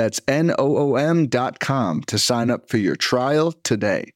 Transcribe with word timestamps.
That's 0.00 0.18
N-O-O-M 0.26 1.26
dot 1.26 1.60
com 1.60 2.00
to 2.04 2.18
sign 2.18 2.48
up 2.48 2.70
for 2.70 2.78
your 2.78 2.96
trial 2.96 3.52
today. 3.52 4.12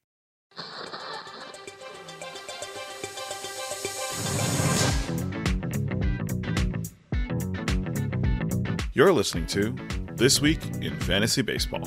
You're 8.94 9.12
listening 9.12 9.44
to 9.48 9.76
This 10.14 10.40
Week 10.40 10.64
in 10.80 10.98
Fantasy 11.00 11.42
Baseball. 11.42 11.84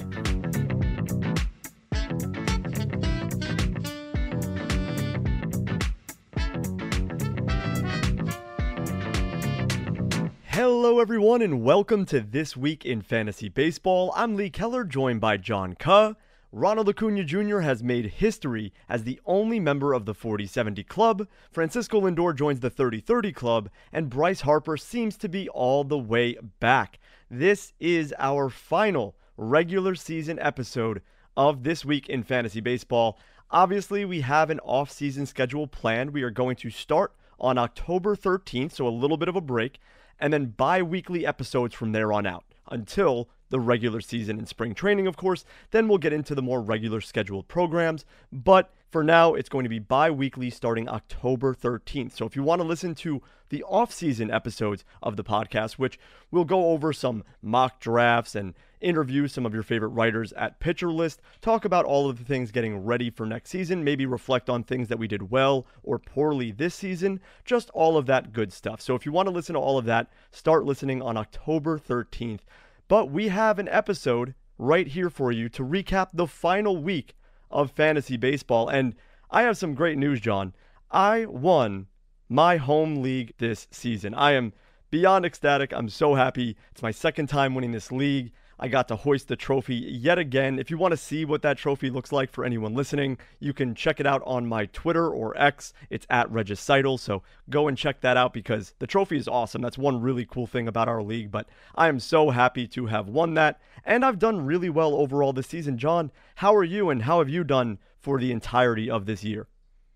Hello, 10.87 11.01
everyone, 11.01 11.41
and 11.41 11.63
welcome 11.63 12.05
to 12.05 12.21
This 12.21 12.55
Week 12.55 12.85
in 12.85 13.01
Fantasy 13.01 13.49
Baseball. 13.49 14.13
I'm 14.15 14.37
Lee 14.37 14.49
Keller, 14.49 14.85
joined 14.85 15.19
by 15.19 15.35
John 15.35 15.75
Ke. 15.75 16.15
Ronald 16.53 16.87
Acuna 16.87 17.25
Jr. 17.25 17.59
has 17.59 17.83
made 17.83 18.05
history 18.05 18.71
as 18.87 19.03
the 19.03 19.19
only 19.25 19.59
member 19.59 19.91
of 19.91 20.05
the 20.05 20.13
40 20.13 20.45
70 20.45 20.83
club. 20.85 21.27
Francisco 21.51 21.99
Lindor 21.99 22.33
joins 22.33 22.61
the 22.61 22.69
30 22.69 23.01
30 23.01 23.33
club, 23.33 23.69
and 23.91 24.09
Bryce 24.09 24.39
Harper 24.39 24.77
seems 24.77 25.17
to 25.17 25.27
be 25.27 25.49
all 25.49 25.83
the 25.83 25.97
way 25.97 26.37
back. 26.61 26.99
This 27.29 27.73
is 27.81 28.13
our 28.17 28.49
final 28.49 29.17
regular 29.35 29.93
season 29.93 30.39
episode 30.39 31.01
of 31.35 31.63
This 31.63 31.83
Week 31.83 32.07
in 32.07 32.23
Fantasy 32.23 32.61
Baseball. 32.61 33.19
Obviously, 33.51 34.05
we 34.05 34.21
have 34.21 34.49
an 34.49 34.61
off-season 34.61 35.25
schedule 35.25 35.67
planned. 35.67 36.11
We 36.11 36.23
are 36.23 36.31
going 36.31 36.55
to 36.55 36.69
start 36.69 37.11
on 37.41 37.57
October 37.57 38.15
13th, 38.15 38.71
so 38.71 38.87
a 38.87 38.89
little 38.89 39.17
bit 39.17 39.27
of 39.27 39.35
a 39.35 39.41
break, 39.41 39.79
and 40.19 40.33
then 40.33 40.47
bi 40.57 40.81
weekly 40.81 41.25
episodes 41.25 41.73
from 41.73 41.91
there 41.91 42.11
on 42.11 42.25
out 42.25 42.43
until 42.69 43.29
the 43.49 43.59
regular 43.59 44.01
season 44.01 44.37
and 44.37 44.47
spring 44.47 44.73
training, 44.73 45.07
of 45.07 45.15
course. 45.17 45.45
Then 45.71 45.87
we'll 45.87 45.97
get 45.97 46.13
into 46.13 46.35
the 46.35 46.41
more 46.41 46.61
regular 46.61 47.01
scheduled 47.01 47.47
programs. 47.47 48.05
But 48.31 48.73
for 48.89 49.03
now, 49.03 49.33
it's 49.33 49.49
going 49.49 49.63
to 49.63 49.69
be 49.69 49.79
bi 49.79 50.09
weekly 50.09 50.49
starting 50.49 50.87
October 50.87 51.53
13th. 51.53 52.13
So 52.13 52.25
if 52.25 52.35
you 52.35 52.43
want 52.43 52.61
to 52.61 52.67
listen 52.67 52.95
to 52.95 53.21
the 53.49 53.63
off 53.63 53.93
season 53.93 54.31
episodes 54.31 54.85
of 55.03 55.17
the 55.17 55.23
podcast, 55.23 55.73
which 55.73 55.99
we'll 56.31 56.45
go 56.45 56.69
over 56.69 56.93
some 56.93 57.23
mock 57.41 57.79
drafts 57.79 58.35
and 58.35 58.53
interview 58.79 59.27
some 59.27 59.45
of 59.45 59.53
your 59.53 59.63
favorite 59.63 59.89
writers 59.89 60.31
at 60.33 60.59
Pitcher 60.59 60.91
List, 60.91 61.21
talk 61.41 61.65
about 61.65 61.85
all 61.85 62.09
of 62.09 62.17
the 62.17 62.25
things 62.25 62.51
getting 62.51 62.85
ready 62.85 63.09
for 63.09 63.25
next 63.25 63.49
season, 63.49 63.83
maybe 63.83 64.05
reflect 64.05 64.49
on 64.49 64.63
things 64.63 64.87
that 64.87 64.99
we 64.99 65.07
did 65.07 65.31
well 65.31 65.65
or 65.83 65.99
poorly 65.99 66.51
this 66.51 66.75
season, 66.75 67.19
just 67.43 67.69
all 67.71 67.97
of 67.97 68.05
that 68.05 68.31
good 68.31 68.53
stuff. 68.53 68.81
So 68.81 68.95
if 68.95 69.05
you 69.05 69.11
want 69.11 69.27
to 69.27 69.33
listen 69.33 69.53
to 69.55 69.59
all 69.59 69.77
of 69.77 69.85
that, 69.85 70.11
start 70.31 70.63
listening 70.63 71.01
on 71.01 71.17
October 71.17 71.77
13th. 71.77 72.41
But 72.87 73.11
we 73.11 73.27
have 73.27 73.59
an 73.59 73.67
episode 73.67 74.33
right 74.57 74.87
here 74.87 75.09
for 75.09 75.31
you 75.31 75.49
to 75.49 75.63
recap 75.63 76.09
the 76.13 76.27
final 76.27 76.77
week 76.77 77.15
of 77.49 77.71
fantasy 77.71 78.17
baseball. 78.17 78.69
And 78.69 78.95
I 79.29 79.43
have 79.43 79.57
some 79.57 79.73
great 79.73 79.97
news, 79.97 80.19
John. 80.19 80.53
I 80.91 81.25
won 81.25 81.87
my 82.29 82.57
home 82.57 83.01
league 83.01 83.33
this 83.37 83.67
season. 83.71 84.13
I 84.13 84.33
am 84.33 84.53
beyond 84.89 85.25
ecstatic. 85.25 85.73
I'm 85.73 85.89
so 85.89 86.15
happy. 86.15 86.55
It's 86.71 86.81
my 86.81 86.91
second 86.91 87.27
time 87.27 87.55
winning 87.55 87.71
this 87.71 87.91
league. 87.91 88.31
I 88.59 88.67
got 88.67 88.87
to 88.87 88.95
hoist 88.95 89.27
the 89.27 89.35
trophy 89.35 89.75
yet 89.75 90.17
again. 90.17 90.57
If 90.57 90.71
you 90.71 90.77
want 90.77 90.91
to 90.91 90.97
see 90.97 91.25
what 91.25 91.43
that 91.43 91.57
trophy 91.57 91.89
looks 91.91 92.11
like 92.11 92.31
for 92.31 92.43
anyone 92.43 92.73
listening, 92.73 93.19
you 93.39 93.53
can 93.53 93.75
check 93.75 93.99
it 93.99 94.07
out 94.07 94.23
on 94.25 94.47
my 94.47 94.65
Twitter 94.67 95.07
or 95.07 95.37
X. 95.37 95.73
It's 95.89 96.07
at 96.09 96.31
Regicidal. 96.31 96.99
So 96.99 97.21
go 97.49 97.67
and 97.67 97.77
check 97.77 98.01
that 98.01 98.17
out 98.17 98.33
because 98.33 98.73
the 98.79 98.87
trophy 98.87 99.17
is 99.17 99.27
awesome. 99.27 99.61
That's 99.61 99.77
one 99.77 100.01
really 100.01 100.25
cool 100.25 100.47
thing 100.47 100.67
about 100.67 100.87
our 100.87 101.03
league. 101.03 101.29
But 101.29 101.47
I 101.75 101.87
am 101.87 101.99
so 101.99 102.31
happy 102.31 102.67
to 102.69 102.87
have 102.87 103.07
won 103.07 103.35
that. 103.35 103.61
And 103.85 104.03
I've 104.03 104.19
done 104.19 104.45
really 104.45 104.69
well 104.69 104.95
overall 104.95 105.33
this 105.33 105.47
season. 105.47 105.77
John, 105.77 106.11
how 106.35 106.55
are 106.55 106.63
you 106.63 106.89
and 106.89 107.03
how 107.03 107.19
have 107.19 107.29
you 107.29 107.43
done 107.43 107.77
for 107.99 108.19
the 108.19 108.31
entirety 108.31 108.89
of 108.89 109.05
this 109.05 109.23
year? 109.23 109.47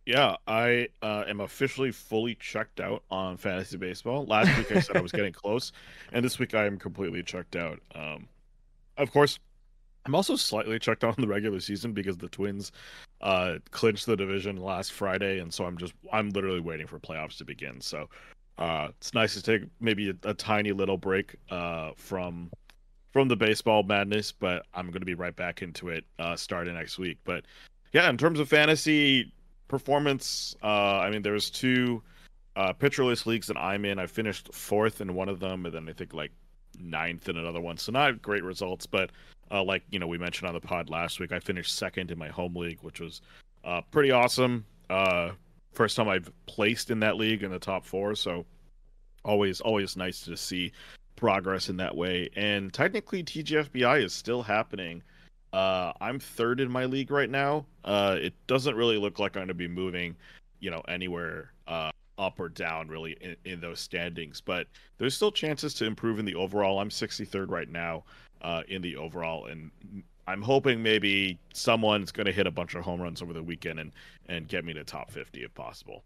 Yeah, 0.05 0.35
I 0.47 0.89
uh, 1.01 1.23
am 1.27 1.39
officially 1.41 1.91
fully 1.91 2.35
checked 2.35 2.79
out 2.79 3.03
on 3.09 3.37
fantasy 3.37 3.77
baseball. 3.77 4.25
Last 4.25 4.55
week 4.57 4.71
I 4.71 4.79
said 4.79 4.97
I 4.97 5.01
was 5.01 5.11
getting 5.11 5.31
close, 5.33 5.71
and 6.11 6.25
this 6.25 6.39
week 6.39 6.55
I 6.55 6.65
am 6.65 6.79
completely 6.79 7.21
checked 7.21 7.55
out. 7.55 7.79
Um, 7.93 8.27
of 8.97 9.11
course, 9.11 9.39
I'm 10.05 10.15
also 10.15 10.35
slightly 10.35 10.79
checked 10.79 11.03
on 11.03 11.15
the 11.17 11.27
regular 11.27 11.59
season 11.59 11.93
because 11.93 12.17
the 12.17 12.29
Twins 12.29 12.71
uh, 13.21 13.55
clinched 13.69 14.05
the 14.05 14.15
division 14.15 14.57
last 14.57 14.93
Friday, 14.93 15.39
and 15.39 15.53
so 15.53 15.65
I'm 15.65 15.77
just 15.77 15.93
I'm 16.11 16.29
literally 16.29 16.59
waiting 16.59 16.87
for 16.87 16.99
playoffs 16.99 17.37
to 17.37 17.45
begin. 17.45 17.79
So 17.81 18.09
uh, 18.57 18.89
it's 18.97 19.13
nice 19.13 19.33
to 19.35 19.43
take 19.43 19.69
maybe 19.79 20.09
a, 20.09 20.29
a 20.29 20.33
tiny 20.33 20.71
little 20.71 20.97
break 20.97 21.35
uh, 21.49 21.91
from 21.95 22.49
from 23.11 23.27
the 23.27 23.35
baseball 23.35 23.83
madness, 23.83 24.31
but 24.31 24.65
I'm 24.73 24.87
going 24.87 25.01
to 25.01 25.05
be 25.05 25.15
right 25.15 25.35
back 25.35 25.61
into 25.61 25.89
it 25.89 26.05
uh, 26.17 26.35
starting 26.35 26.73
next 26.75 26.97
week. 26.97 27.17
But 27.25 27.45
yeah, 27.91 28.09
in 28.09 28.17
terms 28.17 28.39
of 28.39 28.47
fantasy 28.47 29.33
performance, 29.67 30.55
uh, 30.63 30.99
I 30.99 31.09
mean, 31.09 31.21
there's 31.21 31.49
two 31.49 32.01
uh, 32.55 32.73
Pitcher 32.73 33.03
List 33.03 33.27
leagues 33.27 33.47
that 33.47 33.57
I'm 33.57 33.85
in. 33.85 33.99
I 33.99 34.07
finished 34.07 34.53
fourth 34.53 35.01
in 35.01 35.13
one 35.13 35.29
of 35.29 35.39
them, 35.39 35.65
and 35.65 35.75
then 35.75 35.89
I 35.89 35.93
think 35.93 36.13
like 36.13 36.31
ninth 36.79 37.29
in 37.29 37.37
another 37.37 37.61
one. 37.61 37.77
So 37.77 37.91
not 37.91 38.21
great 38.21 38.43
results, 38.43 38.85
but 38.85 39.11
uh, 39.51 39.63
like 39.63 39.83
you 39.91 39.99
know 39.99 40.07
we 40.07 40.17
mentioned 40.17 40.47
on 40.47 40.53
the 40.53 40.61
pod 40.61 40.89
last 40.89 41.19
week, 41.19 41.31
I 41.31 41.39
finished 41.39 41.75
second 41.75 42.11
in 42.11 42.17
my 42.17 42.29
home 42.29 42.55
league, 42.55 42.79
which 42.81 42.99
was 42.99 43.21
uh, 43.63 43.81
pretty 43.91 44.11
awesome. 44.11 44.65
Uh, 44.89 45.31
first 45.73 45.95
time 45.95 46.09
I've 46.09 46.31
placed 46.45 46.91
in 46.91 46.99
that 47.01 47.17
league 47.17 47.43
in 47.43 47.51
the 47.51 47.59
top 47.59 47.85
four, 47.85 48.15
so 48.15 48.45
always 49.23 49.61
always 49.61 49.95
nice 49.95 50.21
to 50.25 50.35
see 50.35 50.71
progress 51.15 51.69
in 51.69 51.77
that 51.77 51.95
way. 51.95 52.29
And 52.35 52.73
technically, 52.73 53.23
TGFBI 53.23 54.03
is 54.03 54.13
still 54.13 54.41
happening. 54.41 55.03
Uh, 55.53 55.91
I'm 55.99 56.19
third 56.19 56.59
in 56.59 56.71
my 56.71 56.85
league 56.85 57.11
right 57.11 57.29
now. 57.29 57.65
Uh, 57.83 58.17
it 58.19 58.33
doesn't 58.47 58.75
really 58.75 58.97
look 58.97 59.19
like 59.19 59.35
I'm 59.35 59.41
going 59.41 59.47
to 59.49 59.53
be 59.53 59.67
moving, 59.67 60.15
you 60.59 60.71
know, 60.71 60.81
anywhere 60.87 61.51
uh, 61.67 61.91
up 62.21 62.39
or 62.39 62.47
down 62.47 62.87
really 62.87 63.17
in, 63.19 63.35
in, 63.43 63.59
those 63.59 63.79
standings. 63.79 64.39
But 64.39 64.67
there's 64.99 65.15
still 65.15 65.31
chances 65.31 65.73
to 65.75 65.85
improve 65.85 66.19
in 66.19 66.25
the 66.25 66.35
overall. 66.35 66.79
I'm 66.79 66.89
63rd 66.89 67.49
right 67.49 67.67
now 67.67 68.03
uh, 68.41 68.61
in 68.67 68.81
the 68.81 68.95
overall, 68.95 69.47
and 69.47 69.71
I'm 70.27 70.43
hoping 70.43 70.83
maybe 70.83 71.39
someone's 71.53 72.11
going 72.11 72.27
to 72.27 72.31
hit 72.31 72.45
a 72.45 72.51
bunch 72.51 72.75
of 72.75 72.83
home 72.83 73.01
runs 73.01 73.21
over 73.21 73.33
the 73.33 73.43
weekend 73.43 73.79
and 73.79 73.91
and 74.27 74.47
get 74.47 74.63
me 74.63 74.73
to 74.73 74.83
top 74.83 75.11
50 75.11 75.43
if 75.43 75.53
possible. 75.55 76.03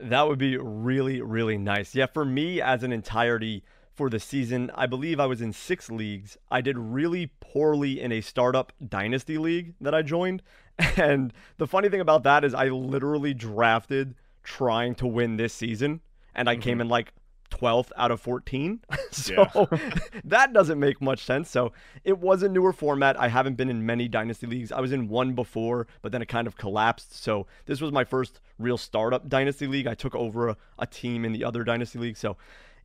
That 0.00 0.26
would 0.26 0.38
be 0.38 0.56
really 0.56 1.20
really 1.20 1.58
nice. 1.58 1.94
Yeah, 1.94 2.06
for 2.06 2.24
me 2.24 2.60
as 2.60 2.82
an 2.82 2.92
entirety 2.92 3.62
for 3.94 4.08
the 4.08 4.18
season, 4.18 4.70
I 4.74 4.86
believe 4.86 5.20
I 5.20 5.26
was 5.26 5.42
in 5.42 5.52
six 5.52 5.90
leagues. 5.90 6.38
I 6.50 6.62
did 6.62 6.78
really 6.78 7.30
poorly 7.40 8.00
in 8.00 8.10
a 8.10 8.22
startup 8.22 8.72
dynasty 8.88 9.36
league 9.36 9.74
that 9.80 9.94
I 9.94 10.02
joined. 10.02 10.42
And 10.96 11.34
the 11.58 11.66
funny 11.66 11.90
thing 11.90 12.00
about 12.00 12.22
that 12.22 12.44
is 12.44 12.54
I 12.54 12.68
literally 12.68 13.34
drafted 13.34 14.14
trying 14.42 14.94
to 14.96 15.06
win 15.06 15.36
this 15.36 15.52
season, 15.52 16.00
and 16.34 16.48
I 16.48 16.54
mm-hmm. 16.54 16.62
came 16.62 16.80
in 16.80 16.88
like 16.88 17.12
12th 17.52 17.90
out 17.96 18.10
of 18.10 18.20
14. 18.20 18.80
so 19.10 19.68
that 20.24 20.52
doesn't 20.52 20.80
make 20.80 21.00
much 21.00 21.24
sense. 21.24 21.50
So 21.50 21.72
it 22.04 22.18
was 22.18 22.42
a 22.42 22.48
newer 22.48 22.72
format. 22.72 23.18
I 23.20 23.28
haven't 23.28 23.56
been 23.56 23.68
in 23.68 23.84
many 23.84 24.08
dynasty 24.08 24.46
leagues. 24.46 24.72
I 24.72 24.80
was 24.80 24.92
in 24.92 25.08
one 25.08 25.34
before, 25.34 25.86
but 26.00 26.12
then 26.12 26.22
it 26.22 26.28
kind 26.28 26.46
of 26.46 26.56
collapsed. 26.56 27.22
So 27.22 27.46
this 27.66 27.80
was 27.80 27.92
my 27.92 28.04
first 28.04 28.40
real 28.58 28.78
startup 28.78 29.28
dynasty 29.28 29.66
league. 29.66 29.86
I 29.86 29.94
took 29.94 30.14
over 30.14 30.48
a, 30.48 30.56
a 30.78 30.86
team 30.86 31.24
in 31.24 31.32
the 31.32 31.44
other 31.44 31.62
dynasty 31.62 31.98
league. 31.98 32.16
So 32.16 32.36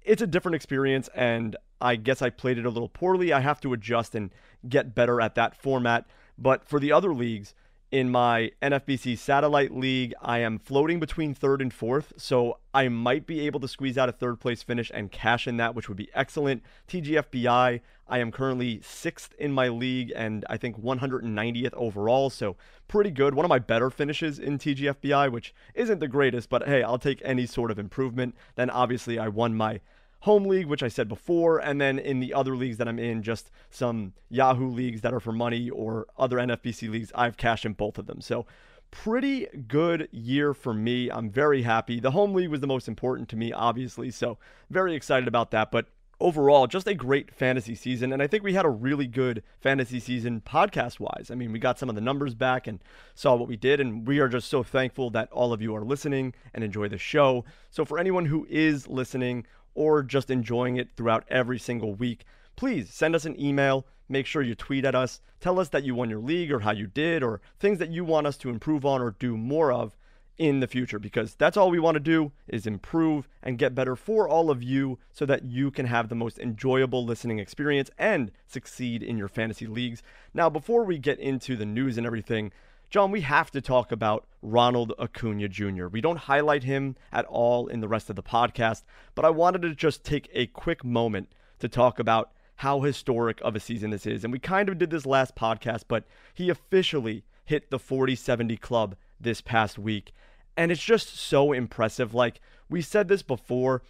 it's 0.04 0.21
a 0.21 0.27
different 0.27 0.56
experience 0.56 1.09
and 1.15 1.56
I 1.80 1.95
guess 1.95 2.21
I 2.21 2.30
played 2.30 2.57
it 2.57 2.65
a 2.65 2.69
little 2.69 2.89
poorly. 2.89 3.31
I 3.33 3.39
have 3.39 3.62
to 3.62 3.74
adjust 3.74 4.15
and 4.15 4.31
get 4.68 4.95
better 4.95 5.21
at 5.21 5.36
that 5.36 5.56
format. 5.56 6.06
But 6.38 6.68
for 6.68 6.80
the 6.80 6.92
other 6.92 7.13
leagues, 7.13 7.54
in 7.92 8.10
my 8.10 8.51
NFBC 8.62 9.18
satellite 9.18 9.72
league, 9.72 10.13
I 10.22 10.39
am 10.39 10.60
floating 10.60 11.00
between 11.00 11.34
third 11.34 11.62
and 11.62 11.74
fourth, 11.74 12.13
so 12.18 12.60
I 12.74 12.89
might 12.89 13.25
be 13.25 13.42
able 13.42 13.62
to 13.62 13.68
squeeze 13.68 13.98
out 13.98 14.10
a 14.10 14.12
third 14.12 14.39
place 14.39 14.62
finish 14.62 14.92
and 14.94 15.12
cash 15.12 15.48
in 15.48 15.57
that, 15.57 15.74
which 15.74 15.88
would 15.88 15.98
be 15.98 16.10
excellent. 16.13 16.63
TGFBI, 16.89 17.80
I 18.10 18.19
am 18.19 18.31
currently 18.31 18.81
sixth 18.81 19.34
in 19.39 19.54
my 19.54 19.69
league 19.69 20.12
and 20.16 20.44
I 20.50 20.57
think 20.57 20.81
190th 20.81 21.74
overall, 21.74 22.30
so 22.30 22.57
pretty 22.89 23.12
good. 23.12 23.36
One 23.36 23.45
of 23.45 23.50
my 23.50 23.60
better 23.60 23.90
finishes 23.90 24.38
in 24.38 24.57
TGFBI, 24.57 25.31
which 25.31 25.54
isn't 25.74 26.00
the 26.00 26.07
greatest, 26.10 26.50
but 26.50 26.68
hey, 26.68 26.83
I'll 26.83 27.00
take 27.00 27.22
any 27.24 27.45
sort 27.45 27.72
of 27.72 27.80
improvement. 27.80 28.36
Then 28.56 28.69
obviously, 28.69 29.18
I 29.18 29.30
won 29.30 29.56
my 29.56 29.80
home 30.22 30.46
league, 30.46 30.68
which 30.68 30.84
I 30.84 30.88
said 30.88 31.08
before, 31.08 31.60
and 31.60 31.80
then 31.80 32.00
in 32.00 32.19
the 32.19 32.34
other 32.34 32.56
leagues 32.56 32.78
that 32.78 32.88
I'm 32.88 33.00
in, 33.00 33.24
just 33.24 33.52
some 33.69 34.14
Yahoo 34.30 34.69
leagues 34.69 35.02
that 35.02 35.14
are 35.14 35.19
for 35.19 35.31
money 35.31 35.69
or 35.69 36.08
other 36.18 36.38
NFBC 36.38 36.90
leagues, 36.90 37.12
I've 37.16 37.38
cashed 37.38 37.66
in 37.66 37.74
both 37.74 37.98
of 37.98 38.08
them. 38.08 38.22
So 38.22 38.46
pretty 38.92 39.48
good 39.68 40.08
year 40.12 40.54
for 40.54 40.74
me. 40.74 41.10
I'm 41.10 41.30
very 41.30 41.62
happy. 41.62 42.00
The 42.00 42.12
home 42.12 42.34
league 42.34 42.50
was 42.50 42.62
the 42.62 42.68
most 42.68 42.88
important 42.88 43.30
to 43.30 43.36
me, 43.36 43.52
obviously, 43.52 44.12
so 44.12 44.38
very 44.69 44.96
excited 44.96 45.28
about 45.28 45.52
that. 45.52 45.72
But 45.72 45.88
overall, 46.19 46.68
just 46.68 46.88
a 46.88 46.94
great 46.94 47.34
fantasy 47.34 47.75
season. 47.75 48.12
And 48.12 48.22
I 48.22 48.28
think 48.28 48.44
we 48.44 48.54
had 48.54 48.66
a 48.66 48.69
really 48.69 49.08
good 49.08 49.44
fantasy 49.60 50.00
season 50.00 50.42
podcast 50.42 51.00
wise. 51.00 51.30
I 51.31 51.36
mean, 51.36 51.52
we 51.52 51.60
got 51.60 51.78
some 51.78 51.90
of 51.90 51.96
the 51.96 52.02
numbers 52.02 52.34
back 52.34 52.68
and 52.68 52.80
saw 53.14 53.36
what 53.36 53.48
we 53.48 53.56
did. 53.56 53.80
And 53.80 54.08
we 54.08 54.19
are 54.19 54.28
just 54.28 54.50
so 54.50 54.64
thankful 54.64 55.10
that 55.12 55.31
all 55.31 55.54
of 55.54 55.62
you 55.62 55.75
are 55.75 55.84
listening 55.84 56.34
and 56.54 56.64
enjoy 56.64 56.88
the 56.88 56.98
show. 56.98 57.46
So, 57.69 57.86
for 57.86 58.00
anyone 58.00 58.25
who 58.25 58.48
is 58.50 58.88
listening 58.88 59.46
or 59.77 60.01
just 60.01 60.31
enjoying 60.31 60.75
it 60.75 60.89
throughout 60.97 61.24
every 61.29 61.59
single 61.59 61.94
week, 61.94 62.25
please 62.56 62.91
send 62.91 63.15
us 63.15 63.25
an 63.25 63.39
email. 63.39 63.85
Make 64.09 64.25
sure 64.25 64.41
you 64.41 64.56
tweet 64.56 64.85
at 64.85 64.95
us. 64.95 65.21
Tell 65.39 65.59
us 65.59 65.69
that 65.69 65.83
you 65.83 65.94
won 65.94 66.09
your 66.09 66.19
league 66.19 66.51
or 66.51 66.62
how 66.62 66.71
you 66.71 66.88
did 66.88 67.21
or 67.21 67.41
things 67.59 67.77
that 67.77 67.91
you 67.91 68.03
want 68.03 68.25
us 68.25 68.38
to 68.38 68.50
improve 68.50 68.85
on 68.85 69.01
or 69.01 69.12
do 69.12 69.38
more 69.38 69.71
of 69.71 69.95
in 70.38 70.59
the 70.59 70.68
future 70.68 71.00
because 71.00 71.35
that's 71.35 71.57
all 71.57 71.69
we 71.69 71.79
want 71.79 71.95
to 71.95 72.00
do 72.00 72.31
is 72.47 72.68
improve 72.68 73.27
and 73.41 73.57
get 73.57 73.75
better 73.75 73.95
for 73.95 74.27
all 74.27 74.50
of 74.50 74.63
you 74.63 75.00
so 75.12 75.25
that 75.25 75.44
you 75.44 75.71
can 75.71 75.85
have 75.85 76.09
the 76.09 76.15
most 76.15 76.39
enjoyable 76.39 77.06
listening 77.06 77.39
experience 77.39 77.89
and 77.97 78.31
succeed 78.47 79.01
in 79.03 79.18
your 79.18 79.27
fantasy 79.27 79.68
leagues. 79.68 80.03
Now, 80.33 80.50
before 80.50 80.83
we 80.83 80.97
get 80.97 81.19
into 81.19 81.56
the 81.56 81.65
news 81.65 81.97
and 81.97 82.06
everything, 82.06 82.51
John, 82.89 83.12
we 83.12 83.22
have 83.22 83.51
to 83.51 83.60
talk 83.60 83.92
about 83.92 84.25
Ronald 84.42 84.94
Acuna 84.98 85.50
Jr. 85.50 85.88
We 85.88 86.00
don't 86.00 86.19
highlight 86.19 86.63
him 86.63 86.95
at 87.12 87.25
all 87.25 87.68
in 87.68 87.81
the 87.81 87.88
rest 87.88 88.10
of 88.10 88.16
the 88.16 88.24
podcast, 88.24 88.84
but 89.13 89.25
I 89.25 89.30
wanted 89.30 89.63
to 89.63 89.75
just 89.75 90.06
take 90.06 90.30
a 90.31 90.48
quick 90.48 90.86
moment 90.86 91.30
to 91.60 91.68
talk 91.68 92.00
about 92.00 92.31
how 92.57 92.80
historic 92.81 93.42
of 93.42 93.57
a 93.57 93.60
season 93.60 93.89
this 93.89 94.06
is. 94.06 94.24
And 94.24 94.31
we 94.31 94.39
kind 94.39 94.69
of 94.69 94.78
did 94.78 94.89
this 94.89 95.06
last 95.06 95.36
podcast, 95.36 95.84
but 95.89 96.06
he 96.34 96.50
officially 96.50 97.25
hit 97.44 97.72
the 97.72 97.80
40 97.80 98.16
70 98.16 98.56
club 98.56 98.95
this 99.19 99.42
past 99.42 99.78
week. 99.78 100.13
And 100.56 100.72
it's 100.72 100.83
just 100.83 101.18
so 101.18 101.51
impressive. 101.51 102.13
Like 102.13 102.40
we 102.69 102.81
said 102.81 103.10
this 103.10 103.22
before, 103.22 103.81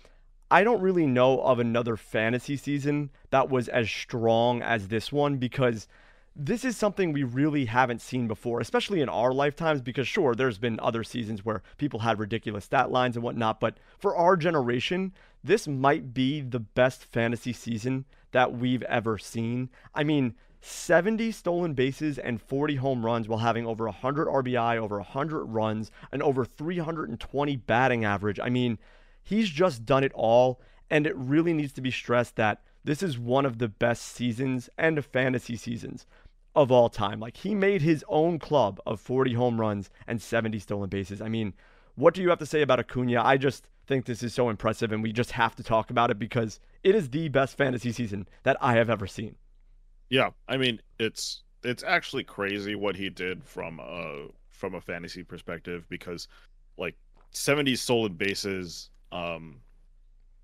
I 0.50 0.64
don't 0.64 0.82
really 0.82 1.06
know 1.06 1.40
of 1.42 1.60
another 1.60 1.98
fantasy 1.98 2.58
season 2.58 3.12
that 3.30 3.48
was 3.48 3.68
as 3.68 3.92
strong 3.92 4.64
as 4.64 4.88
this 4.88 5.12
one 5.12 5.38
because 5.38 5.88
this 6.40 6.64
is 6.64 6.78
something 6.78 7.12
we 7.12 7.24
really 7.24 7.66
haven't 7.66 8.02
seen 8.02 8.28
before, 8.28 8.60
especially 8.60 9.02
in 9.02 9.10
our 9.10 9.34
lifetimes. 9.34 9.82
Because, 9.82 10.08
sure, 10.08 10.36
there's 10.36 10.60
been 10.60 10.80
other 10.80 11.04
seasons 11.04 11.44
where 11.44 11.64
people 11.78 12.00
had 12.00 12.20
ridiculous 12.20 12.66
stat 12.66 12.92
lines 12.92 13.16
and 13.16 13.24
whatnot, 13.24 13.60
but 13.60 13.78
for 13.98 14.16
our 14.16 14.38
generation, 14.38 15.14
this 15.44 15.68
might 15.68 16.14
be 16.14 16.42
the 16.42 16.60
best 16.60 17.04
fantasy 17.04 17.54
season 17.54 18.06
that 18.32 18.54
we've 18.54 18.84
ever 18.84 19.18
seen. 19.18 19.70
I 19.96 20.04
mean, 20.04 20.36
70 20.62 21.32
stolen 21.32 21.74
bases 21.74 22.20
and 22.20 22.42
40 22.42 22.76
home 22.76 23.06
runs 23.06 23.28
while 23.28 23.40
having 23.40 23.66
over 23.66 23.86
100 23.86 24.28
RBI, 24.28 24.78
over 24.78 24.98
100 24.98 25.46
runs, 25.46 25.92
and 26.12 26.22
over 26.22 26.46
320 26.46 27.56
batting 27.56 28.06
average. 28.06 28.40
I 28.40 28.50
mean, 28.50 28.78
he's 29.24 29.50
just 29.50 29.86
done 29.86 30.04
it 30.04 30.12
all. 30.14 30.62
And 30.90 31.06
it 31.06 31.18
really 31.18 31.54
needs 31.54 31.74
to 31.74 31.82
be 31.82 31.92
stressed 31.92 32.38
that 32.38 32.62
this 32.86 33.04
is 33.04 33.20
one 33.20 33.46
of 33.46 33.58
the 33.58 33.68
best 33.68 34.04
seasons 34.04 34.70
and 34.78 35.04
fantasy 35.04 35.58
seasons 35.58 36.06
of 36.58 36.72
all 36.72 36.90
time. 36.90 37.20
Like, 37.20 37.38
he 37.38 37.56
made 37.56 37.82
his 37.82 38.04
own 38.10 38.40
club 38.40 38.82
of 38.86 39.00
40 39.00 39.34
home 39.34 39.60
runs 39.60 39.90
and 40.08 40.22
70 40.22 40.60
stolen 40.60 40.90
bases. 40.90 41.22
I 41.22 41.30
mean, 41.30 41.54
what 41.96 42.14
do 42.14 42.22
you 42.22 42.30
have 42.30 42.40
to 42.40 42.46
say 42.46 42.62
about 42.62 42.80
Acuna? 42.80 43.24
I 43.24 43.38
just 43.38 43.70
think 43.88 44.06
this 44.06 44.22
is 44.22 44.34
so 44.34 44.50
impressive, 44.50 44.92
and 44.92 45.02
we 45.02 45.14
just 45.14 45.32
have 45.32 45.56
to 45.56 45.64
talk 45.64 45.90
about 45.90 46.12
it 46.12 46.20
because 46.20 46.60
it 46.84 46.96
is 46.96 47.10
the 47.10 47.30
best 47.30 47.58
fantasy 47.58 47.92
season 47.92 48.28
that 48.44 48.58
I 48.60 48.74
have 48.74 48.90
ever 48.90 49.08
seen. 49.08 49.36
Yeah, 50.10 50.30
I 50.48 50.58
mean 50.58 50.82
it's 51.00 51.44
it's 51.64 51.84
actually 51.84 52.24
crazy 52.24 52.76
what 52.76 52.96
he 52.96 53.10
did 53.10 53.44
from 53.44 53.80
a 53.80 54.28
from 54.50 54.76
a 54.76 54.82
fantasy 54.82 55.24
perspective 55.24 55.86
because 55.90 56.28
like 56.78 56.96
70 57.32 57.76
stolen 57.76 58.14
bases 58.14 58.90
um 59.12 59.60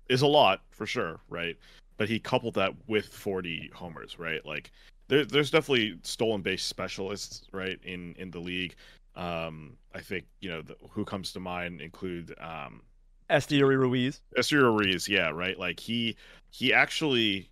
is 0.08 0.22
a 0.22 0.26
lot 0.26 0.60
for 0.70 0.86
sure, 0.86 1.20
right? 1.28 1.56
But 1.96 2.08
he 2.08 2.18
coupled 2.18 2.54
that 2.54 2.72
with 2.88 3.06
40 3.06 3.70
homers, 3.74 4.18
right? 4.18 4.44
Like 4.44 4.70
there, 5.08 5.24
there's 5.24 5.50
definitely 5.50 5.98
stolen 6.02 6.42
base 6.42 6.62
specialists, 6.62 7.48
right, 7.52 7.78
in 7.82 8.14
in 8.18 8.30
the 8.30 8.40
league. 8.40 8.74
Um, 9.16 9.76
I 9.94 10.00
think 10.00 10.24
you 10.40 10.50
know 10.50 10.62
the, 10.62 10.76
who 10.90 11.04
comes 11.04 11.32
to 11.32 11.40
mind 11.40 11.80
include 11.80 12.34
um, 12.40 12.82
Esteury 13.30 13.78
Ruiz. 13.78 14.20
Esteury 14.36 14.84
Ruiz, 14.84 15.08
yeah, 15.08 15.30
right. 15.30 15.58
Like 15.58 15.80
he 15.80 16.16
he 16.50 16.72
actually 16.72 17.50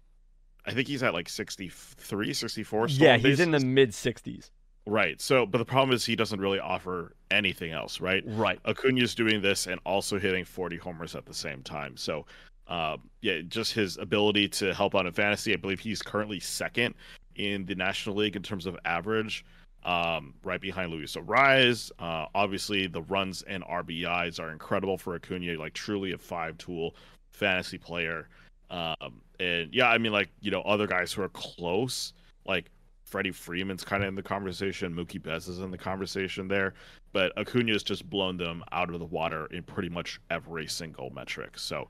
I 0.66 0.72
think 0.72 0.88
he's 0.88 1.02
at 1.02 1.12
like 1.12 1.28
63, 1.28 2.32
64. 2.32 2.88
Yeah, 2.88 3.16
he's 3.16 3.22
bases. 3.22 3.40
in 3.40 3.50
the 3.50 3.60
mid 3.60 3.90
60s. 3.90 4.50
Right. 4.86 5.20
So, 5.20 5.46
but 5.46 5.58
the 5.58 5.64
problem 5.64 5.94
is 5.94 6.04
he 6.04 6.16
doesn't 6.16 6.40
really 6.40 6.58
offer 6.58 7.14
anything 7.30 7.72
else, 7.72 8.00
right? 8.00 8.22
Right. 8.26 8.58
Acuna's 8.64 9.14
doing 9.14 9.40
this 9.40 9.66
and 9.66 9.80
also 9.84 10.18
hitting 10.18 10.44
40 10.44 10.76
homers 10.76 11.14
at 11.14 11.24
the 11.24 11.34
same 11.34 11.62
time. 11.62 11.96
So, 11.96 12.26
uh, 12.66 12.96
yeah, 13.20 13.40
just 13.46 13.72
his 13.72 13.96
ability 13.98 14.48
to 14.48 14.74
help 14.74 14.94
out 14.94 15.06
in 15.06 15.12
fantasy. 15.12 15.52
I 15.52 15.56
believe 15.56 15.80
he's 15.80 16.02
currently 16.02 16.40
second 16.40 16.94
in 17.36 17.64
the 17.66 17.74
National 17.74 18.16
League 18.16 18.36
in 18.36 18.42
terms 18.42 18.66
of 18.66 18.76
average, 18.84 19.44
um, 19.84 20.34
right 20.44 20.60
behind 20.60 20.90
Luis 20.90 21.16
Arraez. 21.16 21.90
Uh, 21.98 22.26
obviously, 22.34 22.86
the 22.86 23.02
runs 23.02 23.42
and 23.42 23.64
RBIs 23.64 24.40
are 24.40 24.50
incredible 24.50 24.98
for 24.98 25.14
Acuna, 25.14 25.58
like 25.58 25.72
truly 25.72 26.12
a 26.12 26.18
five 26.18 26.56
tool 26.58 26.94
fantasy 27.30 27.78
player. 27.78 28.28
Um, 28.70 29.20
and 29.40 29.72
yeah, 29.72 29.88
I 29.88 29.98
mean, 29.98 30.12
like 30.12 30.30
you 30.40 30.50
know, 30.50 30.62
other 30.62 30.86
guys 30.86 31.12
who 31.12 31.22
are 31.22 31.28
close, 31.30 32.12
like 32.46 32.70
Freddie 33.12 33.30
Freeman's 33.30 33.84
kind 33.84 34.02
of 34.02 34.08
in 34.08 34.14
the 34.14 34.22
conversation. 34.22 34.94
Mookie 34.94 35.22
Betts 35.22 35.46
is 35.46 35.58
in 35.58 35.70
the 35.70 35.76
conversation 35.76 36.48
there, 36.48 36.72
but 37.12 37.30
Acuna's 37.36 37.82
just 37.82 38.08
blown 38.08 38.38
them 38.38 38.64
out 38.72 38.88
of 38.88 38.98
the 38.98 39.04
water 39.04 39.46
in 39.46 39.62
pretty 39.62 39.90
much 39.90 40.18
every 40.30 40.66
single 40.66 41.10
metric. 41.10 41.58
So, 41.58 41.88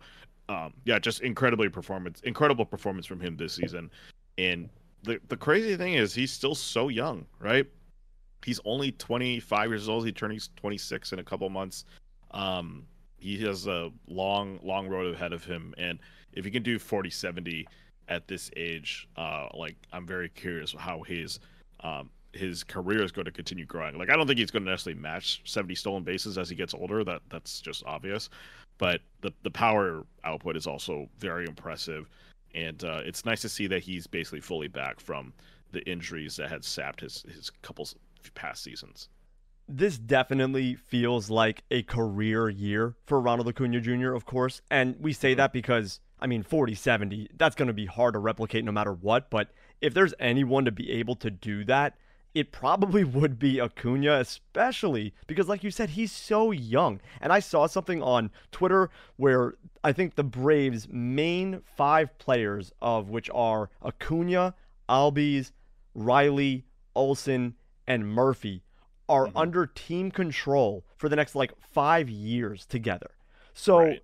um, 0.49 0.73
yeah, 0.85 0.99
just 0.99 1.21
incredibly 1.21 1.69
performance, 1.69 2.21
incredible 2.25 2.65
performance 2.65 3.06
from 3.06 3.21
him 3.21 3.37
this 3.37 3.53
season. 3.53 3.89
And 4.37 4.69
the 5.02 5.20
the 5.28 5.37
crazy 5.37 5.76
thing 5.76 5.94
is, 5.94 6.14
he's 6.14 6.32
still 6.32 6.54
so 6.54 6.88
young, 6.88 7.26
right? 7.38 7.66
He's 8.44 8.60
only 8.64 8.93
25 8.93 9.70
years 9.70 9.88
old. 9.88 10.04
He 10.04 10.12
turns 10.12 10.50
26 10.56 11.12
in 11.12 11.19
a 11.20 11.25
couple 11.25 11.49
months. 11.49 11.84
Um, 12.32 12.87
he 13.19 13.40
has 13.44 13.69
a 13.69 13.90
long, 14.08 14.58
long 14.64 14.88
road 14.88 15.14
ahead 15.14 15.32
of 15.32 15.44
him, 15.44 15.75
and 15.78 15.99
if 16.32 16.44
he 16.44 16.50
can 16.50 16.62
do 16.62 16.78
40 16.78 17.10
70 17.10 17.66
at 18.08 18.26
this 18.26 18.50
age, 18.56 19.08
uh, 19.16 19.49
like 19.54 19.76
I'm 19.93 20.06
very 20.06 20.28
curious 20.28 20.75
how 20.76 21.02
his 21.02 21.38
um, 21.81 22.10
his 22.32 22.64
career 22.64 23.02
is 23.02 23.12
going 23.12 23.26
to 23.26 23.32
continue 23.32 23.64
growing. 23.64 23.98
Like 23.98 24.10
I 24.10 24.17
don't 24.17 24.27
think 24.27 24.38
he's 24.38 24.50
going 24.50 24.65
to 24.65 24.70
necessarily 24.70 25.00
match 25.00 25.43
70 25.44 25.74
stolen 25.74 26.03
bases 26.03 26.38
as 26.38 26.48
he 26.48 26.56
gets 26.56 26.74
older. 26.74 27.05
That 27.05 27.22
that's 27.31 27.60
just 27.60 27.84
obvious. 27.86 28.29
But 28.79 29.00
the 29.20 29.32
the 29.43 29.50
power 29.50 30.05
output 30.24 30.56
is 30.56 30.67
also 30.67 31.08
very 31.19 31.46
impressive, 31.46 32.08
and 32.55 32.82
uh, 32.85 33.01
it's 33.05 33.25
nice 33.25 33.41
to 33.43 33.49
see 33.49 33.67
that 33.69 33.82
he's 33.82 34.06
basically 34.06 34.41
fully 34.41 34.69
back 34.69 35.01
from 35.01 35.32
the 35.73 35.82
injuries 35.89 36.37
that 36.37 36.51
had 36.51 36.65
sapped 36.65 37.01
his 37.01 37.25
his 37.35 37.51
couple 37.63 37.89
past 38.35 38.63
seasons. 38.63 39.09
This 39.69 39.97
definitely 39.97 40.75
feels 40.75 41.31
like 41.31 41.63
a 41.71 41.82
career 41.82 42.49
year 42.49 42.94
for 43.06 43.21
Ronald 43.21 43.49
Acuna 43.49 43.81
Jr., 43.81 44.13
of 44.13 44.27
course. 44.27 44.61
And 44.71 44.97
we 45.01 45.13
say 45.13 45.32
mm-hmm. 45.32 45.39
that 45.39 45.53
because 45.53 46.01
I 46.21 46.27
mean, 46.27 46.43
40 46.44 46.75
70, 46.75 47.31
that's 47.37 47.56
going 47.56 47.67
to 47.67 47.75
be 47.75 47.87
hard 47.87 48.15
to 48.15 48.21
replicate 48.21 48.65
no 48.65 48.73
matter 48.73 48.93
what. 48.93 49.29
But 49.29 49.49
if 49.81 49.93
there's 49.93 50.15
anyone 50.21 50.65
to 50.67 50.73
be 50.73 50.91
able 50.93 51.17
to 51.17 51.31
do 51.31 51.65
that, 51.65 51.97
it 52.34 52.53
probably 52.53 53.05
would 53.19 53.39
be 53.39 53.60
Acuna, 53.60 54.19
especially 54.19 55.15
because, 55.27 55.48
like 55.48 55.65
you 55.65 55.70
said, 55.70 55.91
he's 55.91 56.12
so 56.12 56.51
young. 56.51 57.01
And 57.20 57.32
I 57.32 57.41
saw 57.41 57.67
something 57.67 58.03
on 58.03 58.31
Twitter 58.51 58.91
where 59.17 59.55
I 59.84 59.93
think 59.93 60.15
the 60.15 60.24
Braves' 60.24 60.89
main 60.91 61.62
five 61.77 62.17
players, 62.19 62.72
of 62.81 63.08
which 63.08 63.31
are 63.34 63.70
Acuna, 63.84 64.55
Albies, 64.89 65.53
Riley, 65.94 66.65
Olson, 66.94 67.55
and 67.86 68.08
Murphy, 68.08 68.62
are 69.08 69.27
mm-hmm. 69.27 69.36
under 69.36 69.67
team 69.67 70.10
control 70.10 70.84
for 70.96 71.08
the 71.08 71.17
next 71.17 71.34
like 71.34 71.53
five 71.60 72.08
years 72.08 72.67
together. 72.67 73.10
So. 73.55 73.79
Right 73.79 74.03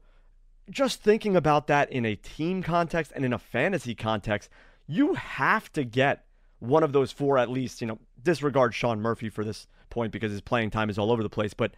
just 0.71 1.03
thinking 1.03 1.35
about 1.37 1.67
that 1.67 1.91
in 1.91 2.05
a 2.05 2.15
team 2.15 2.63
context 2.63 3.13
and 3.15 3.25
in 3.25 3.33
a 3.33 3.39
fantasy 3.39 3.95
context, 3.95 4.51
you 4.87 5.15
have 5.15 5.73
to 5.73 5.85
get 5.85 6.25
one 6.61 6.83
of 6.83 6.93
those 6.93 7.13
four 7.13 7.39
at 7.39 7.51
least. 7.51 7.81
You 7.81 7.87
know, 7.87 7.99
disregard 8.23 8.75
Sean 8.75 9.01
Murphy 9.01 9.29
for 9.29 9.45
this 9.45 9.67
point 9.91 10.13
because 10.13 10.33
his 10.33 10.41
playing 10.41 10.71
time 10.71 10.91
is 10.91 10.99
all 10.99 11.11
over 11.11 11.23
the 11.23 11.31
place, 11.31 11.55
but 11.55 11.73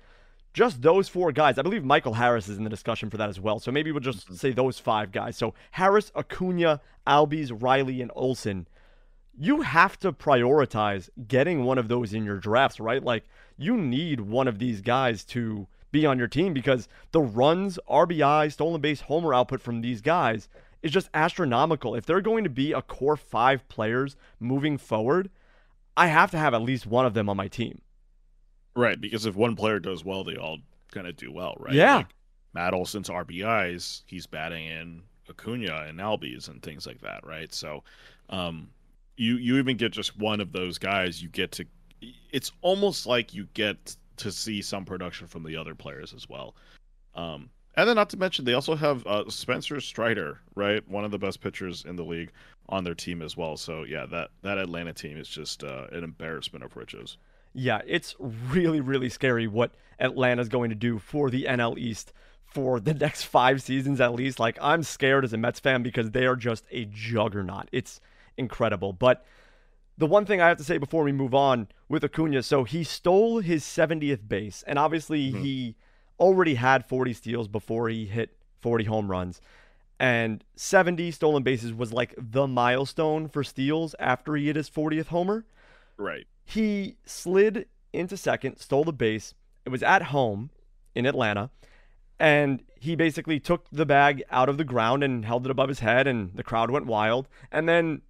just 0.53 0.83
those 0.83 1.09
four 1.09 1.33
guys. 1.33 1.59
I 1.59 1.63
believe 1.63 1.85
Michael 1.85 2.15
Harris 2.15 2.49
is 2.49 2.59
in 2.59 2.65
the 2.65 2.71
discussion 2.71 3.11
for 3.11 3.17
that 3.19 3.29
as 3.29 3.39
well. 3.39 3.59
So 3.59 3.71
maybe 3.71 3.93
we'll 3.93 4.01
just 4.01 4.27
mm-hmm. 4.27 4.35
say 4.35 4.53
those 4.53 4.79
five 4.79 5.13
guys. 5.13 5.37
So 5.37 5.55
Harris, 5.73 6.11
Acuna, 6.17 6.81
Albies, 7.07 7.57
Riley, 7.63 8.03
and 8.03 8.11
Olson. 8.15 8.67
You 9.39 9.63
have 9.63 9.99
to 10.01 10.13
prioritize 10.13 11.09
getting 11.29 11.65
one 11.65 11.79
of 11.79 11.89
those 11.89 12.13
in 12.13 12.25
your 12.25 12.39
drafts, 12.39 12.81
right? 12.81 13.03
Like 13.03 13.25
you 13.57 13.77
need 13.77 14.21
one 14.21 14.49
of 14.49 14.59
these 14.59 14.81
guys 14.81 15.25
to 15.27 15.67
be 15.93 16.05
on 16.05 16.19
your 16.19 16.29
team 16.29 16.53
because 16.53 16.89
the 17.13 17.21
runs, 17.21 17.79
RBI, 17.89 18.53
stolen 18.53 18.81
base, 18.81 19.03
homer 19.03 19.33
output 19.33 19.61
from 19.61 19.81
these 19.81 20.01
guys 20.01 20.49
is 20.83 20.93
just 20.93 21.11
astronomical. 21.15 21.95
If 21.95 22.07
they're 22.07 22.21
going 22.21 22.45
to 22.45 22.51
be 22.51 22.73
a 22.73 22.83
core 22.83 23.17
five 23.17 23.69
players 23.69 24.17
moving 24.39 24.79
forward, 24.79 25.31
I 25.97 26.07
have 26.07 26.31
to 26.31 26.39
have 26.39 26.55
at 26.55 26.63
least 26.63 26.87
one 26.87 27.07
of 27.07 27.15
them 27.15 27.29
on 27.29 27.37
my 27.37 27.49
team. 27.49 27.81
Right, 28.77 29.01
because 29.01 29.27
if 29.27 29.35
one 29.35 29.57
player 29.57 29.79
does 29.81 30.05
well, 30.05 30.25
they 30.25 30.37
all 30.37 30.59
kind 30.93 31.07
of 31.07 31.17
do 31.17 31.33
well, 31.33 31.57
right? 31.59 31.75
Yeah. 31.75 31.97
Like 31.97 32.15
Matt 32.55 32.75
Olson's 32.75 33.09
RBIs, 33.09 34.03
he's 34.07 34.27
batting 34.27 34.67
in 34.67 35.03
Acuna 35.29 35.87
and 35.89 35.99
Albies 35.99 36.49
and 36.49 36.63
things 36.63 36.87
like 36.87 37.01
that, 37.01 37.25
right? 37.27 37.53
So, 37.53 37.83
um, 38.29 38.69
you 39.17 39.37
you 39.37 39.59
even 39.59 39.77
get 39.77 39.93
just 39.93 40.19
one 40.19 40.41
of 40.41 40.53
those 40.53 40.79
guys, 40.79 41.23
you 41.23 41.29
get 41.29 41.53
to. 41.53 41.67
It's 42.33 42.53
almost 42.63 43.07
like 43.07 43.35
you 43.35 43.47
get 43.55 43.97
to 44.17 44.33
see 44.33 44.63
some 44.63 44.85
production 44.85 45.27
from 45.27 45.43
the 45.43 45.57
other 45.57 45.75
players 45.75 46.15
as 46.15 46.29
well. 46.29 46.55
Um, 47.15 47.51
and 47.77 47.89
then 47.89 47.97
not 47.97 48.11
to 48.11 48.17
mention 48.17 48.45
they 48.45 48.55
also 48.55 48.75
have 48.75 49.07
uh, 49.07 49.29
Spencer 49.29 49.81
Strider, 49.81 50.41
right? 50.55 50.87
One 50.89 51.05
of 51.05 51.11
the 51.11 51.19
best 51.19 51.41
pitchers 51.41 51.85
in 51.85 51.97
the 51.97 52.05
league 52.05 52.33
on 52.69 52.85
their 52.85 52.95
team 52.95 53.23
as 53.23 53.37
well. 53.37 53.57
So 53.57 53.85
yeah, 53.85 54.07
that 54.07 54.31
that 54.43 54.59
Atlanta 54.59 54.93
team 54.93 55.19
is 55.19 55.29
just 55.29 55.65
uh, 55.65 55.87
an 55.93 56.05
embarrassment 56.05 56.65
of 56.65 56.77
riches. 56.77 57.17
Yeah, 57.53 57.81
it's 57.87 58.15
really 58.21 58.81
really 58.81 59.09
scary 59.09 59.47
what 59.47 59.73
Atlanta's 59.99 60.49
going 60.49 60.71
to 60.71 60.77
do 60.77 60.99
for 60.99 61.31
the 61.31 61.45
NL 61.45 61.79
East 61.79 62.13
for 62.45 62.81
the 62.81 62.95
next 62.95 63.25
5 63.25 63.63
seasons 63.63 64.01
at 64.01 64.15
least. 64.15 64.41
Like 64.41 64.59
I'm 64.61 64.83
scared 64.83 65.25
as 65.25 65.33
a 65.33 65.37
Mets 65.37 65.61
fan 65.61 65.83
because 65.83 66.11
they 66.11 66.27
are 66.27 66.37
just 66.37 66.65
a 66.71 66.87
juggernaut. 66.87 67.69
It's 67.73 68.01
incredible. 68.37 68.93
But 68.93 69.25
the 69.97 70.07
one 70.07 70.25
thing 70.25 70.41
I 70.41 70.49
have 70.49 70.57
to 70.57 70.65
say 70.65 70.79
before 70.79 71.05
we 71.05 71.13
move 71.13 71.35
on 71.35 71.69
with 71.89 72.03
Acuna, 72.03 72.43
so 72.43 72.65
he 72.65 72.83
stole 72.83 73.41
his 73.41 73.63
70th 73.65 74.27
base, 74.27 74.65
and 74.67 74.79
obviously 74.79 75.31
mm-hmm. 75.31 75.43
he 75.43 75.77
already 76.21 76.55
had 76.55 76.87
40 76.87 77.13
steals 77.15 77.49
before 77.49 77.89
he 77.89 78.07
hit 78.07 78.37
40 78.61 78.85
home 78.85 79.11
runs. 79.11 79.41
And 79.99 80.45
70 80.57 81.11
stolen 81.11 81.43
bases 81.43 81.75
was 81.75 81.93
like 81.93 82.15
the 82.17 82.47
milestone 82.47 83.29
for 83.29 83.43
steals 83.43 83.95
after 83.99 84.37
he 84.37 84.47
hit 84.47 84.57
his 84.57 84.71
40th 84.71 85.09
homer. 85.09 85.45
Right. 85.97 86.27
He 86.45 86.97
slid 87.05 87.67
into 87.93 88.17
second, 88.17 88.59
stole 88.59 88.85
the 88.85 88.93
base. 88.93 89.35
It 89.65 89.71
was 89.71 89.83
at 89.83 90.05
home 90.05 90.51
in 90.95 91.07
Atlanta. 91.07 91.51
And 92.19 92.63
he 92.79 92.97
basically 92.97 93.41
took 93.41 93.67
the 93.71 93.87
bag 93.87 94.23
out 94.31 94.49
of 94.49 94.59
the 94.59 94.65
ground 94.65 95.03
and 95.03 95.25
held 95.25 95.45
it 95.47 95.51
above 95.51 95.69
his 95.69 95.81
head, 95.81 96.07
and 96.07 96.35
the 96.35 96.43
crowd 96.43 96.71
went 96.71 96.87
wild. 96.87 97.29
And 97.51 97.69
then 97.69 98.03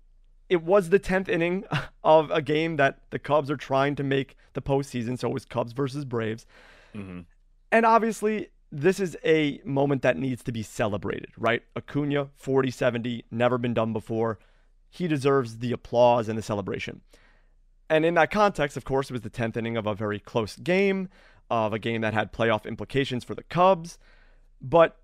it 0.48 0.62
was 0.62 0.88
the 0.88 0.98
10th 0.98 1.28
inning 1.28 1.64
of 2.04 2.30
a 2.30 2.42
game 2.42 2.76
that 2.76 3.00
the 3.10 3.18
Cubs 3.18 3.50
are 3.50 3.56
trying 3.56 3.94
to 3.96 4.02
make 4.02 4.36
the 4.52 4.62
postseason. 4.62 5.18
So 5.18 5.28
it 5.28 5.34
was 5.34 5.44
Cubs 5.44 5.72
versus 5.72 6.04
Braves. 6.04 6.46
Mm-hmm. 6.94 7.20
And 7.72 7.86
obviously, 7.86 8.48
this 8.72 9.00
is 9.00 9.16
a 9.24 9.60
moment 9.64 10.02
that 10.02 10.16
needs 10.16 10.42
to 10.44 10.52
be 10.52 10.62
celebrated, 10.62 11.30
right? 11.36 11.62
Acuna, 11.76 12.28
40 12.34 12.70
70, 12.70 13.24
never 13.30 13.58
been 13.58 13.74
done 13.74 13.92
before. 13.92 14.38
He 14.88 15.06
deserves 15.06 15.58
the 15.58 15.72
applause 15.72 16.28
and 16.28 16.36
the 16.36 16.42
celebration. 16.42 17.00
And 17.88 18.04
in 18.04 18.14
that 18.14 18.30
context, 18.30 18.76
of 18.76 18.84
course, 18.84 19.10
it 19.10 19.12
was 19.12 19.22
the 19.22 19.30
10th 19.30 19.56
inning 19.56 19.76
of 19.76 19.86
a 19.86 19.94
very 19.94 20.20
close 20.20 20.56
game, 20.56 21.08
of 21.50 21.72
a 21.72 21.78
game 21.78 22.00
that 22.02 22.14
had 22.14 22.32
playoff 22.32 22.66
implications 22.66 23.24
for 23.24 23.34
the 23.34 23.42
Cubs. 23.42 23.98
But 24.60 25.00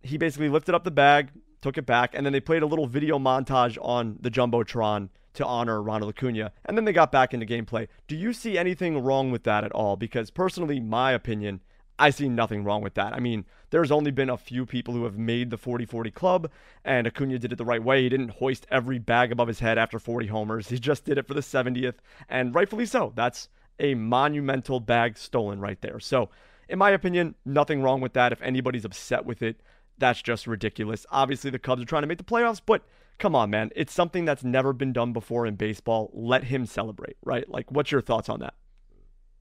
he 0.00 0.16
basically 0.16 0.48
lifted 0.48 0.74
up 0.74 0.84
the 0.84 0.90
bag, 0.90 1.30
took 1.60 1.76
it 1.76 1.86
back, 1.86 2.14
and 2.14 2.24
then 2.24 2.32
they 2.32 2.40
played 2.40 2.62
a 2.62 2.66
little 2.66 2.86
video 2.86 3.18
montage 3.18 3.78
on 3.80 4.18
the 4.20 4.30
Jumbotron 4.30 5.10
to 5.34 5.46
honor 5.46 5.82
Ronald 5.82 6.14
Acuna, 6.14 6.52
and 6.64 6.76
then 6.76 6.84
they 6.84 6.92
got 6.92 7.12
back 7.12 7.32
into 7.32 7.46
gameplay. 7.46 7.88
Do 8.06 8.16
you 8.16 8.32
see 8.32 8.58
anything 8.58 9.02
wrong 9.02 9.30
with 9.30 9.44
that 9.44 9.64
at 9.64 9.72
all? 9.72 9.96
Because 9.96 10.30
personally, 10.30 10.80
my 10.80 11.12
opinion, 11.12 11.62
I 12.02 12.10
see 12.10 12.28
nothing 12.28 12.64
wrong 12.64 12.82
with 12.82 12.94
that. 12.94 13.12
I 13.12 13.20
mean, 13.20 13.44
there's 13.70 13.92
only 13.92 14.10
been 14.10 14.28
a 14.28 14.36
few 14.36 14.66
people 14.66 14.92
who 14.92 15.04
have 15.04 15.16
made 15.16 15.50
the 15.50 15.56
40 15.56 15.86
40 15.86 16.10
club, 16.10 16.50
and 16.84 17.06
Acuna 17.06 17.38
did 17.38 17.52
it 17.52 17.58
the 17.58 17.64
right 17.64 17.80
way. 17.80 18.02
He 18.02 18.08
didn't 18.08 18.30
hoist 18.30 18.66
every 18.72 18.98
bag 18.98 19.30
above 19.30 19.46
his 19.46 19.60
head 19.60 19.78
after 19.78 20.00
40 20.00 20.26
homers. 20.26 20.68
He 20.68 20.80
just 20.80 21.04
did 21.04 21.16
it 21.16 21.28
for 21.28 21.34
the 21.34 21.40
70th, 21.40 21.94
and 22.28 22.56
rightfully 22.56 22.86
so. 22.86 23.12
That's 23.14 23.48
a 23.78 23.94
monumental 23.94 24.80
bag 24.80 25.16
stolen 25.16 25.60
right 25.60 25.80
there. 25.80 26.00
So, 26.00 26.28
in 26.68 26.76
my 26.76 26.90
opinion, 26.90 27.36
nothing 27.44 27.82
wrong 27.82 28.00
with 28.00 28.14
that. 28.14 28.32
If 28.32 28.42
anybody's 28.42 28.84
upset 28.84 29.24
with 29.24 29.40
it, 29.40 29.60
that's 29.96 30.20
just 30.20 30.48
ridiculous. 30.48 31.06
Obviously, 31.12 31.50
the 31.50 31.60
Cubs 31.60 31.82
are 31.82 31.86
trying 31.86 32.02
to 32.02 32.08
make 32.08 32.18
the 32.18 32.24
playoffs, 32.24 32.60
but 32.66 32.82
come 33.20 33.36
on, 33.36 33.48
man. 33.48 33.70
It's 33.76 33.92
something 33.92 34.24
that's 34.24 34.42
never 34.42 34.72
been 34.72 34.92
done 34.92 35.12
before 35.12 35.46
in 35.46 35.54
baseball. 35.54 36.10
Let 36.12 36.42
him 36.42 36.66
celebrate, 36.66 37.16
right? 37.22 37.48
Like, 37.48 37.70
what's 37.70 37.92
your 37.92 38.02
thoughts 38.02 38.28
on 38.28 38.40
that? 38.40 38.54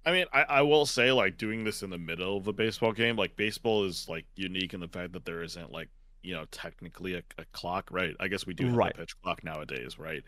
I 0.05 0.11
mean, 0.11 0.25
I, 0.33 0.43
I 0.43 0.61
will 0.61 0.85
say, 0.85 1.11
like, 1.11 1.37
doing 1.37 1.63
this 1.63 1.83
in 1.83 1.89
the 1.89 1.97
middle 1.97 2.37
of 2.37 2.47
a 2.47 2.53
baseball 2.53 2.91
game, 2.91 3.15
like, 3.15 3.35
baseball 3.35 3.85
is, 3.85 4.07
like, 4.09 4.25
unique 4.35 4.73
in 4.73 4.79
the 4.79 4.87
fact 4.87 5.13
that 5.13 5.25
there 5.25 5.43
isn't, 5.43 5.71
like, 5.71 5.89
you 6.23 6.33
know, 6.33 6.45
technically 6.51 7.15
a, 7.15 7.23
a 7.37 7.45
clock, 7.51 7.89
right? 7.91 8.15
I 8.19 8.27
guess 8.27 8.45
we 8.45 8.53
do 8.53 8.65
have 8.65 8.75
right. 8.75 8.91
a 8.95 8.99
pitch 8.99 9.19
clock 9.21 9.43
nowadays, 9.43 9.99
right? 9.99 10.23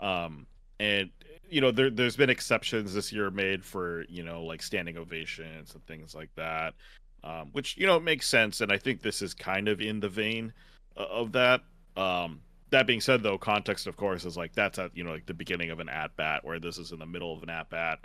Um, 0.00 0.46
and, 0.80 1.10
you 1.48 1.60
know, 1.60 1.70
there, 1.70 1.90
there's 1.90 2.16
been 2.16 2.30
exceptions 2.30 2.92
this 2.92 3.12
year 3.12 3.30
made 3.30 3.64
for, 3.64 4.04
you 4.08 4.24
know, 4.24 4.42
like 4.42 4.62
standing 4.62 4.98
ovations 4.98 5.74
and 5.74 5.86
things 5.86 6.14
like 6.14 6.30
that, 6.36 6.74
um, 7.22 7.50
which, 7.52 7.76
you 7.76 7.86
know, 7.86 8.00
makes 8.00 8.28
sense. 8.28 8.60
And 8.60 8.72
I 8.72 8.78
think 8.78 9.00
this 9.00 9.22
is 9.22 9.34
kind 9.34 9.68
of 9.68 9.80
in 9.80 10.00
the 10.00 10.08
vein 10.08 10.52
of 10.96 11.32
that. 11.32 11.62
Um, 11.96 12.40
that 12.70 12.86
being 12.86 13.00
said, 13.00 13.22
though, 13.22 13.38
context, 13.38 13.86
of 13.86 13.96
course, 13.96 14.24
is 14.24 14.36
like 14.36 14.52
that's 14.52 14.78
at, 14.78 14.96
you 14.96 15.04
know, 15.04 15.12
like 15.12 15.26
the 15.26 15.34
beginning 15.34 15.70
of 15.70 15.78
an 15.78 15.88
at 15.88 16.16
bat, 16.16 16.44
where 16.44 16.58
this 16.58 16.76
is 16.76 16.92
in 16.92 16.98
the 16.98 17.06
middle 17.06 17.34
of 17.34 17.42
an 17.42 17.50
at 17.50 17.70
bat. 17.70 18.00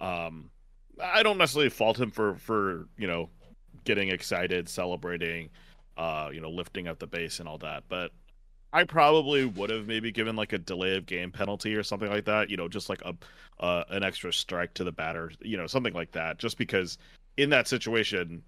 Um, 0.00 0.50
I 1.02 1.22
don't 1.22 1.38
necessarily 1.38 1.70
fault 1.70 1.98
him 1.98 2.10
for 2.10 2.34
for 2.36 2.88
you 2.96 3.06
know 3.06 3.28
getting 3.84 4.08
excited, 4.08 4.68
celebrating, 4.68 5.50
uh, 5.96 6.30
you 6.32 6.40
know, 6.40 6.50
lifting 6.50 6.88
up 6.88 6.98
the 6.98 7.06
base 7.06 7.40
and 7.40 7.48
all 7.48 7.58
that. 7.58 7.84
But 7.88 8.10
I 8.72 8.84
probably 8.84 9.44
would 9.44 9.70
have 9.70 9.86
maybe 9.86 10.12
given 10.12 10.36
like 10.36 10.52
a 10.52 10.58
delay 10.58 10.96
of 10.96 11.06
game 11.06 11.32
penalty 11.32 11.74
or 11.74 11.82
something 11.82 12.10
like 12.10 12.24
that. 12.26 12.50
You 12.50 12.56
know, 12.56 12.68
just 12.68 12.88
like 12.88 13.02
a 13.02 13.14
uh, 13.60 13.84
an 13.90 14.02
extra 14.02 14.32
strike 14.32 14.74
to 14.74 14.84
the 14.84 14.92
batter. 14.92 15.32
You 15.40 15.56
know, 15.56 15.66
something 15.66 15.94
like 15.94 16.12
that. 16.12 16.38
Just 16.38 16.58
because 16.58 16.98
in 17.36 17.50
that 17.50 17.68
situation, 17.68 18.42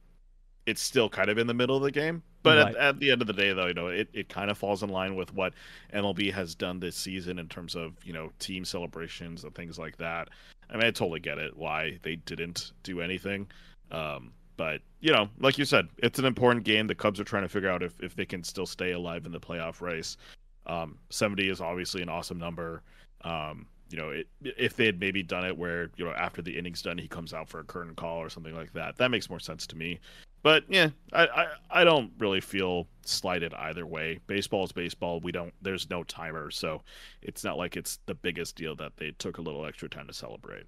it's 0.68 0.82
still 0.82 1.08
kind 1.08 1.30
of 1.30 1.38
in 1.38 1.46
the 1.46 1.54
middle 1.54 1.76
of 1.76 1.82
the 1.82 1.90
game. 1.90 2.22
But 2.42 2.58
right. 2.58 2.76
at, 2.76 2.80
at, 2.80 3.00
the 3.00 3.10
end 3.10 3.22
of 3.22 3.26
the 3.26 3.32
day, 3.32 3.54
though, 3.54 3.66
you 3.66 3.74
know, 3.74 3.88
it, 3.88 4.08
it 4.12 4.28
kind 4.28 4.50
of 4.50 4.58
falls 4.58 4.82
in 4.82 4.90
line 4.90 5.16
with 5.16 5.32
what 5.32 5.54
MLB 5.94 6.30
has 6.32 6.54
done 6.54 6.78
this 6.78 6.94
season 6.94 7.38
in 7.38 7.48
terms 7.48 7.74
of, 7.74 7.94
you 8.04 8.12
know, 8.12 8.30
team 8.38 8.66
celebrations 8.66 9.44
and 9.44 9.54
things 9.54 9.78
like 9.78 9.96
that. 9.96 10.28
I 10.68 10.74
mean, 10.74 10.84
I 10.84 10.90
totally 10.90 11.20
get 11.20 11.38
it 11.38 11.56
why 11.56 11.98
they 12.02 12.16
didn't 12.16 12.72
do 12.82 13.00
anything. 13.00 13.48
Um, 13.90 14.32
but, 14.58 14.82
you 15.00 15.10
know, 15.10 15.30
like 15.40 15.56
you 15.56 15.64
said, 15.64 15.88
it's 15.98 16.18
an 16.18 16.26
important 16.26 16.64
game. 16.64 16.86
The 16.86 16.94
Cubs 16.94 17.18
are 17.18 17.24
trying 17.24 17.44
to 17.44 17.48
figure 17.48 17.70
out 17.70 17.82
if, 17.82 17.98
if 18.00 18.14
they 18.14 18.26
can 18.26 18.44
still 18.44 18.66
stay 18.66 18.92
alive 18.92 19.24
in 19.24 19.32
the 19.32 19.40
playoff 19.40 19.80
race. 19.80 20.18
Um, 20.66 20.98
70 21.08 21.48
is 21.48 21.62
obviously 21.62 22.02
an 22.02 22.10
awesome 22.10 22.38
number. 22.38 22.82
Um, 23.22 23.66
you 23.90 23.96
know, 23.96 24.10
it, 24.10 24.26
if 24.42 24.76
they 24.76 24.84
had 24.84 25.00
maybe 25.00 25.22
done 25.22 25.46
it 25.46 25.56
where, 25.56 25.90
you 25.96 26.04
know, 26.04 26.12
after 26.12 26.42
the 26.42 26.58
inning's 26.58 26.82
done, 26.82 26.98
he 26.98 27.08
comes 27.08 27.32
out 27.32 27.48
for 27.48 27.60
a 27.60 27.64
curtain 27.64 27.94
call 27.94 28.18
or 28.18 28.28
something 28.28 28.54
like 28.54 28.74
that, 28.74 28.98
that 28.98 29.10
makes 29.10 29.30
more 29.30 29.40
sense 29.40 29.66
to 29.68 29.76
me. 29.76 29.98
But 30.42 30.64
yeah, 30.68 30.90
I, 31.12 31.26
I, 31.26 31.46
I 31.70 31.84
don't 31.84 32.12
really 32.18 32.40
feel 32.40 32.86
slighted 33.04 33.52
either 33.54 33.86
way. 33.86 34.20
Baseball 34.26 34.64
is 34.64 34.72
baseball. 34.72 35.20
We 35.20 35.32
don't. 35.32 35.52
There's 35.60 35.90
no 35.90 36.04
timer, 36.04 36.50
so 36.50 36.82
it's 37.22 37.42
not 37.44 37.58
like 37.58 37.76
it's 37.76 37.98
the 38.06 38.14
biggest 38.14 38.56
deal 38.56 38.76
that 38.76 38.96
they 38.96 39.10
took 39.12 39.38
a 39.38 39.42
little 39.42 39.66
extra 39.66 39.88
time 39.88 40.06
to 40.06 40.12
celebrate. 40.12 40.66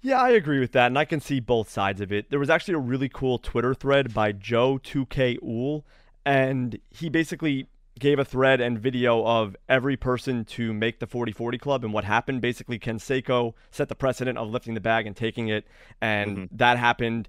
Yeah, 0.00 0.20
I 0.20 0.30
agree 0.30 0.60
with 0.60 0.72
that, 0.72 0.86
and 0.86 0.98
I 0.98 1.04
can 1.04 1.20
see 1.20 1.40
both 1.40 1.68
sides 1.68 2.00
of 2.00 2.12
it. 2.12 2.30
There 2.30 2.38
was 2.38 2.50
actually 2.50 2.74
a 2.74 2.78
really 2.78 3.08
cool 3.08 3.38
Twitter 3.38 3.74
thread 3.74 4.14
by 4.14 4.30
Joe 4.32 4.78
2K 4.78 5.42
Ool, 5.42 5.84
and 6.24 6.78
he 6.90 7.08
basically 7.08 7.66
gave 7.98 8.20
a 8.20 8.24
thread 8.24 8.60
and 8.60 8.78
video 8.78 9.24
of 9.26 9.56
every 9.68 9.96
person 9.96 10.44
to 10.44 10.72
make 10.72 11.00
the 11.00 11.06
40-40 11.06 11.60
club 11.60 11.84
and 11.84 11.92
what 11.92 12.04
happened. 12.04 12.40
Basically, 12.40 12.78
Canseco 12.78 13.54
set 13.72 13.88
the 13.88 13.96
precedent 13.96 14.38
of 14.38 14.48
lifting 14.48 14.74
the 14.74 14.80
bag 14.80 15.08
and 15.08 15.16
taking 15.16 15.48
it, 15.48 15.66
and 16.00 16.36
mm-hmm. 16.36 16.56
that 16.56 16.78
happened 16.78 17.28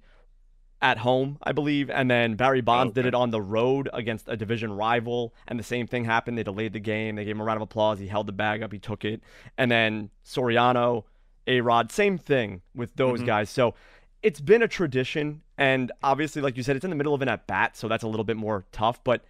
at 0.81 0.97
home, 0.99 1.37
I 1.43 1.51
believe, 1.51 1.89
and 1.89 2.09
then 2.09 2.35
Barry 2.35 2.61
Bonds 2.61 2.91
okay. 2.91 3.01
did 3.01 3.07
it 3.07 3.13
on 3.13 3.31
the 3.31 3.41
road 3.41 3.89
against 3.91 4.29
a 4.29 4.37
division 4.37 4.71
rival, 4.71 5.33
and 5.47 5.59
the 5.59 5.63
same 5.63 5.87
thing 5.87 6.05
happened. 6.05 6.37
They 6.37 6.43
delayed 6.43 6.73
the 6.73 6.79
game. 6.79 7.15
They 7.15 7.25
gave 7.25 7.35
him 7.35 7.41
a 7.41 7.43
round 7.43 7.57
of 7.57 7.63
applause. 7.63 7.99
He 7.99 8.07
held 8.07 8.27
the 8.27 8.33
bag 8.33 8.63
up. 8.63 8.71
He 8.71 8.79
took 8.79 9.03
it, 9.03 9.21
and 9.57 9.69
then 9.69 10.09
Soriano, 10.25 11.03
A 11.47 11.61
Rod, 11.61 11.91
same 11.91 12.17
thing 12.17 12.61
with 12.73 12.95
those 12.95 13.19
mm-hmm. 13.19 13.27
guys. 13.27 13.49
So 13.49 13.75
it's 14.23 14.39
been 14.39 14.63
a 14.63 14.67
tradition, 14.67 15.41
and 15.57 15.91
obviously, 16.01 16.41
like 16.41 16.55
you 16.55 16.63
said, 16.63 16.77
it's 16.77 16.85
in 16.85 16.91
the 16.91 16.95
middle 16.95 17.13
of 17.13 17.21
an 17.21 17.27
at 17.27 17.45
bat, 17.45 17.75
so 17.75 17.87
that's 17.87 18.03
a 18.03 18.07
little 18.07 18.25
bit 18.25 18.37
more 18.37 18.65
tough, 18.71 19.03
but. 19.03 19.23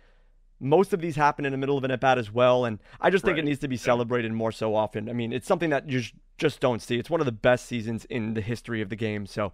Most 0.61 0.91
of 0.91 0.99
these 0.99 1.15
happen 1.15 1.45
in 1.45 1.53
the 1.53 1.57
middle 1.57 1.77
of 1.77 1.85
an 1.85 1.91
at 1.91 2.01
bat 2.01 2.17
as 2.17 2.33
well, 2.33 2.65
and 2.65 2.79
I 2.99 3.11
just 3.11 3.23
think 3.23 3.35
right. 3.35 3.45
it 3.45 3.47
needs 3.47 3.61
to 3.61 3.69
be 3.69 3.77
celebrated 3.77 4.33
more 4.33 4.51
so 4.51 4.75
often. 4.75 5.07
I 5.07 5.13
mean, 5.13 5.31
it's 5.31 5.47
something 5.47 5.69
that 5.69 5.87
you 5.87 6.01
just 6.37 6.59
don't 6.59 6.81
see. 6.81 6.99
It's 6.99 7.09
one 7.09 7.21
of 7.21 7.25
the 7.25 7.31
best 7.31 7.65
seasons 7.65 8.03
in 8.03 8.33
the 8.33 8.41
history 8.41 8.81
of 8.81 8.89
the 8.89 8.97
game, 8.97 9.25
so 9.25 9.53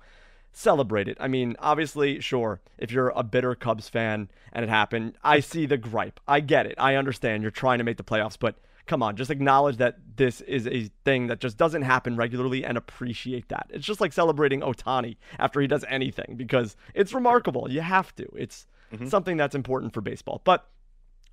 celebrate 0.56 1.08
it. 1.08 1.18
I 1.20 1.28
mean, 1.28 1.56
obviously, 1.60 2.22
sure, 2.22 2.62
if 2.78 2.92
you're 2.92 3.10
a 3.10 3.24
bitter 3.24 3.56
Cubs 3.56 3.90
fan 3.90 4.30
and 4.54 4.64
it 4.64 4.70
happened, 4.70 5.18
I 5.24 5.42
see 5.42 5.66
the 5.66 5.78
gripe. 5.78 6.20
I 6.28 6.40
get 6.40 6.66
it. 6.66 6.76
I 6.78 6.96
understand 6.96 7.44
you're 7.44 7.52
trying 7.52 7.80
to 7.80 7.84
make 7.84 7.98
the 7.98 8.04
playoffs, 8.04 8.38
but 8.40 8.56
come 8.86 9.04
on, 9.04 9.18
just 9.18 9.32
acknowledge 9.32 9.78
that 9.78 9.98
this 10.16 10.42
is 10.42 10.66
a 10.68 10.90
thing 11.04 11.28
that 11.28 11.40
just 11.40 11.58
doesn't 11.58 11.82
happen 11.82 12.16
regularly 12.16 12.64
and 12.64 12.78
appreciate 12.78 13.50
that. 13.50 13.68
It's 13.70 13.86
just 13.86 14.00
like 14.00 14.14
celebrating 14.14 14.62
Ohtani 14.62 15.18
after 15.38 15.60
he 15.60 15.68
does 15.68 15.84
anything 15.90 16.36
because 16.38 16.78
it's 16.94 17.14
remarkable. 17.14 17.70
You 17.70 17.82
have 17.82 18.16
to. 18.16 18.28
It's 18.36 18.66
mm-hmm. 18.94 19.08
something 19.08 19.36
that's 19.36 19.56
important 19.56 19.94
for 19.94 20.02
baseball. 20.02 20.42
But 20.46 20.68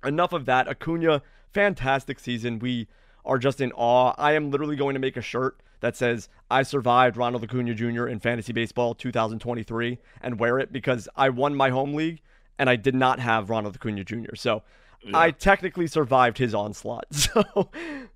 enough 0.03 0.33
of 0.33 0.45
that. 0.45 0.67
Acuna, 0.67 1.21
fantastic 1.53 2.19
season. 2.19 2.59
We 2.59 2.87
are 3.25 3.37
just 3.37 3.61
in 3.61 3.71
awe. 3.73 4.13
I 4.17 4.33
am 4.33 4.51
literally 4.51 4.75
going 4.75 4.93
to 4.93 4.99
make 4.99 5.17
a 5.17 5.21
shirt 5.21 5.59
that 5.79 5.95
says 5.95 6.29
I 6.49 6.63
survived 6.63 7.17
Ronald 7.17 7.43
Acuna 7.43 7.73
Jr. 7.73 8.07
in 8.07 8.19
fantasy 8.19 8.53
baseball 8.53 8.95
2023 8.95 9.97
and 10.21 10.39
wear 10.39 10.59
it 10.59 10.71
because 10.71 11.09
I 11.15 11.29
won 11.29 11.55
my 11.55 11.69
home 11.69 11.93
league 11.93 12.21
and 12.57 12.69
I 12.69 12.75
did 12.75 12.95
not 12.95 13.19
have 13.19 13.49
Ronald 13.49 13.75
Acuna 13.75 14.03
Jr. 14.03 14.35
So 14.35 14.63
yeah. 15.01 15.17
I 15.17 15.31
technically 15.31 15.87
survived 15.87 16.37
his 16.37 16.53
onslaught. 16.55 17.05
So 17.11 17.69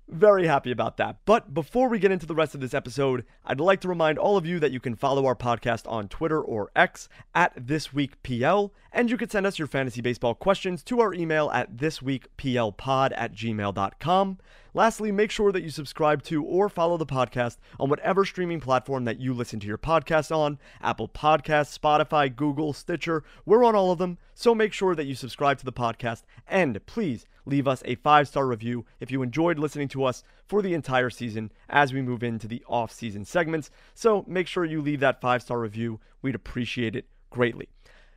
very 0.08 0.46
happy 0.46 0.70
about 0.70 0.96
that. 0.96 1.18
But 1.24 1.52
before 1.52 1.88
we 1.88 1.98
get 1.98 2.10
into 2.10 2.26
the 2.26 2.34
rest 2.34 2.54
of 2.54 2.60
this 2.60 2.74
episode, 2.74 3.24
I'd 3.44 3.60
like 3.60 3.80
to 3.82 3.88
remind 3.88 4.18
all 4.18 4.36
of 4.36 4.46
you 4.46 4.58
that 4.60 4.72
you 4.72 4.80
can 4.80 4.94
follow 4.94 5.26
our 5.26 5.36
podcast 5.36 5.90
on 5.90 6.08
Twitter 6.08 6.40
or 6.40 6.70
X 6.74 7.08
at 7.34 7.52
This 7.56 7.92
Week 7.92 8.22
PL, 8.22 8.72
and 8.92 9.10
you 9.10 9.16
can 9.16 9.28
send 9.28 9.46
us 9.46 9.58
your 9.58 9.68
fantasy 9.68 10.00
baseball 10.00 10.34
questions 10.34 10.82
to 10.84 11.00
our 11.00 11.12
email 11.12 11.50
at 11.50 11.76
thisweekplpod 11.76 13.12
at 13.14 13.34
gmail.com. 13.34 14.38
Lastly, 14.74 15.10
make 15.10 15.30
sure 15.30 15.50
that 15.50 15.62
you 15.62 15.70
subscribe 15.70 16.22
to 16.24 16.44
or 16.44 16.68
follow 16.68 16.96
the 16.96 17.06
podcast 17.06 17.56
on 17.80 17.88
whatever 17.88 18.24
streaming 18.24 18.60
platform 18.60 19.04
that 19.04 19.18
you 19.18 19.34
listen 19.34 19.60
to 19.60 19.66
your 19.66 19.78
podcast 19.78 20.34
on 20.34 20.58
Apple 20.80 21.08
Podcasts, 21.08 21.78
Spotify, 21.78 22.34
Google, 22.34 22.72
Stitcher. 22.72 23.24
We're 23.44 23.64
on 23.64 23.74
all 23.74 23.90
of 23.90 23.98
them, 23.98 24.18
so 24.34 24.54
make 24.54 24.72
sure 24.72 24.94
that 24.94 25.06
you 25.06 25.14
subscribe 25.14 25.58
to 25.58 25.64
the 25.64 25.72
podcast 25.72 26.22
and 26.46 26.84
please 26.86 27.26
leave 27.48 27.66
us 27.66 27.82
a 27.84 27.96
five 27.96 28.28
star 28.28 28.46
review 28.46 28.84
if 29.00 29.10
you 29.10 29.22
enjoyed 29.22 29.58
listening 29.58 29.88
to 29.88 30.04
us 30.04 30.22
for 30.46 30.62
the 30.62 30.74
entire 30.74 31.10
season 31.10 31.50
as 31.68 31.92
we 31.92 32.02
move 32.02 32.22
into 32.22 32.46
the 32.46 32.62
off 32.68 32.92
season 32.92 33.24
segments. 33.24 33.70
So 33.94 34.24
make 34.28 34.46
sure 34.46 34.64
you 34.64 34.80
leave 34.80 35.00
that 35.00 35.20
five 35.20 35.42
star 35.42 35.58
review. 35.58 36.00
We'd 36.22 36.34
appreciate 36.34 36.94
it 36.94 37.06
greatly. 37.30 37.68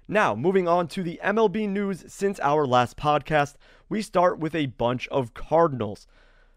Now, 0.08 0.36
moving 0.36 0.68
on 0.68 0.88
to 0.90 1.04
the 1.04 1.20
MLB 1.24 1.70
news 1.70 2.04
since 2.08 2.40
our 2.42 2.68
last 2.68 2.98
podcast, 2.98 3.56
we 3.88 4.02
start 4.02 4.40
with 4.40 4.54
a 4.54 4.66
bunch 4.66 5.08
of 5.08 5.34
Cardinals. 5.34 6.06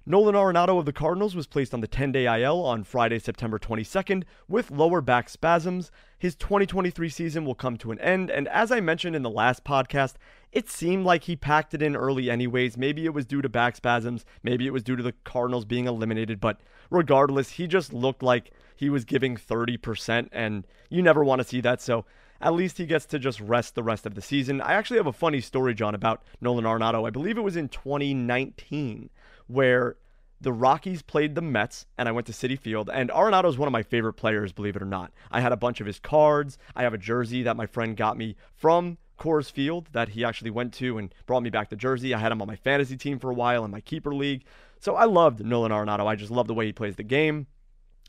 Nolan 0.06 0.34
Arenado 0.34 0.78
of 0.78 0.84
the 0.84 0.92
Cardinals 0.92 1.34
was 1.34 1.46
placed 1.46 1.72
on 1.72 1.80
the 1.80 1.86
10 1.86 2.12
day 2.12 2.42
IL 2.42 2.62
on 2.62 2.84
Friday, 2.84 3.18
September 3.18 3.58
22nd 3.58 4.24
with 4.46 4.70
lower 4.70 5.00
back 5.00 5.30
spasms. 5.30 5.90
His 6.18 6.34
2023 6.34 7.08
season 7.08 7.46
will 7.46 7.54
come 7.54 7.78
to 7.78 7.90
an 7.90 7.98
end, 8.00 8.30
and 8.30 8.46
as 8.48 8.70
I 8.70 8.80
mentioned 8.80 9.16
in 9.16 9.22
the 9.22 9.30
last 9.30 9.64
podcast, 9.64 10.16
it 10.52 10.68
seemed 10.68 11.06
like 11.06 11.24
he 11.24 11.36
packed 11.36 11.72
it 11.72 11.80
in 11.80 11.96
early, 11.96 12.28
anyways. 12.28 12.76
Maybe 12.76 13.06
it 13.06 13.14
was 13.14 13.24
due 13.24 13.40
to 13.40 13.48
back 13.48 13.76
spasms, 13.76 14.26
maybe 14.42 14.66
it 14.66 14.74
was 14.74 14.82
due 14.82 14.94
to 14.94 15.02
the 15.02 15.14
Cardinals 15.24 15.64
being 15.64 15.86
eliminated, 15.86 16.38
but 16.38 16.60
regardless, 16.90 17.52
he 17.52 17.66
just 17.66 17.94
looked 17.94 18.22
like 18.22 18.50
he 18.76 18.90
was 18.90 19.06
giving 19.06 19.38
30%, 19.38 20.28
and 20.32 20.66
you 20.90 21.00
never 21.00 21.24
want 21.24 21.40
to 21.40 21.48
see 21.48 21.62
that. 21.62 21.80
So 21.80 22.04
at 22.42 22.52
least 22.52 22.76
he 22.76 22.84
gets 22.84 23.06
to 23.06 23.18
just 23.18 23.40
rest 23.40 23.74
the 23.74 23.82
rest 23.82 24.04
of 24.04 24.14
the 24.14 24.22
season. 24.22 24.60
I 24.60 24.74
actually 24.74 24.98
have 24.98 25.06
a 25.06 25.14
funny 25.14 25.40
story, 25.40 25.72
John, 25.72 25.94
about 25.94 26.22
Nolan 26.42 26.64
Arenado. 26.64 27.06
I 27.06 27.10
believe 27.10 27.38
it 27.38 27.42
was 27.42 27.56
in 27.56 27.70
2019 27.70 29.08
where 29.46 29.96
the 30.40 30.52
Rockies 30.52 31.02
played 31.02 31.34
the 31.34 31.42
Mets, 31.42 31.86
and 31.96 32.08
I 32.08 32.12
went 32.12 32.26
to 32.26 32.32
Citi 32.32 32.58
Field. 32.58 32.90
And 32.92 33.10
Arenado 33.10 33.48
is 33.48 33.56
one 33.56 33.66
of 33.66 33.72
my 33.72 33.82
favorite 33.82 34.14
players, 34.14 34.52
believe 34.52 34.76
it 34.76 34.82
or 34.82 34.86
not. 34.86 35.12
I 35.30 35.40
had 35.40 35.52
a 35.52 35.56
bunch 35.56 35.80
of 35.80 35.86
his 35.86 35.98
cards. 35.98 36.58
I 36.76 36.82
have 36.82 36.92
a 36.94 36.98
jersey 36.98 37.42
that 37.44 37.56
my 37.56 37.66
friend 37.66 37.96
got 37.96 38.18
me 38.18 38.36
from 38.54 38.98
Coors 39.18 39.50
Field 39.50 39.88
that 39.92 40.10
he 40.10 40.24
actually 40.24 40.50
went 40.50 40.74
to 40.74 40.98
and 40.98 41.14
brought 41.26 41.42
me 41.42 41.50
back 41.50 41.70
the 41.70 41.76
jersey. 41.76 42.12
I 42.12 42.18
had 42.18 42.32
him 42.32 42.42
on 42.42 42.48
my 42.48 42.56
fantasy 42.56 42.96
team 42.96 43.18
for 43.18 43.30
a 43.30 43.34
while 43.34 43.64
in 43.64 43.70
my 43.70 43.80
keeper 43.80 44.14
league. 44.14 44.44
So 44.80 44.96
I 44.96 45.04
loved 45.04 45.44
Nolan 45.44 45.72
Arenado. 45.72 46.06
I 46.06 46.16
just 46.16 46.30
love 46.30 46.46
the 46.46 46.54
way 46.54 46.66
he 46.66 46.72
plays 46.72 46.96
the 46.96 47.04
game. 47.04 47.46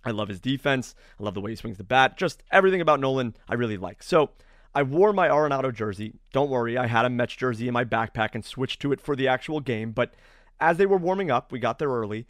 I 0.04 0.12
love 0.12 0.28
his 0.28 0.40
defense. 0.40 0.94
I 1.20 1.24
love 1.24 1.34
the 1.36 1.42
way 1.42 1.52
he 1.52 1.56
swings 1.56 1.78
the 1.78 1.84
bat. 1.84 2.18
Just 2.18 2.44
everything 2.52 2.82
about 2.82 3.00
Nolan 3.00 3.36
I 3.48 3.54
really 3.54 3.78
like. 3.78 4.04
So 4.04 4.32
I 4.74 4.84
wore 4.84 5.14
my 5.14 5.30
Arenado 5.30 5.74
jersey. 5.74 6.16
Don't 6.34 6.50
worry, 6.50 6.78
I 6.78 6.88
had 6.88 7.06
a 7.06 7.10
Mets 7.10 7.36
jersey 7.36 7.68
in 7.68 7.74
my 7.74 7.86
backpack 7.86 8.32
and 8.34 8.44
switched 8.44 8.82
to 8.82 8.92
it 8.92 9.00
for 9.00 9.16
the 9.16 9.28
actual 9.28 9.62
game. 9.62 9.92
But 9.92 10.16
as 10.60 10.78
they 10.78 10.86
were 10.86 10.98
warming 10.98 11.32
up, 11.32 11.52
we 11.52 11.60
got 11.60 11.80
there 11.80 11.90
early. 11.90 12.28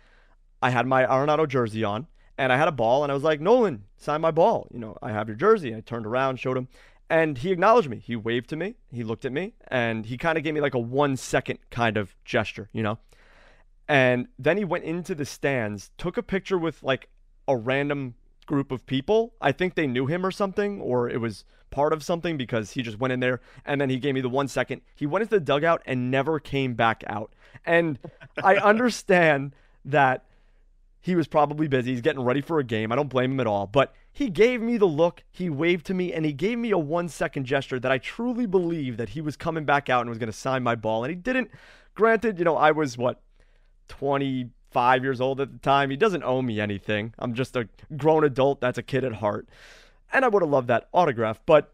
I 0.62 0.70
had 0.70 0.88
my 0.88 1.06
Arenado 1.06 1.48
jersey 1.48 1.84
on 1.84 2.08
and 2.38 2.52
I 2.52 2.58
had 2.58 2.68
a 2.68 2.74
ball 2.74 3.04
and 3.04 3.12
I 3.12 3.16
was 3.16 3.24
like, 3.24 3.40
Nolan, 3.40 3.84
sign 3.98 4.22
my 4.22 4.32
ball. 4.32 4.68
You 4.72 4.80
know, 4.80 4.98
I 5.02 5.12
have 5.12 5.28
your 5.28 5.38
jersey. 5.38 5.76
I 5.76 5.82
turned 5.82 6.06
around, 6.06 6.40
showed 6.40 6.58
him, 6.58 6.68
and 7.10 7.38
he 7.38 7.52
acknowledged 7.52 7.90
me. 7.90 8.00
He 8.00 8.16
waved 8.16 8.50
to 8.50 8.56
me. 8.56 8.76
He 8.92 9.04
looked 9.04 9.26
at 9.26 9.32
me 9.32 9.54
and 9.68 10.06
he 10.06 10.18
kind 10.18 10.38
of 10.38 10.44
gave 10.44 10.54
me 10.54 10.62
like 10.62 10.74
a 10.74 10.80
one 10.80 11.18
second 11.18 11.60
kind 11.70 11.98
of 11.98 12.16
gesture, 12.26 12.70
you 12.72 12.84
know? 12.84 12.98
And 13.88 14.28
then 14.40 14.58
he 14.58 14.66
went 14.66 14.84
into 14.84 15.14
the 15.14 15.26
stands, 15.26 15.92
took 15.98 16.18
a 16.18 16.24
picture 16.24 16.58
with 16.58 16.82
like 16.82 17.10
a 17.48 17.56
random 17.56 18.16
group 18.48 18.72
of 18.72 18.86
people. 18.86 19.34
I 19.42 19.52
think 19.52 19.76
they 19.76 19.88
knew 19.88 20.08
him 20.08 20.26
or 20.26 20.32
something, 20.32 20.82
or 20.82 21.10
it 21.10 21.22
was 21.22 21.46
part 21.76 21.92
of 21.92 22.02
something 22.02 22.38
because 22.38 22.72
he 22.72 22.82
just 22.82 22.98
went 22.98 23.12
in 23.12 23.20
there 23.20 23.42
and 23.66 23.82
then 23.82 23.90
he 23.90 23.98
gave 23.98 24.16
me 24.16 24.22
the 24.22 24.30
one 24.30 24.48
second. 24.48 24.82
He 24.96 25.06
went 25.06 25.24
into 25.24 25.36
the 25.36 25.42
dugout 25.44 25.82
and 25.86 26.10
never 26.10 26.40
came 26.40 26.74
back 26.74 27.04
out. 27.06 27.34
And 27.66 28.00
I 28.42 28.56
understand 28.72 29.54
that 29.84 30.24
he 31.02 31.16
was 31.16 31.28
probably 31.28 31.68
busy. 31.68 31.92
He's 31.92 32.00
getting 32.00 32.24
ready 32.24 32.40
for 32.40 32.60
a 32.60 32.64
game. 32.64 32.94
I 32.94 32.96
don't 32.96 33.10
blame 33.10 33.34
him 33.34 33.42
at 33.42 33.46
all. 33.46 33.68
But 33.68 33.94
he 34.14 34.30
gave 34.30 34.62
me 34.62 34.78
the 34.78 34.86
look, 34.86 35.24
he 35.30 35.50
waved 35.50 35.86
to 35.88 35.94
me, 35.94 36.14
and 36.14 36.26
he 36.26 36.32
gave 36.32 36.58
me 36.58 36.72
a 36.72 36.78
one 36.78 37.10
second 37.10 37.44
gesture 37.46 37.78
that 37.82 37.92
I 37.92 37.98
truly 37.98 38.46
believe 38.46 38.96
that 38.96 39.10
he 39.10 39.20
was 39.20 39.36
coming 39.36 39.66
back 39.66 39.90
out 39.90 40.02
and 40.02 40.10
was 40.10 40.18
going 40.18 40.32
to 40.32 40.38
sign 40.38 40.64
my 40.64 40.76
ball. 40.76 41.04
And 41.04 41.12
he 41.12 41.16
didn't. 41.16 41.52
Granted, 41.94 42.40
you 42.40 42.46
know, 42.46 42.56
I 42.56 42.72
was 42.72 42.98
what, 42.98 43.22
25 43.90 45.04
years 45.04 45.20
old 45.20 45.42
at 45.42 45.52
the 45.52 45.60
time. 45.60 45.90
He 45.90 45.98
doesn't 45.98 46.24
owe 46.24 46.42
me 46.42 46.62
anything. 46.62 47.14
I'm 47.20 47.34
just 47.34 47.58
a 47.58 47.68
grown 47.98 48.24
adult 48.24 48.62
that's 48.62 48.78
a 48.78 48.84
kid 48.84 49.04
at 49.04 49.16
heart. 49.16 49.50
And 50.12 50.24
I 50.24 50.28
would 50.28 50.42
have 50.42 50.50
loved 50.50 50.68
that 50.68 50.88
autograph. 50.94 51.42
But 51.46 51.74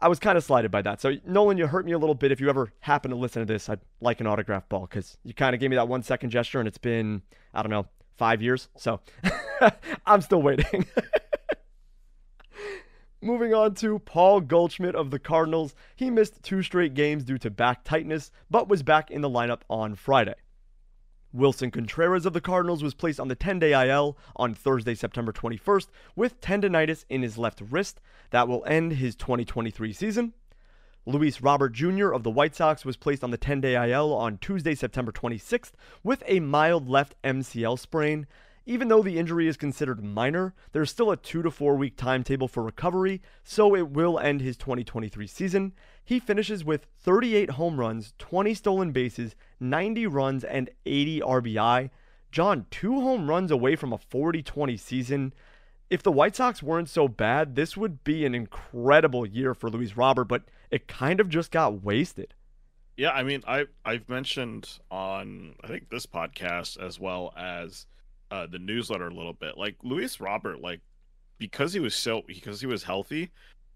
I 0.00 0.08
was 0.08 0.18
kind 0.18 0.38
of 0.38 0.44
slighted 0.44 0.70
by 0.70 0.82
that. 0.82 1.00
So, 1.00 1.16
Nolan, 1.26 1.58
you 1.58 1.66
hurt 1.66 1.84
me 1.84 1.92
a 1.92 1.98
little 1.98 2.14
bit. 2.14 2.30
If 2.30 2.40
you 2.40 2.48
ever 2.48 2.72
happen 2.80 3.10
to 3.10 3.16
listen 3.16 3.40
to 3.44 3.52
this, 3.52 3.68
I'd 3.68 3.80
like 4.00 4.20
an 4.20 4.26
autograph 4.26 4.68
ball 4.68 4.82
because 4.82 5.18
you 5.24 5.34
kind 5.34 5.54
of 5.54 5.60
gave 5.60 5.70
me 5.70 5.76
that 5.76 5.88
one 5.88 6.02
second 6.02 6.30
gesture, 6.30 6.60
and 6.60 6.68
it's 6.68 6.78
been, 6.78 7.22
I 7.52 7.62
don't 7.62 7.70
know, 7.70 7.86
five 8.16 8.40
years. 8.40 8.68
So, 8.76 9.00
I'm 10.06 10.20
still 10.20 10.40
waiting. 10.40 10.86
Moving 13.20 13.52
on 13.52 13.74
to 13.76 13.98
Paul 13.98 14.40
Goldschmidt 14.40 14.94
of 14.94 15.10
the 15.10 15.18
Cardinals. 15.18 15.74
He 15.96 16.08
missed 16.08 16.40
two 16.44 16.62
straight 16.62 16.94
games 16.94 17.24
due 17.24 17.38
to 17.38 17.50
back 17.50 17.82
tightness, 17.82 18.30
but 18.48 18.68
was 18.68 18.84
back 18.84 19.10
in 19.10 19.22
the 19.22 19.28
lineup 19.28 19.62
on 19.68 19.96
Friday. 19.96 20.36
Willson 21.34 21.70
Contreras 21.70 22.24
of 22.24 22.32
the 22.32 22.40
Cardinals 22.40 22.82
was 22.82 22.94
placed 22.94 23.20
on 23.20 23.28
the 23.28 23.34
10 23.34 23.58
day 23.58 23.88
IL 23.88 24.16
on 24.36 24.54
Thursday, 24.54 24.94
September 24.94 25.32
21st, 25.32 25.88
with 26.16 26.40
tendonitis 26.40 27.04
in 27.10 27.22
his 27.22 27.36
left 27.36 27.60
wrist. 27.70 28.00
That 28.30 28.48
will 28.48 28.64
end 28.66 28.94
his 28.94 29.14
2023 29.14 29.92
season. 29.92 30.32
Luis 31.04 31.40
Robert 31.40 31.72
Jr. 31.72 32.10
of 32.10 32.22
the 32.22 32.30
White 32.30 32.54
Sox 32.54 32.84
was 32.84 32.96
placed 32.96 33.24
on 33.24 33.30
the 33.30 33.38
10 33.38 33.60
day 33.60 33.90
IL 33.90 34.12
on 34.14 34.38
Tuesday, 34.38 34.74
September 34.74 35.12
26th, 35.12 35.72
with 36.02 36.22
a 36.26 36.40
mild 36.40 36.88
left 36.88 37.14
MCL 37.22 37.78
sprain. 37.78 38.26
Even 38.68 38.88
though 38.88 39.02
the 39.02 39.18
injury 39.18 39.48
is 39.48 39.56
considered 39.56 40.04
minor, 40.04 40.52
there's 40.72 40.90
still 40.90 41.10
a 41.10 41.16
two 41.16 41.40
to 41.40 41.50
four 41.50 41.74
week 41.74 41.96
timetable 41.96 42.48
for 42.48 42.62
recovery, 42.62 43.22
so 43.42 43.74
it 43.74 43.88
will 43.88 44.18
end 44.18 44.42
his 44.42 44.58
2023 44.58 45.26
season. 45.26 45.72
He 46.04 46.20
finishes 46.20 46.66
with 46.66 46.86
38 46.98 47.52
home 47.52 47.80
runs, 47.80 48.12
20 48.18 48.52
stolen 48.52 48.92
bases, 48.92 49.34
90 49.58 50.06
runs, 50.08 50.44
and 50.44 50.68
80 50.84 51.20
RBI. 51.20 51.88
John, 52.30 52.66
two 52.70 53.00
home 53.00 53.30
runs 53.30 53.50
away 53.50 53.74
from 53.74 53.94
a 53.94 53.96
40 53.96 54.42
20 54.42 54.76
season. 54.76 55.32
If 55.88 56.02
the 56.02 56.12
White 56.12 56.36
Sox 56.36 56.62
weren't 56.62 56.90
so 56.90 57.08
bad, 57.08 57.54
this 57.54 57.74
would 57.74 58.04
be 58.04 58.26
an 58.26 58.34
incredible 58.34 59.24
year 59.24 59.54
for 59.54 59.70
Luis 59.70 59.96
Robert, 59.96 60.24
but 60.24 60.42
it 60.70 60.86
kind 60.86 61.20
of 61.20 61.30
just 61.30 61.50
got 61.50 61.82
wasted. 61.82 62.34
Yeah, 62.98 63.12
I 63.12 63.22
mean, 63.22 63.42
I 63.48 63.64
I've 63.86 64.10
mentioned 64.10 64.78
on 64.90 65.54
I 65.64 65.68
think 65.68 65.88
this 65.88 66.04
podcast 66.04 66.78
as 66.78 67.00
well 67.00 67.32
as 67.34 67.86
uh, 68.30 68.46
the 68.46 68.58
newsletter 68.58 69.08
a 69.08 69.14
little 69.14 69.32
bit. 69.32 69.56
Like 69.56 69.76
Luis 69.82 70.20
Robert, 70.20 70.60
like 70.60 70.80
because 71.38 71.72
he 71.72 71.80
was 71.80 71.94
so 71.94 72.22
because 72.26 72.60
he 72.60 72.66
was 72.66 72.82
healthy, 72.82 73.30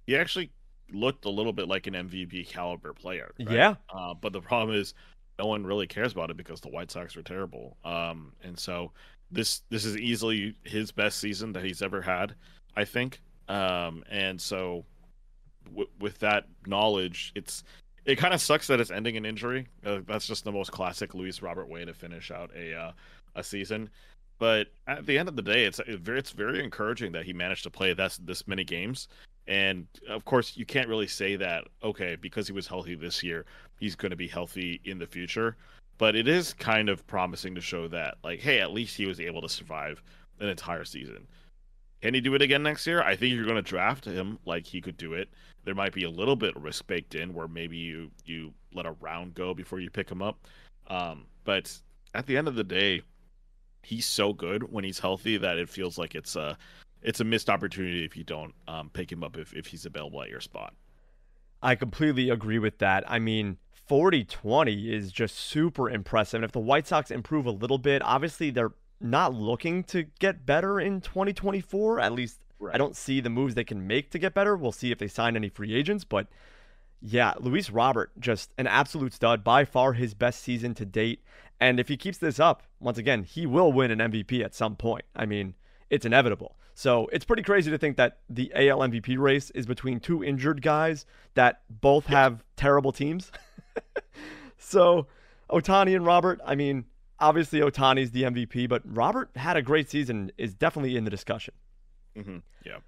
he 0.06 0.16
actually 0.16 0.50
looked 0.92 1.24
a 1.24 1.30
little 1.30 1.52
bit 1.52 1.68
like 1.68 1.86
an 1.86 1.94
MVP 1.94 2.48
caliber 2.48 2.92
player. 2.92 3.32
Right? 3.38 3.50
Yeah. 3.50 3.74
Uh, 3.92 4.14
but 4.14 4.32
the 4.32 4.40
problem 4.40 4.76
is 4.76 4.94
no 5.38 5.46
one 5.46 5.64
really 5.64 5.86
cares 5.86 6.12
about 6.12 6.30
it 6.30 6.36
because 6.36 6.60
the 6.60 6.68
White 6.68 6.90
Sox 6.90 7.16
are 7.16 7.22
terrible. 7.22 7.76
Um, 7.84 8.32
and 8.42 8.58
so 8.58 8.92
this 9.30 9.62
this 9.70 9.84
is 9.84 9.96
easily 9.96 10.54
his 10.62 10.92
best 10.92 11.18
season 11.18 11.52
that 11.54 11.64
he's 11.64 11.82
ever 11.82 12.02
had, 12.02 12.34
I 12.76 12.84
think. 12.84 13.20
Um, 13.48 14.04
and 14.10 14.40
so 14.40 14.84
w- 15.66 15.88
with 15.98 16.18
that 16.18 16.44
knowledge, 16.66 17.32
it's 17.34 17.64
it 18.04 18.16
kind 18.16 18.34
of 18.34 18.40
sucks 18.40 18.66
that 18.66 18.80
it's 18.80 18.90
ending 18.90 19.14
in 19.14 19.24
injury. 19.24 19.68
Uh, 19.84 20.00
that's 20.06 20.26
just 20.26 20.44
the 20.44 20.52
most 20.52 20.72
classic 20.72 21.14
Luis 21.14 21.40
Robert 21.42 21.68
way 21.68 21.84
to 21.84 21.94
finish 21.94 22.30
out 22.30 22.50
a 22.56 22.74
uh, 22.74 22.92
a 23.34 23.42
season. 23.42 23.90
But 24.42 24.72
at 24.88 25.06
the 25.06 25.16
end 25.18 25.28
of 25.28 25.36
the 25.36 25.42
day, 25.42 25.66
it's 25.66 25.80
it's 25.86 26.32
very 26.32 26.64
encouraging 26.64 27.12
that 27.12 27.24
he 27.24 27.32
managed 27.32 27.62
to 27.62 27.70
play 27.70 27.94
this 27.94 28.16
this 28.16 28.48
many 28.48 28.64
games. 28.64 29.06
And 29.46 29.86
of 30.08 30.24
course, 30.24 30.56
you 30.56 30.66
can't 30.66 30.88
really 30.88 31.06
say 31.06 31.36
that 31.36 31.68
okay 31.84 32.16
because 32.16 32.48
he 32.48 32.52
was 32.52 32.66
healthy 32.66 32.96
this 32.96 33.22
year, 33.22 33.46
he's 33.78 33.94
going 33.94 34.10
to 34.10 34.16
be 34.16 34.26
healthy 34.26 34.80
in 34.84 34.98
the 34.98 35.06
future. 35.06 35.56
but 36.02 36.16
it 36.16 36.26
is 36.26 36.52
kind 36.54 36.88
of 36.88 37.06
promising 37.06 37.54
to 37.54 37.60
show 37.60 37.86
that, 37.86 38.16
like, 38.24 38.40
hey, 38.40 38.58
at 38.58 38.72
least 38.72 38.96
he 38.96 39.06
was 39.06 39.20
able 39.20 39.40
to 39.40 39.48
survive 39.48 40.02
an 40.40 40.48
entire 40.48 40.84
season. 40.84 41.28
Can 42.00 42.14
he 42.14 42.20
do 42.20 42.34
it 42.34 42.42
again 42.42 42.64
next 42.64 42.88
year? 42.88 43.02
I 43.02 43.14
think 43.14 43.32
you're 43.34 43.44
going 43.44 43.54
to 43.54 43.62
draft 43.62 44.04
him 44.04 44.40
like 44.44 44.66
he 44.66 44.80
could 44.80 44.96
do 44.96 45.14
it. 45.14 45.28
There 45.62 45.76
might 45.76 45.92
be 45.92 46.02
a 46.02 46.10
little 46.10 46.34
bit 46.34 46.56
of 46.56 46.64
risk 46.64 46.88
baked 46.88 47.14
in, 47.14 47.32
where 47.32 47.46
maybe 47.46 47.76
you 47.76 48.10
you 48.24 48.52
let 48.74 48.86
a 48.86 48.92
round 49.00 49.34
go 49.34 49.54
before 49.54 49.78
you 49.78 49.90
pick 49.90 50.10
him 50.10 50.22
up. 50.22 50.48
Um, 50.88 51.26
but 51.44 51.72
at 52.14 52.26
the 52.26 52.36
end 52.36 52.48
of 52.48 52.56
the 52.56 52.64
day, 52.64 53.02
he's 53.82 54.06
so 54.06 54.32
good 54.32 54.72
when 54.72 54.84
he's 54.84 54.98
healthy 54.98 55.36
that 55.36 55.58
it 55.58 55.68
feels 55.68 55.98
like 55.98 56.14
it's 56.14 56.36
a 56.36 56.56
it's 57.02 57.20
a 57.20 57.24
missed 57.24 57.50
opportunity 57.50 58.04
if 58.04 58.16
you 58.16 58.24
don't 58.24 58.54
um, 58.68 58.88
pick 58.90 59.10
him 59.10 59.24
up 59.24 59.36
if, 59.36 59.52
if 59.54 59.66
he's 59.66 59.86
available 59.86 60.22
at 60.22 60.28
your 60.28 60.40
spot. 60.40 60.72
I 61.60 61.74
completely 61.74 62.30
agree 62.30 62.58
with 62.58 62.78
that. 62.78 63.04
I 63.10 63.18
mean, 63.18 63.58
40 63.86 64.24
20 64.24 64.92
is 64.92 65.12
just 65.12 65.36
super 65.36 65.90
impressive. 65.90 66.38
And 66.38 66.44
if 66.44 66.52
the 66.52 66.60
White 66.60 66.86
Sox 66.86 67.10
improve 67.10 67.46
a 67.46 67.50
little 67.50 67.78
bit, 67.78 68.02
obviously 68.02 68.50
they're 68.50 68.72
not 69.00 69.34
looking 69.34 69.84
to 69.84 70.04
get 70.18 70.46
better 70.46 70.80
in 70.80 71.00
2024. 71.00 72.00
At 72.00 72.12
least 72.12 72.40
right. 72.58 72.74
I 72.74 72.78
don't 72.78 72.96
see 72.96 73.20
the 73.20 73.30
moves 73.30 73.54
they 73.54 73.64
can 73.64 73.86
make 73.86 74.10
to 74.10 74.18
get 74.18 74.34
better. 74.34 74.56
We'll 74.56 74.72
see 74.72 74.92
if 74.92 74.98
they 74.98 75.08
sign 75.08 75.36
any 75.36 75.48
free 75.48 75.74
agents. 75.74 76.04
But 76.04 76.28
yeah, 77.02 77.34
Luis 77.40 77.68
Robert, 77.68 78.12
just 78.20 78.52
an 78.56 78.68
absolute 78.68 79.12
stud, 79.12 79.42
by 79.42 79.64
far 79.64 79.92
his 79.94 80.14
best 80.14 80.40
season 80.42 80.74
to 80.74 80.84
date. 80.84 81.22
And 81.60 81.80
if 81.80 81.88
he 81.88 81.96
keeps 81.96 82.18
this 82.18 82.38
up, 82.38 82.62
once 82.80 82.96
again, 82.96 83.24
he 83.24 83.44
will 83.44 83.72
win 83.72 83.90
an 83.90 83.98
MVP 83.98 84.42
at 84.44 84.54
some 84.54 84.76
point. 84.76 85.04
I 85.14 85.26
mean, 85.26 85.54
it's 85.90 86.06
inevitable. 86.06 86.56
So 86.74 87.08
it's 87.12 87.24
pretty 87.24 87.42
crazy 87.42 87.70
to 87.70 87.78
think 87.78 87.96
that 87.96 88.18
the 88.30 88.52
AL 88.54 88.78
MVP 88.78 89.18
race 89.18 89.50
is 89.50 89.66
between 89.66 90.00
two 90.00 90.24
injured 90.24 90.62
guys 90.62 91.04
that 91.34 91.62
both 91.68 92.06
have 92.06 92.44
terrible 92.56 92.92
teams. 92.92 93.30
so 94.58 95.06
Ohtani 95.50 95.94
and 95.94 96.06
Robert, 96.06 96.40
I 96.44 96.54
mean, 96.54 96.84
obviously 97.18 97.60
Ohtani's 97.60 98.12
the 98.12 98.22
MVP, 98.22 98.68
but 98.68 98.82
Robert 98.84 99.30
had 99.36 99.56
a 99.56 99.62
great 99.62 99.90
season, 99.90 100.32
is 100.38 100.54
definitely 100.54 100.96
in 100.96 101.04
the 101.04 101.10
discussion. 101.10 101.54
Mm-hmm. 102.16 102.38
Yeah. 102.64 102.78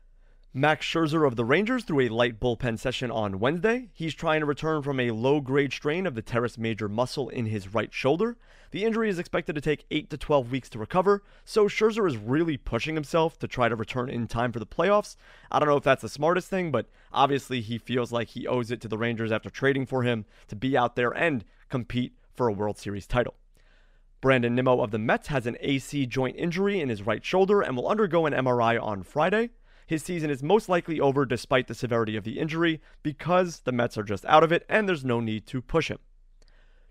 Max 0.56 0.86
Scherzer 0.86 1.26
of 1.26 1.34
the 1.34 1.44
Rangers 1.44 1.82
threw 1.82 1.98
a 1.98 2.08
light 2.08 2.38
bullpen 2.38 2.78
session 2.78 3.10
on 3.10 3.40
Wednesday. 3.40 3.88
He's 3.92 4.14
trying 4.14 4.38
to 4.38 4.46
return 4.46 4.82
from 4.82 5.00
a 5.00 5.10
low 5.10 5.40
grade 5.40 5.72
strain 5.72 6.06
of 6.06 6.14
the 6.14 6.22
teres 6.22 6.56
major 6.56 6.88
muscle 6.88 7.28
in 7.28 7.46
his 7.46 7.74
right 7.74 7.92
shoulder. 7.92 8.36
The 8.70 8.84
injury 8.84 9.08
is 9.10 9.18
expected 9.18 9.56
to 9.56 9.60
take 9.60 9.84
8 9.90 10.10
to 10.10 10.16
12 10.16 10.52
weeks 10.52 10.68
to 10.68 10.78
recover, 10.78 11.24
so 11.44 11.66
Scherzer 11.66 12.06
is 12.06 12.16
really 12.16 12.56
pushing 12.56 12.94
himself 12.94 13.36
to 13.40 13.48
try 13.48 13.68
to 13.68 13.74
return 13.74 14.08
in 14.08 14.28
time 14.28 14.52
for 14.52 14.60
the 14.60 14.66
playoffs. 14.66 15.16
I 15.50 15.58
don't 15.58 15.68
know 15.68 15.76
if 15.76 15.82
that's 15.82 16.02
the 16.02 16.08
smartest 16.08 16.50
thing, 16.50 16.70
but 16.70 16.86
obviously 17.12 17.60
he 17.60 17.76
feels 17.76 18.12
like 18.12 18.28
he 18.28 18.46
owes 18.46 18.70
it 18.70 18.80
to 18.82 18.88
the 18.88 18.96
Rangers 18.96 19.32
after 19.32 19.50
trading 19.50 19.86
for 19.86 20.04
him 20.04 20.24
to 20.46 20.54
be 20.54 20.76
out 20.76 20.94
there 20.94 21.10
and 21.10 21.44
compete 21.68 22.12
for 22.32 22.46
a 22.46 22.52
World 22.52 22.78
Series 22.78 23.08
title. 23.08 23.34
Brandon 24.20 24.54
Nimmo 24.54 24.82
of 24.82 24.92
the 24.92 25.00
Mets 25.00 25.26
has 25.26 25.48
an 25.48 25.56
AC 25.58 26.06
joint 26.06 26.36
injury 26.38 26.80
in 26.80 26.90
his 26.90 27.02
right 27.02 27.24
shoulder 27.24 27.60
and 27.60 27.76
will 27.76 27.88
undergo 27.88 28.24
an 28.26 28.32
MRI 28.32 28.80
on 28.80 29.02
Friday. 29.02 29.50
His 29.86 30.02
season 30.02 30.30
is 30.30 30.42
most 30.42 30.68
likely 30.68 30.98
over 30.98 31.26
despite 31.26 31.66
the 31.68 31.74
severity 31.74 32.16
of 32.16 32.24
the 32.24 32.38
injury 32.38 32.80
because 33.02 33.60
the 33.60 33.72
Mets 33.72 33.98
are 33.98 34.02
just 34.02 34.24
out 34.24 34.42
of 34.42 34.52
it 34.52 34.64
and 34.68 34.88
there's 34.88 35.04
no 35.04 35.20
need 35.20 35.46
to 35.48 35.60
push 35.60 35.88
him. 35.88 35.98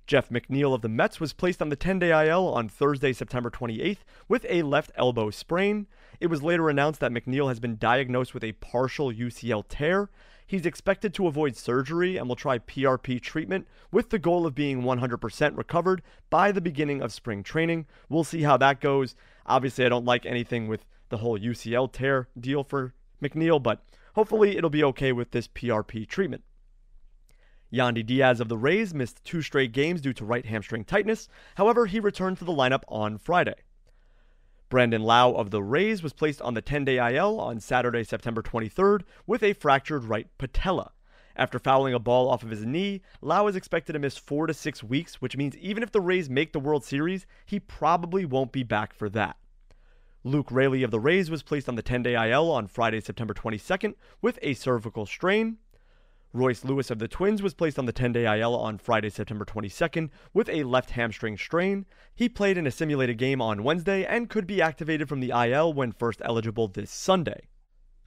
Jeff 0.05 0.29
McNeil 0.29 0.73
of 0.73 0.81
the 0.81 0.89
Mets 0.89 1.19
was 1.19 1.31
placed 1.31 1.61
on 1.61 1.69
the 1.69 1.75
10 1.77 1.99
day 1.99 2.27
IL 2.27 2.45
on 2.47 2.67
Thursday, 2.67 3.13
September 3.13 3.49
28th, 3.49 3.99
with 4.27 4.45
a 4.49 4.61
left 4.61 4.91
elbow 4.95 5.29
sprain. 5.29 5.87
It 6.19 6.27
was 6.27 6.43
later 6.43 6.69
announced 6.69 6.99
that 6.99 7.11
McNeil 7.11 7.47
has 7.47 7.59
been 7.59 7.77
diagnosed 7.77 8.33
with 8.33 8.43
a 8.43 8.51
partial 8.53 9.11
UCL 9.11 9.63
tear. 9.69 10.09
He's 10.45 10.65
expected 10.65 11.13
to 11.13 11.27
avoid 11.27 11.55
surgery 11.55 12.17
and 12.17 12.27
will 12.27 12.35
try 12.35 12.59
PRP 12.59 13.21
treatment 13.21 13.65
with 13.91 14.09
the 14.09 14.19
goal 14.19 14.45
of 14.45 14.53
being 14.53 14.83
100% 14.83 15.57
recovered 15.57 16.01
by 16.29 16.51
the 16.51 16.61
beginning 16.61 17.01
of 17.01 17.13
spring 17.13 17.41
training. 17.41 17.85
We'll 18.09 18.25
see 18.25 18.41
how 18.41 18.57
that 18.57 18.81
goes. 18.81 19.15
Obviously, 19.45 19.85
I 19.85 19.89
don't 19.89 20.05
like 20.05 20.25
anything 20.25 20.67
with 20.67 20.85
the 21.13 21.19
whole 21.19 21.37
UCL 21.37 21.91
tear 21.91 22.27
deal 22.39 22.63
for 22.63 22.95
McNeil, 23.21 23.61
but 23.61 23.85
hopefully 24.15 24.57
it'll 24.57 24.71
be 24.71 24.83
okay 24.83 25.11
with 25.11 25.29
this 25.29 25.47
PRP 25.47 26.07
treatment. 26.07 26.43
Yandy 27.71 28.03
Diaz 28.03 28.39
of 28.39 28.49
the 28.49 28.57
Rays 28.57 28.95
missed 28.95 29.23
two 29.23 29.43
straight 29.43 29.71
games 29.73 30.01
due 30.01 30.13
to 30.13 30.25
right 30.25 30.43
hamstring 30.43 30.83
tightness. 30.83 31.29
However, 31.53 31.85
he 31.85 31.99
returned 31.99 32.39
to 32.39 32.45
the 32.45 32.51
lineup 32.51 32.81
on 32.87 33.19
Friday. 33.19 33.53
Brandon 34.69 35.03
Lowe 35.03 35.35
of 35.35 35.51
the 35.51 35.61
Rays 35.61 36.01
was 36.01 36.13
placed 36.13 36.41
on 36.41 36.55
the 36.55 36.61
10 36.63 36.83
day 36.83 36.97
IL 37.15 37.39
on 37.39 37.59
Saturday, 37.59 38.03
September 38.03 38.41
23rd, 38.41 39.03
with 39.27 39.43
a 39.43 39.53
fractured 39.53 40.05
right 40.05 40.27
patella. 40.39 40.93
After 41.35 41.59
fouling 41.59 41.93
a 41.93 41.99
ball 41.99 42.27
off 42.27 42.41
of 42.41 42.49
his 42.49 42.65
knee, 42.65 43.03
Lowe 43.21 43.47
is 43.47 43.55
expected 43.55 43.93
to 43.93 43.99
miss 43.99 44.17
four 44.17 44.47
to 44.47 44.53
six 44.55 44.83
weeks, 44.83 45.21
which 45.21 45.37
means 45.37 45.55
even 45.57 45.83
if 45.83 45.91
the 45.91 46.01
Rays 46.01 46.27
make 46.27 46.53
the 46.53 46.59
World 46.59 46.83
Series, 46.83 47.27
he 47.45 47.59
probably 47.59 48.25
won't 48.25 48.51
be 48.51 48.63
back 48.63 48.95
for 48.95 49.09
that. 49.09 49.37
Luke 50.25 50.47
Raley 50.51 50.83
of 50.83 50.91
the 50.91 51.01
Rays 51.01 51.29
was 51.29 51.43
placed 51.43 51.67
on 51.67 51.75
the 51.75 51.81
10 51.81 52.03
day 52.03 52.31
IL 52.31 52.49
on 52.49 52.67
Friday, 52.67 53.01
September 53.01 53.33
22nd 53.33 53.93
with 54.21 54.39
a 54.41 54.53
cervical 54.53 55.05
strain. 55.05 55.57
Royce 56.31 56.63
Lewis 56.63 56.89
of 56.89 56.99
the 56.99 57.09
Twins 57.09 57.41
was 57.41 57.53
placed 57.53 57.77
on 57.77 57.87
the 57.87 57.91
10 57.91 58.13
day 58.13 58.39
IL 58.39 58.55
on 58.55 58.77
Friday, 58.77 59.09
September 59.09 59.43
22nd 59.43 60.09
with 60.33 60.47
a 60.47 60.63
left 60.63 60.91
hamstring 60.91 61.37
strain. 61.37 61.85
He 62.15 62.29
played 62.29 62.57
in 62.57 62.65
a 62.65 62.71
simulated 62.71 63.17
game 63.17 63.41
on 63.41 63.65
Wednesday 63.65 64.05
and 64.05 64.29
could 64.29 64.47
be 64.47 64.61
activated 64.61 65.09
from 65.09 65.19
the 65.19 65.31
IL 65.31 65.73
when 65.73 65.91
first 65.91 66.21
eligible 66.23 66.69
this 66.69 66.89
Sunday. 66.89 67.49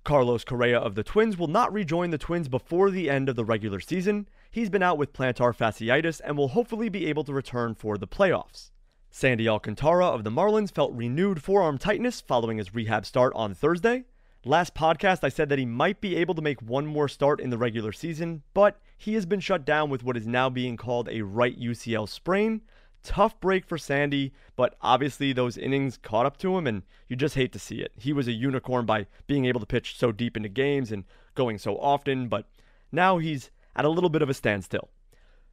Carlos 0.02 0.42
Correa 0.42 0.78
of 0.78 0.94
the 0.94 1.04
Twins 1.04 1.36
will 1.36 1.48
not 1.48 1.70
rejoin 1.70 2.08
the 2.10 2.16
Twins 2.16 2.48
before 2.48 2.90
the 2.90 3.10
end 3.10 3.28
of 3.28 3.36
the 3.36 3.44
regular 3.44 3.80
season. 3.80 4.26
He's 4.50 4.70
been 4.70 4.82
out 4.82 4.96
with 4.96 5.12
plantar 5.12 5.54
fasciitis 5.54 6.22
and 6.24 6.38
will 6.38 6.48
hopefully 6.48 6.88
be 6.88 7.04
able 7.08 7.24
to 7.24 7.34
return 7.34 7.74
for 7.74 7.98
the 7.98 8.08
playoffs. 8.08 8.70
Sandy 9.18 9.48
Alcantara 9.48 10.08
of 10.08 10.24
the 10.24 10.30
Marlins 10.30 10.70
felt 10.70 10.92
renewed 10.92 11.42
forearm 11.42 11.78
tightness 11.78 12.20
following 12.20 12.58
his 12.58 12.74
rehab 12.74 13.06
start 13.06 13.32
on 13.34 13.54
Thursday. 13.54 14.04
Last 14.44 14.74
podcast, 14.74 15.24
I 15.24 15.30
said 15.30 15.48
that 15.48 15.58
he 15.58 15.64
might 15.64 16.02
be 16.02 16.16
able 16.16 16.34
to 16.34 16.42
make 16.42 16.60
one 16.60 16.84
more 16.84 17.08
start 17.08 17.40
in 17.40 17.48
the 17.48 17.56
regular 17.56 17.92
season, 17.92 18.42
but 18.52 18.78
he 18.98 19.14
has 19.14 19.24
been 19.24 19.40
shut 19.40 19.64
down 19.64 19.88
with 19.88 20.04
what 20.04 20.18
is 20.18 20.26
now 20.26 20.50
being 20.50 20.76
called 20.76 21.08
a 21.08 21.22
right 21.22 21.58
UCL 21.58 22.10
sprain. 22.10 22.60
Tough 23.02 23.40
break 23.40 23.64
for 23.64 23.78
Sandy, 23.78 24.34
but 24.54 24.76
obviously 24.82 25.32
those 25.32 25.56
innings 25.56 25.96
caught 25.96 26.26
up 26.26 26.36
to 26.36 26.58
him, 26.58 26.66
and 26.66 26.82
you 27.08 27.16
just 27.16 27.36
hate 27.36 27.52
to 27.54 27.58
see 27.58 27.76
it. 27.76 27.92
He 27.96 28.12
was 28.12 28.28
a 28.28 28.32
unicorn 28.32 28.84
by 28.84 29.06
being 29.26 29.46
able 29.46 29.60
to 29.60 29.66
pitch 29.66 29.96
so 29.96 30.12
deep 30.12 30.36
into 30.36 30.50
games 30.50 30.92
and 30.92 31.04
going 31.34 31.56
so 31.56 31.78
often, 31.78 32.28
but 32.28 32.50
now 32.92 33.16
he's 33.16 33.50
at 33.74 33.86
a 33.86 33.90
little 33.90 34.10
bit 34.10 34.20
of 34.20 34.28
a 34.28 34.34
standstill. 34.34 34.90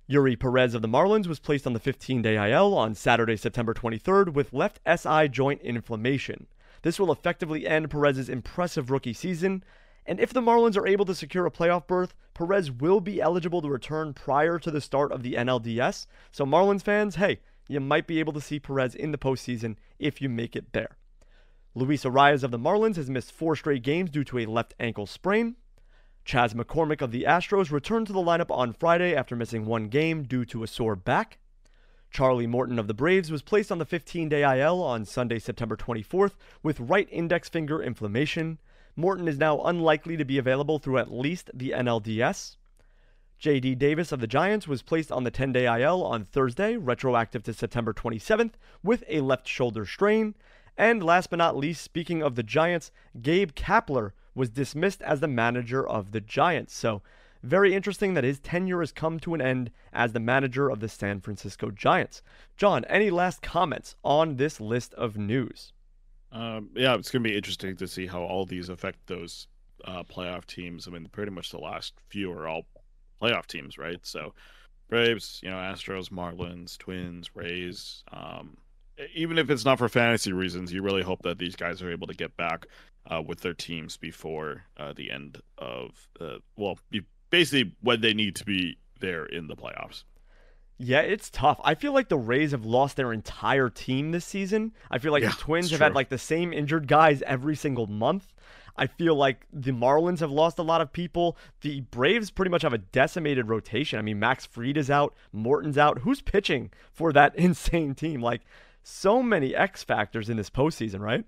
Eury 0.10 0.38
Perez 0.38 0.74
of 0.74 0.82
the 0.82 0.88
Marlins 0.88 1.28
was 1.28 1.40
placed 1.40 1.66
on 1.66 1.72
the 1.72 1.80
15 1.80 2.22
day 2.22 2.52
IL 2.52 2.74
on 2.74 2.94
Saturday, 2.94 3.38
September 3.38 3.74
23rd 3.74 4.34
with 4.34 4.52
left 4.52 4.82
SI 4.86 5.30
joint 5.30 5.62
inflammation. 5.62 6.48
This 6.82 7.00
will 7.00 7.12
effectively 7.12 7.66
end 7.66 7.90
Perez's 7.90 8.28
impressive 8.28 8.92
rookie 8.92 9.14
season, 9.14 9.64
and 10.06 10.20
if 10.20 10.34
the 10.34 10.42
Marlins 10.42 10.76
are 10.76 10.86
able 10.86 11.06
to 11.06 11.16
secure 11.16 11.46
a 11.46 11.52
playoff 11.52 11.88
berth, 11.88 12.14
Perez 12.34 12.70
will 12.70 13.00
be 13.00 13.22
eligible 13.22 13.62
to 13.62 13.70
return 13.70 14.14
prior 14.14 14.60
to 14.60 14.70
the 14.70 14.82
start 14.82 15.14
of 15.14 15.24
the 15.24 15.36
NLDS. 15.36 16.06
So, 16.34 16.46
Marlins 16.46 16.84
fans, 16.84 17.16
hey, 17.16 17.40
you 17.70 17.80
might 17.80 18.06
be 18.06 18.20
able 18.20 18.34
to 18.34 18.42
see 18.42 18.60
Perez 18.60 18.96
in 18.96 19.12
the 19.12 19.18
postseason 19.18 19.78
if 20.00 20.22
you 20.22 20.28
make 20.28 20.58
it 20.58 20.74
there. 20.74 20.98
Luis 21.76 22.04
Arraez 22.04 22.44
of 22.44 22.52
the 22.52 22.60
Marlins 22.60 22.98
has 22.98 23.10
missed 23.10 23.32
four 23.32 23.56
straight 23.56 23.84
games 23.84 24.10
due 24.10 24.26
to 24.26 24.40
a 24.40 24.46
left 24.46 24.74
ankle 24.82 25.06
sprain. 25.06 25.56
Chas 26.26 26.54
McCormick 26.54 27.02
of 27.02 27.12
the 27.12 27.24
Astros 27.24 27.72
returned 27.72 28.08
to 28.08 28.14
the 28.14 28.20
lineup 28.20 28.50
on 28.50 28.74
Friday 28.74 29.14
after 29.14 29.36
missing 29.36 29.66
one 29.66 29.90
game 29.90 30.24
due 30.24 30.46
to 30.46 30.64
a 30.64 30.68
sore 30.68 30.96
back. 30.96 31.38
Charlie 32.12 32.48
Morton 32.48 32.80
of 32.80 32.88
the 32.88 32.94
Braves 32.94 33.32
was 33.32 33.42
placed 33.42 33.72
on 33.72 33.80
the 33.80 33.86
15 33.86 34.30
day 34.30 34.60
IL 34.60 34.82
on 34.82 35.04
Sunday, 35.04 35.40
September 35.40 35.76
24th 35.76 36.34
with 36.62 36.80
right 36.80 37.08
index 37.12 37.50
finger 37.50 37.82
inflammation. 37.82 38.60
Morton 38.96 39.28
is 39.28 39.38
now 39.38 39.62
unlikely 39.64 40.16
to 40.16 40.24
be 40.24 40.38
available 40.38 40.80
through 40.80 41.00
at 41.00 41.12
least 41.12 41.50
the 41.54 41.72
NLDS. 41.72 42.58
JD 43.42 43.78
Davis 43.78 44.12
of 44.14 44.22
the 44.22 44.28
Giants 44.28 44.68
was 44.68 44.82
placed 44.82 45.12
on 45.12 45.26
the 45.26 45.32
10 45.32 45.52
day 45.52 45.66
IL 45.82 46.04
on 46.04 46.24
Thursday, 46.24 46.78
retroactive 46.78 47.44
to 47.44 47.54
September 47.54 47.92
27th, 47.92 48.54
with 48.82 49.04
a 49.10 49.20
left 49.20 49.48
shoulder 49.48 49.86
strain. 49.86 50.36
And 50.78 51.04
last 51.04 51.30
but 51.30 51.38
not 51.38 51.58
least, 51.58 51.84
speaking 51.84 52.24
of 52.24 52.36
the 52.36 52.44
Giants, 52.44 52.92
Gabe 53.22 53.52
Kapler 53.52 54.12
was 54.36 54.50
dismissed 54.50 55.02
as 55.02 55.20
the 55.20 55.28
manager 55.28 55.88
of 55.88 56.12
the 56.12 56.22
Giants. 56.22 56.76
So, 56.76 57.02
very 57.42 57.76
interesting 57.76 58.14
that 58.14 58.24
his 58.24 58.40
tenure 58.40 58.80
has 58.80 58.94
come 58.94 59.20
to 59.20 59.34
an 59.34 59.42
end 59.42 59.70
as 59.92 60.14
the 60.14 60.20
manager 60.20 60.70
of 60.70 60.80
the 60.80 60.88
San 60.88 61.20
Francisco 61.20 61.72
Giants. 61.72 62.22
John, 62.56 62.86
any 62.86 63.10
last 63.10 63.42
comments 63.42 63.96
on 64.04 64.38
this 64.38 64.62
list 64.62 64.94
of 64.94 65.18
news? 65.18 65.74
Um, 66.32 66.70
yeah, 66.74 66.96
it's 66.96 67.12
going 67.12 67.22
to 67.24 67.30
be 67.30 67.36
interesting 67.36 67.76
to 67.76 67.88
see 67.88 68.08
how 68.08 68.24
all 68.24 68.46
these 68.46 68.70
affect 68.70 69.06
those 69.08 69.48
uh, 69.86 70.04
playoff 70.04 70.46
teams. 70.46 70.88
I 70.88 70.92
mean, 70.92 71.08
pretty 71.12 71.32
much 71.32 71.52
the 71.52 71.60
last 71.60 71.94
few 72.08 72.32
are 72.32 72.48
all 72.48 72.66
playoff 73.22 73.46
teams, 73.46 73.78
right? 73.78 74.00
So, 74.04 74.34
Braves, 74.90 75.40
you 75.44 75.50
know, 75.50 75.58
Astros, 75.58 76.10
Marlins, 76.10 76.78
Twins, 76.78 77.36
Rays. 77.36 78.04
Um, 78.12 78.58
even 79.14 79.38
if 79.38 79.50
it's 79.50 79.66
not 79.66 79.80
for 79.80 79.90
fantasy 79.90 80.32
reasons, 80.34 80.72
you 80.72 80.82
really 80.82 81.04
hope 81.04 81.22
that 81.24 81.40
these 81.40 81.56
guys 81.56 81.82
are 81.82 81.92
able 81.92 82.08
to 82.08 82.14
get 82.14 82.36
back 82.38 82.68
uh, 83.10 83.22
with 83.22 83.42
their 83.42 83.54
teams 83.54 83.98
before 83.98 84.64
uh, 84.78 84.94
the 84.94 85.12
end 85.12 85.42
of 85.58 86.08
uh, 86.20 86.38
well, 86.56 86.78
basically 87.30 87.76
when 87.82 88.02
they 88.02 88.14
need 88.14 88.36
to 88.38 88.46
be 88.46 88.78
there 89.00 89.26
in 89.26 89.48
the 89.48 89.56
playoffs. 89.56 90.04
Yeah, 90.80 91.02
it's 91.02 91.30
tough. 91.30 91.62
I 91.64 91.76
feel 91.76 91.94
like 91.94 92.10
the 92.10 92.18
Rays 92.18 92.52
have 92.52 92.66
lost 92.66 92.98
their 92.98 93.14
entire 93.14 93.70
team 93.70 94.12
this 94.12 94.26
season. 94.26 94.74
I 94.90 94.98
feel 94.98 95.12
like 95.12 95.24
Yeah, 95.24 95.30
the 95.30 95.38
Twins 95.38 95.72
have 95.72 95.80
had 95.80 95.94
like 95.94 96.10
the 96.10 96.18
same 96.18 96.52
injured 96.52 96.88
guys 96.88 97.22
every 97.24 97.56
single 97.56 97.88
month. 97.88 98.34
I 98.76 98.88
feel 98.88 99.16
like 99.16 99.46
the 99.54 99.72
Marlins 99.72 100.20
have 100.20 100.32
lost 100.32 100.58
a 100.58 100.64
lot 100.64 100.82
of 100.82 100.92
people. 100.92 101.38
The 101.62 101.82
Braves 101.82 102.32
pretty 102.32 102.50
much 102.50 102.64
have 102.64 102.74
a 102.74 102.80
decimated 102.80 103.48
rotation. 103.48 104.00
I 104.00 104.02
mean, 104.02 104.20
Max 104.20 104.48
Fried 104.48 104.78
is 104.78 104.90
out, 104.90 105.14
Morton's 105.32 105.78
out. 105.78 106.00
Who's 106.00 106.22
pitching 106.22 106.72
for 106.92 107.14
that 107.14 107.36
insane 107.38 107.94
team? 107.94 108.20
Like, 108.20 108.42
so 108.82 109.22
many 109.22 109.56
X 109.56 109.84
factors 109.84 110.28
in 110.28 110.38
this 110.38 110.50
postseason, 110.50 111.00
right? 111.02 111.24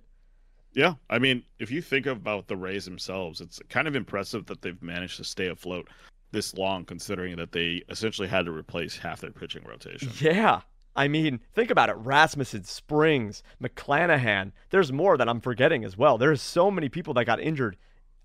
Yeah, 0.76 0.94
I 1.10 1.20
mean, 1.20 1.42
if 1.58 1.72
you 1.72 1.82
think 1.82 2.06
about 2.06 2.48
the 2.48 2.58
Rays 2.58 2.86
themselves, 2.86 3.42
it's 3.42 3.62
kind 3.70 3.88
of 3.88 3.96
impressive 3.96 4.46
that 4.48 4.62
they've 4.62 4.82
managed 4.84 5.18
to 5.18 5.24
stay 5.24 5.48
afloat 5.48 5.88
this 6.32 6.54
long, 6.54 6.84
considering 6.84 7.38
that 7.38 7.54
they 7.54 7.82
essentially 7.90 8.28
had 8.28 8.46
to 8.46 8.52
replace 8.52 8.98
half 8.98 9.22
their 9.22 9.32
pitching 9.32 9.64
rotation. 9.64 10.12
Yeah. 10.20 10.62
I 10.98 11.08
mean, 11.08 11.40
think 11.54 11.72
about 11.72 11.90
it. 11.90 11.96
Rasmussen, 11.98 12.64
Springs, 12.66 13.42
McClanahan. 13.62 14.52
There's 14.70 14.92
more 14.92 15.18
that 15.18 15.30
I'm 15.30 15.42
forgetting 15.42 15.84
as 15.84 15.98
well. 15.98 16.18
There's 16.18 16.42
so 16.42 16.70
many 16.70 16.90
people 16.90 17.14
that 17.16 17.26
got 17.26 17.40
injured 17.40 17.78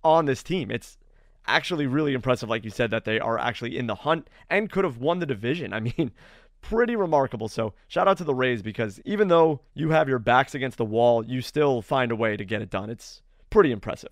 on 0.02 0.26
this 0.26 0.42
team. 0.42 0.70
It's 0.70 0.98
actually 1.46 1.86
really 1.86 2.14
impressive, 2.14 2.48
like 2.48 2.64
you 2.64 2.70
said, 2.70 2.90
that 2.90 3.04
they 3.04 3.18
are 3.18 3.38
actually 3.38 3.76
in 3.76 3.86
the 3.86 3.94
hunt 3.94 4.28
and 4.48 4.70
could 4.70 4.84
have 4.84 4.98
won 4.98 5.18
the 5.18 5.26
division. 5.26 5.72
I 5.72 5.80
mean, 5.80 6.12
pretty 6.62 6.96
remarkable. 6.96 7.48
So 7.48 7.74
shout 7.88 8.08
out 8.08 8.18
to 8.18 8.24
the 8.24 8.34
Rays 8.34 8.62
because 8.62 9.00
even 9.04 9.28
though 9.28 9.60
you 9.74 9.90
have 9.90 10.08
your 10.08 10.18
backs 10.18 10.54
against 10.54 10.78
the 10.78 10.84
wall, 10.84 11.24
you 11.24 11.40
still 11.40 11.82
find 11.82 12.12
a 12.12 12.16
way 12.16 12.36
to 12.36 12.44
get 12.44 12.62
it 12.62 12.70
done. 12.70 12.90
It's 12.90 13.22
pretty 13.50 13.72
impressive. 13.72 14.10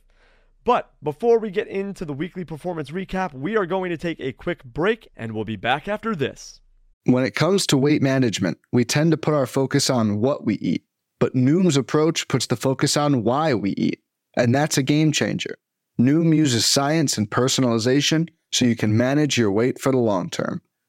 But 0.64 0.92
before 1.02 1.38
we 1.38 1.50
get 1.50 1.68
into 1.68 2.04
the 2.04 2.12
weekly 2.12 2.44
performance 2.44 2.90
recap, 2.90 3.32
we 3.32 3.56
are 3.56 3.66
going 3.66 3.90
to 3.90 3.96
take 3.96 4.20
a 4.20 4.32
quick 4.32 4.62
break 4.64 5.08
and 5.16 5.32
we'll 5.32 5.44
be 5.44 5.56
back 5.56 5.88
after 5.88 6.14
this. 6.14 6.60
When 7.04 7.24
it 7.24 7.34
comes 7.34 7.66
to 7.68 7.78
weight 7.78 8.02
management, 8.02 8.58
we 8.72 8.84
tend 8.84 9.12
to 9.12 9.16
put 9.16 9.32
our 9.32 9.46
focus 9.46 9.88
on 9.88 10.20
what 10.20 10.44
we 10.44 10.56
eat, 10.56 10.84
but 11.20 11.34
Noom's 11.34 11.76
approach 11.76 12.28
puts 12.28 12.46
the 12.46 12.56
focus 12.56 12.96
on 12.96 13.24
why 13.24 13.54
we 13.54 13.70
eat. 13.78 14.02
And 14.36 14.54
that's 14.54 14.76
a 14.76 14.82
game 14.82 15.10
changer. 15.10 15.56
Noom 15.98 16.36
uses 16.36 16.66
science 16.66 17.16
and 17.16 17.30
personalization 17.30 18.28
so 18.52 18.64
you 18.64 18.76
can 18.76 18.96
manage 18.96 19.38
your 19.38 19.50
weight 19.50 19.80
for 19.80 19.90
the 19.90 19.98
long 19.98 20.28
term. 20.28 20.60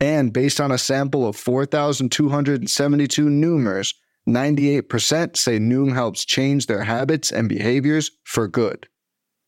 And 0.00 0.32
based 0.32 0.60
on 0.60 0.72
a 0.72 0.78
sample 0.78 1.26
of 1.26 1.36
4,272 1.36 3.26
Noomers, 3.26 3.94
98% 4.28 5.36
say 5.36 5.58
Noom 5.58 5.92
helps 5.92 6.24
change 6.24 6.66
their 6.66 6.84
habits 6.84 7.30
and 7.30 7.48
behaviors 7.48 8.10
for 8.24 8.48
good. 8.48 8.88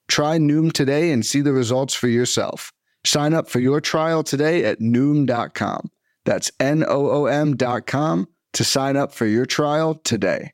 Try 0.09 0.39
Noom 0.39 0.73
today 0.73 1.11
and 1.11 1.25
see 1.25 1.41
the 1.41 1.53
results 1.53 1.95
for 1.95 2.09
yourself. 2.09 2.73
Sign 3.05 3.35
up 3.35 3.49
for 3.49 3.61
your 3.61 3.81
trial 3.81 4.23
today 4.23 4.65
at 4.65 4.81
Noom.com. 4.81 5.91
That's 6.25 6.51
N 6.61 6.85
O 6.87 7.11
O 7.11 7.27
M.com 7.27 8.29
to 8.53 8.65
sign 8.65 8.97
up 8.97 9.13
for 9.13 9.27
your 9.27 9.47
trial 9.47 9.95
today. 9.95 10.53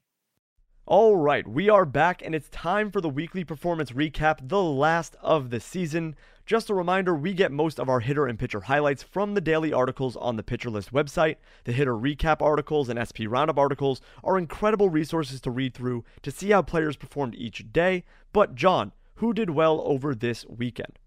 All 0.87 1.17
right, 1.17 1.47
we 1.47 1.69
are 1.69 1.85
back, 1.85 2.23
and 2.25 2.35
it's 2.35 2.49
time 2.49 2.91
for 2.91 3.03
the 3.03 3.11
weekly 3.11 3.45
performance 3.45 3.91
recap, 3.91 4.49
the 4.49 4.63
last 4.63 5.17
of 5.21 5.51
the 5.51 5.61
season. 5.61 6.17
Just 6.49 6.71
a 6.71 6.75
reminder 6.75 7.15
we 7.15 7.35
get 7.35 7.53
most 7.53 7.79
of 7.79 7.91
our 7.91 8.01
hitter 8.01 8.27
and 8.27 8.39
pitcher 8.39 8.61
highlights 8.61 9.03
from 9.03 9.35
the 9.35 9.41
daily 9.43 9.71
articles 9.71 10.17
on 10.17 10.37
the 10.37 10.43
Pitcher 10.43 10.71
List 10.71 10.95
website. 10.95 11.37
The 11.65 11.73
hitter 11.73 11.93
recap 11.93 12.41
articles 12.41 12.89
and 12.89 12.97
SP 12.97 13.29
Roundup 13.29 13.59
articles 13.59 14.01
are 14.25 14.39
incredible 14.39 14.89
resources 14.89 15.43
to 15.43 15.51
read 15.51 15.75
through 15.75 16.07
to 16.23 16.31
see 16.31 16.49
how 16.49 16.63
players 16.63 16.97
performed 16.97 17.35
each 17.35 17.71
day. 17.71 18.03
But, 18.33 18.55
John, 18.55 18.93
who 19.17 19.35
did 19.35 19.51
well 19.51 19.83
over 19.85 20.15
this 20.15 20.47
weekend? 20.47 20.99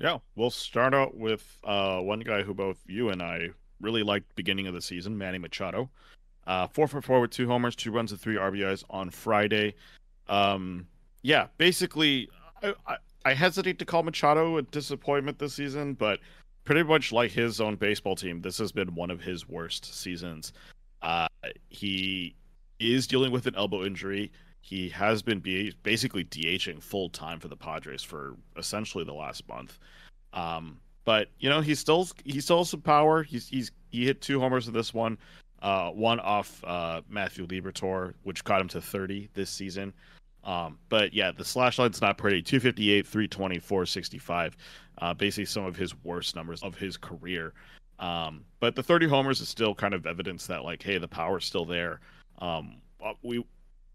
Yeah, 0.00 0.18
we'll 0.34 0.50
start 0.50 0.92
out 0.92 1.16
with 1.16 1.60
uh, 1.62 2.00
one 2.00 2.18
guy 2.18 2.42
who 2.42 2.52
both 2.52 2.78
you 2.88 3.10
and 3.10 3.22
I 3.22 3.50
really 3.80 4.02
liked 4.02 4.34
beginning 4.34 4.66
of 4.66 4.74
the 4.74 4.82
season, 4.82 5.16
Manny 5.16 5.38
Machado. 5.38 5.88
Uh, 6.48 6.66
four 6.66 6.88
for 6.88 7.00
four 7.00 7.20
with 7.20 7.30
two 7.30 7.46
homers, 7.46 7.76
two 7.76 7.92
runs, 7.92 8.10
and 8.10 8.20
three 8.20 8.34
RBIs 8.34 8.82
on 8.90 9.10
Friday. 9.10 9.76
Um, 10.28 10.88
yeah, 11.22 11.46
basically, 11.58 12.28
I, 12.60 12.74
I, 12.88 12.96
I 13.24 13.34
hesitate 13.34 13.78
to 13.78 13.84
call 13.84 14.02
Machado 14.02 14.56
a 14.56 14.62
disappointment 14.62 15.38
this 15.38 15.54
season, 15.54 15.94
but 15.94 16.20
pretty 16.64 16.82
much 16.82 17.12
like 17.12 17.30
his 17.30 17.60
own 17.60 17.76
baseball 17.76 18.16
team, 18.16 18.40
this 18.40 18.58
has 18.58 18.72
been 18.72 18.94
one 18.94 19.10
of 19.10 19.20
his 19.20 19.48
worst 19.48 19.94
seasons. 19.94 20.52
Uh, 21.02 21.28
he 21.68 22.34
is 22.78 23.06
dealing 23.06 23.30
with 23.32 23.46
an 23.46 23.54
elbow 23.56 23.84
injury. 23.84 24.30
He 24.62 24.88
has 24.90 25.22
been 25.22 25.40
be- 25.40 25.74
basically 25.82 26.24
DHing 26.24 26.82
full 26.82 27.08
time 27.08 27.40
for 27.40 27.48
the 27.48 27.56
Padres 27.56 28.02
for 28.02 28.36
essentially 28.56 29.04
the 29.04 29.14
last 29.14 29.46
month. 29.48 29.78
Um, 30.32 30.78
but 31.04 31.28
you 31.38 31.48
know 31.48 31.60
he's 31.60 31.80
still 31.80 32.06
he 32.24 32.40
still 32.40 32.58
has 32.58 32.70
some 32.70 32.82
power. 32.82 33.22
He's 33.22 33.48
he's 33.48 33.72
he 33.90 34.04
hit 34.04 34.20
two 34.20 34.38
homers 34.38 34.68
in 34.68 34.74
this 34.74 34.94
one, 34.94 35.18
uh, 35.62 35.90
one 35.90 36.20
off 36.20 36.62
uh, 36.64 37.00
Matthew 37.08 37.46
Liberatore, 37.46 38.14
which 38.22 38.44
got 38.44 38.60
him 38.60 38.68
to 38.68 38.80
30 38.80 39.28
this 39.34 39.50
season. 39.50 39.92
Um, 40.44 40.78
but 40.88 41.12
yeah, 41.12 41.32
the 41.32 41.44
slash 41.44 41.78
line's 41.78 42.00
not 42.00 42.18
pretty. 42.18 42.42
258, 42.42 43.06
320, 43.06 43.58
465. 43.58 44.56
Uh, 44.98 45.14
basically 45.14 45.44
some 45.44 45.64
of 45.64 45.76
his 45.76 45.94
worst 46.04 46.34
numbers 46.34 46.62
of 46.62 46.76
his 46.76 46.96
career. 46.96 47.52
Um, 47.98 48.44
but 48.60 48.74
the 48.74 48.82
30 48.82 49.08
homers 49.08 49.40
is 49.40 49.48
still 49.48 49.74
kind 49.74 49.94
of 49.94 50.06
evidence 50.06 50.46
that 50.46 50.64
like, 50.64 50.82
hey, 50.82 50.98
the 50.98 51.08
power's 51.08 51.44
still 51.44 51.64
there. 51.64 52.00
Um, 52.38 52.80
uh, 53.04 53.12
we 53.22 53.44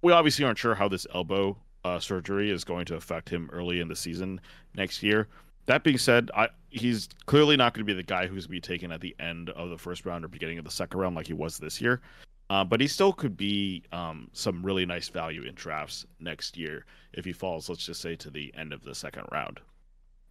we 0.01 0.11
obviously 0.11 0.45
aren't 0.45 0.57
sure 0.57 0.75
how 0.75 0.87
this 0.87 1.07
elbow 1.13 1.57
uh, 1.83 1.99
surgery 1.99 2.51
is 2.51 2.63
going 2.63 2.85
to 2.85 2.95
affect 2.95 3.29
him 3.29 3.49
early 3.51 3.79
in 3.79 3.87
the 3.87 3.95
season 3.95 4.39
next 4.75 5.01
year. 5.01 5.27
That 5.65 5.83
being 5.83 5.97
said, 5.97 6.29
I, 6.35 6.49
he's 6.69 7.09
clearly 7.25 7.57
not 7.57 7.73
going 7.73 7.85
to 7.85 7.91
be 7.91 7.95
the 7.95 8.03
guy 8.03 8.27
who's 8.27 8.45
going 8.45 8.61
to 8.61 8.67
be 8.67 8.75
taken 8.75 8.91
at 8.91 9.01
the 9.01 9.15
end 9.19 9.49
of 9.51 9.71
the 9.71 9.77
first 9.77 10.05
round 10.05 10.23
or 10.23 10.27
beginning 10.27 10.59
of 10.59 10.65
the 10.65 10.71
second 10.71 10.99
round 10.99 11.15
like 11.15 11.25
he 11.25 11.33
was 11.33 11.57
this 11.57 11.81
year. 11.81 12.01
Uh, 12.49 12.63
but 12.63 12.79
he 12.79 12.87
still 12.87 13.11
could 13.11 13.35
be 13.35 13.83
um, 13.91 14.29
some 14.33 14.63
really 14.63 14.85
nice 14.85 15.09
value 15.09 15.43
in 15.43 15.55
drafts 15.55 16.05
next 16.19 16.55
year 16.57 16.85
if 17.13 17.25
he 17.25 17.33
falls, 17.33 17.69
let's 17.69 17.85
just 17.85 18.01
say, 18.01 18.15
to 18.15 18.29
the 18.29 18.53
end 18.55 18.71
of 18.71 18.83
the 18.83 18.93
second 18.93 19.25
round. 19.31 19.59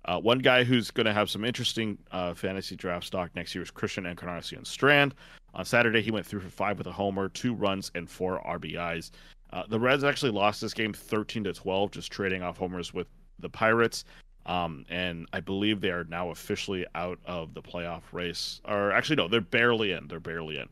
Uh, 0.04 0.20
one 0.20 0.38
guy 0.38 0.64
who's 0.64 0.90
going 0.90 1.06
to 1.06 1.12
have 1.12 1.30
some 1.30 1.44
interesting 1.44 1.98
uh, 2.12 2.34
fantasy 2.34 2.76
draft 2.76 3.06
stock 3.06 3.30
next 3.34 3.54
year 3.54 3.62
is 3.62 3.70
Christian 3.70 4.06
Encarnacion 4.06 4.64
Strand. 4.64 5.14
On 5.54 5.64
Saturday, 5.64 6.02
he 6.02 6.10
went 6.10 6.26
through 6.26 6.40
for 6.40 6.50
five 6.50 6.78
with 6.78 6.86
a 6.86 6.92
homer, 6.92 7.28
two 7.28 7.54
runs, 7.54 7.90
and 7.94 8.08
four 8.08 8.40
RBIs. 8.46 9.10
Uh, 9.52 9.64
the 9.68 9.78
Reds 9.78 10.04
actually 10.04 10.32
lost 10.32 10.60
this 10.60 10.74
game 10.74 10.92
13 10.92 11.44
to 11.44 11.52
12, 11.52 11.92
just 11.92 12.12
trading 12.12 12.42
off 12.42 12.58
homers 12.58 12.92
with 12.92 13.06
the 13.38 13.48
Pirates. 13.48 14.04
Um, 14.46 14.84
and 14.90 15.26
I 15.32 15.40
believe 15.40 15.80
they 15.80 15.90
are 15.90 16.04
now 16.04 16.30
officially 16.30 16.84
out 16.94 17.18
of 17.24 17.54
the 17.54 17.62
playoff 17.62 18.02
race. 18.12 18.60
Or 18.66 18.92
actually, 18.92 19.16
no, 19.16 19.28
they're 19.28 19.40
barely 19.40 19.92
in. 19.92 20.06
They're 20.06 20.20
barely 20.20 20.58
in. 20.58 20.68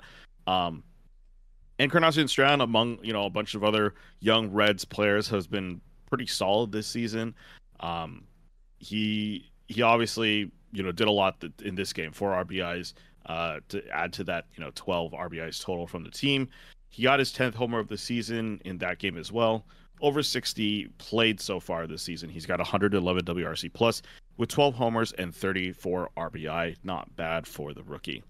Um, 0.46 0.82
Encarnacion 1.82 2.28
Strand, 2.28 2.62
among 2.62 2.98
you 3.02 3.12
know 3.12 3.24
a 3.24 3.30
bunch 3.30 3.54
of 3.54 3.64
other 3.64 3.94
young 4.20 4.50
Reds 4.50 4.84
players, 4.84 5.28
has 5.28 5.46
been 5.46 5.80
pretty 6.08 6.26
solid 6.26 6.70
this 6.70 6.86
season. 6.86 7.34
Um, 7.80 8.24
he 8.78 9.50
he 9.66 9.82
obviously 9.82 10.50
you 10.72 10.82
know 10.82 10.92
did 10.92 11.08
a 11.08 11.12
lot 11.12 11.42
in 11.64 11.74
this 11.74 11.92
game, 11.92 12.12
four 12.12 12.30
RBIs 12.44 12.94
uh, 13.26 13.60
to 13.68 13.82
add 13.90 14.12
to 14.14 14.24
that 14.24 14.46
you 14.54 14.62
know 14.62 14.70
12 14.74 15.12
RBIs 15.12 15.62
total 15.62 15.86
from 15.86 16.04
the 16.04 16.10
team. 16.10 16.48
He 16.90 17.02
got 17.02 17.18
his 17.18 17.32
10th 17.32 17.54
homer 17.54 17.78
of 17.78 17.88
the 17.88 17.98
season 17.98 18.60
in 18.64 18.78
that 18.78 18.98
game 18.98 19.16
as 19.16 19.32
well. 19.32 19.64
Over 20.00 20.22
60 20.22 20.88
played 20.98 21.40
so 21.40 21.58
far 21.58 21.86
this 21.86 22.02
season. 22.02 22.28
He's 22.28 22.44
got 22.44 22.58
111 22.58 23.24
WRC 23.24 23.72
plus 23.72 24.02
with 24.36 24.50
12 24.50 24.74
homers 24.74 25.12
and 25.12 25.34
34 25.34 26.10
RBI. 26.16 26.76
Not 26.84 27.14
bad 27.16 27.46
for 27.46 27.72
the 27.72 27.82
rookie. 27.82 28.22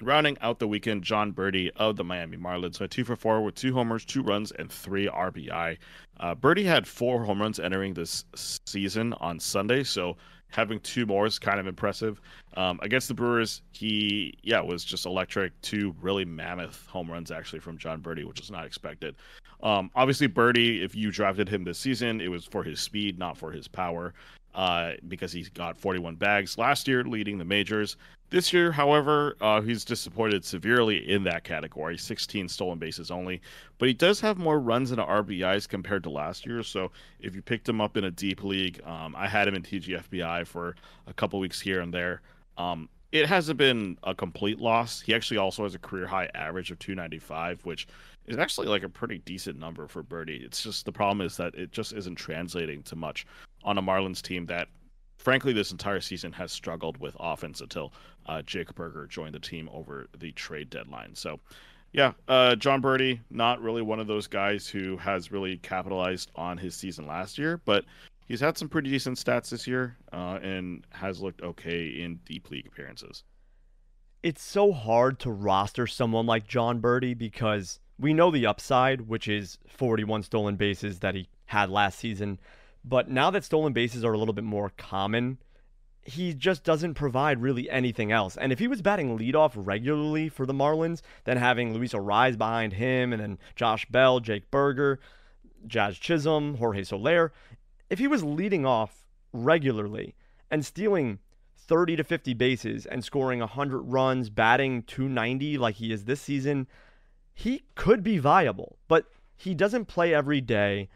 And 0.00 0.08
rounding 0.08 0.38
out 0.40 0.58
the 0.58 0.66
weekend, 0.66 1.04
Jon 1.04 1.32
Berti 1.32 1.70
of 1.76 1.96
the 1.96 2.04
Miami 2.04 2.38
Marlins 2.38 2.80
went 2.80 2.90
two 2.90 3.04
for 3.04 3.16
four 3.16 3.42
with 3.42 3.54
two 3.54 3.74
homers, 3.74 4.04
two 4.04 4.22
runs, 4.22 4.50
and 4.52 4.72
three 4.72 5.06
RBI. 5.06 5.76
Uh, 6.18 6.34
Berti 6.34 6.64
had 6.64 6.86
four 6.86 7.22
home 7.24 7.40
runs 7.40 7.60
entering 7.60 7.94
this 7.94 8.24
season 8.34 9.12
on 9.14 9.38
Sunday, 9.38 9.84
so 9.84 10.16
having 10.48 10.80
two 10.80 11.06
more 11.06 11.26
is 11.26 11.38
kind 11.38 11.60
of 11.60 11.66
impressive. 11.66 12.20
Um, 12.56 12.80
against 12.82 13.08
the 13.08 13.14
Brewers, 13.14 13.62
he 13.72 14.38
yeah 14.42 14.60
was 14.60 14.84
just 14.84 15.06
electric. 15.06 15.60
Two 15.60 15.94
really 16.00 16.24
mammoth 16.24 16.86
home 16.86 17.10
runs 17.10 17.30
actually 17.30 17.60
from 17.60 17.78
Jon 17.78 18.00
Berti, 18.00 18.24
which 18.24 18.40
was 18.40 18.50
not 18.50 18.64
expected. 18.64 19.16
Um, 19.62 19.90
obviously, 19.94 20.28
Berti, 20.28 20.82
if 20.82 20.94
you 20.94 21.10
drafted 21.10 21.48
him 21.48 21.64
this 21.64 21.78
season, 21.78 22.20
it 22.20 22.28
was 22.28 22.46
for 22.46 22.64
his 22.64 22.80
speed, 22.80 23.18
not 23.18 23.36
for 23.36 23.52
his 23.52 23.68
power. 23.68 24.14
Uh, 24.54 24.92
because 25.06 25.30
he 25.32 25.42
got 25.54 25.78
41 25.78 26.16
bags 26.16 26.58
last 26.58 26.88
year, 26.88 27.04
leading 27.04 27.38
the 27.38 27.44
majors. 27.44 27.96
This 28.30 28.52
year, 28.52 28.70
however, 28.72 29.36
uh, 29.40 29.60
he's 29.60 29.84
disappointed 29.84 30.44
severely 30.44 31.08
in 31.08 31.24
that 31.24 31.42
category 31.44 31.98
16 31.98 32.48
stolen 32.48 32.78
bases 32.78 33.10
only. 33.10 33.40
But 33.78 33.88
he 33.88 33.94
does 33.94 34.20
have 34.20 34.38
more 34.38 34.58
runs 34.58 34.92
and 34.92 35.00
RBIs 35.00 35.68
compared 35.68 36.04
to 36.04 36.10
last 36.10 36.46
year. 36.46 36.62
So 36.62 36.92
if 37.20 37.34
you 37.34 37.42
picked 37.42 37.68
him 37.68 37.80
up 37.80 37.96
in 37.96 38.04
a 38.04 38.10
deep 38.10 38.42
league, 38.44 38.80
um, 38.84 39.14
I 39.16 39.28
had 39.28 39.48
him 39.48 39.54
in 39.54 39.62
TGFBI 39.62 40.46
for 40.46 40.76
a 41.06 41.12
couple 41.12 41.38
weeks 41.40 41.60
here 41.60 41.80
and 41.80 41.92
there. 41.92 42.20
Um, 42.56 42.88
it 43.12 43.26
hasn't 43.26 43.58
been 43.58 43.98
a 44.04 44.14
complete 44.14 44.60
loss. 44.60 45.00
He 45.00 45.14
actually 45.14 45.38
also 45.38 45.64
has 45.64 45.74
a 45.74 45.80
career 45.80 46.06
high 46.06 46.28
average 46.34 46.70
of 46.70 46.78
295, 46.78 47.64
which 47.64 47.88
is 48.26 48.38
actually 48.38 48.68
like 48.68 48.84
a 48.84 48.88
pretty 48.88 49.18
decent 49.18 49.58
number 49.58 49.88
for 49.88 50.04
Berti. 50.04 50.44
It's 50.44 50.62
just 50.62 50.84
the 50.84 50.92
problem 50.92 51.26
is 51.26 51.36
that 51.36 51.54
it 51.56 51.72
just 51.72 51.92
isn't 51.92 52.14
translating 52.14 52.82
to 52.84 52.94
much 52.94 53.26
on 53.64 53.78
a 53.78 53.82
Marlins 53.82 54.22
team 54.22 54.46
that, 54.46 54.68
frankly, 55.18 55.52
this 55.52 55.72
entire 55.72 56.00
season 56.00 56.32
has 56.32 56.52
struggled 56.52 56.98
with 56.98 57.16
offense 57.18 57.60
until 57.60 57.92
uh, 58.26 58.42
Jake 58.42 58.74
Burger 58.74 59.06
joined 59.06 59.34
the 59.34 59.40
team 59.40 59.68
over 59.72 60.08
the 60.18 60.32
trade 60.32 60.70
deadline. 60.70 61.14
So, 61.14 61.40
yeah, 61.92 62.12
uh, 62.28 62.54
Jon 62.56 62.80
Berti, 62.80 63.20
not 63.30 63.60
really 63.60 63.82
one 63.82 63.98
of 63.98 64.06
those 64.06 64.26
guys 64.26 64.68
who 64.68 64.96
has 64.98 65.32
really 65.32 65.56
capitalized 65.58 66.30
on 66.36 66.56
his 66.56 66.74
season 66.76 67.06
last 67.06 67.36
year, 67.36 67.60
but 67.64 67.84
he's 68.26 68.40
had 68.40 68.56
some 68.56 68.68
pretty 68.68 68.90
decent 68.90 69.18
stats 69.18 69.50
this 69.50 69.66
year 69.66 69.96
uh, 70.12 70.38
and 70.42 70.84
has 70.90 71.20
looked 71.20 71.42
okay 71.42 71.86
in 71.86 72.20
deep 72.24 72.50
league 72.50 72.66
appearances. 72.66 73.24
It's 74.22 74.42
so 74.42 74.72
hard 74.72 75.18
to 75.20 75.30
roster 75.30 75.86
someone 75.86 76.26
like 76.26 76.46
Jon 76.46 76.80
Berti 76.80 77.16
because 77.16 77.80
we 77.98 78.14
know 78.14 78.30
the 78.30 78.46
upside, 78.46 79.02
which 79.02 79.28
is 79.28 79.58
41 79.68 80.22
stolen 80.22 80.56
bases 80.56 81.00
that 81.00 81.14
he 81.14 81.28
had 81.46 81.70
last 81.70 81.98
season. 81.98 82.38
But 82.84 83.10
now 83.10 83.30
that 83.30 83.44
stolen 83.44 83.72
bases 83.72 84.04
are 84.04 84.12
a 84.12 84.18
little 84.18 84.34
bit 84.34 84.44
more 84.44 84.72
common, 84.76 85.38
he 86.02 86.32
just 86.32 86.64
doesn't 86.64 86.94
provide 86.94 87.42
really 87.42 87.68
anything 87.68 88.10
else. 88.10 88.36
And 88.36 88.52
if 88.52 88.58
he 88.58 88.68
was 88.68 88.82
batting 88.82 89.18
leadoff 89.18 89.52
regularly 89.54 90.28
for 90.28 90.46
the 90.46 90.54
Marlins, 90.54 91.02
then 91.24 91.36
having 91.36 91.74
Luis 91.74 91.92
Arraez 91.92 92.38
behind 92.38 92.74
him, 92.74 93.12
and 93.12 93.20
then 93.20 93.38
Josh 93.54 93.86
Bell, 93.86 94.20
Jake 94.20 94.50
Burger, 94.50 94.98
Jazz 95.66 95.98
Chisholm, 95.98 96.56
Jorge 96.56 96.84
Soler, 96.84 97.32
if 97.90 97.98
he 97.98 98.06
was 98.06 98.24
leading 98.24 98.64
off 98.64 99.06
regularly 99.32 100.14
and 100.50 100.64
stealing 100.64 101.18
30 101.56 101.96
to 101.96 102.04
50 102.04 102.34
bases 102.34 102.86
and 102.86 103.04
scoring 103.04 103.40
100 103.40 103.82
runs, 103.82 104.30
batting 104.30 104.82
290 104.84 105.58
like 105.58 105.76
he 105.76 105.92
is 105.92 106.04
this 106.04 106.20
season, 106.20 106.66
he 107.34 107.62
could 107.74 108.02
be 108.02 108.18
viable. 108.18 108.78
But 108.88 109.06
he 109.36 109.54
doesn't 109.54 109.86
play 109.86 110.14
every 110.14 110.40
day. 110.40 110.88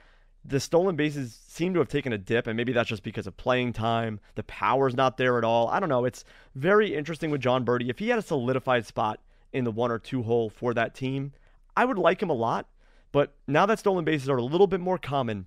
The 0.45 0.61
stolen 0.61 0.95
bases 0.95 1.39
seem 1.49 1.73
to 1.73 1.81
have 1.81 1.89
taken 1.89 2.13
a 2.13 2.19
dip, 2.19 2.47
and 2.47 2.57
maybe 2.57 2.73
that's 2.73 2.89
just 2.89 3.03
because 3.03 3.27
of 3.27 3.37
playing 3.37 3.73
time. 3.73 4.21
The 4.35 4.43
power's 4.43 4.95
not 4.95 5.17
there 5.17 5.39
at 5.39 5.45
all. 5.45 5.69
I 5.69 5.81
don't 5.81 5.89
know. 5.89 6.05
It's 6.05 6.25
very 6.55 6.95
interesting 6.95 7.31
with 7.31 7.41
Jon 7.41 7.65
Berti. 7.65 7.89
If 7.89 7.99
he 7.99 8.11
had 8.11 8.19
a 8.19 8.23
solidified 8.23 8.85
spot 8.85 9.21
in 9.53 9.65
the 9.65 9.71
one 9.71 9.91
or 9.91 9.99
two 9.99 10.23
hole 10.23 10.51
for 10.51 10.75
that 10.75 10.95
team, 10.95 11.33
I 11.77 11.87
would 11.87 11.99
like 11.99 12.23
him 12.23 12.31
a 12.31 12.35
lot. 12.35 12.69
But 13.11 13.35
now 13.47 13.65
that 13.67 13.79
stolen 13.79 14.05
bases 14.05 14.29
are 14.29 14.37
a 14.37 14.43
little 14.43 14.67
bit 14.67 14.81
more 14.81 14.99
common, 14.99 15.47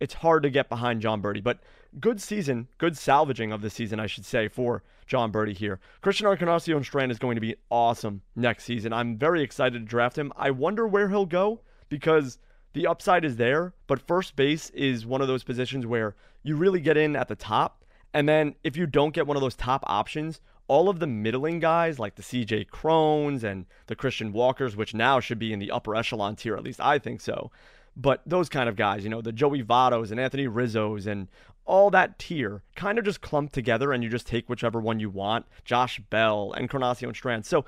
it's 0.00 0.14
hard 0.14 0.42
to 0.42 0.50
get 0.50 0.68
behind 0.68 1.00
Jon 1.00 1.22
Berti. 1.22 1.42
But 1.42 1.60
good 2.00 2.20
season, 2.20 2.68
good 2.76 2.98
salvaging 2.98 3.52
of 3.52 3.62
the 3.62 3.70
season, 3.70 4.00
I 4.00 4.06
should 4.06 4.26
say, 4.26 4.48
for 4.48 4.82
Jon 5.06 5.32
Berti 5.32 5.56
here. 5.56 5.80
Christian 6.00 6.26
Encarnacion 6.26 6.82
Strand 6.82 7.12
is 7.12 7.18
going 7.18 7.36
to 7.36 7.40
be 7.40 7.56
awesome 7.70 8.22
next 8.34 8.64
season. 8.64 8.92
I'm 8.92 9.16
very 9.16 9.42
excited 9.42 9.78
to 9.78 9.84
draft 9.84 10.18
him. 10.18 10.32
I 10.36 10.50
wonder 10.50 10.86
where 10.86 11.08
he'll 11.08 11.24
go 11.24 11.60
because 11.88 12.38
the 12.74 12.86
upside 12.86 13.24
is 13.24 13.36
there, 13.36 13.72
but 13.86 14.06
first 14.06 14.36
base 14.36 14.70
is 14.70 15.06
one 15.06 15.20
of 15.20 15.28
those 15.28 15.44
positions 15.44 15.86
where 15.86 16.14
you 16.42 16.56
really 16.56 16.80
get 16.80 16.96
in 16.96 17.16
at 17.16 17.28
the 17.28 17.36
top. 17.36 17.84
And 18.12 18.28
then 18.28 18.54
if 18.62 18.76
you 18.76 18.86
don't 18.86 19.14
get 19.14 19.26
one 19.26 19.36
of 19.36 19.40
those 19.40 19.56
top 19.56 19.82
options, 19.86 20.40
all 20.68 20.88
of 20.88 20.98
the 20.98 21.06
middling 21.06 21.60
guys 21.60 21.98
like 21.98 22.16
the 22.16 22.22
CJ 22.22 22.68
Crones 22.68 23.44
and 23.44 23.66
the 23.86 23.96
Christian 23.96 24.32
Walkers, 24.32 24.76
which 24.76 24.94
now 24.94 25.20
should 25.20 25.38
be 25.38 25.52
in 25.52 25.58
the 25.58 25.70
upper 25.70 25.94
echelon 25.94 26.36
tier, 26.36 26.56
at 26.56 26.62
least 26.62 26.80
I 26.80 26.98
think 26.98 27.20
so. 27.20 27.50
But 27.96 28.22
those 28.26 28.48
kind 28.48 28.68
of 28.68 28.76
guys, 28.76 29.04
you 29.04 29.10
know, 29.10 29.20
the 29.20 29.32
Joey 29.32 29.62
Vottos 29.62 30.10
and 30.10 30.18
Anthony 30.18 30.46
Rizzos 30.46 31.06
and 31.06 31.28
all 31.66 31.90
that 31.90 32.18
tier 32.18 32.62
kind 32.74 32.98
of 32.98 33.04
just 33.04 33.20
clump 33.20 33.52
together 33.52 33.92
and 33.92 34.02
you 34.02 34.10
just 34.10 34.26
take 34.26 34.48
whichever 34.48 34.80
one 34.80 35.00
you 35.00 35.10
want. 35.10 35.46
Josh 35.64 36.00
Bell, 36.10 36.52
Encarnacion 36.56 37.14
Strand. 37.14 37.46
So 37.46 37.64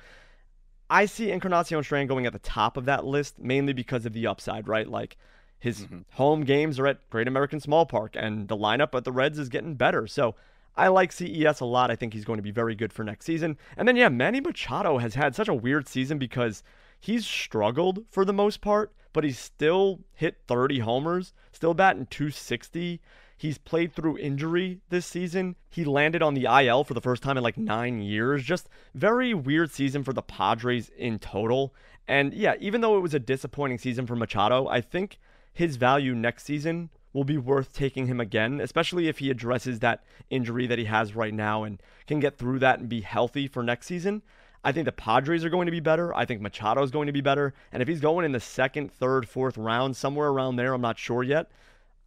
I 0.89 1.05
see 1.05 1.31
Encarnacion 1.31 1.83
Strand 1.83 2.09
going 2.09 2.25
at 2.25 2.33
the 2.33 2.39
top 2.39 2.77
of 2.77 2.85
that 2.85 3.05
list 3.05 3.39
mainly 3.39 3.73
because 3.73 4.05
of 4.05 4.13
the 4.13 4.27
upside, 4.27 4.67
right? 4.67 4.87
Like 4.87 5.17
his 5.59 5.81
mm-hmm. 5.81 5.99
home 6.11 6.43
games 6.43 6.79
are 6.79 6.87
at 6.87 7.09
Great 7.09 7.27
American 7.27 7.59
Small 7.59 7.85
Park 7.85 8.15
and 8.15 8.47
the 8.47 8.57
lineup 8.57 8.95
at 8.95 9.03
the 9.03 9.11
Reds 9.11 9.39
is 9.39 9.49
getting 9.49 9.75
better. 9.75 10.07
So 10.07 10.35
I 10.75 10.89
like 10.89 11.11
CES 11.11 11.59
a 11.59 11.65
lot. 11.65 11.89
I 11.89 11.95
think 11.95 12.13
he's 12.13 12.25
going 12.25 12.37
to 12.37 12.43
be 12.43 12.51
very 12.51 12.75
good 12.75 12.93
for 12.93 13.03
next 13.03 13.25
season. 13.25 13.57
And 13.75 13.87
then, 13.87 13.95
yeah, 13.95 14.09
Manny 14.09 14.39
Machado 14.39 14.99
has 14.99 15.15
had 15.15 15.35
such 15.35 15.47
a 15.47 15.53
weird 15.53 15.87
season 15.87 16.19
because 16.19 16.63
he's 16.99 17.25
struggled 17.25 18.05
for 18.11 18.23
the 18.23 18.33
most 18.33 18.61
part, 18.61 18.93
but 19.11 19.23
he's 19.23 19.39
still 19.39 20.01
hit 20.13 20.37
30 20.47 20.79
homers, 20.79 21.33
still 21.51 21.73
batting 21.73 22.05
260. 22.05 23.01
He's 23.39 23.59
played 23.59 23.93
through 23.93 24.17
injury 24.17 24.79
this 24.89 25.05
season. 25.05 25.55
He 25.69 25.85
landed 25.85 26.23
on 26.23 26.33
the 26.33 26.45
IL 26.45 26.83
for 26.83 26.95
the 26.95 27.01
first 27.01 27.21
time 27.21 27.37
in 27.37 27.43
like 27.43 27.57
nine 27.57 28.01
years. 28.01 28.43
Just 28.43 28.67
very 28.95 29.33
weird 29.33 29.71
season 29.71 30.03
for 30.03 30.11
the 30.11 30.23
Padres 30.23 30.89
in 30.97 31.19
total. 31.19 31.73
And 32.07 32.33
yeah, 32.33 32.55
even 32.59 32.81
though 32.81 32.97
it 32.97 33.01
was 33.01 33.13
a 33.13 33.19
disappointing 33.19 33.77
season 33.77 34.07
for 34.07 34.15
Machado, 34.15 34.67
I 34.67 34.81
think 34.81 35.19
his 35.53 35.75
value 35.75 36.15
next 36.15 36.45
season 36.45 36.89
will 37.13 37.23
be 37.23 37.37
worth 37.37 37.73
taking 37.73 38.07
him 38.07 38.19
again, 38.19 38.59
especially 38.59 39.07
if 39.07 39.19
he 39.19 39.29
addresses 39.29 39.79
that 39.79 40.03
injury 40.29 40.65
that 40.67 40.79
he 40.79 40.85
has 40.85 41.15
right 41.15 41.33
now 41.33 41.63
and 41.63 41.81
can 42.07 42.19
get 42.19 42.37
through 42.37 42.59
that 42.59 42.79
and 42.79 42.89
be 42.89 43.01
healthy 43.01 43.47
for 43.47 43.61
next 43.61 43.85
season. 43.85 44.23
I 44.63 44.71
think 44.71 44.85
the 44.85 44.91
Padres 44.91 45.45
are 45.45 45.49
going 45.49 45.67
to 45.67 45.71
be 45.71 45.79
better. 45.79 46.13
I 46.15 46.25
think 46.25 46.41
Machado 46.41 46.81
is 46.81 46.91
going 46.91 47.07
to 47.07 47.13
be 47.13 47.21
better. 47.21 47.53
And 47.71 47.81
if 47.81 47.87
he's 47.87 48.01
going 48.01 48.25
in 48.25 48.31
the 48.31 48.39
second, 48.39 48.91
third, 48.91 49.29
fourth 49.29 49.57
round, 49.57 49.95
somewhere 49.95 50.29
around 50.29 50.55
there, 50.55 50.73
I'm 50.73 50.81
not 50.81 50.97
sure 50.97 51.23
yet, 51.23 51.51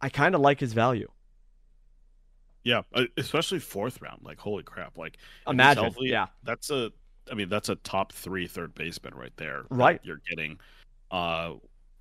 I 0.01 0.09
kind 0.09 0.35
of 0.35 0.41
like 0.41 0.59
his 0.59 0.73
value. 0.73 1.09
Yeah, 2.63 2.81
uh, 2.93 3.05
especially 3.17 3.59
fourth 3.59 4.01
round. 4.01 4.21
Like, 4.23 4.39
holy 4.39 4.63
crap! 4.63 4.97
Like, 4.97 5.17
imagine, 5.47 5.83
healthy, 5.83 6.07
yeah, 6.07 6.27
that's 6.43 6.69
a. 6.69 6.91
I 7.31 7.35
mean, 7.35 7.49
that's 7.49 7.69
a 7.69 7.75
top 7.75 8.11
three 8.13 8.47
third 8.47 8.75
baseman 8.75 9.15
right 9.15 9.33
there. 9.37 9.63
Right, 9.69 9.99
you're 10.03 10.21
getting, 10.29 10.59
uh, 11.09 11.53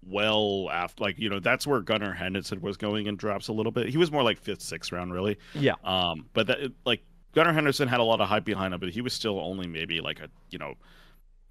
well 0.07 0.69
after 0.73 1.05
like 1.05 1.19
you 1.19 1.29
know 1.29 1.41
that's 1.41 1.67
where 1.67 1.81
Gunnar 1.81 2.13
Henderson 2.13 2.61
was 2.61 2.77
going 2.77 3.07
in 3.07 3.17
drops 3.17 3.49
a 3.49 3.53
little 3.53 3.73
bit. 3.73 3.89
He 3.89 3.97
was 3.97 4.11
more 4.11 4.23
like 4.23 4.39
fifth, 4.39 4.63
sixth 4.63 4.93
round, 4.93 5.13
really. 5.13 5.39
Yeah. 5.55 5.75
Um, 5.85 6.27
but 6.33 6.47
that 6.47 6.59
like 6.85 7.03
Gunnar 7.33 7.53
Henderson 7.53 7.89
had 7.89 8.01
a 8.01 8.05
lot 8.05 8.21
of 8.21 8.29
hype 8.29 8.45
behind 8.45 8.75
him, 8.75 8.81
but 8.81 8.91
he 8.91 9.01
was 9.01 9.13
still 9.13 9.39
only 9.41 9.67
maybe 9.67 10.01
like 10.01 10.21
a 10.21 10.29
you 10.51 10.59
know, 10.59 10.75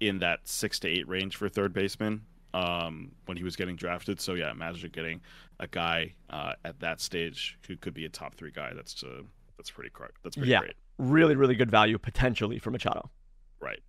in 0.00 0.18
that 0.20 0.40
six 0.44 0.78
to 0.80 0.88
eight 0.88 1.08
range 1.08 1.36
for 1.36 1.48
third 1.48 1.72
baseman 1.72 2.22
um, 2.54 3.12
when 3.26 3.36
he 3.36 3.44
was 3.44 3.56
getting 3.56 3.76
drafted. 3.76 4.20
So 4.20 4.34
yeah, 4.34 4.50
imagine 4.50 4.90
getting 4.92 5.20
a 5.58 5.66
guy 5.66 6.14
uh, 6.30 6.54
at 6.64 6.78
that 6.80 7.00
stage 7.00 7.58
who 7.66 7.76
could 7.76 7.94
be 7.94 8.04
a 8.04 8.08
top 8.08 8.34
three 8.34 8.50
guy. 8.50 8.72
That's 8.74 9.02
uh, 9.02 9.22
that's 9.56 9.70
pretty 9.70 9.90
correct. 9.90 10.18
That's 10.22 10.36
pretty 10.36 10.50
yeah, 10.50 10.60
great. 10.60 10.74
Really, 10.98 11.36
really 11.36 11.54
good 11.54 11.70
value 11.70 11.98
potentially 11.98 12.58
for 12.58 12.70
Machado. 12.70 13.10
Right. 13.60 13.80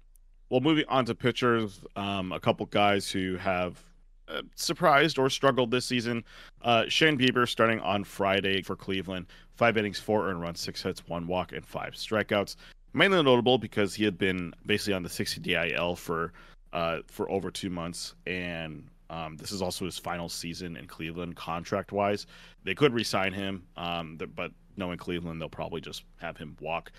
Well, 0.49 0.59
moving 0.59 0.85
on 0.89 1.05
to 1.05 1.15
pitchers, 1.15 1.81
um, 1.95 2.33
a 2.33 2.39
couple 2.39 2.65
guys 2.65 3.09
who 3.09 3.37
have 3.37 3.81
uh, 4.27 4.41
surprised 4.55 5.17
or 5.17 5.29
struggled 5.29 5.71
this 5.71 5.85
season. 5.85 6.23
Uh, 6.61 6.85
Shane 6.87 7.17
Bieber 7.17 7.47
starting 7.47 7.79
on 7.79 8.03
Friday 8.03 8.61
for 8.61 8.75
Cleveland. 8.75 9.27
Five 9.55 9.77
innings, 9.77 9.99
four 9.99 10.27
earned 10.27 10.41
runs, 10.41 10.59
six 10.59 10.81
hits, 10.81 11.07
one 11.07 11.27
walk, 11.27 11.51
and 11.53 11.65
five 11.65 11.93
strikeouts. 11.93 12.55
Mainly 12.93 13.23
notable 13.23 13.57
because 13.57 13.93
he 13.93 14.03
had 14.03 14.17
been 14.17 14.53
basically 14.65 14.93
on 14.93 15.03
the 15.03 15.09
60 15.09 15.39
DIL 15.39 15.95
for 15.95 16.33
uh, 16.73 16.99
for 17.07 17.29
over 17.29 17.51
two 17.51 17.69
months, 17.69 18.15
and 18.25 18.87
um, 19.09 19.35
this 19.37 19.51
is 19.51 19.61
also 19.61 19.85
his 19.85 19.97
final 19.97 20.29
season 20.29 20.77
in 20.77 20.87
Cleveland, 20.87 21.35
contract 21.35 21.91
wise. 21.91 22.27
They 22.63 22.73
could 22.73 22.93
resign 22.93 23.33
him, 23.33 23.63
um, 23.75 24.17
but 24.35 24.51
knowing 24.77 24.97
Cleveland, 24.97 25.41
they'll 25.41 25.49
probably 25.49 25.81
just 25.81 26.03
have 26.17 26.37
him 26.37 26.55
walk. 26.61 26.91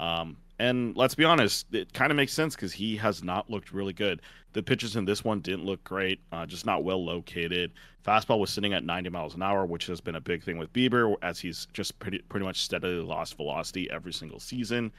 Um, 0.00 0.36
and 0.58 0.96
let's 0.96 1.14
be 1.14 1.24
honest, 1.24 1.66
it 1.72 1.92
kind 1.92 2.10
of 2.10 2.16
makes 2.16 2.32
sense 2.32 2.54
because 2.54 2.72
he 2.72 2.96
has 2.96 3.22
not 3.22 3.48
looked 3.48 3.72
really 3.72 3.92
good. 3.92 4.20
The 4.52 4.62
pitches 4.62 4.96
in 4.96 5.04
this 5.04 5.22
one 5.24 5.40
didn't 5.40 5.64
look 5.64 5.82
great, 5.84 6.20
uh, 6.32 6.44
just 6.44 6.66
not 6.66 6.84
well 6.84 7.04
located. 7.04 7.72
Fastball 8.04 8.38
was 8.38 8.50
sitting 8.50 8.72
at 8.72 8.84
90 8.84 9.10
miles 9.10 9.34
an 9.34 9.42
hour, 9.42 9.64
which 9.64 9.86
has 9.86 10.00
been 10.00 10.16
a 10.16 10.20
big 10.20 10.42
thing 10.42 10.58
with 10.58 10.72
Bieber, 10.72 11.14
as 11.22 11.38
he's 11.38 11.66
just 11.72 11.98
pretty 11.98 12.18
pretty 12.28 12.44
much 12.44 12.62
steadily 12.62 13.02
lost 13.02 13.36
velocity 13.36 13.90
every 13.90 14.12
single 14.12 14.40
season. 14.40 14.90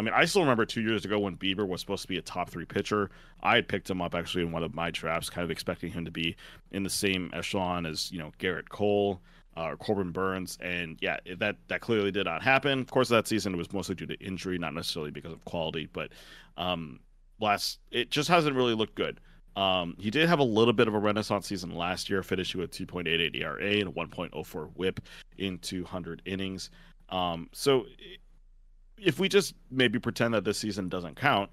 I 0.00 0.02
mean, 0.02 0.14
I 0.14 0.24
still 0.24 0.40
remember 0.40 0.64
two 0.64 0.80
years 0.80 1.04
ago 1.04 1.18
when 1.18 1.36
Bieber 1.36 1.68
was 1.68 1.82
supposed 1.82 2.00
to 2.00 2.08
be 2.08 2.16
a 2.16 2.22
top 2.22 2.48
three 2.48 2.64
pitcher. 2.64 3.10
I 3.42 3.56
had 3.56 3.68
picked 3.68 3.90
him 3.90 4.00
up 4.00 4.14
actually 4.14 4.44
in 4.44 4.50
one 4.50 4.62
of 4.62 4.74
my 4.74 4.90
drafts, 4.90 5.28
kind 5.28 5.44
of 5.44 5.50
expecting 5.50 5.92
him 5.92 6.06
to 6.06 6.10
be 6.10 6.36
in 6.72 6.84
the 6.84 6.88
same 6.88 7.30
echelon 7.34 7.84
as 7.84 8.10
you 8.10 8.18
know 8.18 8.32
Gerrit 8.38 8.70
Cole 8.70 9.20
uh, 9.58 9.64
or 9.64 9.76
Corbin 9.76 10.10
Burnes, 10.10 10.56
and 10.62 10.96
yeah, 11.02 11.18
that 11.36 11.56
that 11.68 11.82
clearly 11.82 12.10
did 12.10 12.24
not 12.24 12.42
happen. 12.42 12.80
Of 12.80 12.90
course, 12.90 13.10
that 13.10 13.28
season 13.28 13.58
was 13.58 13.70
mostly 13.74 13.94
due 13.94 14.06
to 14.06 14.18
injury, 14.24 14.56
not 14.56 14.72
necessarily 14.72 15.10
because 15.10 15.34
of 15.34 15.44
quality. 15.44 15.86
But 15.92 16.12
um, 16.56 17.00
last, 17.38 17.78
it 17.90 18.10
just 18.10 18.30
hasn't 18.30 18.56
really 18.56 18.74
looked 18.74 18.94
good. 18.94 19.20
Um, 19.54 19.96
he 19.98 20.10
did 20.10 20.30
have 20.30 20.38
a 20.38 20.44
little 20.44 20.72
bit 20.72 20.88
of 20.88 20.94
a 20.94 20.98
renaissance 20.98 21.46
season 21.46 21.74
last 21.74 22.08
year, 22.08 22.22
finishing 22.22 22.58
with 22.58 22.70
2.88 22.70 23.36
ERA 23.36 23.80
and 23.80 23.94
1.04 23.94 24.70
WHIP 24.76 25.00
in 25.36 25.58
200 25.58 26.22
innings. 26.24 26.70
Um, 27.10 27.50
so 27.52 27.84
if 29.02 29.18
we 29.18 29.28
just 29.28 29.54
maybe 29.70 29.98
pretend 29.98 30.34
that 30.34 30.44
this 30.44 30.58
season 30.58 30.88
doesn't 30.88 31.16
count, 31.16 31.50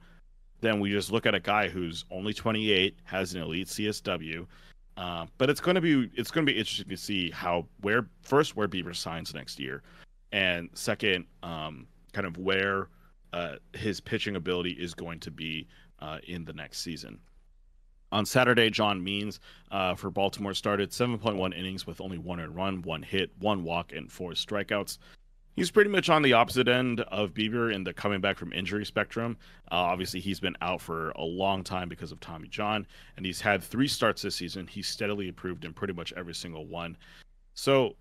then 0.61 0.79
we 0.79 0.91
just 0.91 1.11
look 1.11 1.25
at 1.25 1.35
a 1.35 1.39
guy 1.39 1.69
who's 1.69 2.05
only 2.11 2.33
28, 2.33 2.97
has 3.03 3.33
an 3.33 3.41
elite 3.41 3.67
CSW. 3.67 4.45
Uh, 4.97 5.27
but 5.37 5.49
it's 5.49 5.61
going 5.61 5.75
to 5.75 5.81
be 5.81 6.09
it's 6.15 6.31
going 6.31 6.45
to 6.45 6.51
be 6.51 6.57
interesting 6.57 6.89
to 6.89 6.97
see 6.97 7.29
how 7.29 7.67
where 7.81 8.07
first 8.23 8.55
where 8.55 8.67
Bieber 8.67 8.95
signs 8.95 9.31
next 9.31 9.59
year, 9.59 9.83
and 10.31 10.69
second, 10.73 11.25
um, 11.43 11.85
kind 12.13 12.25
of 12.25 12.37
where 12.37 12.89
uh, 13.31 13.57
his 13.73 14.01
pitching 14.01 14.35
ability 14.35 14.71
is 14.71 14.95
going 14.95 15.19
to 15.19 15.29
be 15.29 15.67
uh, 15.99 16.17
in 16.27 16.45
the 16.45 16.53
next 16.53 16.79
season. 16.79 17.19
On 18.11 18.25
Saturday, 18.25 18.71
John 18.71 19.03
Means 19.03 19.39
uh, 19.69 19.93
for 19.93 20.09
Baltimore 20.09 20.53
started 20.55 20.91
7.1 20.91 21.55
innings 21.55 21.85
with 21.85 22.01
only 22.01 22.17
one 22.17 22.39
run, 22.55 22.81
one 22.81 23.03
hit, 23.03 23.31
one 23.37 23.63
walk, 23.63 23.91
and 23.91 24.11
four 24.11 24.31
strikeouts 24.31 24.97
he's 25.57 25.71
pretty 25.71 25.89
much 25.89 26.07
on 26.07 26.21
the 26.21 26.31
opposite 26.31 26.69
end 26.69 27.01
of 27.01 27.33
Bieber 27.33 27.73
in 27.73 27.83
the 27.83 27.91
coming 27.91 28.21
back 28.21 28.37
from 28.37 28.53
injury 28.53 28.85
spectrum. 28.85 29.35
Uh, 29.69 29.75
obviously, 29.75 30.21
he's 30.21 30.39
been 30.39 30.55
out 30.61 30.79
for 30.79 31.09
a 31.11 31.23
long 31.23 31.63
time 31.65 31.89
because 31.89 32.13
of 32.13 32.21
Tommy 32.21 32.47
John, 32.47 32.87
and 33.17 33.25
he's 33.25 33.41
had 33.41 33.61
three 33.61 33.87
starts 33.89 34.21
this 34.21 34.35
season. 34.35 34.67
He's 34.67 34.87
steadily 34.87 35.27
improved 35.27 35.65
in 35.65 35.73
pretty 35.73 35.93
much 35.93 36.13
every 36.15 36.35
single 36.35 36.65
one. 36.65 36.95
So, 37.55 37.95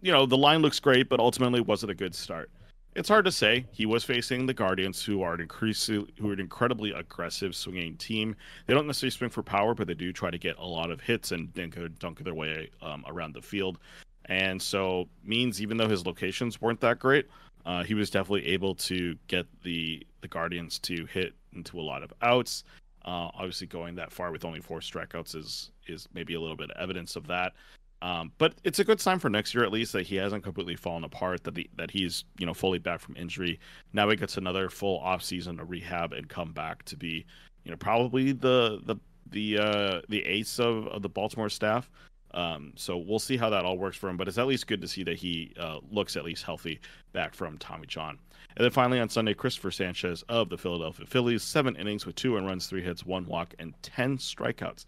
you 0.00 0.12
know, 0.12 0.24
the 0.24 0.38
line 0.38 0.62
looks 0.62 0.80
great, 0.80 1.10
but 1.10 1.20
ultimately, 1.20 1.60
was 1.60 1.84
it 1.84 1.90
a 1.90 1.94
good 1.94 2.14
start? 2.14 2.50
It's 2.94 3.08
hard 3.08 3.24
to 3.24 3.32
say. 3.32 3.64
He 3.72 3.86
was 3.86 4.04
facing 4.04 4.44
the 4.44 4.52
Guardians, 4.52 5.02
who 5.02 5.22
are 5.22 5.32
an 5.34 5.40
increasingly, 5.40 6.12
who 6.20 6.28
are 6.28 6.34
an 6.34 6.40
incredibly 6.40 6.92
aggressive 6.92 7.56
swinging 7.56 7.96
team. 7.96 8.36
They 8.66 8.74
don't 8.74 8.86
necessarily 8.86 9.12
swing 9.12 9.30
for 9.30 9.42
power, 9.42 9.74
but 9.74 9.86
they 9.86 9.94
do 9.94 10.12
try 10.12 10.30
to 10.30 10.38
get 10.38 10.58
a 10.58 10.66
lot 10.66 10.90
of 10.90 11.00
hits 11.00 11.32
and, 11.32 11.56
and 11.56 11.98
dunk 11.98 12.22
their 12.22 12.34
way 12.34 12.70
um, 12.82 13.02
around 13.08 13.34
the 13.34 13.40
field. 13.40 13.78
And 14.26 14.60
so 14.60 15.08
means 15.24 15.60
even 15.60 15.76
though 15.76 15.88
his 15.88 16.06
locations 16.06 16.60
weren't 16.60 16.80
that 16.80 16.98
great, 16.98 17.28
uh, 17.64 17.84
he 17.84 17.94
was 17.94 18.10
definitely 18.10 18.48
able 18.48 18.74
to 18.74 19.16
get 19.28 19.46
the 19.62 20.06
the 20.20 20.28
Guardians 20.28 20.78
to 20.80 21.06
hit 21.06 21.34
into 21.54 21.80
a 21.80 21.82
lot 21.82 22.02
of 22.02 22.12
outs. 22.22 22.64
Uh, 23.04 23.30
obviously, 23.34 23.66
going 23.66 23.96
that 23.96 24.12
far 24.12 24.30
with 24.30 24.44
only 24.44 24.60
four 24.60 24.80
strikeouts 24.80 25.34
is 25.34 25.70
is 25.86 26.08
maybe 26.14 26.34
a 26.34 26.40
little 26.40 26.56
bit 26.56 26.70
of 26.70 26.80
evidence 26.80 27.16
of 27.16 27.26
that. 27.26 27.52
Um, 28.00 28.32
but 28.38 28.54
it's 28.64 28.80
a 28.80 28.84
good 28.84 29.00
sign 29.00 29.20
for 29.20 29.30
next 29.30 29.54
year, 29.54 29.62
at 29.62 29.70
least, 29.70 29.92
that 29.92 30.02
he 30.06 30.16
hasn't 30.16 30.42
completely 30.42 30.74
fallen 30.74 31.04
apart. 31.04 31.44
That 31.44 31.54
the, 31.54 31.70
that 31.76 31.90
he's 31.90 32.24
you 32.38 32.46
know 32.46 32.54
fully 32.54 32.78
back 32.78 33.00
from 33.00 33.16
injury. 33.16 33.60
Now 33.92 34.08
he 34.10 34.16
gets 34.16 34.36
another 34.36 34.68
full 34.68 34.98
off 34.98 35.22
season 35.22 35.56
to 35.58 35.64
rehab 35.64 36.12
and 36.12 36.28
come 36.28 36.52
back 36.52 36.84
to 36.86 36.96
be 36.96 37.24
you 37.64 37.70
know 37.70 37.76
probably 37.76 38.32
the 38.32 38.80
the 38.84 38.96
the 39.30 39.58
uh, 39.58 40.00
the 40.08 40.24
ace 40.24 40.58
of, 40.58 40.86
of 40.88 41.02
the 41.02 41.08
Baltimore 41.08 41.48
staff. 41.48 41.90
Um, 42.34 42.72
so 42.76 42.96
we'll 42.96 43.18
see 43.18 43.36
how 43.36 43.50
that 43.50 43.64
all 43.64 43.76
works 43.76 43.96
for 43.96 44.08
him, 44.08 44.16
but 44.16 44.28
it's 44.28 44.38
at 44.38 44.46
least 44.46 44.66
good 44.66 44.80
to 44.80 44.88
see 44.88 45.02
that 45.04 45.16
he 45.16 45.52
uh, 45.58 45.78
looks 45.90 46.16
at 46.16 46.24
least 46.24 46.44
healthy 46.44 46.80
back 47.12 47.34
from 47.34 47.58
Tommy 47.58 47.86
John. 47.86 48.18
And 48.56 48.64
then 48.64 48.70
finally 48.70 49.00
on 49.00 49.08
Sunday, 49.08 49.34
Christopher 49.34 49.70
Sanchez 49.70 50.22
of 50.28 50.48
the 50.48 50.58
Philadelphia 50.58 51.06
Phillies, 51.06 51.42
seven 51.42 51.76
innings 51.76 52.06
with 52.06 52.16
two 52.16 52.36
and 52.36 52.46
runs, 52.46 52.66
three 52.66 52.82
hits, 52.82 53.04
one 53.04 53.26
walk, 53.26 53.54
and 53.58 53.74
10 53.82 54.18
strikeouts. 54.18 54.84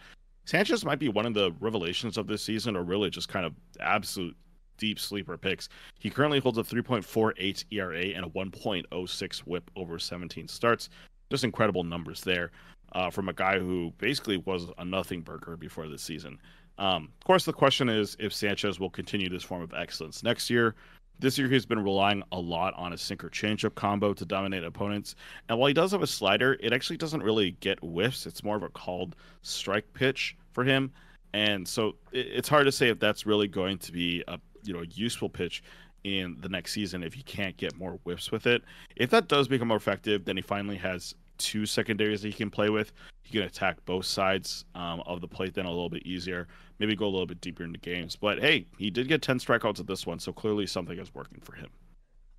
Sanchez 0.46 0.84
might 0.84 0.98
be 0.98 1.08
one 1.08 1.26
of 1.26 1.34
the 1.34 1.52
revelations 1.60 2.18
of 2.18 2.26
this 2.26 2.42
season, 2.42 2.76
or 2.76 2.82
really 2.82 3.08
just 3.08 3.28
kind 3.28 3.46
of 3.46 3.54
absolute 3.80 4.36
deep 4.76 4.98
sleeper 4.98 5.38
picks. 5.38 5.68
He 5.98 6.10
currently 6.10 6.40
holds 6.40 6.58
a 6.58 6.62
3.48 6.62 7.64
ERA 7.70 8.04
and 8.06 8.26
a 8.26 8.28
1.06 8.28 9.38
whip 9.40 9.70
over 9.76 9.98
17 9.98 10.48
starts. 10.48 10.90
Just 11.30 11.44
incredible 11.44 11.84
numbers 11.84 12.20
there 12.20 12.50
uh, 12.92 13.10
from 13.10 13.28
a 13.28 13.32
guy 13.32 13.58
who 13.58 13.92
basically 13.98 14.38
was 14.38 14.66
a 14.78 14.84
nothing 14.84 15.22
burger 15.22 15.56
before 15.56 15.88
this 15.88 16.02
season. 16.02 16.38
Um, 16.78 17.10
of 17.20 17.26
course, 17.26 17.44
the 17.44 17.52
question 17.52 17.88
is 17.88 18.16
if 18.18 18.32
Sanchez 18.32 18.80
will 18.80 18.90
continue 18.90 19.28
this 19.28 19.42
form 19.42 19.62
of 19.62 19.72
excellence 19.74 20.22
next 20.22 20.50
year. 20.50 20.74
This 21.20 21.38
year, 21.38 21.48
he's 21.48 21.64
been 21.64 21.82
relying 21.82 22.24
a 22.32 22.40
lot 22.40 22.74
on 22.74 22.92
a 22.92 22.98
sinker 22.98 23.28
changeup 23.28 23.76
combo 23.76 24.12
to 24.14 24.24
dominate 24.24 24.64
opponents. 24.64 25.14
And 25.48 25.58
while 25.58 25.68
he 25.68 25.74
does 25.74 25.92
have 25.92 26.02
a 26.02 26.08
slider, 26.08 26.56
it 26.60 26.72
actually 26.72 26.96
doesn't 26.96 27.22
really 27.22 27.52
get 27.60 27.78
whiffs. 27.80 28.26
It's 28.26 28.42
more 28.42 28.56
of 28.56 28.64
a 28.64 28.68
called 28.68 29.14
strike 29.42 29.86
pitch 29.94 30.36
for 30.52 30.64
him. 30.64 30.90
And 31.32 31.66
so 31.66 31.96
it's 32.12 32.48
hard 32.48 32.66
to 32.66 32.72
say 32.72 32.88
if 32.88 32.98
that's 32.98 33.26
really 33.26 33.48
going 33.48 33.78
to 33.78 33.92
be 33.92 34.24
a 34.26 34.38
you 34.64 34.72
know 34.72 34.80
a 34.80 34.86
useful 34.86 35.28
pitch 35.28 35.62
in 36.04 36.36
the 36.40 36.48
next 36.48 36.72
season 36.72 37.02
if 37.02 37.14
he 37.14 37.22
can't 37.22 37.56
get 37.56 37.76
more 37.76 37.98
whiffs 38.04 38.30
with 38.30 38.46
it. 38.46 38.62
If 38.96 39.10
that 39.10 39.28
does 39.28 39.48
become 39.48 39.68
more 39.68 39.76
effective, 39.76 40.24
then 40.24 40.36
he 40.36 40.42
finally 40.42 40.76
has 40.76 41.14
two 41.38 41.66
secondaries 41.66 42.22
that 42.22 42.28
he 42.28 42.34
can 42.34 42.50
play 42.50 42.70
with. 42.70 42.92
He 43.22 43.32
can 43.32 43.42
attack 43.42 43.84
both 43.84 44.06
sides 44.06 44.64
um, 44.74 45.02
of 45.06 45.20
the 45.20 45.28
plate 45.28 45.54
then 45.54 45.64
a 45.64 45.70
little 45.70 45.88
bit 45.88 46.06
easier. 46.06 46.46
Maybe 46.78 46.94
go 46.94 47.06
a 47.06 47.08
little 47.08 47.26
bit 47.26 47.40
deeper 47.40 47.64
into 47.64 47.78
games. 47.78 48.16
But 48.16 48.40
hey, 48.40 48.66
he 48.78 48.90
did 48.90 49.08
get 49.08 49.22
10 49.22 49.38
strikeouts 49.38 49.80
at 49.80 49.86
this 49.86 50.06
one, 50.06 50.18
so 50.18 50.32
clearly 50.32 50.66
something 50.66 50.98
is 50.98 51.14
working 51.14 51.40
for 51.40 51.54
him. 51.54 51.68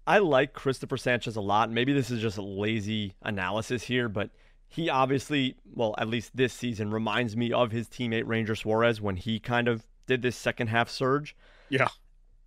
I 0.07 0.19
like 0.19 0.53
Christopher 0.53 0.97
Sanchez 0.97 1.35
a 1.35 1.41
lot. 1.41 1.71
Maybe 1.71 1.91
this 1.91 2.11
is 2.11 2.21
just 2.21 2.37
a 2.37 2.43
lazy 2.43 3.15
analysis 3.23 3.83
here, 3.83 4.07
but 4.07 4.29
he 4.67 4.89
obviously, 4.89 5.55
well, 5.73 5.95
at 5.97 6.07
least 6.07 6.35
this 6.35 6.53
season, 6.53 6.91
reminds 6.91 7.35
me 7.35 7.51
of 7.51 7.71
his 7.71 7.87
teammate 7.87 8.27
Ranger 8.27 8.55
Suarez 8.55 9.01
when 9.01 9.15
he 9.15 9.39
kind 9.39 9.67
of 9.67 9.85
did 10.05 10.21
this 10.21 10.35
second 10.35 10.67
half 10.67 10.89
surge. 10.89 11.35
Yeah. 11.69 11.87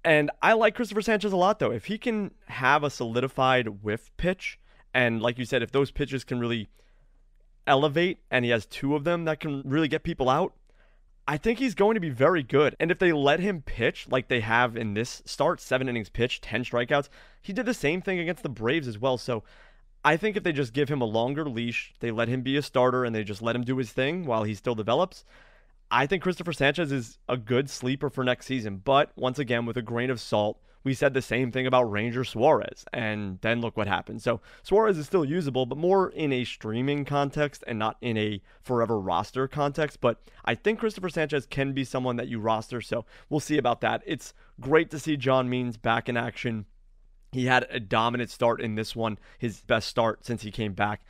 And 0.05 0.31
I 0.41 0.53
like 0.53 0.75
Christopher 0.75 1.03
Sanchez 1.03 1.33
a 1.33 1.37
lot, 1.37 1.59
though. 1.59 1.73
If 1.73 1.87
he 1.87 1.99
can 1.99 2.33
have 2.47 2.85
a 2.85 2.91
solidified 2.91 3.83
whiff 3.83 4.11
pitch, 4.17 4.59
and 4.95 5.21
like 5.21 5.39
you 5.39 5.45
said, 5.45 5.63
if 5.63 5.73
those 5.73 5.91
pitches 5.91 6.25
can 6.25 6.41
really 6.41 6.69
elevate 7.67 8.19
and 8.31 8.45
he 8.45 8.51
has 8.51 8.67
two 8.67 8.95
of 8.95 9.05
them 9.05 9.25
that 9.25 9.41
can 9.41 9.63
really 9.65 9.89
get 9.89 10.03
people 10.03 10.29
out, 10.29 10.55
I 11.27 11.37
think 11.37 11.59
he's 11.59 11.75
going 11.75 11.95
to 11.95 12.01
be 12.01 12.09
very 12.09 12.43
good. 12.43 12.75
And 12.81 12.91
if 12.91 12.99
they 12.99 13.13
let 13.13 13.41
him 13.41 13.61
pitch 13.61 14.07
like 14.11 14.29
they 14.29 14.41
have 14.41 14.77
in 14.77 14.95
this 14.95 15.23
start, 15.27 15.61
seven 15.61 15.89
innings 15.89 16.09
pitched, 16.09 16.43
10 16.43 16.65
strikeouts, 16.65 17.11
he 17.43 17.53
did 17.53 17.67
the 17.67 17.75
same 17.75 18.01
thing 18.01 18.19
against 18.19 18.43
the 18.43 18.49
Braves 18.49 18.89
as 18.89 18.99
well. 18.99 19.19
So 19.19 19.45
I 20.03 20.17
think 20.17 20.37
if 20.37 20.43
they 20.43 20.53
just 20.53 20.73
give 20.73 20.89
him 20.89 21.03
a 21.03 21.07
longer 21.07 21.45
leash, 21.45 21.93
they 22.01 22.11
let 22.11 22.29
him 22.29 22.41
be 22.41 22.57
a 22.57 22.63
starter 22.63 23.05
and 23.05 23.15
they 23.15 23.25
just 23.25 23.43
let 23.43 23.55
him 23.55 23.63
do 23.63 23.77
his 23.77 23.93
thing 23.93 24.25
while 24.25 24.45
he 24.45 24.55
still 24.55 24.75
develops, 24.75 25.25
I 25.91 26.07
think 26.07 26.23
Christopher 26.23 26.53
Sanchez 26.53 26.93
is 26.93 27.19
a 27.29 27.37
good 27.37 27.69
sleeper 27.71 28.11
for 28.11 28.25
next 28.25 28.47
season. 28.47 28.81
But 28.83 29.13
once 29.17 29.39
again, 29.39 29.67
with 29.67 29.77
a 29.77 29.83
grain 29.83 30.11
of 30.11 30.21
salt, 30.21 30.59
we 30.89 30.95
said 30.95 31.13
the 31.13 31.21
same 31.21 31.53
thing 31.53 31.67
about 31.67 31.91
Ranger 31.91 32.25
Suarez, 32.25 32.87
and 32.95 33.39
then 33.43 33.61
look 33.61 33.77
what 33.77 33.87
happened. 33.87 34.23
So 34.23 34.41
Suarez 34.63 34.97
is 34.97 35.05
still 35.05 35.23
usable, 35.23 35.67
but 35.67 35.77
more 35.77 36.09
in 36.09 36.33
a 36.33 36.45
streaming 36.45 37.05
context 37.05 37.63
and 37.67 37.79
not 37.79 37.99
in 38.01 38.17
a 38.17 38.41
forever 38.63 38.99
roster 38.99 39.47
context. 39.47 40.01
But 40.01 40.19
I 40.47 40.55
think 40.55 40.79
Christopher 40.79 41.11
Sanchez 41.11 41.45
can 41.45 41.75
be 41.75 41.85
someone 41.85 42.17
that 42.17 42.29
you 42.29 42.41
roster, 42.41 42.81
so 42.81 43.05
we'll 43.29 43.39
see 43.39 43.59
about 43.59 43.83
that. 43.83 44.03
It's 44.07 44.33
great 44.61 44.91
to 44.93 44.99
see 44.99 45.19
John 45.19 45.51
Means 45.51 45.77
back 45.77 46.09
in 46.09 46.17
action. 46.17 46.65
He 47.33 47.45
had 47.45 47.67
a 47.69 47.79
dominant 47.79 48.31
start 48.31 48.63
in 48.63 48.75
this 48.75 48.97
one, 48.97 49.19
his 49.39 49.61
best 49.61 49.89
start 49.89 50.25
since 50.25 50.41
he 50.41 50.51
came 50.51 50.73
back. 50.73 51.03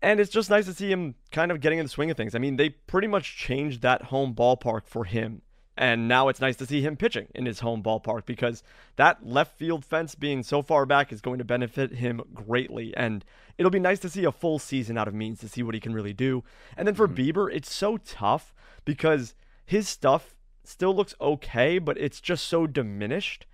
And 0.00 0.20
it's 0.20 0.30
just 0.30 0.48
nice 0.48 0.64
to 0.64 0.72
see 0.72 0.90
him 0.90 1.16
kind 1.30 1.52
of 1.52 1.60
getting 1.60 1.78
in 1.78 1.84
the 1.84 1.90
swing 1.90 2.10
of 2.10 2.16
things. 2.16 2.34
I 2.34 2.38
mean, 2.38 2.56
they 2.56 2.70
pretty 2.70 3.08
much 3.08 3.36
changed 3.36 3.82
that 3.82 4.04
home 4.04 4.34
ballpark 4.34 4.86
for 4.86 5.04
him 5.04 5.42
and 5.76 6.06
now 6.06 6.28
it's 6.28 6.40
nice 6.40 6.56
to 6.56 6.66
see 6.66 6.82
him 6.82 6.96
pitching 6.96 7.28
in 7.34 7.46
his 7.46 7.60
home 7.60 7.82
ballpark 7.82 8.26
because 8.26 8.62
that 8.96 9.26
left 9.26 9.56
field 9.56 9.84
fence 9.84 10.14
being 10.14 10.42
so 10.42 10.60
far 10.60 10.84
back 10.84 11.12
is 11.12 11.22
going 11.22 11.38
to 11.38 11.44
benefit 11.44 11.92
him 11.92 12.20
greatly. 12.34 12.94
And 12.94 13.24
it'll 13.56 13.70
be 13.70 13.78
nice 13.78 13.98
to 14.00 14.10
see 14.10 14.24
a 14.24 14.32
full 14.32 14.58
season 14.58 14.98
out 14.98 15.08
of 15.08 15.14
Means 15.14 15.40
to 15.40 15.48
see 15.48 15.62
what 15.62 15.74
he 15.74 15.80
can 15.80 15.94
really 15.94 16.12
do. 16.12 16.44
And 16.76 16.86
then 16.86 16.94
for 16.94 17.08
mm-hmm. 17.08 17.40
Bieber, 17.40 17.54
it's 17.54 17.72
so 17.72 17.96
tough 17.96 18.52
because 18.84 19.34
his 19.64 19.88
stuff 19.88 20.34
still 20.62 20.94
looks 20.94 21.14
okay, 21.20 21.78
but 21.78 21.96
it's 21.96 22.20
just 22.20 22.46
so 22.46 22.66
diminished. 22.66 23.46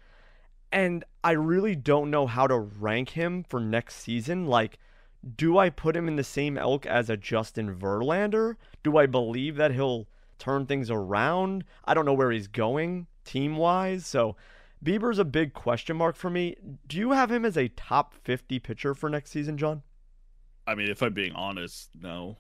And 0.72 1.04
I 1.22 1.32
really 1.32 1.76
don't 1.76 2.10
know 2.10 2.26
how 2.26 2.48
to 2.48 2.58
rank 2.58 3.10
him 3.10 3.44
for 3.48 3.60
next 3.60 3.96
season. 3.96 4.46
Like, 4.46 4.78
do 5.36 5.56
I 5.56 5.70
put 5.70 5.96
him 5.96 6.08
in 6.08 6.16
the 6.16 6.24
same 6.24 6.58
elk 6.58 6.84
as 6.84 7.08
a 7.08 7.16
Justin 7.16 7.76
Verlander? 7.76 8.56
Do 8.82 8.96
I 8.96 9.06
believe 9.06 9.56
that 9.56 9.72
he'll 9.72 10.08
turn 10.38 10.66
things 10.66 10.90
around. 10.90 11.64
I 11.84 11.94
don't 11.94 12.04
know 12.04 12.14
where 12.14 12.30
he's 12.30 12.48
going 12.48 13.06
team 13.28 13.56
wise. 13.56 14.06
So 14.06 14.36
Bieber's 14.84 15.18
a 15.18 15.24
big 15.24 15.52
question 15.52 15.96
mark 15.96 16.16
for 16.16 16.30
me. 16.30 16.56
Do 16.86 16.96
you 16.96 17.12
have 17.12 17.30
him 17.30 17.44
as 17.44 17.56
a 17.56 17.68
top 17.68 18.14
50 18.14 18.58
pitcher 18.58 18.94
for 18.94 19.08
next 19.08 19.30
season, 19.30 19.58
John? 19.58 19.82
I 20.66 20.74
mean, 20.74 20.90
if 20.90 21.02
I'm 21.02 21.12
being 21.12 21.32
honest, 21.32 21.90
no. 22.00 22.36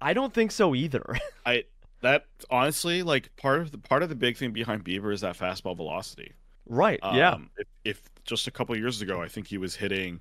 I 0.00 0.12
don't 0.12 0.32
think 0.32 0.52
so 0.52 0.74
either. 0.74 1.16
I 1.46 1.64
that 2.02 2.26
honestly, 2.50 3.02
like 3.02 3.34
part 3.36 3.60
of 3.60 3.70
the 3.70 3.78
part 3.78 4.02
of 4.02 4.08
the 4.08 4.14
big 4.14 4.36
thing 4.36 4.52
behind 4.52 4.84
Bieber 4.84 5.12
is 5.12 5.22
that 5.22 5.36
fastball 5.36 5.76
velocity. 5.76 6.32
Right. 6.66 7.00
Um, 7.02 7.16
yeah. 7.16 7.36
If, 7.56 7.66
if 7.84 8.02
just 8.24 8.46
a 8.46 8.50
couple 8.50 8.76
years 8.76 9.02
ago, 9.02 9.20
I 9.20 9.28
think 9.28 9.48
he 9.48 9.58
was 9.58 9.76
hitting 9.76 10.20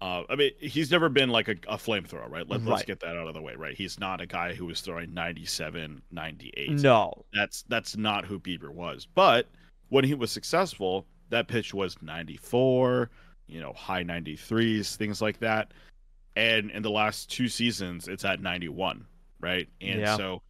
uh, 0.00 0.22
I 0.28 0.36
mean, 0.36 0.52
he's 0.60 0.90
never 0.90 1.08
been 1.08 1.28
like 1.28 1.48
a, 1.48 1.56
a 1.66 1.76
flamethrower, 1.76 2.30
right? 2.30 2.48
Let, 2.48 2.66
us 2.66 2.84
get 2.84 3.00
that 3.00 3.16
out 3.16 3.26
of 3.26 3.34
the 3.34 3.42
way, 3.42 3.54
right? 3.56 3.74
He's 3.74 3.98
not 3.98 4.20
a 4.20 4.26
guy 4.26 4.54
who 4.54 4.66
was 4.66 4.80
throwing 4.80 5.12
97, 5.12 6.02
98. 6.12 6.70
No. 6.70 7.24
That's 7.34 7.62
that's 7.68 7.96
not 7.96 8.24
who 8.24 8.38
Bieber 8.38 8.70
was. 8.70 9.08
But 9.12 9.48
when 9.88 10.04
he 10.04 10.14
was 10.14 10.30
successful, 10.30 11.04
that 11.30 11.48
pitch 11.48 11.74
was 11.74 12.00
94, 12.00 13.10
you 13.48 13.60
know, 13.60 13.72
high 13.72 14.04
93s, 14.04 14.94
things 14.94 15.20
like 15.20 15.40
that. 15.40 15.72
And 16.36 16.70
in 16.70 16.82
the 16.82 16.90
last 16.90 17.30
two 17.30 17.48
seasons, 17.48 18.06
it's 18.06 18.24
at 18.24 18.40
91, 18.40 19.04
right? 19.40 19.68
And 19.80 20.00
yeah. 20.00 20.16
so 20.16 20.42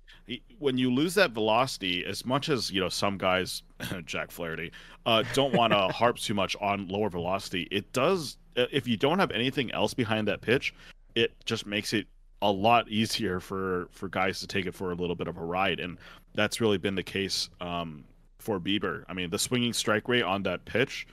when 0.58 0.76
you 0.76 0.92
lose 0.92 1.14
that 1.14 1.30
velocity, 1.30 2.04
as 2.04 2.26
much 2.26 2.48
as 2.48 2.70
you 2.70 2.80
know, 2.80 2.88
some 2.88 3.16
guys, 3.16 3.62
Jack 4.04 4.30
Flaherty, 4.30 4.72
uh, 5.06 5.24
don't 5.32 5.54
want 5.54 5.72
to 5.72 5.88
harp 5.92 6.18
too 6.18 6.34
much 6.34 6.56
on 6.60 6.88
lower 6.88 7.08
velocity. 7.08 7.66
It 7.70 7.92
does. 7.92 8.36
Uh, 8.58 8.66
if 8.72 8.88
you 8.88 8.96
don't 8.96 9.18
have 9.18 9.30
anything 9.30 9.70
else 9.72 9.94
behind 9.94 10.26
that 10.28 10.40
pitch, 10.40 10.74
it 11.14 11.32
just 11.44 11.66
makes 11.66 11.92
it 11.92 12.06
a 12.42 12.50
lot 12.50 12.88
easier 12.88 13.40
for 13.40 13.88
for 13.90 14.08
guys 14.08 14.40
to 14.40 14.46
take 14.46 14.66
it 14.66 14.74
for 14.74 14.90
a 14.90 14.94
little 14.94 15.16
bit 15.16 15.28
of 15.28 15.36
a 15.36 15.44
ride, 15.44 15.80
and 15.80 15.98
that's 16.34 16.60
really 16.60 16.78
been 16.78 16.94
the 16.94 17.02
case 17.02 17.48
um, 17.60 18.04
for 18.38 18.60
Bieber. 18.60 19.04
I 19.08 19.14
mean, 19.14 19.30
the 19.30 19.38
swinging 19.38 19.72
strike 19.72 20.08
rate 20.08 20.22
on 20.22 20.42
that 20.44 20.64
pitch 20.64 21.06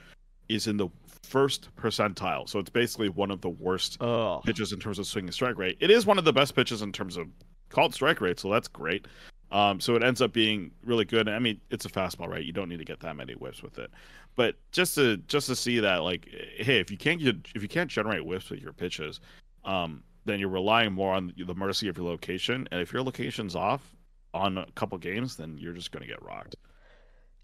is 0.48 0.66
in 0.66 0.76
the 0.76 0.88
first 1.22 1.74
percentile, 1.76 2.48
so 2.48 2.58
it's 2.58 2.70
basically 2.70 3.08
one 3.08 3.30
of 3.30 3.40
the 3.40 3.50
worst 3.50 3.98
pitches 4.44 4.72
in 4.72 4.78
terms 4.78 4.98
of 4.98 5.06
swinging 5.06 5.32
strike 5.32 5.58
rate. 5.58 5.76
It 5.80 5.90
is 5.90 6.06
one 6.06 6.18
of 6.18 6.24
the 6.24 6.32
best 6.32 6.54
pitches 6.54 6.82
in 6.82 6.92
terms 6.92 7.16
of 7.16 7.28
called 7.68 7.94
strike 7.94 8.20
rate, 8.20 8.38
so 8.38 8.50
that's 8.50 8.68
great. 8.68 9.06
Um, 9.52 9.80
so 9.80 9.94
it 9.94 10.02
ends 10.02 10.20
up 10.20 10.32
being 10.32 10.72
really 10.84 11.04
good. 11.04 11.28
I 11.28 11.38
mean, 11.38 11.60
it's 11.70 11.84
a 11.84 11.88
fastball, 11.88 12.28
right? 12.28 12.44
You 12.44 12.52
don't 12.52 12.68
need 12.68 12.78
to 12.78 12.84
get 12.84 13.00
that 13.00 13.14
many 13.16 13.34
whips 13.34 13.62
with 13.62 13.78
it, 13.78 13.90
but 14.34 14.56
just 14.72 14.94
to 14.96 15.18
just 15.18 15.46
to 15.46 15.56
see 15.56 15.78
that, 15.80 15.98
like, 16.02 16.28
hey, 16.56 16.80
if 16.80 16.90
you 16.90 16.96
can't 16.96 17.20
get 17.20 17.36
if 17.54 17.62
you 17.62 17.68
can't 17.68 17.90
generate 17.90 18.24
whips 18.26 18.50
with 18.50 18.60
your 18.60 18.72
pitches, 18.72 19.20
um, 19.64 20.02
then 20.24 20.40
you're 20.40 20.48
relying 20.48 20.92
more 20.92 21.14
on 21.14 21.32
the 21.36 21.54
mercy 21.54 21.88
of 21.88 21.96
your 21.96 22.06
location. 22.06 22.66
And 22.72 22.80
if 22.80 22.92
your 22.92 23.02
location's 23.02 23.54
off 23.54 23.94
on 24.34 24.58
a 24.58 24.66
couple 24.74 24.98
games, 24.98 25.36
then 25.36 25.56
you're 25.58 25.72
just 25.72 25.92
going 25.92 26.02
to 26.02 26.08
get 26.08 26.20
rocked. 26.22 26.56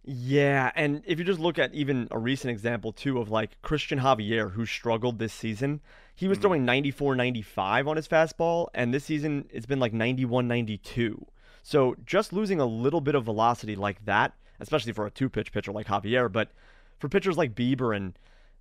Yeah, 0.04 0.72
and 0.74 1.02
if 1.06 1.20
you 1.20 1.24
just 1.24 1.38
look 1.38 1.60
at 1.60 1.72
even 1.74 2.08
a 2.10 2.18
recent 2.18 2.50
example 2.50 2.92
too 2.92 3.18
of 3.20 3.30
like 3.30 3.62
Christian 3.62 4.00
Javier 4.00 4.50
who 4.50 4.66
struggled 4.66 5.20
this 5.20 5.32
season, 5.32 5.80
he 6.16 6.26
was 6.26 6.38
Mhm. 6.38 6.42
throwing 6.42 6.64
94 6.64 7.14
95 7.14 7.86
on 7.86 7.94
his 7.96 8.08
fastball 8.08 8.66
and 8.74 8.92
this 8.92 9.04
season 9.04 9.48
it's 9.50 9.66
been 9.66 9.78
like 9.78 9.92
91 9.92 10.48
92. 10.48 11.24
So 11.62 11.96
just 12.04 12.32
losing 12.32 12.60
a 12.60 12.66
little 12.66 13.00
bit 13.00 13.14
of 13.14 13.24
velocity 13.24 13.76
like 13.76 14.04
that, 14.04 14.34
especially 14.60 14.92
for 14.92 15.06
a 15.06 15.10
two-pitch 15.10 15.52
pitcher 15.52 15.72
like 15.72 15.86
Javier, 15.86 16.30
but 16.30 16.50
for 16.98 17.08
pitchers 17.08 17.38
like 17.38 17.54
Bieber 17.54 17.96
and 17.96 18.14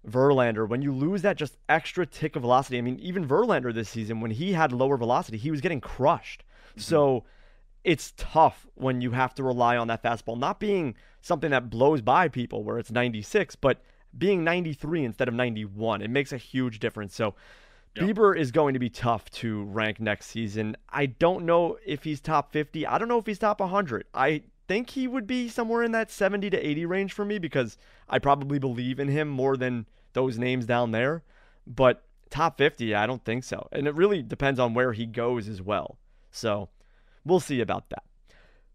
Verlander, 0.08 0.68
when 0.68 0.82
you 0.82 0.94
lose 0.94 1.22
that 1.22 1.38
just 1.38 1.58
extra 1.70 2.06
tick 2.06 2.36
of 2.36 2.42
velocity, 2.42 2.78
I 2.78 2.82
mean, 2.82 3.00
even 3.00 3.28
Verlander 3.28 3.74
this 3.74 3.90
season, 3.90 4.20
when 4.20 4.32
he 4.32 4.54
had 4.54 4.72
lower 4.72 4.98
velocity, 4.98 5.38
he 5.38 5.52
was 5.52 5.62
getting 5.62 5.82
crushed. 5.82 6.44
Mm-hmm. 6.70 6.82
So 6.82 7.24
it's 7.84 8.14
tough 8.18 8.68
when 8.76 9.02
you 9.02 9.12
have 9.12 9.34
to 9.36 9.44
rely 9.44 9.78
on 9.78 9.88
that 9.88 10.04
fastball 10.04 10.38
not 10.38 10.60
being 10.60 10.96
something 11.22 11.52
that 11.52 11.70
blows 11.70 12.02
by 12.02 12.28
people 12.28 12.64
where 12.64 12.80
it's 12.80 12.92
96, 12.92 13.56
but 13.56 13.82
being 14.18 14.44
93 14.44 15.06
instead 15.06 15.28
of 15.28 15.34
91. 15.34 16.02
It 16.02 16.10
makes 16.10 16.32
a 16.34 16.38
huge 16.38 16.80
difference. 16.80 17.16
So 17.16 17.36
Bieber 17.96 18.38
is 18.38 18.52
going 18.52 18.74
to 18.74 18.80
be 18.80 18.90
tough 18.90 19.30
to 19.32 19.64
rank 19.64 20.00
next 20.00 20.28
season. 20.28 20.78
I 20.90 21.08
don't 21.08 21.46
know 21.46 21.78
if 21.86 22.04
he's 22.04 22.22
top 22.22 22.54
50. 22.54 22.88
I 22.88 22.98
don't 22.98 23.08
know 23.08 23.18
if 23.18 23.26
he's 23.26 23.40
top 23.40 23.60
100. 23.60 24.06
I 24.14 24.44
think 24.68 24.92
he 24.92 25.08
would 25.08 25.28
be 25.28 25.50
somewhere 25.50 25.84
in 25.84 25.92
that 25.92 26.10
70 26.10 26.50
to 26.52 26.58
80 26.58 26.86
range 26.86 27.14
for 27.14 27.26
me 27.26 27.38
because 27.38 27.78
I 28.08 28.20
probably 28.20 28.60
believe 28.60 29.00
in 29.00 29.10
him 29.10 29.28
more 29.28 29.58
than 29.58 29.88
those 30.14 30.38
names 30.38 30.66
down 30.66 30.92
there. 30.92 31.24
But 31.68 32.04
top 32.30 32.58
50, 32.58 32.96
I 32.96 33.06
don't 33.06 33.26
think 33.26 33.44
so. 33.44 33.68
And 33.72 33.88
it 33.88 33.96
really 33.96 34.24
depends 34.24 34.60
on 34.60 34.74
where 34.74 34.94
he 34.94 35.06
goes 35.06 35.48
as 35.50 35.62
well. 35.62 35.98
So 36.32 36.70
we'll 37.26 37.42
see 37.42 37.60
about 37.60 37.90
that. 37.90 38.04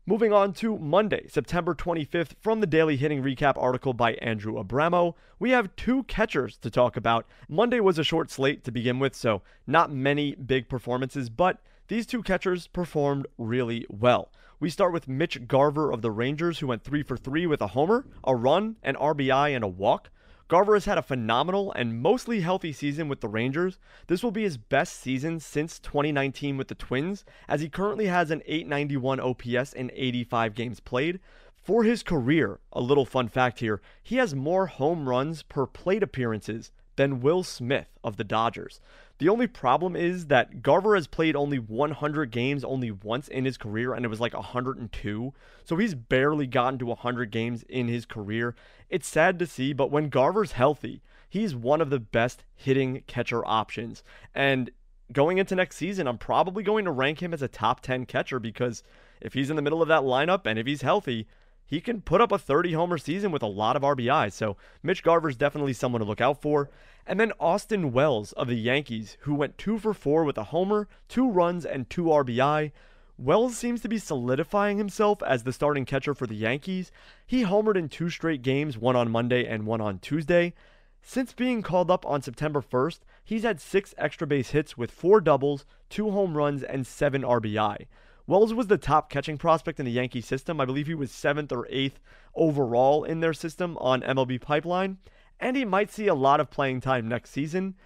Moving 0.09 0.33
on 0.33 0.53
to 0.53 0.79
Monday, 0.79 1.27
September 1.27 1.75
25th, 1.75 2.37
from 2.41 2.61
the 2.61 2.67
Daily 2.69 2.97
Hitting 2.97 3.25
Recap 3.25 3.55
article 3.57 3.93
by 3.93 4.13
Andrew 4.15 4.55
Abramo, 4.55 5.17
we 5.41 5.51
have 5.51 5.75
two 5.75 6.05
catchers 6.05 6.57
to 6.59 6.71
talk 6.71 6.97
about. 6.97 7.27
Monday 7.49 7.81
was 7.81 7.99
a 7.99 8.05
short 8.05 8.31
slate 8.31 8.63
to 8.63 8.71
begin 8.71 9.01
with, 9.01 9.17
so 9.17 9.43
not 9.67 9.91
many 9.91 10.37
big 10.37 10.69
performances, 10.69 11.29
but 11.29 11.59
these 11.89 12.07
two 12.07 12.23
catchers 12.23 12.69
performed 12.69 13.27
really 13.37 13.85
well. 13.89 14.31
We 14.61 14.71
start 14.71 14.93
with 14.93 15.09
Mitch 15.09 15.49
Garver 15.49 15.91
of 15.91 16.03
the 16.03 16.13
Rangers, 16.13 16.61
who 16.61 16.69
went 16.69 16.85
3 16.85 17.03
for 17.03 17.17
3 17.17 17.49
with 17.49 17.61
a 17.61 17.67
homer, 17.67 18.07
a 18.23 18.37
run, 18.37 18.77
an 18.85 18.95
RBI, 18.95 19.57
and 19.57 19.65
a 19.65 19.69
walk. 19.69 20.11
Garver 20.49 20.75
has 20.75 20.85
had 20.85 20.97
a 20.97 21.03
phenomenal 21.03 21.73
and 21.73 22.01
mostly 22.01 22.41
healthy 22.41 22.73
season 22.73 23.09
with 23.09 23.21
the 23.21 23.27
Rangers. 23.29 23.81
This 24.07 24.23
will 24.23 24.31
be 24.31 24.45
his 24.45 24.57
best 24.57 25.01
season 25.01 25.41
since 25.41 25.81
2019 25.81 26.57
with 26.57 26.69
the 26.69 26.77
Twins, 26.77 27.25
as 27.49 27.63
he 27.63 27.69
currently 27.69 28.07
has 28.07 28.31
an 28.31 28.43
891 28.47 29.19
OPS 29.19 29.73
in 29.73 29.91
85 29.93 30.55
games 30.55 30.79
played. 30.79 31.19
For 31.57 31.83
his 31.83 32.05
career, 32.05 32.61
a 32.73 32.81
little 32.81 33.05
fun 33.05 33.27
fact 33.27 33.59
here, 33.59 33.81
he 34.05 34.19
has 34.19 34.37
more 34.37 34.67
home 34.67 35.09
runs 35.09 35.43
per 35.43 35.67
plate 35.67 36.05
appearances 36.05 36.71
than 36.97 37.21
Will 37.21 37.43
Smith 37.43 37.89
of 38.03 38.17
the 38.17 38.25
Dodgers. 38.25 38.81
The 39.19 39.29
only 39.29 39.47
problem 39.47 39.97
is 39.97 40.27
that 40.27 40.63
Garver 40.63 40.95
has 40.95 41.07
played 41.07 41.37
only 41.37 41.59
100 41.59 42.31
games 42.31 42.65
only 42.65 42.91
once 42.91 43.29
in 43.29 43.47
his 43.47 43.57
career, 43.57 43.95
and 43.95 44.05
it 44.05 44.09
was 44.09 44.21
like 44.21 44.35
102. 44.35 45.33
So 45.65 45.77
he's 45.77 45.95
barely 45.95 46.47
gotten 46.47 46.79
to 46.81 46.87
100 46.87 47.31
games 47.31 47.63
in 47.69 47.89
his 47.89 48.05
career. 48.05 48.55
It's 48.91 49.09
sad 49.09 49.39
to 49.39 49.47
see, 49.47 49.73
but 49.73 49.91
when 49.91 50.11
Garver's 50.11 50.53
healthy, 50.53 51.03
he's 51.29 51.55
one 51.55 51.81
of 51.81 51.91
the 51.91 52.01
best 52.01 52.45
hitting 52.55 53.03
catcher 53.07 53.45
options. 53.47 54.03
And 54.35 54.71
going 55.13 55.39
into 55.39 55.55
next 55.55 55.77
season, 55.77 56.07
I'm 56.07 56.19
probably 56.19 56.63
going 56.63 56.85
to 56.85 56.91
rank 56.91 57.23
him 57.23 57.33
as 57.33 57.43
a 57.43 57.49
top 57.49 57.81
10 57.81 58.07
catcher 58.07 58.39
because 58.39 58.83
if 59.21 59.33
he's 59.33 59.49
in 59.51 59.57
the 59.57 59.63
middle 59.63 59.81
of 59.81 59.89
that 59.89 60.03
lineup 60.03 60.47
and 60.47 60.59
if 60.59 60.67
he's 60.67 60.83
healthy, 60.83 61.27
he 61.67 61.81
can 61.81 62.01
put 62.01 62.21
up 62.21 62.31
a 62.31 62.39
30 62.39 62.73
homer 62.73 62.97
season 62.97 63.33
with 63.33 63.43
a 63.43 63.47
lot 63.47 63.77
of 63.77 63.83
RBI. 63.83 64.33
So 64.33 64.57
Mitch 64.83 65.03
Garver's 65.03 65.37
definitely 65.37 65.73
someone 65.73 66.01
to 66.01 66.07
look 66.07 66.21
out 66.21 66.41
for. 66.41 66.71
And 67.07 67.19
then 67.21 67.33
Austin 67.39 67.93
Wells 67.93 68.33
of 68.33 68.49
the 68.49 68.57
Yankees, 68.57 69.17
who 69.21 69.35
went 69.35 69.59
two 69.59 69.79
for 69.79 69.93
four 69.93 70.25
with 70.25 70.39
a 70.39 70.45
homer, 70.45 70.89
two 71.09 71.29
runs, 71.29 71.65
and 71.65 71.89
two 71.91 72.05
RBI. 72.05 72.73
Wells 73.19 73.57
seems 73.57 73.81
to 73.81 73.89
be 73.89 73.99
solidifying 73.99 74.79
himself 74.79 75.23
as 75.23 75.43
the 75.43 75.53
starting 75.53 75.85
catcher 75.85 76.15
for 76.15 76.27
the 76.27 76.35
Yankees. 76.35 76.93
He 77.27 77.45
homered 77.45 77.77
in 77.77 77.89
two 77.89 78.11
straight 78.11 78.43
games, 78.43 78.77
one 78.77 78.95
on 78.95 79.11
Monday 79.11 79.47
and 79.47 79.67
one 79.67 79.81
on 79.81 79.99
Tuesday. 79.99 80.55
Since 81.03 81.33
being 81.33 81.63
called 81.63 81.91
up 81.91 82.05
on 82.05 82.21
September 82.21 82.61
1st, 82.61 82.99
he's 83.25 83.45
had 83.45 83.61
six 83.61 83.95
extra 83.97 84.27
base 84.27 84.51
hits 84.51 84.77
with 84.77 84.91
four 84.91 85.21
doubles, 85.21 85.65
two 85.89 86.11
home 86.11 86.37
runs, 86.37 86.63
and 86.63 86.87
seven 86.87 87.23
RBI. 87.23 87.87
Wells 88.29 88.53
was 88.53 88.67
the 88.67 88.77
top 88.77 89.09
catching 89.09 89.39
prospect 89.39 89.79
in 89.79 89.87
the 89.87 89.93
Yankee 89.93 90.21
system. 90.21 90.61
I 90.61 90.65
believe 90.65 90.89
he 90.89 90.95
was 90.95 91.13
seventh 91.13 91.53
or 91.53 91.67
eighth 91.71 92.01
overall 92.35 93.05
in 93.05 93.21
their 93.21 93.33
system 93.33 93.77
on 93.79 94.03
MLB 94.03 94.41
Pipeline, 94.41 94.99
and 95.39 95.57
he 95.57 95.65
might 95.65 95.93
see 95.93 96.09
a 96.09 96.15
lot 96.15 96.41
of 96.41 96.51
playing 96.51 96.81
time 96.81 97.07
next 97.07 97.31
season. 97.31 97.77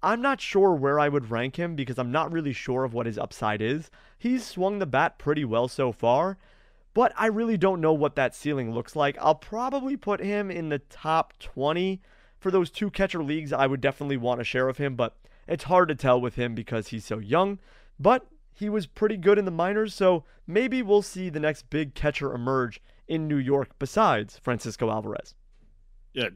I'm 0.00 0.22
not 0.22 0.40
sure 0.40 0.72
where 0.74 1.00
I 1.00 1.08
would 1.08 1.32
rank 1.32 1.56
him 1.56 1.74
because 1.74 1.98
I'm 1.98 2.12
not 2.12 2.30
really 2.30 2.52
sure 2.52 2.84
of 2.84 2.94
what 2.94 3.06
his 3.06 3.18
upside 3.18 3.60
is. 3.60 3.90
He's 4.16 4.44
swung 4.44 4.78
the 4.78 4.86
bat 4.86 5.18
pretty 5.18 5.44
well 5.44 5.66
so 5.66 5.90
far, 5.90 6.38
but 6.94 7.12
I 7.16 7.26
really 7.26 7.56
don't 7.56 7.80
know 7.80 7.92
what 7.92 8.14
that 8.14 8.36
ceiling 8.36 8.72
looks 8.72 8.94
like. 8.94 9.18
I'll 9.18 9.34
probably 9.34 9.96
put 9.96 10.20
him 10.20 10.48
in 10.48 10.68
the 10.68 10.78
top 10.78 11.36
20 11.40 12.00
for 12.38 12.52
those 12.52 12.70
two 12.70 12.90
catcher 12.90 13.24
leagues. 13.24 13.52
I 13.52 13.66
would 13.66 13.80
definitely 13.80 14.16
want 14.16 14.40
a 14.40 14.44
share 14.44 14.68
of 14.68 14.78
him, 14.78 14.94
but 14.94 15.16
it's 15.48 15.64
hard 15.64 15.88
to 15.88 15.96
tell 15.96 16.20
with 16.20 16.36
him 16.36 16.54
because 16.54 16.88
he's 16.88 17.04
so 17.04 17.18
young. 17.18 17.58
But 17.98 18.28
he 18.58 18.68
was 18.68 18.86
pretty 18.86 19.16
good 19.16 19.38
in 19.38 19.44
the 19.44 19.50
minors, 19.50 19.94
so 19.94 20.24
maybe 20.46 20.82
we'll 20.82 21.02
see 21.02 21.30
the 21.30 21.38
next 21.38 21.70
big 21.70 21.94
catcher 21.94 22.34
emerge 22.34 22.80
in 23.06 23.28
New 23.28 23.36
York 23.36 23.70
besides 23.78 24.38
Francisco 24.42 24.90
Alvarez. 24.90 25.34
Yeah, 26.12 26.30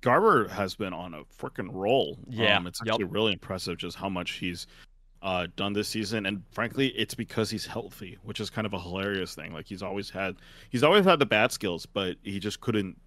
Garver 0.00 0.48
has 0.48 0.74
been 0.74 0.94
on 0.94 1.12
a 1.12 1.24
freaking 1.24 1.68
roll. 1.70 2.18
Yeah, 2.28 2.56
um, 2.56 2.66
it's 2.66 2.80
yep. 2.84 2.94
actually 2.94 3.04
really 3.04 3.32
impressive 3.32 3.76
just 3.76 3.96
how 3.96 4.08
much 4.08 4.32
he's 4.32 4.66
uh, 5.20 5.48
done 5.56 5.74
this 5.74 5.88
season, 5.88 6.24
and 6.24 6.42
frankly, 6.50 6.88
it's 6.88 7.14
because 7.14 7.50
he's 7.50 7.66
healthy, 7.66 8.16
which 8.22 8.40
is 8.40 8.48
kind 8.48 8.66
of 8.66 8.72
a 8.72 8.80
hilarious 8.80 9.34
thing. 9.34 9.52
Like 9.52 9.66
he's 9.66 9.82
always 9.82 10.08
had, 10.08 10.36
he's 10.70 10.82
always 10.82 11.04
had 11.04 11.18
the 11.18 11.26
bat 11.26 11.52
skills, 11.52 11.84
but 11.84 12.16
he 12.22 12.38
just 12.38 12.60
couldn't 12.60 12.98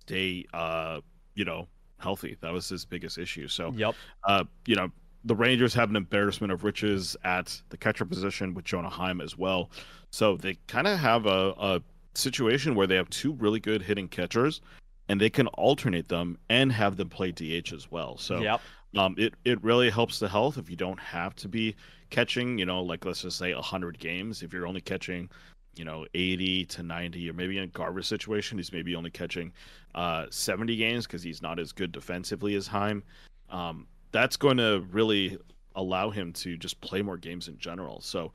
stay, 0.00 0.44
uh, 0.52 1.00
you 1.34 1.44
know, 1.44 1.68
healthy. 1.98 2.36
That 2.40 2.52
was 2.52 2.68
his 2.68 2.84
biggest 2.84 3.18
issue. 3.18 3.48
So, 3.48 3.72
Yep. 3.76 3.94
uh, 4.24 4.44
you 4.66 4.74
know, 4.74 4.90
the 5.24 5.34
Rangers 5.34 5.74
have 5.74 5.90
an 5.90 5.96
embarrassment 5.96 6.52
of 6.52 6.64
riches 6.64 7.16
at 7.24 7.60
the 7.70 7.76
catcher 7.76 8.04
position 8.04 8.54
with 8.54 8.64
Jonah 8.64 8.88
Heim 8.88 9.20
as 9.20 9.36
well. 9.36 9.70
So 10.10 10.36
they 10.36 10.54
kind 10.68 10.86
of 10.86 10.98
have 10.98 11.26
a, 11.26 11.54
a 11.58 11.82
situation 12.14 12.74
where 12.74 12.86
they 12.86 12.96
have 12.96 13.10
two 13.10 13.32
really 13.34 13.60
good 13.60 13.82
hitting 13.82 14.08
catchers, 14.08 14.60
and 15.08 15.20
they 15.20 15.30
can 15.30 15.46
alternate 15.48 16.08
them 16.08 16.38
and 16.50 16.70
have 16.72 16.96
them 16.96 17.08
play 17.08 17.32
DH 17.32 17.72
as 17.72 17.90
well. 17.90 18.16
So 18.18 18.40
Yep. 18.40 18.60
um, 18.96 19.14
it 19.18 19.34
it 19.44 19.62
really 19.62 19.90
helps 19.90 20.18
the 20.18 20.28
health 20.28 20.56
if 20.58 20.70
you 20.70 20.76
don't 20.76 21.00
have 21.00 21.34
to 21.36 21.48
be 21.48 21.74
catching, 22.10 22.58
you 22.58 22.66
know, 22.66 22.82
like 22.82 23.04
let's 23.04 23.22
just 23.22 23.38
say 23.38 23.52
hundred 23.52 23.98
games. 23.98 24.42
If 24.42 24.52
you're 24.52 24.66
only 24.66 24.80
catching, 24.80 25.28
you 25.76 25.84
know, 25.84 26.06
eighty 26.14 26.64
to 26.66 26.82
ninety, 26.82 27.28
or 27.28 27.32
maybe 27.34 27.58
in 27.58 27.64
a 27.64 27.68
Garver 27.68 28.02
situation, 28.02 28.58
he's 28.58 28.72
maybe 28.72 28.94
only 28.94 29.10
catching 29.10 29.52
uh, 29.94 30.26
seventy 30.30 30.76
games 30.76 31.06
because 31.06 31.22
he's 31.22 31.42
not 31.42 31.58
as 31.58 31.72
good 31.72 31.92
defensively 31.92 32.54
as 32.54 32.66
Heim. 32.66 33.02
Um, 33.50 33.86
that's 34.12 34.36
going 34.36 34.56
to 34.56 34.84
really 34.90 35.38
allow 35.74 36.10
him 36.10 36.32
to 36.32 36.56
just 36.56 36.80
play 36.80 37.02
more 37.02 37.16
games 37.16 37.48
in 37.48 37.58
general. 37.58 38.00
So, 38.00 38.32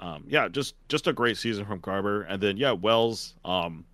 um, 0.00 0.24
yeah, 0.26 0.48
just 0.48 0.74
just 0.88 1.06
a 1.06 1.12
great 1.12 1.36
season 1.36 1.64
from 1.64 1.80
Garver, 1.80 2.22
and 2.22 2.42
then 2.42 2.56
yeah, 2.56 2.72
Wells. 2.72 3.34
Um, 3.44 3.84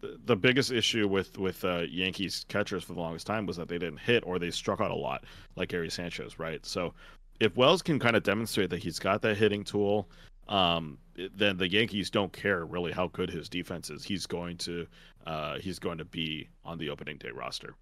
the, 0.00 0.16
the 0.26 0.36
biggest 0.36 0.70
issue 0.70 1.08
with 1.08 1.36
with 1.38 1.64
uh, 1.64 1.82
Yankees 1.88 2.46
catchers 2.48 2.84
for 2.84 2.94
the 2.94 3.00
longest 3.00 3.26
time 3.26 3.46
was 3.46 3.56
that 3.56 3.68
they 3.68 3.78
didn't 3.78 3.98
hit 3.98 4.22
or 4.26 4.38
they 4.38 4.50
struck 4.50 4.80
out 4.80 4.92
a 4.92 4.96
lot, 4.96 5.24
like 5.56 5.70
Gary 5.70 5.90
Sanchez, 5.90 6.38
right? 6.38 6.64
So, 6.64 6.94
if 7.40 7.56
Wells 7.56 7.82
can 7.82 7.98
kind 7.98 8.16
of 8.16 8.22
demonstrate 8.22 8.70
that 8.70 8.82
he's 8.82 8.98
got 8.98 9.22
that 9.22 9.36
hitting 9.36 9.64
tool, 9.64 10.08
um, 10.48 10.98
then 11.34 11.56
the 11.56 11.68
Yankees 11.68 12.10
don't 12.10 12.32
care 12.32 12.64
really 12.64 12.92
how 12.92 13.08
good 13.08 13.30
his 13.30 13.48
defense 13.48 13.90
is. 13.90 14.04
He's 14.04 14.26
going 14.26 14.56
to 14.58 14.86
uh, 15.26 15.58
he's 15.58 15.78
going 15.78 15.98
to 15.98 16.04
be 16.04 16.48
on 16.64 16.78
the 16.78 16.90
opening 16.90 17.18
day 17.18 17.30
roster. 17.30 17.74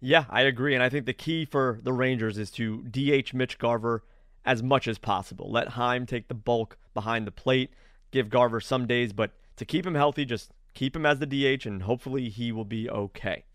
Yeah, 0.00 0.26
I 0.28 0.42
agree, 0.42 0.74
and 0.74 0.82
I 0.82 0.88
think 0.88 1.06
the 1.06 1.14
key 1.14 1.44
for 1.44 1.80
the 1.82 1.92
Rangers 1.92 2.36
is 2.38 2.50
to 2.52 2.82
DH 2.82 3.32
Mitch 3.32 3.58
Garver 3.58 4.04
as 4.44 4.62
much 4.62 4.86
as 4.86 4.98
possible. 4.98 5.50
Let 5.50 5.70
Heim 5.70 6.06
take 6.06 6.28
the 6.28 6.34
bulk 6.34 6.76
behind 6.94 7.26
the 7.26 7.32
plate. 7.32 7.70
Give 8.10 8.28
Garver 8.28 8.60
some 8.60 8.86
days, 8.86 9.12
but 9.12 9.32
to 9.56 9.64
keep 9.64 9.86
him 9.86 9.94
healthy, 9.94 10.24
just 10.24 10.52
keep 10.74 10.94
him 10.94 11.06
as 11.06 11.18
the 11.18 11.26
DH, 11.26 11.66
and 11.66 11.82
hopefully 11.82 12.28
he 12.28 12.52
will 12.52 12.64
be 12.64 12.88
okay. 12.88 13.45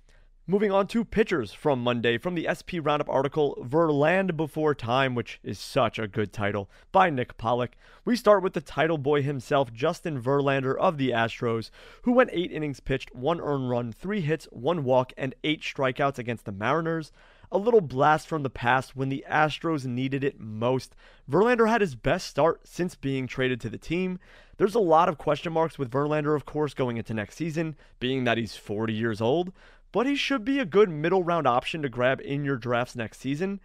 Moving 0.51 0.73
on 0.73 0.87
to 0.87 1.05
pitchers 1.05 1.53
from 1.53 1.81
Monday 1.81 2.17
from 2.17 2.35
the 2.35 2.45
SP 2.51 2.83
Roundup 2.83 3.07
article 3.07 3.57
Verlander 3.61 4.35
Before 4.35 4.75
Time, 4.75 5.15
which 5.15 5.39
is 5.45 5.57
such 5.57 5.97
a 5.97 6.09
good 6.09 6.33
title 6.33 6.69
by 6.91 7.09
Nick 7.09 7.37
Pollack. 7.37 7.77
We 8.03 8.17
start 8.17 8.43
with 8.43 8.51
the 8.51 8.59
title 8.59 8.97
boy 8.97 9.21
himself, 9.21 9.71
Justin 9.71 10.21
Verlander 10.21 10.77
of 10.77 10.97
the 10.97 11.11
Astros, 11.11 11.69
who 12.01 12.11
went 12.11 12.31
eight 12.33 12.51
innings 12.51 12.81
pitched, 12.81 13.15
one 13.15 13.39
earned 13.39 13.69
run, 13.69 13.93
three 13.93 14.19
hits, 14.19 14.45
one 14.51 14.83
walk, 14.83 15.13
and 15.15 15.33
eight 15.45 15.61
strikeouts 15.61 16.19
against 16.19 16.43
the 16.43 16.51
Mariners. 16.51 17.13
A 17.53 17.57
little 17.57 17.79
blast 17.79 18.27
from 18.27 18.43
the 18.43 18.49
past 18.49 18.93
when 18.93 19.07
the 19.07 19.23
Astros 19.29 19.85
needed 19.85 20.21
it 20.21 20.39
most. 20.39 20.95
Verlander 21.29 21.69
had 21.69 21.79
his 21.79 21.95
best 21.95 22.27
start 22.27 22.67
since 22.67 22.95
being 22.95 23.25
traded 23.25 23.61
to 23.61 23.69
the 23.69 23.77
team. 23.77 24.19
There's 24.57 24.75
a 24.75 24.79
lot 24.79 25.09
of 25.09 25.17
question 25.17 25.53
marks 25.53 25.79
with 25.79 25.91
Verlander, 25.91 26.35
of 26.35 26.45
course, 26.45 26.73
going 26.73 26.97
into 26.97 27.13
next 27.13 27.35
season, 27.35 27.77
being 27.99 28.25
that 28.25 28.37
he's 28.37 28.57
40 28.57 28.93
years 28.93 29.21
old 29.21 29.53
but 29.91 30.07
he 30.07 30.15
should 30.15 30.45
be 30.45 30.59
a 30.59 30.65
good 30.65 30.89
middle 30.89 31.23
round 31.23 31.47
option 31.47 31.81
to 31.81 31.89
grab 31.89 32.21
in 32.21 32.45
your 32.45 32.57
drafts 32.57 32.95
next 32.95 33.19
season. 33.19 33.59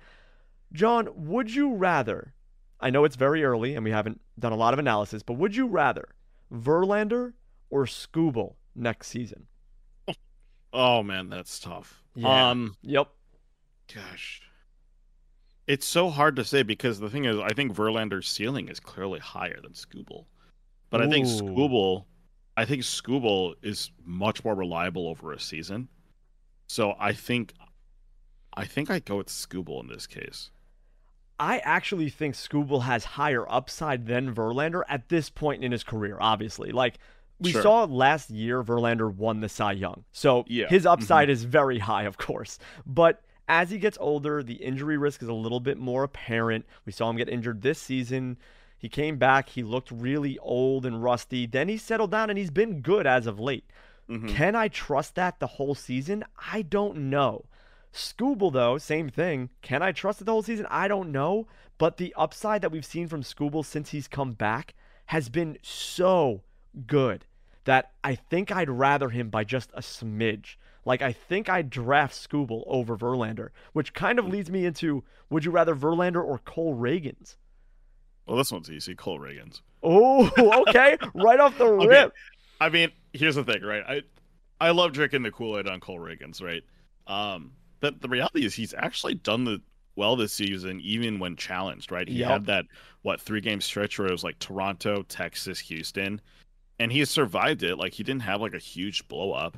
John, 0.73 1.09
would 1.15 1.55
you 1.55 1.75
rather? 1.75 2.35
I 2.81 2.91
know 2.91 3.05
it's 3.05 3.17
very 3.17 3.45
early 3.45 3.75
and 3.75 3.85
we 3.85 3.91
haven't 3.91 4.21
done 4.39 4.53
a 4.53 4.57
lot 4.57 4.73
of 4.73 4.79
analysis, 4.79 5.23
but 5.23 5.35
would 5.35 5.57
you 5.57 5.67
rather 5.67 6.09
Verlander 6.53 7.33
or 7.71 7.87
Skubal 7.87 8.55
next 8.75 9.09
season? 9.09 9.47
Oh 10.73 11.03
man, 11.03 11.31
that's 11.31 11.59
tough. 11.59 12.03
Yeah. 12.15 12.51
Um, 12.51 12.77
yep. 12.83 13.09
gosh, 13.95 14.43
it's 15.67 15.87
so 15.87 16.11
hard 16.11 16.37
to 16.37 16.45
say 16.45 16.63
because 16.63 17.01
the 17.01 17.09
thing 17.09 17.25
is, 17.25 17.39
I 17.39 17.51
think 17.51 17.75
Verlander's 17.75 18.29
ceiling 18.29 18.69
is 18.69 18.79
clearly 18.79 19.19
higher 19.21 19.59
than 19.63 19.73
Skubal, 19.73 20.27
but 20.91 21.01
I 21.01 21.09
think 21.09 21.27
Ooh. 21.27 21.31
Skubal, 21.31 22.05
I 22.57 22.65
think 22.65 22.83
Skubal 22.83 23.55
is 23.63 23.91
much 24.05 24.45
more 24.45 24.55
reliable 24.55 25.09
over 25.09 25.33
a 25.33 25.41
season. 25.41 25.89
So 26.67 26.95
I 26.99 27.13
think, 27.13 27.55
I 28.57 28.65
think 28.65 28.91
I 28.91 28.99
go 28.99 29.17
with 29.19 29.29
Skubal 29.29 29.81
in 29.83 29.89
this 29.89 30.07
case. 30.07 30.51
I 31.39 31.59
actually 31.59 32.09
think 32.09 32.35
Skubal 32.35 32.83
has 32.83 33.05
higher 33.05 33.51
upside 33.51 34.07
than 34.07 34.35
Verlander 34.35 34.83
at 34.89 35.09
this 35.09 35.29
point 35.29 35.63
in 35.63 35.73
his 35.73 35.85
career, 35.85 36.17
obviously. 36.21 36.73
Like 36.73 36.99
we 37.39 37.53
Sure. 37.53 37.63
saw 37.63 37.85
last 37.85 38.31
year 38.31 38.63
Verlander 38.63 39.15
won 39.15 39.41
the 39.41 39.49
Cy 39.49 39.73
Young. 39.73 40.05
So 40.13 40.45
Yeah. 40.49 40.69
his 40.69 40.87
upside 40.87 41.27
mm-hmm. 41.27 41.33
is 41.33 41.45
very 41.45 41.79
high, 41.79 42.05
of 42.05 42.17
course. 42.17 42.59
But 42.87 43.23
as 43.49 43.71
he 43.71 43.79
gets 43.79 43.99
older, 44.01 44.43
the 44.43 44.55
injury 44.55 44.97
risk 44.97 45.23
is 45.23 45.29
a 45.29 45.35
little 45.35 45.61
bit 45.61 45.79
more 45.79 46.03
apparent. 46.05 46.65
We 46.85 46.93
saw 46.93 47.11
him 47.11 47.17
get 47.17 47.29
injured 47.29 47.63
this 47.63 47.79
season. 47.79 48.39
He 48.79 48.89
came 48.89 49.17
back, 49.19 49.51
he 49.51 49.63
looked 49.63 49.91
really 49.91 50.39
old 50.39 50.85
and 50.85 51.03
rusty. 51.03 51.47
Then 51.47 51.69
he 51.69 51.77
settled 51.77 52.11
down 52.11 52.31
and 52.31 52.39
he's 52.39 52.51
been 52.51 52.81
good 52.81 53.07
as 53.07 53.27
of 53.27 53.39
late. 53.41 53.65
Mhm. 54.09 54.29
Can 54.29 54.55
I 54.55 54.69
trust 54.69 55.15
that 55.17 55.41
the 55.41 55.47
whole 55.47 55.75
season? 55.75 56.25
I 56.53 56.63
don't 56.63 57.11
know. 57.11 57.47
Skubal, 57.93 58.53
though, 58.53 58.79
same 58.79 59.09
thing. 59.09 59.51
Can 59.63 59.83
I 59.83 59.93
trust 59.93 60.21
it 60.21 60.25
the 60.25 60.33
whole 60.33 60.43
season? 60.43 60.67
I 60.71 60.87
don't 60.87 61.11
know. 61.13 61.47
But 61.79 61.97
the 61.97 62.15
upside 62.17 62.63
that 62.63 62.73
we've 62.73 62.85
seen 62.85 63.09
from 63.09 63.23
Skubal 63.23 63.65
since 63.65 63.91
he's 63.91 64.09
come 64.09 64.33
back 64.33 64.75
has 65.07 65.29
been 65.29 65.59
so 65.63 66.43
good 66.87 67.27
that 67.65 67.93
I 68.05 68.15
think 68.15 68.51
I'd 68.51 68.71
rather 68.71 69.11
him 69.11 69.29
by 69.29 69.45
just 69.45 69.71
a 69.75 69.81
smidge. 69.81 70.57
Like, 70.85 71.03
I 71.03 71.13
think 71.13 71.49
I'd 71.49 71.69
draft 71.69 72.15
Skubal 72.15 72.63
over 72.67 72.97
Verlander, 72.97 73.49
which 73.73 73.93
kind 73.93 74.19
of 74.19 74.27
leads 74.27 74.51
me 74.51 74.65
into 74.65 75.05
would 75.29 75.45
you 75.45 75.51
rather 75.51 75.75
Verlander 75.75 76.25
or 76.25 76.39
Cole 76.39 76.77
Ragans? 76.77 77.37
Well, 78.27 78.37
this 78.37 78.53
one's 78.53 78.71
easy. 78.71 78.95
Cole 78.95 79.19
Ragans. 79.19 79.63
Oh, 79.83 80.31
okay. 80.69 80.97
right 81.15 81.41
off 81.41 81.59
the 81.59 81.65
Okay. 81.65 82.09
I 82.61 82.69
mean, 82.69 82.91
here's 83.13 83.35
the 83.35 83.45
thing, 83.45 83.63
right? 83.63 83.83
I 83.87 84.03
I 84.61 84.71
love 84.71 84.93
drinking 84.93 85.23
the 85.23 85.31
Kool 85.31 85.59
Aid 85.59 85.69
on 85.69 85.81
Cole 85.81 85.99
Ragans, 85.99 86.43
right? 86.43 86.63
Um, 87.07 87.53
but 87.81 88.01
the 88.01 88.09
reality 88.09 88.45
is 88.45 88.55
he's 88.55 88.75
actually 88.75 89.15
done 89.15 89.45
the 89.45 89.61
well 89.97 90.17
this 90.17 90.33
season, 90.33 90.81
even 90.83 91.19
when 91.19 91.37
challenged, 91.37 91.91
right? 91.93 92.09
He 92.09 92.17
Yep. 92.17 92.29
had 92.31 92.47
that 92.47 92.65
what 93.03 93.21
three 93.21 93.41
game 93.41 93.61
stretch 93.61 93.99
where 93.99 94.09
it 94.09 94.13
was 94.13 94.25
like 94.25 94.39
Toronto, 94.39 95.03
Texas, 95.03 95.59
Houston, 95.61 96.21
and 96.79 96.91
he 96.93 97.05
survived 97.05 97.63
it. 97.63 97.77
Like 97.77 97.93
he 97.93 98.03
didn't 98.03 98.23
have 98.23 98.41
like 98.41 98.55
a 98.55 98.59
huge 98.59 99.07
blow 99.09 99.33
up. 99.33 99.57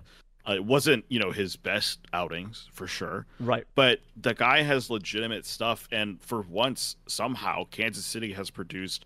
Uh, 0.49 0.55
it 0.55 0.65
wasn't 0.65 1.05
you 1.09 1.19
know 1.21 1.31
his 1.31 1.57
best 1.57 2.01
outings 2.13 2.69
for 2.73 2.87
sure, 2.87 3.27
Right. 3.39 3.67
but 3.75 4.01
the 4.17 4.35
guy 4.35 4.63
has 4.63 4.89
legitimate 4.91 5.45
stuff, 5.45 5.87
and 5.93 6.21
for 6.23 6.41
once, 6.43 6.97
somehow 7.07 7.65
Kansas 7.71 8.07
City 8.07 8.33
has 8.33 8.49
produced 8.51 9.05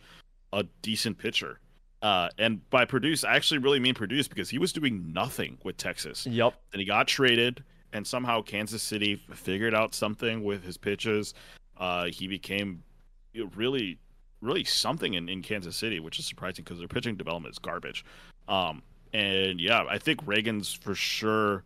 a 0.53 0.62
decent 0.82 1.18
pitcher. 1.18 1.59
Uh, 2.03 2.28
and 2.36 2.68
by 2.70 2.84
produce, 2.84 3.22
I 3.22 3.36
actually 3.36 3.59
really 3.59 3.78
mean 3.78 3.94
produce 3.94 4.26
because 4.26 4.50
he 4.50 4.59
was 4.59 4.72
doing 4.72 5.12
nothing 5.12 5.57
with 5.62 5.76
Texas. 5.76 6.26
Yep. 6.26 6.55
Then 6.72 6.80
he 6.80 6.84
got 6.84 7.07
traded, 7.07 7.62
and 7.92 8.05
somehow 8.05 8.42
Kansas 8.42 8.82
City 8.82 9.22
figured 9.32 9.72
out 9.74 9.94
something 9.94 10.42
with 10.42 10.64
his 10.64 10.76
pitches. 10.76 11.32
Uh, 11.76 12.07
he 12.07 12.26
became 12.26 12.82
really, 13.55 13.98
really 14.40 14.64
something 14.64 15.14
in, 15.14 15.28
in 15.28 15.42
Kansas 15.42 15.76
City, 15.76 16.00
which 16.00 16.18
is 16.18 16.26
surprising 16.26 16.64
because 16.64 16.78
their 16.78 16.88
pitching 16.88 17.14
development 17.16 17.55
is 17.55 17.59
garbage. 17.59 18.05
Um, 18.48 18.82
and 19.14 19.61
yeah, 19.61 19.84
I 19.88 19.98
think 19.98 20.24
Ragans 20.26 20.76
for 20.76 20.94
sure. 20.94 21.62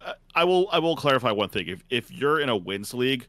I- 0.00 0.14
I 0.34 0.44
will 0.44 0.68
I 0.72 0.78
will 0.78 0.96
clarify 0.96 1.30
one 1.30 1.48
thing. 1.50 1.68
If 1.68 1.84
if 1.90 2.10
you're 2.10 2.40
in 2.40 2.48
a 2.48 2.56
wins 2.56 2.92
league, 2.94 3.28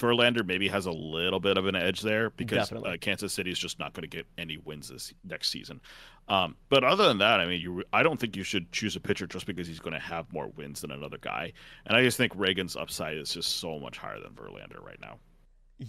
Verlander 0.00 0.44
maybe 0.44 0.68
has 0.68 0.86
a 0.86 0.92
little 0.92 1.40
bit 1.40 1.56
of 1.56 1.66
an 1.66 1.76
edge 1.76 2.00
there 2.00 2.30
because 2.30 2.72
uh, 2.72 2.96
Kansas 3.00 3.32
City 3.32 3.50
is 3.50 3.58
just 3.58 3.78
not 3.78 3.92
going 3.92 4.02
to 4.02 4.08
get 4.08 4.26
any 4.38 4.56
wins 4.58 4.88
this 4.88 5.12
next 5.24 5.50
season. 5.50 5.80
Um, 6.28 6.56
but 6.68 6.84
other 6.84 7.06
than 7.08 7.18
that, 7.18 7.40
I 7.40 7.46
mean, 7.46 7.60
you 7.60 7.84
I 7.92 8.02
don't 8.02 8.18
think 8.18 8.36
you 8.36 8.42
should 8.42 8.70
choose 8.72 8.96
a 8.96 9.00
pitcher 9.00 9.26
just 9.26 9.46
because 9.46 9.66
he's 9.66 9.80
going 9.80 9.94
to 9.94 10.00
have 10.00 10.32
more 10.32 10.48
wins 10.56 10.80
than 10.80 10.90
another 10.90 11.18
guy. 11.18 11.52
And 11.86 11.96
I 11.96 12.02
just 12.02 12.16
think 12.16 12.34
Ragans 12.34 12.80
upside 12.80 13.16
is 13.16 13.32
just 13.32 13.58
so 13.58 13.78
much 13.78 13.98
higher 13.98 14.20
than 14.20 14.32
Verlander 14.32 14.82
right 14.82 15.00
now. 15.00 15.18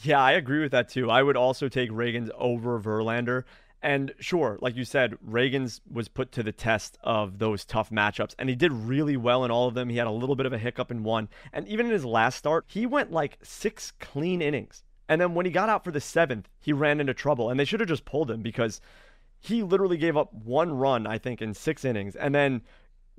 Yeah, 0.03 0.21
I 0.21 0.33
agree 0.33 0.61
with 0.61 0.71
that 0.71 0.89
too. 0.89 1.11
I 1.11 1.21
would 1.21 1.37
also 1.37 1.67
take 1.67 1.91
Ragans 1.91 2.29
over 2.37 2.79
Verlander. 2.79 3.43
And 3.83 4.13
sure, 4.19 4.59
like 4.61 4.75
you 4.75 4.85
said, 4.85 5.15
Ragans 5.27 5.81
was 5.91 6.07
put 6.07 6.31
to 6.33 6.43
the 6.43 6.51
test 6.51 6.99
of 7.03 7.39
those 7.39 7.65
tough 7.65 7.89
matchups, 7.89 8.35
and 8.37 8.47
he 8.47 8.55
did 8.55 8.71
really 8.71 9.17
well 9.17 9.43
in 9.43 9.49
all 9.49 9.67
of 9.67 9.73
them. 9.73 9.89
He 9.89 9.97
had 9.97 10.07
a 10.07 10.11
little 10.11 10.35
bit 10.35 10.45
of 10.45 10.53
a 10.53 10.59
hiccup 10.59 10.91
in 10.91 11.03
one. 11.03 11.29
And 11.51 11.67
even 11.67 11.87
in 11.87 11.91
his 11.91 12.05
last 12.05 12.37
start, 12.37 12.65
he 12.67 12.85
went 12.85 13.11
like 13.11 13.39
six 13.41 13.91
clean 13.99 14.41
innings. 14.41 14.83
And 15.09 15.19
then 15.19 15.33
when 15.33 15.45
he 15.45 15.51
got 15.51 15.67
out 15.67 15.83
for 15.83 15.91
the 15.91 15.99
seventh, 15.99 16.47
he 16.59 16.73
ran 16.73 16.99
into 16.99 17.13
trouble. 17.13 17.49
And 17.49 17.59
they 17.59 17.65
should 17.65 17.79
have 17.79 17.89
just 17.89 18.05
pulled 18.05 18.29
him 18.29 18.41
because 18.41 18.81
he 19.39 19.63
literally 19.63 19.97
gave 19.97 20.15
up 20.15 20.31
one 20.31 20.71
run, 20.71 21.07
I 21.07 21.17
think, 21.17 21.41
in 21.41 21.53
six 21.55 21.83
innings, 21.83 22.15
and 22.15 22.33
then 22.33 22.61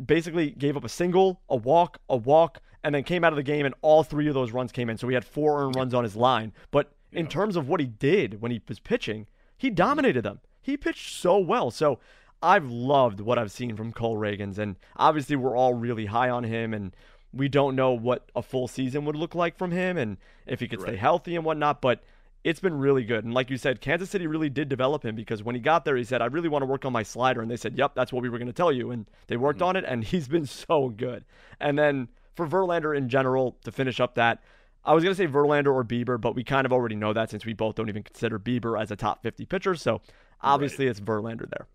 basically 0.05 0.51
gave 0.51 0.77
up 0.77 0.85
a 0.85 0.89
single, 0.89 1.41
a 1.49 1.57
walk, 1.57 1.99
a 2.09 2.17
walk, 2.17 2.61
and 2.85 2.95
then 2.95 3.03
came 3.03 3.25
out 3.25 3.33
of 3.33 3.37
the 3.37 3.43
game, 3.43 3.67
and 3.67 3.75
all 3.83 4.05
three 4.05 4.29
of 4.29 4.35
those 4.35 4.53
runs 4.53 4.71
came 4.71 4.89
in. 4.89 4.97
So 4.97 5.09
he 5.09 5.15
had 5.15 5.25
four 5.25 5.63
earned 5.63 5.77
runs 5.77 5.93
on 5.93 6.05
his 6.05 6.17
line. 6.17 6.53
But 6.71 6.93
in 7.11 7.27
terms 7.27 7.57
of 7.57 7.69
what 7.69 7.81
he 7.81 7.87
did 7.87 8.41
when 8.41 8.53
he 8.53 8.63
was 8.69 8.79
pitching, 8.79 9.27
he 9.59 9.69
dominated 9.69 10.23
them. 10.23 10.41
He 10.63 10.77
pitched 10.77 11.15
so 11.15 11.39
well. 11.39 11.71
So 11.71 11.99
I've 12.43 12.71
loved 12.71 13.21
what 13.21 13.39
I've 13.39 13.53
seen 13.53 13.77
from 13.77 13.93
Cole 13.93 14.17
Ragans, 14.17 14.59
and 14.59 14.77
obviously 14.97 15.37
we're 15.37 15.57
all 15.57 15.75
really 15.75 16.07
high 16.07 16.31
on 16.31 16.45
him, 16.45 16.73
and 16.73 16.95
we 17.33 17.49
don't 17.49 17.77
know 17.77 17.93
what 17.93 18.31
a 18.35 18.43
full 18.43 18.69
season 18.69 19.05
would 19.05 19.17
look 19.17 19.35
like 19.35 19.57
from 19.57 19.71
him, 19.71 19.97
and 19.97 20.17
if 20.47 20.61
he 20.61 20.69
could 20.69 20.81
stay 20.81 20.97
healthy 20.97 21.37
and 21.37 21.45
whatnot. 21.45 21.81
But 21.81 22.03
it's 22.45 22.61
been 22.61 22.79
really 22.79 23.05
good. 23.05 23.25
And 23.25 23.33
like 23.33 23.51
you 23.51 23.57
said, 23.57 23.81
Kansas 23.81 24.11
City 24.11 24.27
really 24.27 24.51
did 24.51 24.69
develop 24.69 25.05
him 25.05 25.15
because 25.15 25.43
when 25.45 25.55
he 25.55 25.61
got 25.61 25.85
there, 25.85 25.97
he 25.97 26.03
said, 26.03 26.21
I 26.21 26.27
really 26.27 26.49
want 26.49 26.63
to 26.63 26.67
work 26.67 26.85
on 26.85 26.93
my 26.93 27.05
slider. 27.05 27.41
And 27.41 27.49
they 27.51 27.57
said, 27.57 27.79
Yep, 27.79 27.95
that's 27.95 28.13
what 28.13 28.23
we 28.23 28.29
were 28.29 28.39
going 28.39 28.49
to 28.49 28.53
tell 28.53 28.73
you. 28.73 28.91
And 28.91 29.07
they 29.29 29.37
worked 29.37 29.61
Mm-hmm. 29.61 29.69
on 29.69 29.77
it, 29.77 29.85
and 29.87 30.03
he's 30.13 30.27
been 30.29 30.47
so 30.47 30.89
good. 30.89 31.25
And 31.61 31.79
then 31.79 32.09
for 32.35 32.47
Verlander 32.47 32.97
in 32.97 33.09
general, 33.09 33.57
to 33.65 33.71
finish 33.71 34.01
up 34.01 34.15
that, 34.17 34.43
I 34.85 34.95
was 34.95 35.05
going 35.05 35.15
to 35.15 35.17
say 35.17 35.29
Verlander 35.31 35.73
or 35.73 35.85
Bieber, 35.85 36.21
but 36.21 36.35
we 36.35 36.43
kind 36.45 36.67
of 36.67 36.73
already 36.73 36.97
know 36.97 37.13
that 37.13 37.31
since 37.31 37.45
we 37.47 37.53
both 37.53 37.77
don't 37.77 37.89
even 37.89 38.03
consider 38.03 38.39
Bieber 38.39 38.81
as 38.81 38.91
a 38.91 38.97
top 38.97 39.23
50 39.23 39.47
pitcher. 39.47 39.75
So 39.77 40.01
obviously 40.41 40.87
it's 40.89 41.01
Verlander 41.01 41.49
there. 41.51 41.67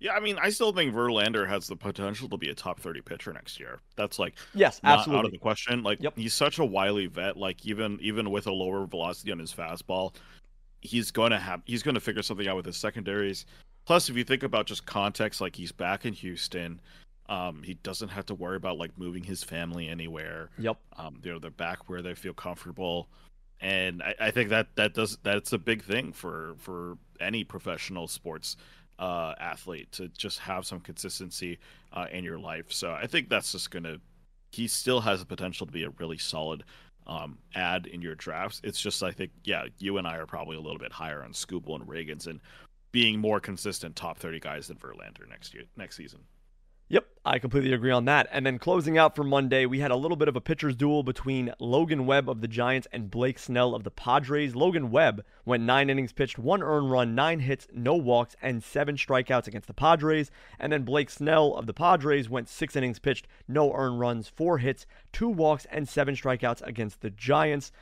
Yeah, 0.00 0.12
I 0.12 0.20
mean, 0.20 0.36
I 0.42 0.50
still 0.50 0.72
think 0.72 0.92
Verlander 0.92 1.48
has 1.48 1.68
the 1.68 1.76
potential 1.76 2.28
to 2.28 2.36
be 2.36 2.50
a 2.50 2.54
top 2.54 2.80
30 2.80 3.00
pitcher 3.02 3.32
next 3.32 3.58
year. 3.60 3.80
That's 3.96 4.18
like 4.18 4.34
Yes, 4.52 4.80
not 4.82 4.90
out 4.90 4.94
of 4.94 4.98
absolutely. 5.00 5.30
the 5.30 5.38
question. 5.38 5.82
Like 5.82 6.02
Yep. 6.02 6.18
he's 6.18 6.34
such 6.34 6.58
a 6.58 6.64
wily 6.64 7.06
vet. 7.06 7.36
Like 7.36 7.64
even 7.64 7.98
even 8.02 8.30
with 8.30 8.46
a 8.46 8.52
lower 8.52 8.84
velocity 8.86 9.30
on 9.32 9.38
his 9.38 9.54
fastball, 9.54 10.14
he's 10.82 11.10
going 11.10 11.30
to 11.30 11.38
have 11.38 11.62
he's 11.64 11.82
going 11.82 11.94
to 11.94 12.00
figure 12.00 12.20
something 12.22 12.46
out 12.48 12.56
with 12.56 12.66
his 12.66 12.76
secondaries. 12.76 13.46
Plus, 13.86 14.10
if 14.10 14.16
you 14.16 14.24
think 14.24 14.42
about 14.42 14.66
just 14.66 14.84
context, 14.84 15.40
like 15.40 15.54
he's 15.56 15.72
back 15.72 16.04
in 16.04 16.12
Houston, 16.12 16.80
um, 17.28 17.62
he 17.62 17.74
doesn't 17.74 18.10
have 18.10 18.26
to 18.26 18.34
worry 18.34 18.56
about 18.56 18.78
like 18.78 18.98
moving 18.98 19.24
his 19.24 19.42
family 19.42 19.88
anywhere. 19.88 20.50
Yep. 20.58 20.76
Um, 20.96 21.20
you 21.22 21.32
know, 21.32 21.38
they're 21.38 21.50
back 21.50 21.88
where 21.88 22.02
they 22.02 22.14
feel 22.14 22.34
comfortable. 22.34 23.08
and 23.60 24.02
I, 24.02 24.14
I, 24.20 24.30
think 24.30 24.50
that 24.50 24.68
that 24.76 24.94
does 24.94 25.16
that's 25.22 25.52
a 25.52 25.58
big 25.58 25.82
thing 25.82 26.12
for 26.12 26.54
for 26.58 26.98
any 27.20 27.44
professional 27.44 28.08
sports 28.08 28.56
uh, 28.98 29.34
athlete 29.38 29.90
to 29.92 30.08
just 30.08 30.38
have 30.40 30.66
some 30.66 30.80
consistency 30.80 31.58
uh, 31.92 32.06
in 32.12 32.24
your 32.24 32.38
life. 32.38 32.66
So 32.72 32.92
I 32.92 33.06
think 33.06 33.28
that's 33.28 33.52
just 33.52 33.70
gonna. 33.70 33.98
He 34.52 34.68
still 34.68 35.00
has 35.00 35.20
the 35.20 35.26
potential 35.26 35.66
to 35.66 35.72
be 35.72 35.82
a 35.84 35.90
really 35.98 36.18
solid 36.18 36.62
um, 37.06 37.38
ad 37.54 37.86
in 37.86 38.02
your 38.02 38.14
drafts. 38.14 38.60
It's 38.64 38.80
just 38.80 39.02
I 39.02 39.12
think 39.12 39.32
yeah, 39.44 39.64
you 39.78 39.98
and 39.98 40.06
I 40.06 40.16
are 40.16 40.26
probably 40.26 40.56
a 40.56 40.60
little 40.60 40.78
bit 40.78 40.92
higher 40.92 41.22
on 41.22 41.32
Skubal 41.32 41.76
and 41.76 41.88
Ragans 41.88 42.26
and 42.26 42.40
being 42.92 43.18
more 43.18 43.40
consistent 43.40 43.96
top 43.96 44.18
thirty 44.18 44.40
guys 44.40 44.68
than 44.68 44.76
Verlander 44.76 45.28
next 45.28 45.54
year 45.54 45.64
next 45.76 45.96
season. 45.96 46.20
Yep, 46.88 47.06
I 47.24 47.38
completely 47.38 47.72
agree 47.72 47.90
on 47.90 48.04
that. 48.04 48.28
And 48.30 48.44
then 48.44 48.58
closing 48.58 48.98
out 48.98 49.16
for 49.16 49.24
Monday, 49.24 49.64
we 49.64 49.80
had 49.80 49.90
a 49.90 49.96
little 49.96 50.18
bit 50.18 50.28
of 50.28 50.36
a 50.36 50.40
pitcher's 50.40 50.76
duel 50.76 51.02
between 51.02 51.54
Logan 51.58 52.04
Webb 52.04 52.28
of 52.28 52.42
the 52.42 52.48
Giants 52.48 52.86
and 52.92 53.10
Blake 53.10 53.38
Snell 53.38 53.74
of 53.74 53.84
the 53.84 53.90
Padres. 53.90 54.54
Logan 54.54 54.90
Webb 54.90 55.24
went 55.46 55.62
nine 55.62 55.88
innings 55.88 56.12
pitched, 56.12 56.38
one 56.38 56.62
earned 56.62 56.90
run, 56.90 57.14
nine 57.14 57.40
hits, 57.40 57.66
no 57.72 57.94
walks, 57.94 58.36
and 58.42 58.62
seven 58.62 58.96
strikeouts 58.96 59.46
against 59.46 59.66
the 59.66 59.72
Padres. 59.72 60.30
And 60.58 60.70
then 60.70 60.82
Blake 60.82 61.08
Snell 61.08 61.54
of 61.54 61.66
the 61.66 61.72
Padres 61.72 62.28
went 62.28 62.50
six 62.50 62.76
innings 62.76 62.98
pitched, 62.98 63.26
no 63.48 63.72
earned 63.72 63.98
runs, 63.98 64.28
four 64.28 64.58
hits, 64.58 64.84
two 65.10 65.30
walks, 65.30 65.66
and 65.70 65.88
seven 65.88 66.14
strikeouts 66.14 66.60
against 66.66 67.00
the 67.00 67.10
Giants. 67.10 67.72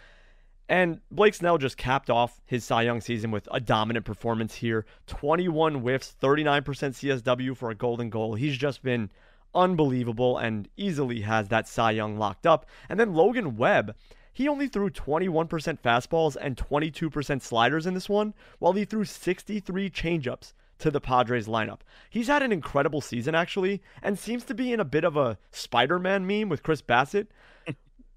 And 0.69 1.01
Blake 1.11 1.35
Snell 1.35 1.59
just 1.59 1.77
capped 1.77 2.09
off 2.09 2.41
his 2.47 2.65
Cy 2.65 2.83
Young 2.83 3.01
season 3.01 3.31
with 3.31 3.49
a 3.51 3.61
dominant 3.61 4.07
performance 4.07 4.55
here 4.55 4.87
21 5.07 5.77
whiffs, 5.77 6.15
39% 6.21 6.63
CSW 6.63 7.57
for 7.57 7.71
a 7.71 7.75
golden 7.75 8.11
goal. 8.11 8.35
He's 8.35 8.57
just 8.57 8.83
been 8.83 9.11
unbelievable 9.55 10.39
and 10.39 10.69
easily 10.77 11.23
has 11.23 11.49
that 11.49 11.69
Cy 11.69 11.93
Young 11.93 12.17
locked 12.17 12.47
up. 12.47 12.67
And 12.89 12.99
then 12.99 13.15
Logan 13.15 13.57
Webb, 13.57 13.95
he 14.33 14.49
only 14.49 14.69
threw 14.69 14.89
21% 14.89 15.49
fastballs 15.81 16.37
and 16.41 16.57
22% 16.57 17.43
sliders 17.43 17.87
in 17.87 17.95
this 17.95 18.09
one, 18.09 18.33
while 18.59 18.73
he 18.73 18.85
threw 18.85 19.05
63 19.05 19.91
changeups 19.91 20.55
to 20.79 20.91
the 20.91 21.01
Padres 21.01 21.47
lineup. 21.47 21.81
He's 22.11 22.29
had 22.29 22.43
an 22.43 22.51
incredible 22.51 23.01
season, 23.01 23.35
actually, 23.35 23.83
and 24.03 24.19
seems 24.19 24.45
to 24.45 24.55
be 24.55 24.73
in 24.73 24.81
a 24.81 24.85
bit 24.85 25.05
of 25.05 25.17
a 25.17 25.39
Spider 25.51 25.99
Man 25.99 26.27
meme 26.27 26.49
with 26.49 26.63
Chris 26.63 26.83
Bassitt. 26.83 27.29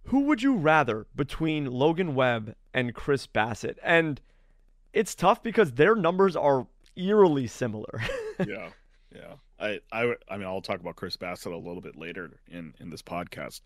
Who 0.06 0.22
would 0.22 0.43
you 0.43 0.56
rather 0.56 1.08
between 1.16 1.66
Logan 1.66 2.14
Webb 2.14 2.56
and 2.74 2.93
Chris 2.93 3.26
Bassitt? 3.26 3.78
And 3.82 4.22
it's 4.93 5.16
tough 5.16 5.41
because 5.41 5.74
their 5.74 5.95
numbers 5.95 6.36
are 6.36 6.68
eerily 6.95 7.47
similar. 7.47 8.01
yeah, 8.47 8.70
yeah. 9.14 9.34
I, 9.60 9.80
I, 9.91 10.14
I 10.30 10.38
mean, 10.38 10.45
I'll 10.45 10.62
talk 10.62 10.80
about 10.80 10.95
Chris 10.95 11.18
Bassitt 11.18 11.53
a 11.53 11.58
little 11.58 11.82
bit 11.82 11.95
later 11.95 12.32
in 12.49 12.74
in 12.80 12.89
this 12.89 13.01
podcast. 13.01 13.62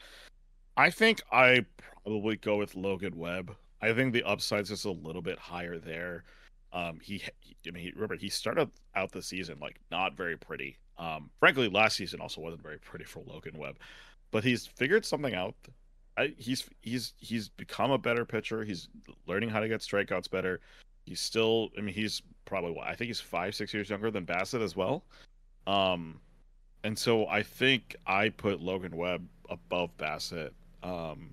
I 0.77 0.89
think 0.89 1.21
I 1.31 1.65
probably 2.03 2.37
go 2.37 2.57
with 2.57 2.75
Logan 2.75 3.17
Webb. 3.17 3.55
I 3.81 3.93
think 3.93 4.13
the 4.13 4.23
upside's 4.23 4.69
just 4.69 4.85
a 4.85 4.91
little 4.91 5.21
bit 5.21 5.37
higher 5.37 5.77
there. 5.77 6.23
Um, 6.71 6.99
he, 7.01 7.21
I 7.67 7.71
mean, 7.71 7.83
he, 7.83 7.91
remember 7.91 8.15
he 8.15 8.29
started 8.29 8.69
out 8.95 9.11
the 9.11 9.21
season 9.21 9.57
like 9.59 9.79
not 9.91 10.15
very 10.15 10.37
pretty. 10.37 10.77
Um, 10.97 11.29
frankly, 11.39 11.67
last 11.67 11.97
season 11.97 12.21
also 12.21 12.39
wasn't 12.39 12.61
very 12.61 12.77
pretty 12.77 13.05
for 13.05 13.23
Logan 13.25 13.57
Webb, 13.57 13.77
but 14.31 14.43
he's 14.43 14.67
figured 14.67 15.05
something 15.05 15.33
out 15.33 15.55
I, 16.18 16.34
he's 16.38 16.68
he's 16.82 17.14
he's 17.18 17.49
become 17.49 17.91
a 17.91 17.97
better 17.97 18.26
pitcher. 18.26 18.64
He's 18.64 18.89
learning 19.28 19.49
how 19.49 19.60
to 19.60 19.68
get 19.68 19.82
strikeouts 19.82 20.30
better. 20.30 20.60
He's 21.05 21.20
still, 21.20 21.70
I 21.78 21.82
mean, 21.82 21.95
he's 21.95 22.22
probably 22.45 22.78
I 22.84 22.95
think 22.95 23.07
he's 23.07 23.22
five, 23.22 23.55
six 23.55 23.74
years 23.74 23.89
younger 23.89 24.12
than 24.12 24.26
Bassitt 24.26 24.62
as 24.62 24.76
well. 24.76 25.03
Um, 25.66 26.20
and 26.84 26.97
so 26.97 27.28
I 27.28 27.43
think 27.43 27.95
I 28.07 28.30
put 28.30 28.62
Logan 28.62 28.95
Webb 28.95 29.28
above 29.49 29.95
Bassitt. 29.97 30.51
Um, 30.84 31.32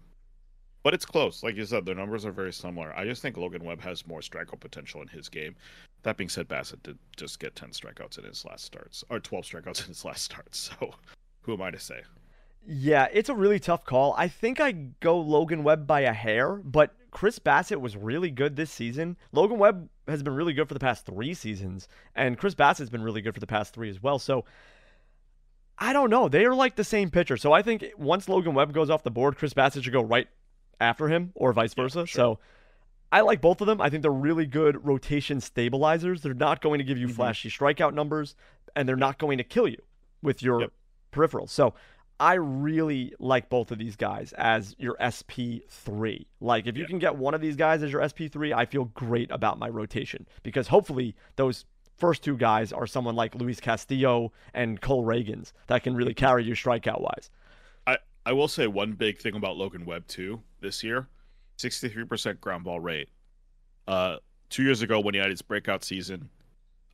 but 0.83 0.95
it's 0.95 1.05
close. 1.05 1.43
Like 1.43 1.57
you 1.57 1.65
said, 1.65 1.85
the 1.85 1.95
numbers 1.95 2.25
are 2.25 2.31
very 2.33 2.53
similar. 2.53 2.93
I 2.97 3.05
just 3.05 3.21
think 3.21 3.37
Logan 3.37 3.65
Webb 3.65 3.81
has 3.81 4.07
more 4.07 4.21
strikeout 4.21 4.61
potential 4.61 5.03
in 5.03 5.09
his 5.09 5.29
game. 5.29 5.57
That 6.05 6.17
being 6.17 6.29
said, 6.29 6.47
Bassitt 6.47 6.83
did 6.85 6.99
just 7.17 7.41
get 7.41 7.57
10 7.57 7.71
strikeouts 7.71 8.19
in 8.19 8.25
his 8.25 8.45
last 8.45 8.65
starts, 8.65 9.03
or 9.11 9.19
12 9.19 9.45
strikeouts 9.45 9.83
in 9.83 9.89
his 9.89 10.05
last 10.05 10.23
starts. 10.23 10.71
So 10.81 10.95
who 11.43 11.55
am 11.55 11.63
I 11.63 11.71
to 11.71 11.79
say? 11.79 12.03
Yeah, 12.69 13.09
it's 13.13 13.29
a 13.29 13.35
really 13.35 13.61
tough 13.61 13.85
call. 13.85 14.15
I 14.19 14.29
think 14.29 14.61
I 14.61 14.73
go 14.73 15.19
Logan 15.19 15.63
Webb 15.63 15.87
by 15.87 16.01
a 16.01 16.13
hair, 16.13 16.57
but 16.57 16.95
Chris 17.13 17.39
Bassitt 17.39 17.81
was 17.81 17.97
really 17.97 18.31
good 18.31 18.57
this 18.57 18.71
season. 18.71 19.17
Logan 19.33 19.59
Webb 19.59 19.89
has 20.09 20.23
been 20.23 20.35
really 20.35 20.53
good 20.53 20.67
for 20.69 20.75
the 20.75 20.81
past 20.81 21.07
three 21.07 21.33
seasons, 21.33 21.89
and 22.15 22.37
Chris 22.37 22.55
Bassitt's 22.55 22.91
been 22.91 23.03
really 23.03 23.23
good 23.23 23.35
for 23.35 23.41
the 23.41 23.47
past 23.47 23.73
three 23.73 23.89
as 23.89 24.03
well. 24.03 24.19
So 24.19 24.45
I 25.79 25.93
don't 25.93 26.11
know. 26.11 26.29
They 26.29 26.45
are 26.45 26.55
like 26.55 26.77
the 26.77 26.85
same 26.85 27.11
pitcher. 27.11 27.37
So 27.37 27.53
I 27.53 27.63
think 27.63 27.85
once 27.97 28.29
Logan 28.29 28.55
Webb 28.55 28.73
goes 28.73 28.91
off 28.91 29.03
the 29.05 29.11
board, 29.11 29.37
Chris 29.37 29.55
Bassitt 29.55 29.85
should 29.85 29.93
go 29.93 30.03
right 30.03 30.27
after 30.81 31.09
him 31.09 31.33
or 31.35 31.53
vice 31.53 31.75
versa. 31.75 32.01
Yeah, 32.01 32.05
sure. 32.07 32.19
So 32.19 32.39
I 33.13 33.21
like 33.21 33.41
both 33.41 33.61
of 33.61 33.67
them. 33.67 33.81
I 33.81 33.91
think 33.91 34.03
they're 34.03 34.11
really 34.11 34.47
good 34.47 34.85
rotation 34.85 35.41
stabilizers. 35.41 36.23
They're 36.23 36.35
not 36.35 36.61
going 36.61 36.79
to 36.79 36.85
give 36.85 36.99
you 36.99 37.07
mm-hmm. 37.07 37.17
flashy 37.17 37.51
strikeout 37.51 37.95
numbers, 37.95 38.35
and 38.75 38.89
they're 38.89 38.97
not 38.97 39.19
going 39.19 39.39
to 39.39 39.45
kill 39.45 39.69
you 39.69 39.81
with 40.23 40.43
your 40.43 40.63
yep. 40.63 40.73
peripherals. 41.13 41.51
So 41.51 41.75
I 42.19 42.35
really 42.35 43.13
like 43.19 43.49
both 43.49 43.71
of 43.71 43.79
these 43.79 43.97
guys 43.97 44.33
as 44.39 44.75
your 44.79 44.97
SP3. 44.97 46.27
Like, 46.41 46.67
if 46.67 46.77
you 46.77 46.83
yeah. 46.83 46.89
can 46.89 46.99
get 46.99 47.17
one 47.17 47.35
of 47.35 47.41
these 47.41 47.57
guys 47.57 47.83
as 47.83 47.93
your 47.93 48.01
SP3, 48.01 48.55
I 48.55 48.65
feel 48.65 48.87
great 48.87 49.31
about 49.31 49.59
my 49.59 49.69
rotation 49.69 50.27
because 50.43 50.69
hopefully 50.69 51.15
those 51.37 51.67
first 51.99 52.25
two 52.25 52.37
guys 52.37 52.73
are 52.73 52.87
someone 52.87 53.17
like 53.17 53.35
Luis 53.35 53.61
Castillo 53.61 54.33
and 54.55 54.81
Cole 54.81 55.05
Ragans 55.05 55.53
that 55.67 55.83
can 55.83 55.95
really 55.95 56.15
carry 56.15 56.45
you 56.45 56.55
strikeout 56.55 57.01
wise. 57.01 57.31
I, 57.87 57.99
I 58.25 58.33
will 58.33 58.49
say 58.49 58.67
one 58.67 58.93
big 58.93 59.19
thing 59.19 59.35
about 59.35 59.57
Logan 59.57 59.85
Webb, 59.85 60.07
too, 60.07 60.41
this 60.61 60.83
year 60.83 61.09
63% 61.59 62.41
ground 62.41 62.65
ball 62.65 62.81
rate. 62.81 63.09
Uh, 63.87 64.17
two 64.49 64.63
years 64.63 64.83
ago, 64.83 65.01
when 65.01 65.15
he 65.15 65.21
had 65.21 65.31
his 65.31 65.43
breakout 65.43 65.85
season, 65.85 66.31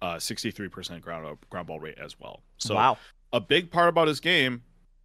uh, 0.00 0.16
63% 0.16 1.00
ground, 1.00 1.38
ground 1.48 1.66
ball 1.68 1.78
rate 1.78 1.98
as 1.98 2.18
well. 2.18 2.42
So, 2.58 2.74
wow. 2.74 2.98
a 3.32 3.40
big 3.40 3.70
part 3.70 3.88
about 3.88 4.08
his 4.08 4.18
game 4.20 4.62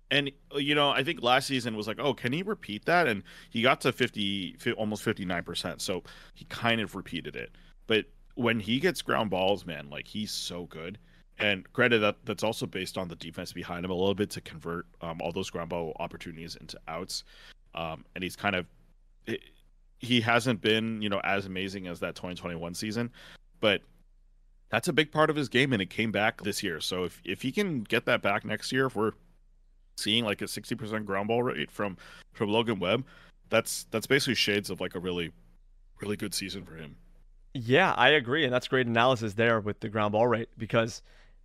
and 0.09 0.31
you 0.55 0.73
know 0.73 0.89
i 0.89 1.03
think 1.03 1.21
last 1.21 1.47
season 1.47 1.75
was 1.75 1.87
like 1.87 1.99
oh 1.99 2.13
can 2.13 2.33
he 2.33 2.43
repeat 2.43 2.85
that? 2.85 3.07
And 3.07 3.23
he 3.49 3.61
got 3.61 3.81
to 3.81 3.91
50 3.91 4.57
almost 4.77 5.05
59% 5.05 5.81
so 5.81 6.03
he 6.33 6.45
kind 6.45 6.81
of 6.81 6.95
repeated 6.95 7.35
it. 7.35 7.51
But 7.85 8.05
when 8.35 8.59
he 8.59 8.79
gets 8.79 9.01
ground 9.01 9.29
balls 9.29 9.65
man 9.65 9.89
like 9.89 10.07
he's 10.07 10.31
so 10.31 10.65
good. 10.65 10.97
And 11.39 11.71
credit 11.71 11.99
that 11.99 12.17
that's 12.25 12.43
also 12.43 12.65
based 12.65 12.97
on 12.97 13.07
the 13.07 13.15
defense 13.15 13.53
behind 13.53 13.85
him 13.85 13.91
a 13.91 13.95
little 13.95 14.15
bit 14.15 14.31
to 14.31 14.41
convert 14.41 14.87
um, 15.01 15.21
all 15.21 15.31
those 15.31 15.51
ground 15.51 15.69
ball 15.69 15.95
opportunities 15.99 16.55
into 16.55 16.79
outs. 16.87 17.23
Um, 17.75 18.05
and 18.15 18.23
he's 18.23 18.35
kind 18.35 18.55
of 18.55 18.65
he 19.99 20.21
hasn't 20.21 20.61
been 20.61 20.99
you 21.01 21.09
know 21.09 21.21
as 21.23 21.45
amazing 21.45 21.85
as 21.85 21.99
that 21.99 22.15
2021 22.15 22.73
season. 22.73 23.11
But 23.59 23.81
that's 24.69 24.87
a 24.87 24.93
big 24.93 25.11
part 25.11 25.29
of 25.29 25.35
his 25.35 25.47
game 25.47 25.73
and 25.73 25.81
it 25.81 25.91
came 25.91 26.11
back 26.11 26.41
this 26.41 26.63
year. 26.63 26.79
So 26.79 27.03
if, 27.03 27.21
if 27.23 27.41
he 27.43 27.51
can 27.51 27.81
get 27.83 28.05
that 28.05 28.21
back 28.21 28.43
next 28.43 28.71
year 28.71 28.87
if 28.87 28.95
we're 28.95 29.13
seeing 29.97 30.23
like 30.23 30.41
a 30.41 30.45
60% 30.45 31.05
ground 31.05 31.27
ball 31.27 31.43
rate 31.43 31.71
from 31.71 31.97
from 32.33 32.49
Logan 32.49 32.79
Webb, 32.79 33.05
that's 33.49 33.85
that's 33.91 34.07
basically 34.07 34.35
shades 34.35 34.69
of 34.69 34.79
like 34.79 34.95
a 34.95 34.99
really 34.99 35.31
really 36.01 36.15
good 36.15 36.33
season 36.33 36.63
for 36.63 36.75
him. 36.75 36.95
Yeah, 37.53 37.93
I 37.93 38.09
agree 38.09 38.43
and 38.43 38.53
that's 38.53 38.67
great 38.67 38.87
analysis 38.87 39.33
there 39.33 39.59
with 39.59 39.79
the 39.79 39.89
ground 39.89 40.11
ball 40.11 40.27
rate 40.27 40.49
because 40.57 41.01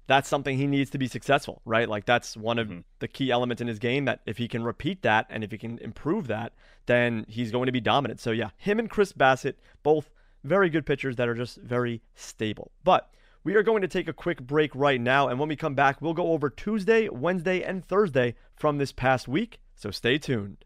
that's 0.07 0.29
something 0.29 0.59
he 0.59 0.67
needs 0.67 0.91
to 0.91 0.99
be 0.99 1.07
successful, 1.07 1.63
right? 1.65 1.89
Like 1.89 2.05
that's 2.05 2.37
one 2.37 2.59
of 2.59 2.69
mm-hmm. 2.69 2.81
the 2.99 3.09
key 3.09 3.31
elements 3.31 3.63
in 3.63 3.69
his 3.69 3.79
game 3.79 4.05
that 4.05 4.21
if 4.27 4.37
he 4.37 4.49
can 4.49 4.65
repeat 4.65 5.03
that 5.03 5.27
and 5.31 5.45
if 5.45 5.51
he 5.51 5.59
can 5.59 5.79
improve 5.79 6.27
that, 6.27 6.53
then 6.87 7.25
he's 7.29 7.51
going 7.51 7.67
to 7.67 7.73
be 7.73 7.81
dominant. 7.81 8.21
So 8.21 8.33
yeah, 8.33 8.51
him 8.57 8.79
and 8.79 8.91
Chris 8.91 9.13
Bassitt 9.13 9.55
both 9.83 10.11
very 10.45 10.69
good 10.69 10.85
pitchers 10.85 11.17
that 11.17 11.29
are 11.29 11.35
just 11.35 11.59
very 11.59 12.03
stable. 12.15 12.73
But 12.85 13.11
we 13.45 13.55
are 13.55 13.63
going 13.63 13.83
to 13.83 13.89
take 13.89 14.09
a 14.09 14.13
quick 14.13 14.41
break 14.41 14.75
right 14.75 15.01
now, 15.01 15.29
and 15.29 15.39
when 15.39 15.49
we 15.49 15.57
come 15.57 15.75
back, 15.75 16.01
we'll 16.01 16.15
go 16.15 16.33
over 16.33 16.49
Tuesday, 16.49 17.09
Wednesday, 17.09 17.63
and 17.63 17.85
Thursday 17.85 18.35
from 18.55 18.79
this 18.79 18.93
past 18.93 19.27
week, 19.27 19.59
so 19.75 19.91
stay 19.91 20.17
tuned. 20.17 20.65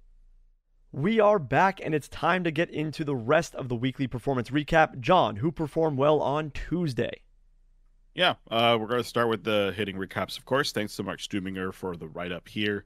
We 0.92 1.18
are 1.18 1.38
back, 1.38 1.80
and 1.82 1.94
it's 1.94 2.08
time 2.08 2.44
to 2.44 2.50
get 2.50 2.70
into 2.70 3.02
the 3.04 3.16
rest 3.16 3.54
of 3.54 3.68
the 3.68 3.74
weekly 3.74 4.06
performance 4.06 4.50
recap. 4.50 5.00
John, 5.00 5.36
who 5.36 5.50
performed 5.50 5.98
well 5.98 6.20
on 6.20 6.50
Tuesday? 6.50 7.22
Yeah, 8.14 8.34
uh, 8.50 8.76
we're 8.78 8.86
going 8.86 9.02
to 9.02 9.08
start 9.08 9.28
with 9.28 9.44
the 9.44 9.72
hitting 9.76 9.96
recaps, 9.96 10.38
of 10.38 10.44
course. 10.44 10.72
Thanks 10.72 10.96
to 10.96 11.02
Mark 11.02 11.20
Stuminger 11.20 11.72
for 11.72 11.96
the 11.96 12.08
write 12.08 12.32
up 12.32 12.48
here. 12.48 12.84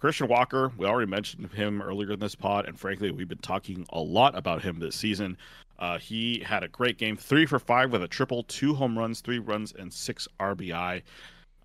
Christian 0.00 0.28
Walker, 0.28 0.70
we 0.76 0.86
already 0.86 1.10
mentioned 1.10 1.52
him 1.52 1.82
earlier 1.82 2.12
in 2.12 2.20
this 2.20 2.36
pod, 2.36 2.66
and 2.66 2.78
frankly, 2.78 3.10
we've 3.10 3.28
been 3.28 3.38
talking 3.38 3.84
a 3.90 4.00
lot 4.00 4.36
about 4.36 4.62
him 4.62 4.78
this 4.78 4.94
season. 4.94 5.36
Uh, 5.78 5.98
he 5.98 6.40
had 6.40 6.62
a 6.62 6.68
great 6.68 6.98
game, 6.98 7.16
three 7.16 7.46
for 7.46 7.58
five 7.58 7.90
with 7.90 8.02
a 8.02 8.08
triple, 8.08 8.44
two 8.44 8.74
home 8.74 8.96
runs, 8.96 9.20
three 9.20 9.38
runs, 9.38 9.72
and 9.72 9.92
six 9.92 10.28
RBI. 10.38 11.02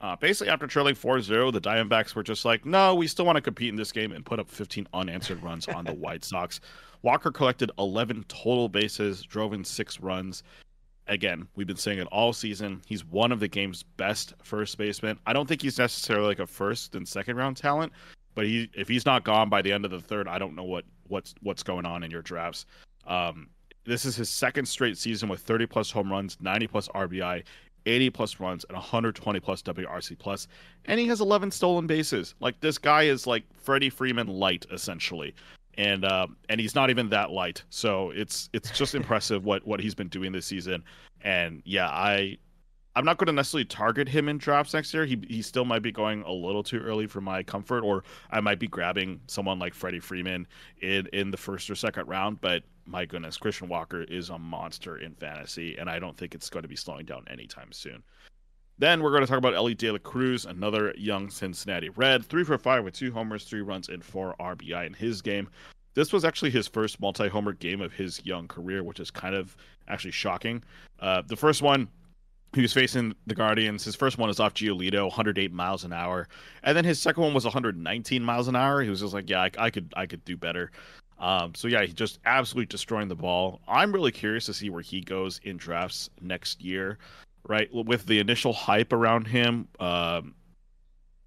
Uh, 0.01 0.15
basically, 0.17 0.51
after 0.51 0.67
trailing 0.67 0.95
4 0.95 1.21
0, 1.21 1.51
the 1.51 1.61
Diamondbacks 1.61 2.13
were 2.13 2.23
just 2.23 2.43
like, 2.43 2.65
no, 2.65 2.93
we 2.93 3.07
still 3.07 3.25
want 3.25 3.37
to 3.37 3.41
compete 3.41 3.69
in 3.69 3.77
this 3.77 3.93
game 3.93 4.11
and 4.11 4.25
put 4.25 4.37
up 4.37 4.49
15 4.49 4.85
unanswered 4.93 5.41
runs 5.41 5.67
on 5.69 5.85
the 5.85 5.93
White 5.93 6.25
Sox. 6.25 6.59
Walker 7.03 7.31
collected 7.31 7.71
11 7.79 8.25
total 8.27 8.67
bases, 8.67 9.21
drove 9.21 9.53
in 9.53 9.63
six 9.63 10.01
runs. 10.01 10.43
Again, 11.07 11.47
we've 11.55 11.67
been 11.67 11.77
saying 11.77 11.99
it 11.99 12.07
all 12.11 12.33
season. 12.33 12.81
He's 12.85 13.05
one 13.05 13.31
of 13.31 13.39
the 13.39 13.47
game's 13.47 13.83
best 13.83 14.33
first 14.43 14.77
basemen. 14.77 15.19
I 15.25 15.31
don't 15.31 15.47
think 15.47 15.61
he's 15.61 15.77
necessarily 15.77 16.27
like 16.27 16.39
a 16.39 16.47
first 16.47 16.95
and 16.95 17.07
second 17.07 17.37
round 17.37 17.55
talent, 17.55 17.93
but 18.35 18.45
he 18.45 18.69
if 18.73 18.87
he's 18.87 19.05
not 19.05 19.23
gone 19.23 19.49
by 19.49 19.61
the 19.61 19.71
end 19.71 19.85
of 19.85 19.91
the 19.91 19.99
third, 19.99 20.27
I 20.27 20.37
don't 20.37 20.55
know 20.55 20.63
what 20.63 20.85
what's 21.07 21.35
what's 21.41 21.63
going 21.63 21.85
on 21.85 22.03
in 22.03 22.11
your 22.11 22.21
drafts. 22.21 22.65
Um, 23.07 23.49
this 23.85 24.05
is 24.05 24.15
his 24.15 24.29
second 24.29 24.65
straight 24.65 24.97
season 24.97 25.27
with 25.29 25.41
30 25.41 25.65
plus 25.65 25.91
home 25.91 26.09
runs, 26.11 26.37
90 26.39 26.67
plus 26.67 26.87
RBI, 26.89 27.43
80 27.85 28.09
plus 28.11 28.39
runs, 28.39 28.63
and 28.65 28.75
120 28.75 29.39
plus 29.39 29.61
WRC 29.61 30.17
plus, 30.17 30.47
and 30.85 30.99
he 30.99 31.07
has 31.07 31.19
11 31.21 31.51
stolen 31.51 31.85
bases. 31.87 32.35
Like 32.39 32.59
this 32.61 32.77
guy 32.77 33.03
is 33.03 33.27
like 33.27 33.43
Freddie 33.53 33.89
Freeman 33.89 34.27
light 34.27 34.65
essentially, 34.71 35.35
and 35.77 36.05
uh, 36.05 36.27
and 36.49 36.59
he's 36.61 36.75
not 36.75 36.89
even 36.89 37.09
that 37.09 37.31
light. 37.31 37.63
So 37.69 38.11
it's 38.11 38.49
it's 38.53 38.71
just 38.71 38.95
impressive 38.95 39.45
what 39.45 39.65
what 39.65 39.79
he's 39.79 39.95
been 39.95 40.09
doing 40.09 40.31
this 40.31 40.45
season. 40.45 40.83
And 41.23 41.61
yeah, 41.65 41.87
I 41.89 42.37
I'm 42.95 43.05
not 43.05 43.17
going 43.17 43.27
to 43.27 43.33
necessarily 43.33 43.65
target 43.65 44.07
him 44.07 44.29
in 44.29 44.37
drafts 44.37 44.73
next 44.73 44.93
year. 44.93 45.05
He 45.05 45.19
he 45.27 45.41
still 45.41 45.65
might 45.65 45.81
be 45.81 45.91
going 45.91 46.21
a 46.23 46.31
little 46.31 46.61
too 46.61 46.79
early 46.79 47.07
for 47.07 47.21
my 47.21 47.41
comfort, 47.41 47.83
or 47.83 48.03
I 48.29 48.39
might 48.39 48.59
be 48.59 48.67
grabbing 48.67 49.19
someone 49.27 49.57
like 49.57 49.73
Freddie 49.73 49.99
Freeman 49.99 50.47
in 50.81 51.07
in 51.11 51.31
the 51.31 51.37
first 51.37 51.69
or 51.69 51.75
second 51.75 52.07
round. 52.07 52.39
But 52.39 52.63
my 52.85 53.05
goodness, 53.05 53.37
Christian 53.37 53.67
Walker 53.67 54.03
is 54.03 54.29
a 54.29 54.37
monster 54.37 54.97
in 54.97 55.15
fantasy, 55.15 55.77
and 55.77 55.89
I 55.89 55.97
don't 55.97 56.15
think 56.17 56.35
it's 56.35 56.49
going 56.49 56.63
to 56.63 56.69
be 56.69 56.75
slowing 56.75 57.05
down 57.05 57.25
anytime 57.29 57.71
soon. 57.71 58.03
Then 58.77 59.01
we're 59.01 59.11
going 59.11 59.21
to 59.21 59.27
talk 59.27 59.37
about 59.37 59.53
Elly 59.53 59.75
De 59.75 59.91
La 59.91 59.99
Cruz, 59.99 60.45
another 60.45 60.93
young 60.97 61.29
Cincinnati 61.29 61.89
Red, 61.89 62.25
three 62.25 62.43
for 62.43 62.57
five 62.57 62.83
with 62.83 62.93
two 62.93 63.11
homers, 63.11 63.43
three 63.43 63.61
runs, 63.61 63.89
and 63.89 64.03
four 64.03 64.35
RBI 64.39 64.85
in 64.85 64.93
his 64.93 65.21
game. 65.21 65.49
This 65.95 66.11
was 66.11 66.25
actually 66.25 66.49
his 66.49 66.67
first 66.67 66.99
multi-homer 66.99 67.53
game 67.53 67.81
of 67.81 67.93
his 67.93 68.23
young 68.25 68.47
career, 68.47 68.83
which 68.83 68.99
is 68.99 69.11
kind 69.11 69.35
of 69.35 69.55
actually 69.87 70.11
shocking. 70.11 70.63
Uh, 70.99 71.21
the 71.21 71.35
first 71.35 71.61
one, 71.61 71.87
he 72.53 72.61
was 72.61 72.73
facing 72.73 73.15
the 73.27 73.35
Guardians. 73.35 73.83
His 73.83 73.95
first 73.95 74.17
one 74.17 74.27
was 74.27 74.39
off 74.39 74.53
Giolito, 74.53 75.03
108 75.03 75.51
miles 75.51 75.83
an 75.83 75.93
hour, 75.93 76.27
and 76.63 76.77
then 76.77 76.85
his 76.85 76.99
second 76.99 77.23
one 77.23 77.33
was 77.33 77.45
119 77.45 78.23
miles 78.23 78.47
an 78.47 78.55
hour. 78.55 78.81
He 78.81 78.89
was 78.89 79.01
just 79.01 79.13
like, 79.13 79.29
"Yeah, 79.29 79.41
I, 79.41 79.51
I 79.57 79.69
could, 79.69 79.93
I 79.95 80.05
could 80.05 80.23
do 80.25 80.37
better." 80.37 80.71
Um, 81.19 81.55
so 81.55 81.67
yeah, 81.67 81.83
he 81.83 81.93
just 81.93 82.19
absolutely 82.25 82.67
destroying 82.67 83.07
the 83.07 83.15
ball. 83.15 83.61
I'm 83.67 83.91
really 83.91 84.11
curious 84.11 84.45
to 84.47 84.53
see 84.53 84.69
where 84.69 84.81
he 84.81 85.01
goes 85.01 85.39
in 85.43 85.57
drafts 85.57 86.09
next 86.21 86.61
year. 86.61 86.97
Right, 87.45 87.67
with 87.73 88.05
the 88.05 88.19
initial 88.19 88.53
hype 88.53 88.93
around 88.93 89.27
him, 89.27 89.67
um, 89.81 90.33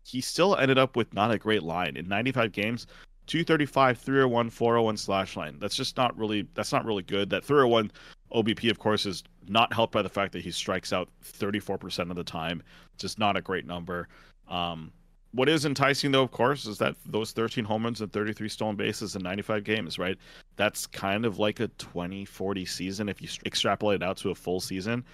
he 0.02 0.22
still 0.22 0.56
ended 0.56 0.78
up 0.78 0.96
with 0.96 1.12
not 1.12 1.30
a 1.30 1.36
great 1.36 1.62
line 1.62 1.96
in 1.96 2.08
95 2.08 2.52
games. 2.52 2.86
235, 3.26 3.98
301, 3.98 4.50
401 4.50 4.96
slash 4.96 5.36
line. 5.36 5.58
That's 5.58 5.74
just 5.74 5.96
not 5.96 6.16
really. 6.16 6.46
That's 6.54 6.72
not 6.72 6.84
really 6.84 7.02
good. 7.02 7.28
That 7.30 7.44
301 7.44 7.90
OBP, 8.32 8.70
of 8.70 8.78
course, 8.78 9.04
is 9.04 9.24
not 9.49 9.72
helped 9.72 9.92
by 9.92 10.03
the 10.03 10.09
fact 10.09 10.32
that 10.32 10.42
he 10.42 10.51
strikes 10.51 10.92
out 10.92 11.09
34% 11.24 12.11
of 12.11 12.16
the 12.16 12.24
time. 12.24 12.62
Just 12.99 13.18
not 13.18 13.36
a 13.36 13.40
great 13.40 13.66
number. 13.66 14.09
Um, 14.49 14.92
what 15.32 15.49
is 15.49 15.66
enticing, 15.66 16.12
though, 16.12 16.22
of 16.22 16.30
course, 16.30 16.66
is 16.66 16.78
that 16.78 16.97
those 17.05 17.32
13 17.32 17.64
home 17.64 17.84
runs 17.84 18.01
and 18.01 18.11
33 18.12 18.49
stolen 18.49 18.76
bases 18.76 19.16
in 19.16 19.22
95 19.22 19.64
games, 19.64 19.99
right? 19.99 20.16
That's 20.57 20.86
kind 20.86 21.26
of 21.26 21.38
like 21.38 21.61
a 21.61 21.68
20 21.68 22.24
40 22.24 22.64
season 22.64 23.09
if 23.09 23.20
you 23.20 23.28
extrapolate 23.44 24.03
it 24.03 24.03
out 24.03 24.16
to 24.18 24.30
a 24.30 24.34
full 24.34 24.61
season. 24.61 25.05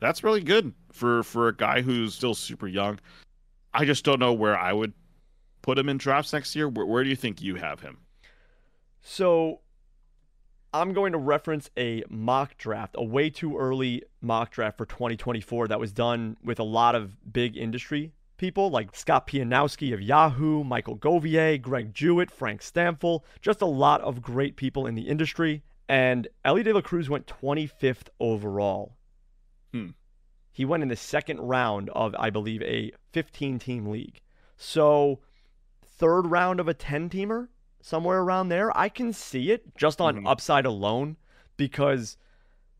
That's 0.00 0.24
really 0.24 0.42
good 0.42 0.72
for 0.92 1.22
for 1.22 1.48
a 1.48 1.54
guy 1.54 1.80
who's 1.80 2.14
still 2.14 2.34
super 2.34 2.66
young. 2.66 2.98
I 3.72 3.84
just 3.84 4.04
don't 4.04 4.18
know 4.18 4.32
where 4.32 4.58
I 4.58 4.72
would 4.72 4.92
put 5.62 5.78
him 5.78 5.88
in 5.88 5.98
drafts 5.98 6.32
next 6.32 6.56
year. 6.56 6.68
Where, 6.68 6.86
where 6.86 7.04
do 7.04 7.10
you 7.10 7.16
think 7.16 7.40
you 7.42 7.54
have 7.56 7.80
him? 7.80 7.98
So 9.02 9.60
I'm 10.72 10.92
going 10.92 11.12
to 11.12 11.18
reference 11.18 11.70
a 11.78 12.02
mock 12.08 12.56
draft, 12.58 12.94
a 12.98 13.04
way 13.04 13.30
too 13.30 13.56
early 13.56 14.02
mock 14.20 14.50
draft 14.50 14.76
for 14.76 14.86
2024 14.86 15.68
that 15.68 15.80
was 15.80 15.92
done 15.92 16.36
with 16.44 16.58
a 16.58 16.64
lot 16.64 16.94
of 16.94 17.16
big 17.32 17.56
industry 17.56 18.12
people 18.38 18.70
like 18.70 18.96
Scott 18.96 19.26
Pianowski 19.26 19.92
of 19.92 20.00
Yahoo, 20.00 20.64
Michael 20.64 20.96
Govier, 20.96 21.60
Greg 21.60 21.92
Jewett, 21.92 22.30
Frank 22.30 22.62
Stampfl, 22.62 23.20
just 23.42 23.60
a 23.60 23.66
lot 23.66 24.00
of 24.00 24.22
great 24.22 24.56
people 24.56 24.86
in 24.86 24.94
the 24.94 25.08
industry. 25.08 25.62
And 25.88 26.28
Elly 26.44 26.62
De 26.62 26.72
La 26.72 26.80
Cruz 26.80 27.10
went 27.10 27.26
25th 27.26 28.08
overall. 28.18 28.96
Hmm. 29.72 29.88
He 30.52 30.64
went 30.64 30.82
in 30.82 30.88
the 30.88 30.96
second 30.96 31.40
round 31.40 31.90
of, 31.90 32.14
I 32.18 32.30
believe, 32.30 32.62
a 32.62 32.92
15 33.12 33.58
team 33.58 33.86
league. 33.86 34.20
So, 34.56 35.20
third 35.84 36.22
round 36.26 36.58
of 36.60 36.68
a 36.68 36.74
10 36.74 37.10
teamer, 37.10 37.48
somewhere 37.80 38.20
around 38.20 38.48
there. 38.48 38.76
I 38.76 38.88
can 38.88 39.12
see 39.12 39.50
it 39.50 39.76
just 39.76 40.00
on 40.00 40.16
mm-hmm. 40.16 40.26
upside 40.26 40.66
alone 40.66 41.16
because 41.56 42.16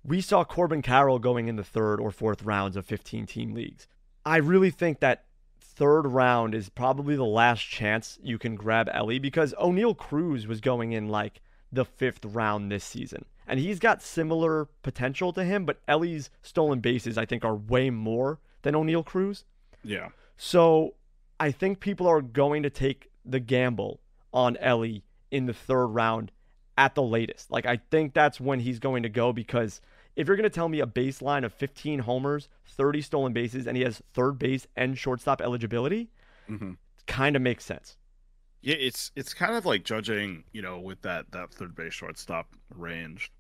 we 0.05 0.21
saw 0.21 0.45
Corbin 0.45 0.83
Carroll 0.83 1.19
going 1.19 1.49
in 1.49 1.57
the 1.57 1.65
third 1.65 2.01
or 2.01 2.11
fourth 2.11 2.43
rounds 2.43 2.77
of 2.77 2.87
15 2.87 3.27
team 3.27 3.53
leagues. 3.53 3.87
I 4.25 4.37
really 4.37 4.71
think 4.71 5.01
that 5.01 5.25
third 5.61 6.07
round 6.07 6.55
is 6.55 6.69
probably 6.69 7.15
the 7.17 7.25
last 7.25 7.61
chance 7.61 8.19
you 8.23 8.39
can 8.39 8.57
grab 8.57 8.89
Elly 8.93 9.19
because 9.19 9.55
Oneil 9.61 9.97
Cruz 9.97 10.47
was 10.47 10.61
going 10.61 10.93
in 10.93 11.09
like 11.09 11.41
the 11.71 11.85
fifth 11.85 12.25
round 12.25 12.71
this 12.71 12.85
season. 12.85 13.25
And 13.47 13.61
he's 13.61 13.79
got 13.79 14.03
similar 14.03 14.67
potential 14.83 15.33
to 15.33 15.45
him, 15.45 15.65
but 15.65 15.81
Elly's 15.89 16.31
stolen 16.43 16.81
bases, 16.81 17.17
I 17.17 17.25
think, 17.25 17.45
are 17.45 17.55
way 17.55 17.91
more 17.91 18.41
than 18.63 18.75
Oneil 18.75 19.05
Cruz. 19.05 19.45
Yeah. 19.83 20.09
So 20.37 20.95
I 21.41 21.51
think 21.51 21.81
people 21.81 22.07
are 22.07 22.21
going 22.21 22.63
to 22.63 22.71
take 22.71 23.11
the 23.25 23.41
gamble 23.41 24.01
on 24.39 24.57
Elly 24.59 25.03
in 25.33 25.47
the 25.47 25.53
third 25.53 25.89
round 25.89 26.31
at 26.77 26.95
the 26.95 27.03
latest. 27.03 27.51
Like, 27.51 27.67
I 27.67 27.81
think 27.91 28.15
that's 28.15 28.41
when 28.41 28.61
he's 28.61 28.79
going 28.79 29.03
to 29.03 29.09
go 29.09 29.33
because 29.33 29.81
if 30.15 30.29
you're 30.29 30.37
going 30.37 30.45
to 30.45 30.51
tell 30.51 30.69
me 30.69 30.79
a 30.79 30.87
baseline 30.87 31.45
of 31.45 31.53
15 31.53 31.99
homers, 31.99 32.49
30 32.67 33.03
stolen 33.03 33.33
bases, 33.33 33.67
and 33.67 33.77
he 33.77 33.83
has 33.83 34.01
third 34.15 34.39
base 34.39 34.65
and 34.77 34.97
shortstop 34.97 35.41
eligibility, 35.41 36.09
mm-hmm. 36.49 36.75
kind 37.09 37.35
of 37.35 37.43
makes 37.43 37.65
sense. 37.65 37.97
Yeah, 38.61 38.77
it's 38.77 39.13
it's 39.17 39.35
kind 39.35 39.55
of 39.55 39.67
like 39.67 39.85
judging, 39.85 40.45
you 40.53 40.63
know, 40.63 40.79
with 40.79 41.03
that 41.03 41.31
that 41.33 41.53
third 41.53 41.75
base 41.75 41.95
shortstop 41.95 42.49
range. 42.75 43.33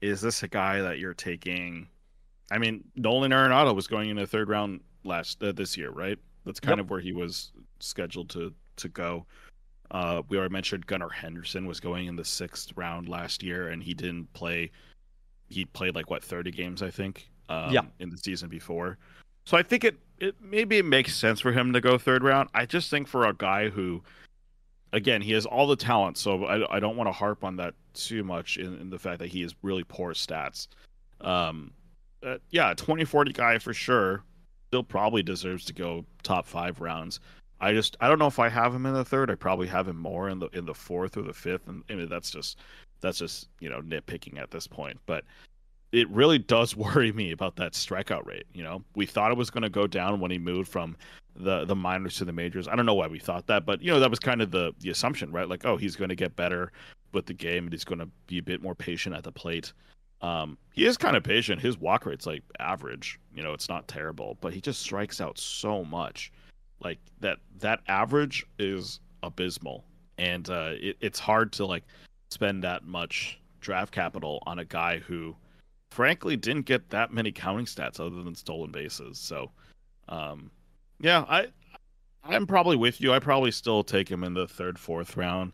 Is 0.00 0.20
this 0.20 0.42
a 0.42 0.48
guy 0.48 0.80
that 0.80 0.98
you're 0.98 1.14
taking? 1.14 1.88
I 2.50 2.58
mean, 2.58 2.84
Nolan 2.96 3.32
Arenado 3.32 3.74
was 3.74 3.86
going 3.86 4.08
in 4.08 4.16
the 4.16 4.26
third 4.26 4.48
round 4.48 4.80
last 5.04 5.42
uh, 5.42 5.52
this 5.52 5.76
year, 5.76 5.90
right? 5.90 6.18
That's 6.46 6.60
kind 6.60 6.78
yep. 6.78 6.86
of 6.86 6.90
where 6.90 7.00
he 7.00 7.12
was 7.12 7.52
scheduled 7.80 8.30
to 8.30 8.54
to 8.76 8.88
go. 8.88 9.26
Uh, 9.90 10.22
we 10.28 10.38
already 10.38 10.52
mentioned 10.52 10.86
Gunnar 10.86 11.08
Henderson 11.08 11.66
was 11.66 11.80
going 11.80 12.06
in 12.06 12.16
the 12.16 12.24
sixth 12.24 12.72
round 12.76 13.08
last 13.08 13.42
year, 13.42 13.68
and 13.68 13.82
he 13.82 13.94
didn't 13.94 14.32
play. 14.32 14.70
He 15.48 15.64
played 15.64 15.94
like 15.94 16.10
what 16.10 16.22
thirty 16.22 16.50
games, 16.50 16.82
I 16.82 16.90
think. 16.90 17.28
Um, 17.48 17.72
yeah. 17.72 17.82
In 17.98 18.10
the 18.10 18.16
season 18.16 18.48
before, 18.48 18.98
so 19.44 19.56
I 19.56 19.62
think 19.62 19.82
it 19.84 19.96
it 20.18 20.36
maybe 20.40 20.78
it 20.78 20.84
makes 20.84 21.16
sense 21.16 21.40
for 21.40 21.50
him 21.50 21.72
to 21.72 21.80
go 21.80 21.98
third 21.98 22.22
round. 22.22 22.48
I 22.54 22.66
just 22.66 22.90
think 22.90 23.08
for 23.08 23.26
a 23.26 23.32
guy 23.32 23.68
who, 23.68 24.02
again, 24.92 25.22
he 25.22 25.32
has 25.32 25.46
all 25.46 25.66
the 25.66 25.76
talent, 25.76 26.18
so 26.18 26.44
I, 26.44 26.76
I 26.76 26.80
don't 26.80 26.96
want 26.96 27.08
to 27.08 27.12
harp 27.12 27.42
on 27.42 27.56
that 27.56 27.74
too 27.94 28.22
much 28.22 28.58
in, 28.58 28.78
in 28.78 28.90
the 28.90 28.98
fact 28.98 29.18
that 29.18 29.28
he 29.28 29.42
has 29.42 29.54
really 29.62 29.82
poor 29.82 30.12
stats. 30.12 30.68
Um, 31.20 31.72
uh, 32.24 32.36
yeah, 32.50 32.74
2040 32.74 33.32
guy 33.32 33.58
for 33.58 33.74
sure. 33.74 34.22
Still 34.68 34.84
probably 34.84 35.22
deserves 35.22 35.64
to 35.64 35.72
go 35.72 36.04
top 36.22 36.46
five 36.46 36.80
rounds. 36.80 37.18
I 37.60 37.72
just 37.72 37.96
I 38.00 38.08
don't 38.08 38.18
know 38.18 38.26
if 38.26 38.38
I 38.38 38.48
have 38.48 38.74
him 38.74 38.86
in 38.86 38.94
the 38.94 39.04
third. 39.04 39.30
I 39.30 39.34
probably 39.34 39.66
have 39.68 39.86
him 39.86 39.98
more 39.98 40.28
in 40.28 40.38
the 40.38 40.48
in 40.48 40.64
the 40.64 40.74
fourth 40.74 41.16
or 41.16 41.22
the 41.22 41.34
fifth, 41.34 41.68
and 41.68 41.82
I 41.90 41.94
mean, 41.94 42.08
that's 42.08 42.30
just 42.30 42.58
that's 43.00 43.18
just 43.18 43.48
you 43.60 43.68
know 43.68 43.80
nitpicking 43.80 44.38
at 44.38 44.50
this 44.50 44.66
point. 44.66 44.98
But 45.06 45.24
it 45.92 46.08
really 46.10 46.38
does 46.38 46.76
worry 46.76 47.12
me 47.12 47.32
about 47.32 47.56
that 47.56 47.72
strikeout 47.72 48.26
rate. 48.26 48.46
You 48.54 48.62
know, 48.62 48.82
we 48.94 49.06
thought 49.06 49.30
it 49.30 49.36
was 49.36 49.50
going 49.50 49.62
to 49.62 49.70
go 49.70 49.86
down 49.86 50.20
when 50.20 50.30
he 50.30 50.38
moved 50.38 50.68
from 50.68 50.96
the 51.36 51.64
the 51.64 51.76
minors 51.76 52.16
to 52.16 52.24
the 52.24 52.32
majors. 52.32 52.66
I 52.66 52.76
don't 52.76 52.86
know 52.86 52.94
why 52.94 53.08
we 53.08 53.18
thought 53.18 53.46
that, 53.48 53.66
but 53.66 53.82
you 53.82 53.90
know 53.92 54.00
that 54.00 54.10
was 54.10 54.20
kind 54.20 54.40
of 54.40 54.50
the 54.50 54.72
the 54.80 54.90
assumption, 54.90 55.30
right? 55.30 55.48
Like, 55.48 55.64
oh, 55.64 55.76
he's 55.76 55.96
going 55.96 56.10
to 56.10 56.16
get 56.16 56.36
better 56.36 56.72
with 57.12 57.26
the 57.26 57.34
game, 57.34 57.64
and 57.64 57.72
he's 57.72 57.84
going 57.84 57.98
to 57.98 58.08
be 58.26 58.38
a 58.38 58.42
bit 58.42 58.62
more 58.62 58.74
patient 58.74 59.14
at 59.14 59.24
the 59.24 59.32
plate. 59.32 59.72
Um, 60.22 60.58
he 60.72 60.86
is 60.86 60.96
kind 60.96 61.16
of 61.16 61.22
patient. 61.22 61.60
His 61.60 61.78
walk 61.78 62.06
rate's 62.06 62.26
like 62.26 62.42
average. 62.58 63.18
You 63.34 63.42
know, 63.42 63.52
it's 63.52 63.68
not 63.68 63.88
terrible, 63.88 64.38
but 64.40 64.52
he 64.52 64.60
just 64.60 64.80
strikes 64.80 65.20
out 65.20 65.38
so 65.38 65.84
much 65.84 66.32
like 66.82 66.98
that 67.20 67.38
that 67.60 67.80
average 67.88 68.46
is 68.58 69.00
abysmal. 69.22 69.84
And 70.18 70.48
uh, 70.50 70.72
it, 70.74 70.96
it's 71.00 71.18
hard 71.18 71.52
to 71.54 71.66
like 71.66 71.84
spend 72.30 72.62
that 72.64 72.84
much 72.84 73.38
draft 73.60 73.92
capital 73.92 74.42
on 74.46 74.58
a 74.58 74.64
guy 74.64 74.98
who 74.98 75.36
frankly 75.90 76.36
didn't 76.36 76.66
get 76.66 76.90
that 76.90 77.12
many 77.12 77.32
counting 77.32 77.66
stats 77.66 78.00
other 78.00 78.22
than 78.22 78.34
stolen 78.34 78.70
bases. 78.70 79.18
So 79.18 79.50
um, 80.08 80.50
yeah 81.00 81.24
i 81.28 81.46
i'm 82.24 82.46
probably 82.46 82.76
with 82.76 83.00
you. 83.00 83.12
I 83.12 83.18
probably 83.18 83.50
still 83.50 83.82
take 83.82 84.10
him 84.10 84.24
in 84.24 84.34
the 84.34 84.46
third 84.46 84.78
fourth 84.78 85.16
round. 85.16 85.52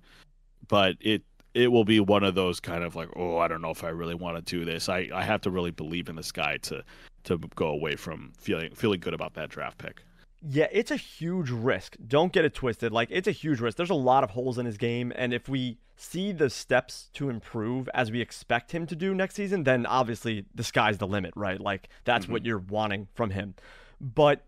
But 0.68 0.96
it 1.00 1.22
it 1.54 1.68
will 1.68 1.84
be 1.84 2.00
one 2.00 2.24
of 2.24 2.34
those 2.34 2.60
kind 2.60 2.84
of 2.84 2.96
like 2.96 3.08
oh 3.16 3.38
i 3.38 3.48
don't 3.48 3.62
know 3.62 3.70
if 3.70 3.84
i 3.84 3.88
really 3.88 4.14
want 4.14 4.36
to 4.36 4.56
do 4.58 4.64
this. 4.64 4.88
I 4.88 5.08
i 5.14 5.22
have 5.22 5.40
to 5.42 5.50
really 5.50 5.70
believe 5.70 6.08
in 6.08 6.16
this 6.16 6.32
guy 6.32 6.56
to 6.58 6.82
to 7.24 7.38
go 7.54 7.68
away 7.68 7.96
from 7.96 8.32
feeling 8.38 8.74
feeling 8.74 9.00
good 9.00 9.14
about 9.14 9.34
that 9.34 9.48
draft 9.48 9.78
pick 9.78 10.02
yeah, 10.48 10.68
it's 10.70 10.90
a 10.90 10.96
huge 10.96 11.50
risk. 11.50 11.96
Don't 12.06 12.32
get 12.32 12.44
it 12.44 12.54
twisted. 12.54 12.92
Like, 12.92 13.08
it's 13.10 13.26
a 13.26 13.32
huge 13.32 13.60
risk. 13.60 13.76
There's 13.76 13.90
a 13.90 13.94
lot 13.94 14.22
of 14.22 14.30
holes 14.30 14.58
in 14.58 14.66
his 14.66 14.76
game. 14.76 15.12
And 15.16 15.34
if 15.34 15.48
we 15.48 15.78
see 15.96 16.30
the 16.30 16.50
steps 16.50 17.10
to 17.14 17.28
improve 17.28 17.88
as 17.94 18.12
we 18.12 18.20
expect 18.20 18.72
him 18.72 18.86
to 18.86 18.94
do 18.94 19.14
next 19.14 19.34
season, 19.34 19.64
then 19.64 19.86
obviously 19.86 20.44
the 20.54 20.62
sky's 20.62 20.98
the 20.98 21.06
limit, 21.06 21.32
right? 21.34 21.60
Like, 21.60 21.88
that's 22.04 22.24
mm-hmm. 22.24 22.32
what 22.32 22.46
you're 22.46 22.58
wanting 22.58 23.08
from 23.14 23.30
him. 23.30 23.54
But 24.00 24.44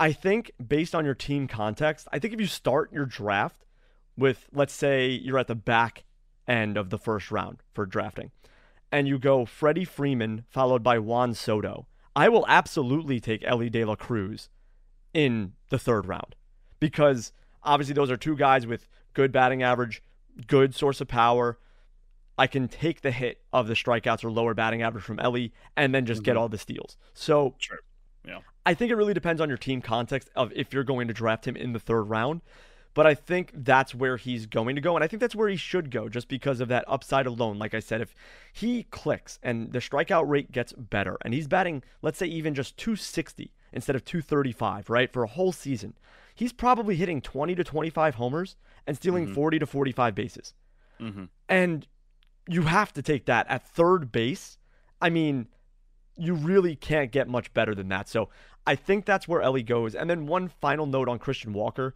I 0.00 0.12
think 0.12 0.50
based 0.66 0.94
on 0.94 1.04
your 1.04 1.14
team 1.14 1.46
context, 1.46 2.08
I 2.12 2.18
think 2.18 2.34
if 2.34 2.40
you 2.40 2.46
start 2.46 2.92
your 2.92 3.06
draft 3.06 3.64
with, 4.16 4.48
let's 4.52 4.74
say, 4.74 5.10
you're 5.10 5.38
at 5.38 5.48
the 5.48 5.54
back 5.54 6.04
end 6.48 6.76
of 6.76 6.90
the 6.90 6.98
first 6.98 7.30
round 7.30 7.58
for 7.72 7.86
drafting, 7.86 8.32
and 8.90 9.06
you 9.06 9.18
go 9.18 9.44
Freddie 9.44 9.84
Freeman 9.84 10.44
followed 10.48 10.82
by 10.82 10.98
Juan 10.98 11.34
Soto, 11.34 11.86
I 12.16 12.28
will 12.30 12.46
absolutely 12.48 13.20
take 13.20 13.44
Elly 13.44 13.68
De 13.68 13.84
La 13.84 13.94
Cruz 13.94 14.48
in 15.16 15.54
the 15.70 15.78
third 15.78 16.06
round 16.06 16.34
because 16.78 17.32
obviously 17.62 17.94
those 17.94 18.10
are 18.10 18.18
two 18.18 18.36
guys 18.36 18.66
with 18.66 18.86
good 19.14 19.32
batting 19.32 19.62
average, 19.62 20.02
good 20.46 20.74
source 20.74 21.00
of 21.00 21.08
power. 21.08 21.58
I 22.36 22.46
can 22.46 22.68
take 22.68 23.00
the 23.00 23.10
hit 23.10 23.40
of 23.50 23.66
the 23.66 23.72
strikeouts 23.72 24.22
or 24.24 24.30
lower 24.30 24.52
batting 24.52 24.82
average 24.82 25.04
from 25.04 25.18
Elly 25.18 25.54
and 25.74 25.94
then 25.94 26.04
just 26.04 26.18
mm-hmm. 26.18 26.26
get 26.26 26.36
all 26.36 26.50
the 26.50 26.58
steals. 26.58 26.98
So 27.14 27.54
sure. 27.56 27.78
yeah. 28.28 28.40
I 28.66 28.74
think 28.74 28.92
it 28.92 28.96
really 28.96 29.14
depends 29.14 29.40
on 29.40 29.48
your 29.48 29.56
team 29.56 29.80
context 29.80 30.28
of 30.36 30.52
if 30.54 30.74
you're 30.74 30.84
going 30.84 31.08
to 31.08 31.14
draft 31.14 31.48
him 31.48 31.56
in 31.56 31.72
the 31.72 31.80
third 31.80 32.02
round. 32.02 32.42
But 32.92 33.06
I 33.06 33.14
think 33.14 33.52
that's 33.54 33.94
where 33.94 34.18
he's 34.18 34.44
going 34.44 34.74
to 34.74 34.82
go. 34.82 34.96
And 34.96 35.04
I 35.04 35.06
think 35.06 35.20
that's 35.20 35.34
where 35.34 35.48
he 35.48 35.56
should 35.56 35.90
go 35.90 36.10
just 36.10 36.28
because 36.28 36.60
of 36.60 36.68
that 36.68 36.84
upside 36.86 37.26
alone. 37.26 37.58
Like 37.58 37.72
I 37.72 37.80
said, 37.80 38.02
if 38.02 38.14
he 38.52 38.82
clicks 38.84 39.38
and 39.42 39.72
the 39.72 39.78
strikeout 39.78 40.28
rate 40.28 40.52
gets 40.52 40.74
better 40.74 41.16
and 41.22 41.32
he's 41.32 41.46
batting, 41.46 41.82
let's 42.02 42.18
say, 42.18 42.26
even 42.26 42.54
just 42.54 42.76
260 42.76 43.50
instead 43.76 43.94
of 43.94 44.04
235, 44.04 44.90
right, 44.90 45.12
for 45.12 45.22
a 45.22 45.28
whole 45.28 45.52
season, 45.52 45.94
he's 46.34 46.52
probably 46.52 46.96
hitting 46.96 47.20
20 47.20 47.54
to 47.54 47.62
25 47.62 48.16
homers 48.16 48.56
and 48.86 48.96
stealing 48.96 49.26
mm-hmm. 49.26 49.34
40 49.34 49.58
to 49.60 49.66
45 49.66 50.14
bases. 50.14 50.54
Mm-hmm. 51.00 51.24
And 51.48 51.86
you 52.48 52.62
have 52.62 52.92
to 52.94 53.02
take 53.02 53.26
that 53.26 53.46
at 53.48 53.68
third 53.68 54.10
base. 54.10 54.58
I 55.00 55.10
mean, 55.10 55.46
you 56.16 56.34
really 56.34 56.74
can't 56.74 57.12
get 57.12 57.28
much 57.28 57.52
better 57.52 57.74
than 57.74 57.88
that. 57.88 58.08
So 58.08 58.30
I 58.66 58.74
think 58.74 59.04
that's 59.04 59.28
where 59.28 59.42
Elly 59.42 59.62
goes. 59.62 59.94
And 59.94 60.08
then 60.08 60.26
one 60.26 60.48
final 60.48 60.86
note 60.86 61.08
on 61.08 61.18
Christian 61.18 61.52
Walker. 61.52 61.94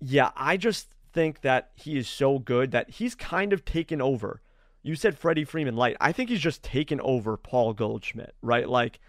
Yeah, 0.00 0.30
I 0.36 0.56
just 0.56 0.94
think 1.12 1.40
that 1.40 1.70
he 1.74 1.96
is 1.96 2.08
so 2.08 2.38
good 2.38 2.70
that 2.72 2.90
he's 2.90 3.14
kind 3.14 3.52
of 3.52 3.64
taken 3.64 4.00
over. 4.02 4.42
You 4.82 4.94
said 4.94 5.18
Freddie 5.18 5.44
Freeman 5.44 5.76
light. 5.76 5.96
I 6.00 6.12
think 6.12 6.28
he's 6.28 6.40
just 6.40 6.62
taken 6.62 7.00
over 7.00 7.36
Paul 7.36 7.72
Goldschmidt, 7.72 8.34
right? 8.42 8.68
Like. 8.68 9.00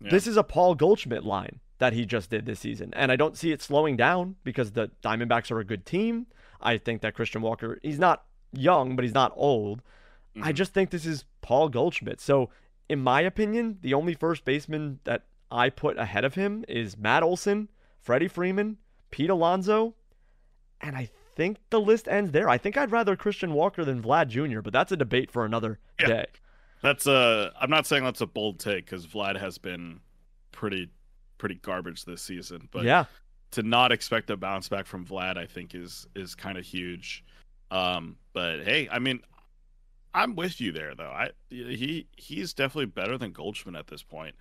Yeah. 0.00 0.10
this 0.10 0.26
is 0.26 0.36
a 0.36 0.42
Paul 0.42 0.74
Goldschmidt 0.74 1.24
line 1.24 1.60
that 1.78 1.92
he 1.92 2.06
just 2.06 2.30
did 2.30 2.46
this 2.46 2.60
season. 2.60 2.92
And 2.94 3.12
I 3.12 3.16
don't 3.16 3.36
see 3.36 3.52
it 3.52 3.62
slowing 3.62 3.96
down 3.96 4.36
because 4.44 4.72
the 4.72 4.90
Diamondbacks 5.02 5.50
are 5.50 5.60
a 5.60 5.64
good 5.64 5.84
team. 5.84 6.26
I 6.60 6.78
think 6.78 7.02
that 7.02 7.14
Christian 7.14 7.42
Walker, 7.42 7.78
he's 7.82 7.98
not 7.98 8.24
young, 8.52 8.96
but 8.96 9.04
he's 9.04 9.14
not 9.14 9.32
old. 9.36 9.80
Mm-hmm. 10.34 10.44
I 10.44 10.52
just 10.52 10.72
think 10.72 10.90
this 10.90 11.06
is 11.06 11.24
Paul 11.42 11.68
Goldschmidt. 11.68 12.20
So, 12.20 12.50
in 12.88 13.00
my 13.00 13.20
opinion, 13.20 13.78
the 13.82 13.94
only 13.94 14.14
first 14.14 14.44
baseman 14.44 15.00
that 15.04 15.24
I 15.50 15.70
put 15.70 15.98
ahead 15.98 16.24
of 16.24 16.34
him 16.34 16.64
is 16.68 16.96
Matt 16.96 17.22
Olson, 17.22 17.68
Freddie 18.00 18.28
Freeman, 18.28 18.78
Pete 19.10 19.30
Alonso, 19.30 19.94
and 20.80 20.96
I 20.96 21.10
think 21.36 21.58
the 21.70 21.80
list 21.80 22.08
ends 22.08 22.32
there. 22.32 22.48
I 22.48 22.58
think 22.58 22.76
I'd 22.76 22.90
rather 22.90 23.16
Christian 23.16 23.52
Walker 23.52 23.84
than 23.84 24.02
Vlad 24.02 24.28
Jr., 24.28 24.60
but 24.60 24.72
that's 24.72 24.92
a 24.92 24.96
debate 24.96 25.30
for 25.30 25.44
another 25.44 25.78
yeah. 26.00 26.06
day. 26.06 26.26
That's 26.82 27.06
a. 27.06 27.52
I'm 27.60 27.70
not 27.70 27.86
saying 27.86 28.04
that's 28.04 28.20
a 28.20 28.26
bold 28.26 28.58
take 28.58 28.84
because 28.84 29.06
Vlad 29.06 29.38
has 29.38 29.58
been 29.58 30.00
pretty, 30.52 30.90
pretty 31.38 31.56
garbage 31.56 32.04
this 32.04 32.22
season. 32.22 32.68
But 32.70 32.84
yeah, 32.84 33.04
to 33.52 33.62
not 33.62 33.92
expect 33.92 34.30
a 34.30 34.36
bounce 34.36 34.68
back 34.68 34.86
from 34.86 35.04
Vlad, 35.04 35.36
I 35.36 35.46
think 35.46 35.74
is 35.74 36.06
is 36.14 36.34
kind 36.34 36.58
of 36.58 36.64
huge. 36.64 37.24
Um, 37.70 38.16
but 38.32 38.62
hey, 38.62 38.88
I 38.90 38.98
mean, 38.98 39.20
I'm 40.14 40.34
with 40.34 40.60
you 40.60 40.72
there 40.72 40.94
though. 40.94 41.10
I 41.10 41.30
he 41.50 42.06
he's 42.16 42.52
definitely 42.52 42.86
better 42.86 43.18
than 43.18 43.32
Goldschmidt 43.32 43.76
at 43.76 43.86
this 43.86 44.02
point, 44.02 44.34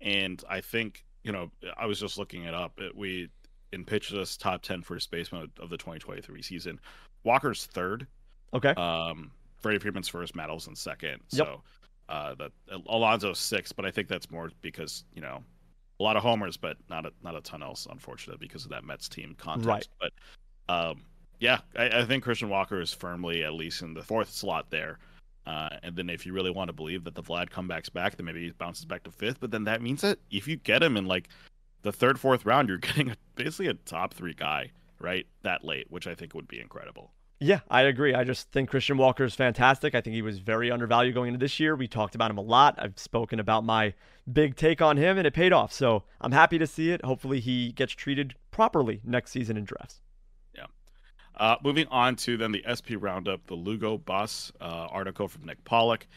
and 0.00 0.42
I 0.48 0.60
think 0.60 1.04
you 1.22 1.32
know 1.32 1.50
I 1.76 1.86
was 1.86 2.00
just 2.00 2.18
looking 2.18 2.44
it 2.44 2.54
up. 2.54 2.80
It, 2.80 2.96
we 2.96 3.28
in 3.72 3.84
Pitcher 3.84 4.16
List 4.16 4.40
top 4.40 4.62
ten 4.62 4.82
first 4.82 5.10
baseman 5.10 5.50
of 5.60 5.70
the 5.70 5.76
2023 5.76 6.42
season. 6.42 6.80
Walker's 7.24 7.66
third. 7.66 8.06
Okay. 8.54 8.70
Um, 8.70 9.30
Freddie 9.58 9.78
Freeman's 9.78 10.08
first, 10.08 10.34
Matt 10.34 10.50
Olson 10.50 10.74
second. 10.74 11.20
Yep. 11.30 11.46
So 11.46 11.62
uh, 12.08 12.34
the 12.34 12.50
Alonso's 12.86 13.38
sixth, 13.38 13.76
but 13.76 13.84
I 13.84 13.90
think 13.90 14.08
that's 14.08 14.30
more 14.30 14.50
because 14.62 15.04
you 15.14 15.20
know 15.20 15.42
a 16.00 16.02
lot 16.02 16.16
of 16.16 16.22
homers, 16.22 16.56
but 16.56 16.76
not 16.88 17.06
a 17.06 17.12
not 17.22 17.36
a 17.36 17.40
ton 17.40 17.62
else, 17.62 17.86
unfortunately, 17.90 18.44
because 18.44 18.64
of 18.64 18.70
that 18.70 18.84
Mets 18.84 19.08
team 19.08 19.34
context. 19.38 19.90
Right. 20.00 20.12
But 20.68 20.74
um, 20.74 21.02
yeah, 21.40 21.60
I, 21.76 22.00
I, 22.00 22.04
think 22.04 22.24
Christian 22.24 22.48
Walker 22.48 22.80
is 22.80 22.92
firmly 22.92 23.44
at 23.44 23.54
least 23.54 23.82
in 23.82 23.94
the 23.94 24.02
fourth 24.02 24.30
slot 24.30 24.70
there. 24.70 24.98
Uh, 25.46 25.70
and 25.82 25.96
then 25.96 26.10
if 26.10 26.26
you 26.26 26.34
really 26.34 26.50
want 26.50 26.68
to 26.68 26.74
believe 26.74 27.04
that 27.04 27.14
the 27.14 27.22
Vlad 27.22 27.48
comeback's 27.48 27.88
back, 27.88 28.16
then 28.16 28.26
maybe 28.26 28.44
he 28.44 28.50
bounces 28.50 28.84
back 28.84 29.02
to 29.04 29.10
fifth. 29.10 29.40
But 29.40 29.50
then 29.50 29.64
that 29.64 29.80
means 29.80 30.02
that 30.02 30.18
if 30.30 30.46
you 30.46 30.56
get 30.56 30.82
him 30.82 30.96
in 30.96 31.06
like 31.06 31.30
the 31.82 31.92
third, 31.92 32.20
fourth 32.20 32.44
round, 32.44 32.68
you're 32.68 32.78
getting 32.78 33.10
a, 33.10 33.16
basically 33.34 33.68
a 33.68 33.74
top 33.74 34.12
three 34.12 34.34
guy, 34.34 34.70
right? 35.00 35.26
That 35.42 35.64
late, 35.64 35.86
which 35.90 36.06
I 36.06 36.14
think 36.14 36.34
would 36.34 36.48
be 36.48 36.60
incredible. 36.60 37.12
Yeah, 37.40 37.60
I 37.70 37.82
agree. 37.82 38.14
I 38.14 38.24
just 38.24 38.50
think 38.50 38.68
Christian 38.68 38.96
Walker 38.96 39.22
is 39.22 39.34
fantastic. 39.34 39.94
I 39.94 40.00
think 40.00 40.14
he 40.14 40.22
was 40.22 40.40
very 40.40 40.72
undervalued 40.72 41.14
going 41.14 41.28
into 41.28 41.38
this 41.38 41.60
year. 41.60 41.76
We 41.76 41.86
talked 41.86 42.16
about 42.16 42.32
him 42.32 42.38
a 42.38 42.42
lot. 42.42 42.74
I've 42.78 42.98
spoken 42.98 43.38
about 43.38 43.64
my 43.64 43.94
big 44.32 44.56
take 44.56 44.82
on 44.82 44.96
him, 44.96 45.18
and 45.18 45.26
it 45.26 45.34
paid 45.34 45.52
off. 45.52 45.72
So 45.72 46.02
I'm 46.20 46.32
happy 46.32 46.58
to 46.58 46.66
see 46.66 46.90
it. 46.90 47.04
Hopefully, 47.04 47.38
he 47.38 47.70
gets 47.72 47.92
treated 47.92 48.34
properly 48.50 49.00
next 49.04 49.30
season 49.30 49.56
in 49.56 49.64
drafts. 49.64 50.00
Yeah. 50.52 50.66
Uh, 51.36 51.56
moving 51.62 51.86
on 51.92 52.16
to 52.16 52.36
then 52.36 52.50
the 52.50 52.64
SP 52.66 52.98
Roundup, 52.98 53.46
the 53.46 53.54
Lugo 53.54 53.98
Bus 53.98 54.50
uh, 54.60 54.88
article 54.90 55.28
from 55.28 55.44
Nick 55.44 55.62
Pollack 55.62 56.08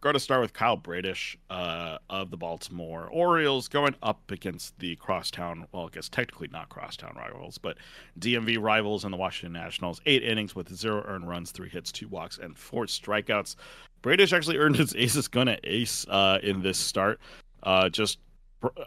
going 0.00 0.14
to 0.14 0.20
start 0.20 0.40
with 0.40 0.52
Kyle 0.52 0.76
Bradish 0.76 1.36
uh, 1.50 1.98
of 2.10 2.30
the 2.30 2.36
Baltimore 2.36 3.08
Orioles 3.10 3.68
going 3.68 3.94
up 4.02 4.30
against 4.30 4.78
the 4.78 4.96
crosstown, 4.96 5.66
well, 5.72 5.86
I 5.86 5.88
guess 5.94 6.08
technically 6.08 6.48
not 6.48 6.68
crosstown 6.68 7.14
rivals, 7.16 7.58
but 7.58 7.78
DMV 8.20 8.60
rivals 8.60 9.04
and 9.04 9.12
the 9.12 9.16
Washington 9.16 9.52
Nationals. 9.52 10.00
Eight 10.06 10.22
innings 10.22 10.54
with 10.54 10.74
zero 10.74 11.04
earned 11.06 11.28
runs, 11.28 11.50
three 11.50 11.68
hits, 11.68 11.90
two 11.90 12.08
walks, 12.08 12.38
and 12.38 12.56
four 12.56 12.86
strikeouts. 12.86 13.56
Bradish 14.02 14.32
actually 14.32 14.58
earned 14.58 14.76
his 14.76 14.94
aces 14.96 15.28
gonna 15.28 15.58
ace 15.64 16.06
uh, 16.08 16.38
in 16.42 16.62
this 16.62 16.78
start. 16.78 17.20
Uh, 17.62 17.88
just, 17.88 18.18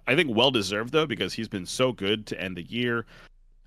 I 0.07 0.16
think, 0.16 0.36
well 0.36 0.51
deserved 0.51 0.93
though 0.93 1.05
because 1.05 1.34
he's 1.34 1.49
been 1.49 1.66
so 1.66 1.91
good 1.91 2.28
to 2.28 2.41
end 2.41 2.55
the 2.55 2.64
year. 2.64 3.05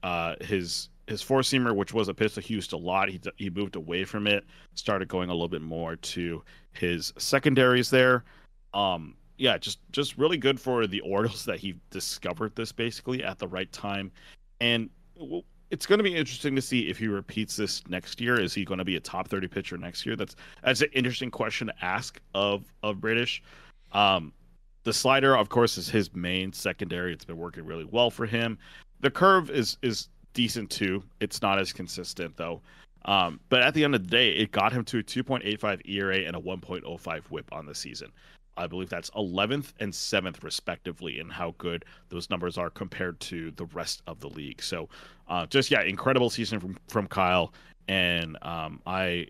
Uh, 0.02 0.36
his 0.40 0.88
his 1.08 1.20
four 1.20 1.40
seamer, 1.40 1.74
which 1.74 1.92
was 1.92 2.08
a 2.08 2.14
pitch 2.14 2.36
he 2.36 2.54
used 2.54 2.72
a 2.72 2.76
lot, 2.76 3.08
he 3.08 3.20
he 3.36 3.50
moved 3.50 3.76
away 3.76 4.04
from 4.04 4.26
it, 4.26 4.44
started 4.74 5.08
going 5.08 5.28
a 5.28 5.32
little 5.32 5.48
bit 5.48 5.62
more 5.62 5.96
to 5.96 6.42
his 6.72 7.12
secondaries 7.18 7.90
there. 7.90 8.24
Um, 8.74 9.14
yeah, 9.38 9.58
just 9.58 9.80
just 9.92 10.18
really 10.18 10.36
good 10.36 10.60
for 10.60 10.86
the 10.86 11.00
Orioles 11.00 11.44
that 11.46 11.58
he 11.58 11.74
discovered 11.90 12.54
this 12.54 12.72
basically 12.72 13.24
at 13.24 13.38
the 13.38 13.48
right 13.48 13.70
time, 13.72 14.10
and 14.60 14.88
it's 15.70 15.86
going 15.86 15.98
to 15.98 16.04
be 16.04 16.14
interesting 16.14 16.54
to 16.54 16.62
see 16.62 16.88
if 16.90 16.98
he 16.98 17.08
repeats 17.08 17.56
this 17.56 17.86
next 17.88 18.20
year. 18.20 18.38
Is 18.38 18.52
he 18.52 18.64
going 18.64 18.78
to 18.78 18.84
be 18.84 18.96
a 18.96 19.00
top 19.00 19.28
thirty 19.28 19.48
pitcher 19.48 19.76
next 19.76 20.04
year? 20.06 20.16
That's 20.16 20.36
that's 20.62 20.82
an 20.82 20.90
interesting 20.92 21.30
question 21.30 21.68
to 21.68 21.84
ask 21.84 22.20
of 22.34 22.64
of 22.82 23.00
Bradish. 23.00 23.42
Um, 23.92 24.32
the 24.84 24.92
slider, 24.92 25.36
of 25.36 25.48
course, 25.48 25.78
is 25.78 25.88
his 25.88 26.14
main 26.14 26.52
secondary. 26.52 27.12
It's 27.12 27.24
been 27.24 27.36
working 27.36 27.64
really 27.64 27.84
well 27.84 28.10
for 28.10 28.26
him. 28.26 28.58
The 29.00 29.10
curve 29.10 29.50
is 29.50 29.78
is 29.82 30.08
decent 30.34 30.70
too. 30.70 31.02
It's 31.20 31.42
not 31.42 31.58
as 31.58 31.72
consistent 31.72 32.36
though. 32.36 32.60
Um, 33.04 33.40
but 33.48 33.62
at 33.62 33.74
the 33.74 33.84
end 33.84 33.94
of 33.94 34.02
the 34.02 34.10
day, 34.10 34.30
it 34.30 34.52
got 34.52 34.72
him 34.72 34.84
to 34.84 34.98
a 34.98 35.02
2.85 35.02 35.80
ERA 35.88 36.18
and 36.18 36.36
a 36.36 36.40
1.05 36.40 37.22
WHIP 37.30 37.52
on 37.52 37.66
the 37.66 37.74
season. 37.74 38.12
I 38.56 38.66
believe 38.66 38.90
that's 38.90 39.10
11th 39.10 39.72
and 39.80 39.92
7th 39.92 40.42
respectively 40.42 41.18
in 41.18 41.28
how 41.28 41.54
good 41.58 41.84
those 42.10 42.28
numbers 42.28 42.58
are 42.58 42.70
compared 42.70 43.18
to 43.20 43.50
the 43.52 43.64
rest 43.66 44.02
of 44.06 44.20
the 44.20 44.28
league. 44.28 44.62
So, 44.62 44.88
uh, 45.28 45.46
just 45.46 45.70
yeah, 45.70 45.82
incredible 45.82 46.28
season 46.28 46.60
from 46.60 46.76
from 46.88 47.06
Kyle, 47.06 47.54
and 47.88 48.36
um, 48.42 48.80
I 48.86 49.28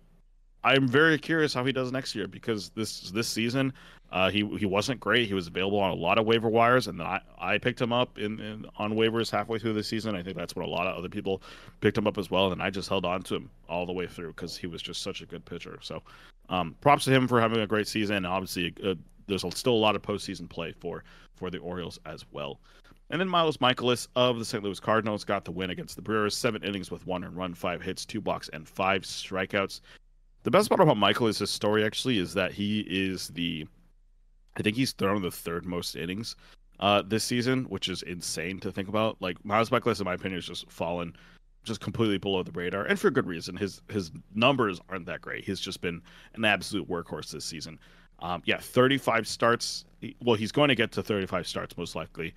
I'm 0.65 0.89
very 0.89 1.19
curious 1.19 1.55
how 1.55 1.65
he 1.65 1.73
does 1.73 1.93
next 1.93 2.15
year 2.15 2.27
because 2.27 2.71
this 2.71 3.11
this 3.11 3.29
season 3.29 3.73
uh, 4.13 4.31
he 4.31 4.47
he 4.59 4.67
wasn't 4.67 5.01
great. 5.01 5.27
He 5.27 5.33
was 5.33 5.47
available 5.47 5.79
on 5.81 5.91
a 5.91 5.95
lot 5.95 6.19
of 6.19 6.27
waiver 6.27 6.51
wires, 6.51 6.87
and 6.87 7.01
I, 7.01 7.23
I 7.39 7.57
picked 7.57 7.81
him 7.81 7.95
up 7.95 8.19
in, 8.19 8.39
in 8.41 8.67
on 8.77 8.93
waivers 8.93 9.31
halfway 9.31 9.59
through 9.59 9.73
the 9.73 9.83
season. 9.83 10.15
I 10.15 10.23
think 10.23 10.37
that's 10.37 10.55
what 10.55 10.67
a 10.67 10.69
lot 10.69 10.87
of 10.87 10.99
other 10.99 11.09
people 11.09 11.43
picked 11.81 11.97
him 11.97 12.07
up 12.07 12.19
as 12.19 12.31
well, 12.31 12.53
and 12.53 12.63
I 12.63 12.69
just 12.69 12.91
held 12.91 13.07
on 13.07 13.23
to 13.23 13.37
him 13.37 13.51
all 13.71 13.87
the 13.87 13.93
way 13.93 14.07
through 14.07 14.29
because 14.29 14.55
he 14.55 14.67
was 14.67 14.83
just 14.83 15.03
such 15.03 15.23
a 15.23 15.27
good 15.27 15.47
pitcher. 15.47 15.79
So, 15.81 16.03
um, 16.51 16.77
props 16.83 17.07
to 17.07 17.11
him 17.11 17.27
for 17.27 17.41
having 17.41 17.61
a 17.61 17.67
great 17.67 17.89
season. 17.89 18.27
Obviously, 18.27 18.75
uh, 18.85 18.97
there's 19.29 19.45
still 19.57 19.73
a 19.73 19.75
lot 19.75 19.97
of 19.97 20.03
postseason 20.03 20.47
play 20.47 20.73
for 20.79 21.05
for 21.35 21.49
the 21.49 21.59
Orioles 21.59 21.99
as 22.05 22.27
well. 22.33 22.61
And 23.09 23.19
then 23.19 23.29
Miles 23.29 23.57
Mikolas 23.59 24.09
of 24.15 24.39
the 24.39 24.45
St. 24.45 24.63
Louis 24.63 24.79
Cardinals 24.79 25.25
got 25.25 25.47
the 25.47 25.53
win 25.53 25.71
against 25.71 25.97
the 25.97 26.03
Brewers. 26.03 26.37
Seven 26.37 26.63
innings 26.63 26.91
with 26.91 27.07
one 27.07 27.25
and 27.25 27.35
run, 27.35 27.55
five 27.55 27.81
hits, 27.81 28.05
two 28.05 28.21
blocks, 28.21 28.51
and 28.53 28.69
five 28.69 29.03
strikeouts. 29.03 29.81
The 30.43 30.51
best 30.51 30.69
part 30.69 30.81
about 30.81 30.99
Michael 30.99 31.29
is 31.29 31.39
his 31.39 31.51
story 31.51 31.85
actually 31.85 32.19
is 32.19 32.35
that 32.35 32.53
he 32.53 32.81
is 32.81 33.29
the 33.29 33.67
I 34.57 34.63
think 34.63 34.77
he's 34.77 34.93
thrown 34.93 35.23
the 35.23 35.31
third 35.31 35.65
most 35.65 35.97
innings 35.97 36.37
uh, 36.81 37.03
this 37.03 37.25
season, 37.25 37.65
which 37.65 37.89
is 37.89 38.03
insane 38.03 38.61
to 38.61 38.73
think 38.73 38.89
about. 38.89 39.17
Like 39.21 39.43
Miles 39.45 39.71
Mikolas, 39.71 40.01
in 40.01 40.05
my 40.05 40.15
opinion, 40.15 40.39
has 40.39 40.47
just 40.47 40.71
fallen 40.71 41.15
just 41.65 41.81
completely 41.81 42.19
below 42.19 42.43
the 42.43 42.53
radar, 42.53 42.85
and 42.85 42.99
for 42.99 43.11
good 43.11 43.27
reason. 43.27 43.57
His 43.57 43.81
his 43.89 44.11
numbers 44.35 44.81
aren't 44.89 45.07
that 45.07 45.21
great. 45.21 45.45
He's 45.45 45.61
just 45.61 45.81
been 45.81 46.03
an 46.35 46.45
absolute 46.45 46.89
workhorse 46.89 47.31
this 47.31 47.45
season. 47.45 47.79
Um, 48.19 48.43
yeah, 48.45 48.59
35 48.59 49.27
starts. 49.27 49.85
Well, 50.23 50.37
he's 50.37 50.53
going 50.53 50.69
to 50.69 50.75
get 50.75 50.93
to 50.93 51.03
35 51.03 51.47
starts 51.47 51.77
most 51.77 51.97
likely. 51.97 52.35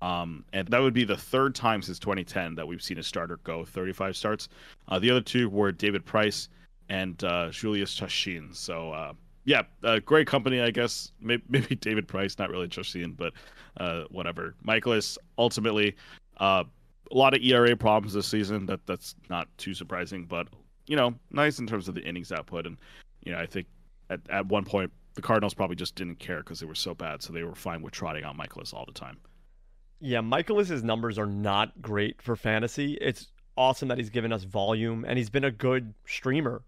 Um, 0.00 0.44
and 0.52 0.66
that 0.68 0.80
would 0.80 0.94
be 0.94 1.04
the 1.04 1.16
third 1.16 1.54
time 1.54 1.82
since 1.82 1.98
2010 1.98 2.54
that 2.54 2.66
we've 2.66 2.82
seen 2.82 2.98
a 2.98 3.02
starter 3.02 3.38
go 3.44 3.64
35 3.64 4.16
starts. 4.16 4.48
Uh, 4.88 4.98
the 4.98 5.10
other 5.10 5.20
two 5.20 5.48
were 5.48 5.72
David 5.72 6.04
Price 6.04 6.48
and 6.88 7.22
uh, 7.24 7.48
Jhoulys 7.50 7.96
Chacín. 7.96 8.54
So 8.54 8.92
uh, 8.92 9.12
yeah, 9.48 9.62
uh, 9.82 9.98
great 10.04 10.26
company, 10.26 10.60
I 10.60 10.70
guess. 10.70 11.12
Maybe, 11.22 11.42
maybe, 11.48 11.74
David 11.74 12.06
Price, 12.06 12.38
not 12.38 12.50
really 12.50 12.68
Chacín, 12.68 13.16
but 13.16 13.32
uh, 13.78 14.04
whatever. 14.10 14.54
Mikolas, 14.66 15.16
ultimately, 15.38 15.96
uh, 16.36 16.64
a 17.10 17.16
lot 17.16 17.34
of 17.34 17.42
ERA 17.42 17.74
problems 17.74 18.12
this 18.12 18.26
season. 18.26 18.66
That 18.66 18.84
that's 18.86 19.14
not 19.30 19.48
too 19.56 19.72
surprising, 19.72 20.26
but 20.26 20.48
you 20.86 20.96
know, 20.96 21.14
nice 21.30 21.58
in 21.58 21.66
terms 21.66 21.88
of 21.88 21.94
the 21.94 22.02
innings 22.02 22.30
output. 22.30 22.66
And 22.66 22.76
you 23.24 23.32
know, 23.32 23.38
I 23.38 23.46
think 23.46 23.66
at 24.10 24.20
at 24.28 24.44
one 24.46 24.66
point 24.66 24.92
the 25.14 25.22
Cardinals 25.22 25.54
probably 25.54 25.76
just 25.76 25.94
didn't 25.94 26.18
care 26.18 26.40
because 26.40 26.60
they 26.60 26.66
were 26.66 26.74
so 26.74 26.94
bad, 26.94 27.22
so 27.22 27.32
they 27.32 27.42
were 27.42 27.54
fine 27.54 27.80
with 27.80 27.94
trotting 27.94 28.24
out 28.24 28.36
Mikolas 28.36 28.74
all 28.74 28.84
the 28.84 28.92
time. 28.92 29.16
Yeah, 30.00 30.20
Mikolas's 30.20 30.84
numbers 30.84 31.18
are 31.18 31.26
not 31.26 31.80
great 31.80 32.20
for 32.20 32.36
fantasy. 32.36 32.98
It's 33.00 33.28
awesome 33.56 33.88
that 33.88 33.96
he's 33.96 34.10
given 34.10 34.30
us 34.30 34.44
volume 34.44 35.06
and 35.08 35.16
he's 35.16 35.30
been 35.30 35.44
a 35.44 35.50
good 35.50 35.94
streamer 36.06 36.62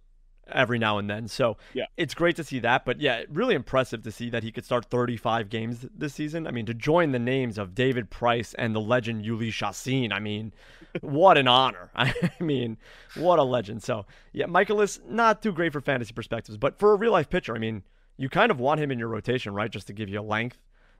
every 0.52 0.78
now 0.78 0.98
and 0.98 1.08
then. 1.08 1.28
So 1.28 1.56
yeah. 1.74 1.86
it's 1.96 2.14
great 2.14 2.36
to 2.36 2.44
see 2.44 2.58
that. 2.60 2.84
But 2.84 3.00
yeah, 3.00 3.22
really 3.30 3.54
impressive 3.54 4.02
to 4.02 4.12
see 4.12 4.30
that 4.30 4.42
he 4.42 4.52
could 4.52 4.64
start 4.64 4.86
35 4.86 5.48
games 5.48 5.86
this 5.94 6.14
season. 6.14 6.46
I 6.46 6.50
mean, 6.50 6.66
to 6.66 6.74
join 6.74 7.12
the 7.12 7.18
names 7.18 7.58
of 7.58 7.74
David 7.74 8.10
Price 8.10 8.54
and 8.54 8.74
the 8.74 8.80
legend 8.80 9.24
Jhoulys 9.24 9.52
Chacin, 9.52 10.12
I 10.12 10.20
mean, 10.20 10.52
what 11.00 11.38
an 11.38 11.48
honor. 11.48 11.90
I 11.94 12.14
mean, 12.40 12.76
what 13.16 13.38
a 13.38 13.44
legend. 13.44 13.82
So 13.82 14.06
yeah, 14.32 14.46
Mikolas, 14.46 15.00
not 15.08 15.42
too 15.42 15.52
great 15.52 15.72
for 15.72 15.80
fantasy 15.80 16.12
perspectives, 16.12 16.58
but 16.58 16.78
for 16.78 16.92
a 16.92 16.96
real 16.96 17.12
life 17.12 17.30
pitcher, 17.30 17.54
I 17.54 17.58
mean, 17.58 17.82
you 18.16 18.28
kind 18.28 18.50
of 18.50 18.60
want 18.60 18.80
him 18.80 18.90
in 18.90 18.98
your 18.98 19.08
rotation, 19.08 19.54
right? 19.54 19.70
Just 19.70 19.86
to 19.86 19.92
give 19.92 20.08
you 20.08 20.20
a 20.20 20.22
length 20.22 20.58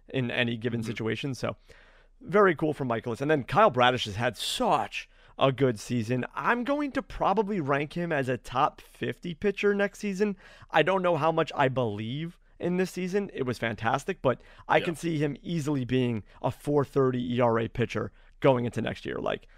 in 0.09 0.31
any 0.31 0.57
given 0.57 0.81
mm-hmm. 0.81 0.89
situation. 0.89 1.35
So 1.35 1.57
very 2.21 2.55
cool 2.55 2.75
for 2.75 2.85
Mikolas. 2.85 3.21
And 3.21 3.31
then 3.31 3.45
Kyle 3.45 3.71
Bradish 3.71 4.05
has 4.05 4.17
had 4.17 4.37
such 4.37 5.09
a 5.41 5.51
good 5.51 5.81
season. 5.81 6.27
I'm 6.37 6.63
going 6.65 6.93
to 6.93 7.03
probably 7.03 7.61
rank 7.61 7.95
him 7.95 8.13
as 8.13 8.29
a 8.29 8.37
top 8.37 8.81
50 8.81 9.35
pitcher 9.35 9.75
next 9.75 9.99
season. 9.99 10.37
I 10.71 10.83
don't 10.83 11.03
know 11.03 11.17
how 11.17 11.33
much 11.33 11.51
I 11.57 11.69
believe 11.69 12.39
in 12.61 12.77
this 12.77 12.91
season. 12.91 13.31
It 13.33 13.47
was 13.47 13.59
fantastic, 13.59 14.21
but 14.21 14.41
I 14.69 14.77
yeah. 14.77 14.85
can 14.85 14.97
see 14.97 15.19
him 15.19 15.37
easily 15.43 15.87
being 15.87 16.23
a 16.43 16.51
430 16.51 17.41
ERA 17.41 17.69
pitcher 17.69 18.13
going 18.41 18.67
into 18.67 18.83
next 18.83 19.07
year. 19.07 19.17
Like, 19.17 19.49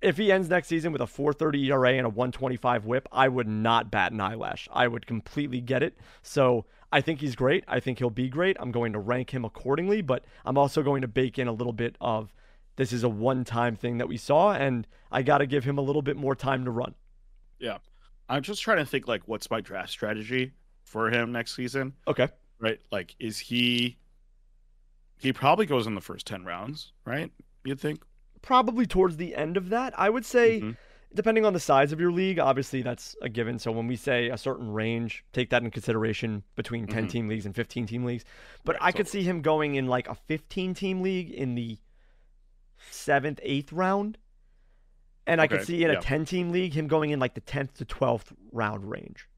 if 0.00 0.16
he 0.16 0.30
ends 0.30 0.48
next 0.48 0.68
season 0.68 0.92
with 0.92 1.00
a 1.00 1.06
430 1.08 1.66
ERA 1.66 1.94
and 1.94 2.06
a 2.06 2.10
125 2.10 2.86
whip, 2.86 3.08
I 3.10 3.28
would 3.28 3.48
not 3.48 3.90
bat 3.90 4.12
an 4.12 4.20
eyelash. 4.20 4.68
I 4.72 4.86
would 4.86 5.06
completely 5.06 5.60
get 5.60 5.82
it. 5.82 5.98
So 6.22 6.66
I 6.92 7.00
think 7.00 7.20
he's 7.20 7.34
great. 7.34 7.64
I 7.66 7.80
think 7.80 7.98
he'll 7.98 8.08
be 8.08 8.28
great. 8.28 8.56
I'm 8.60 8.70
going 8.70 8.92
to 8.92 9.00
rank 9.00 9.30
him 9.30 9.44
accordingly, 9.44 10.00
but 10.00 10.24
I'm 10.44 10.56
also 10.56 10.84
going 10.84 11.02
to 11.02 11.08
bake 11.08 11.40
in 11.40 11.48
a 11.48 11.52
little 11.52 11.72
bit 11.72 11.96
of 12.00 12.32
this 12.78 12.92
is 12.92 13.02
a 13.02 13.08
one 13.08 13.44
time 13.44 13.74
thing 13.74 13.98
that 13.98 14.08
we 14.08 14.16
saw, 14.16 14.52
and 14.52 14.86
I 15.10 15.22
got 15.22 15.38
to 15.38 15.46
give 15.46 15.64
him 15.64 15.78
a 15.78 15.82
little 15.82 16.00
bit 16.00 16.16
more 16.16 16.36
time 16.36 16.64
to 16.64 16.70
run. 16.70 16.94
Yeah. 17.58 17.78
I'm 18.28 18.42
just 18.42 18.62
trying 18.62 18.78
to 18.78 18.86
think 18.86 19.08
like 19.08 19.22
what's 19.26 19.50
my 19.50 19.60
draft 19.60 19.90
strategy 19.90 20.52
for 20.84 21.10
him 21.10 21.32
next 21.32 21.56
season. 21.56 21.94
Okay. 22.06 22.28
Right? 22.60 22.78
Like 22.92 23.16
is 23.18 23.38
he 23.38 23.96
he 25.18 25.32
probably 25.32 25.66
goes 25.66 25.88
in 25.88 25.96
the 25.96 26.00
first 26.00 26.26
10 26.26 26.44
rounds, 26.44 26.92
right? 27.04 27.32
You'd 27.64 27.80
think? 27.80 28.04
Probably 28.42 28.86
towards 28.86 29.16
the 29.16 29.34
end 29.34 29.56
of 29.56 29.70
that. 29.70 29.98
I 29.98 30.08
would 30.08 30.24
say 30.24 30.60
mm-hmm. 30.60 30.70
depending 31.12 31.44
on 31.44 31.54
the 31.54 31.60
size 31.60 31.90
of 31.90 31.98
your 31.98 32.12
league, 32.12 32.38
obviously 32.38 32.82
that's 32.82 33.16
a 33.22 33.28
given. 33.28 33.58
So 33.58 33.72
when 33.72 33.88
we 33.88 33.96
say 33.96 34.28
a 34.28 34.38
certain 34.38 34.72
range, 34.72 35.24
take 35.32 35.50
that 35.50 35.64
in 35.64 35.72
consideration 35.72 36.44
between 36.54 36.86
10 36.86 36.96
mm-hmm. 36.96 37.08
team 37.08 37.28
leagues 37.28 37.46
and 37.46 37.56
15 37.56 37.86
team 37.86 38.04
leagues. 38.04 38.24
But 38.64 38.76
right, 38.76 38.84
I 38.84 38.92
could 38.92 39.08
see 39.08 39.24
him 39.24 39.42
going 39.42 39.74
in 39.74 39.88
like 39.88 40.08
a 40.08 40.14
15 40.14 40.74
team 40.74 41.02
league 41.02 41.30
in 41.32 41.56
the 41.56 41.78
seventh, 42.90 43.40
eighth 43.42 43.72
round. 43.72 44.18
And 45.26 45.42
I 45.42 45.46
could 45.46 45.64
see 45.64 45.84
in 45.84 45.90
a 45.90 46.00
10 46.00 46.24
team 46.24 46.50
league 46.50 46.72
him 46.72 46.86
going 46.86 47.10
in 47.10 47.20
like 47.20 47.34
the 47.34 47.42
10th 47.42 47.74
to 47.74 47.84
12th 47.84 48.32
round 48.50 48.88
range. 48.88 49.28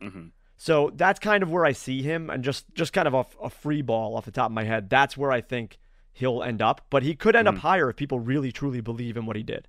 Mm-hmm. 0.00 0.28
So 0.56 0.90
that's 0.94 1.20
kind 1.20 1.42
of 1.42 1.50
where 1.50 1.66
I 1.66 1.72
see 1.72 2.00
him. 2.02 2.30
And 2.30 2.42
just, 2.42 2.64
just 2.74 2.94
kind 2.94 3.06
of 3.06 3.12
a, 3.12 3.26
a, 3.42 3.50
free 3.50 3.82
ball 3.82 4.16
off 4.16 4.24
the 4.24 4.30
top 4.30 4.46
of 4.46 4.52
my 4.52 4.64
head, 4.64 4.88
that's 4.88 5.16
where 5.16 5.30
I 5.30 5.42
think 5.42 5.78
he'll 6.12 6.42
end 6.42 6.62
up. 6.62 6.86
But 6.88 7.02
he 7.02 7.14
could 7.14 7.36
end 7.36 7.46
mm-hmm. 7.46 7.58
up 7.58 7.62
higher 7.62 7.90
if 7.90 7.96
people 7.96 8.20
really, 8.20 8.52
truly 8.52 8.80
believe 8.80 9.18
in 9.18 9.26
what 9.26 9.36
he 9.36 9.42
did. 9.42 9.68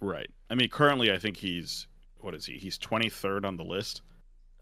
Right. 0.00 0.30
I 0.50 0.54
mean, 0.54 0.68
currently, 0.68 1.10
I 1.10 1.18
think 1.18 1.36
he's, 1.36 1.88
what 2.20 2.34
is 2.34 2.46
he? 2.46 2.54
He's 2.54 2.78
23rd 2.78 3.44
on 3.44 3.56
the 3.56 3.64
list. 3.64 4.02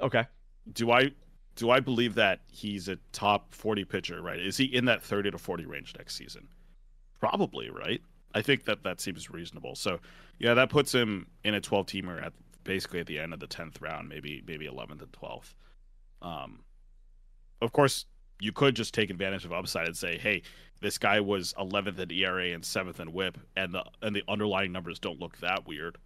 Okay. 0.00 0.24
Do 0.72 0.90
I. 0.90 1.11
Do 1.54 1.70
I 1.70 1.80
believe 1.80 2.16
that 2.16 2.40
he's 2.52 2.86
a 2.86 2.96
top 3.12 3.54
40 3.54 3.86
pitcher, 3.86 4.20
right? 4.20 4.38
Is 4.38 4.59
he 4.59 4.66
in 4.66 4.84
that 4.84 5.02
30 5.02 5.30
to 5.30 5.38
40 5.38 5.64
range 5.64 5.94
next 5.96 6.14
season? 6.14 6.48
Probably, 7.20 7.70
right? 7.70 8.00
I 8.34 8.42
think 8.42 8.64
that 8.64 8.82
that 8.84 9.00
seems 9.00 9.30
reasonable. 9.30 9.74
So, 9.74 9.98
yeah, 10.38 10.54
that 10.54 10.68
puts 10.68 10.92
him 10.92 11.26
in 11.44 11.54
a 11.54 11.60
12 11.60 11.86
teamer 11.86 12.22
at 12.22 12.32
basically 12.64 13.00
at 13.00 13.06
the 13.06 13.18
end 13.18 13.32
of 13.32 13.40
the 13.40 13.46
10th 13.46 13.80
round, 13.80 14.08
maybe 14.08 14.42
maybe 14.46 14.66
11th 14.66 15.02
and 15.02 15.12
12th. 15.12 15.54
Um, 16.20 16.60
of 17.62 17.72
course, 17.72 18.04
you 18.40 18.52
could 18.52 18.76
just 18.76 18.92
take 18.92 19.08
advantage 19.08 19.44
of 19.44 19.52
upside 19.52 19.86
and 19.86 19.96
say, 19.96 20.18
"Hey, 20.18 20.42
this 20.80 20.98
guy 20.98 21.20
was 21.20 21.54
11th 21.58 21.98
in 21.98 22.10
ERA 22.10 22.52
and 22.52 22.62
7th 22.62 23.00
in 23.00 23.12
WHIP, 23.12 23.38
and 23.56 23.72
the 23.72 23.84
and 24.02 24.14
the 24.14 24.22
underlying 24.28 24.72
numbers 24.72 24.98
don't 24.98 25.18
look 25.18 25.38
that 25.38 25.66
weird." 25.66 25.96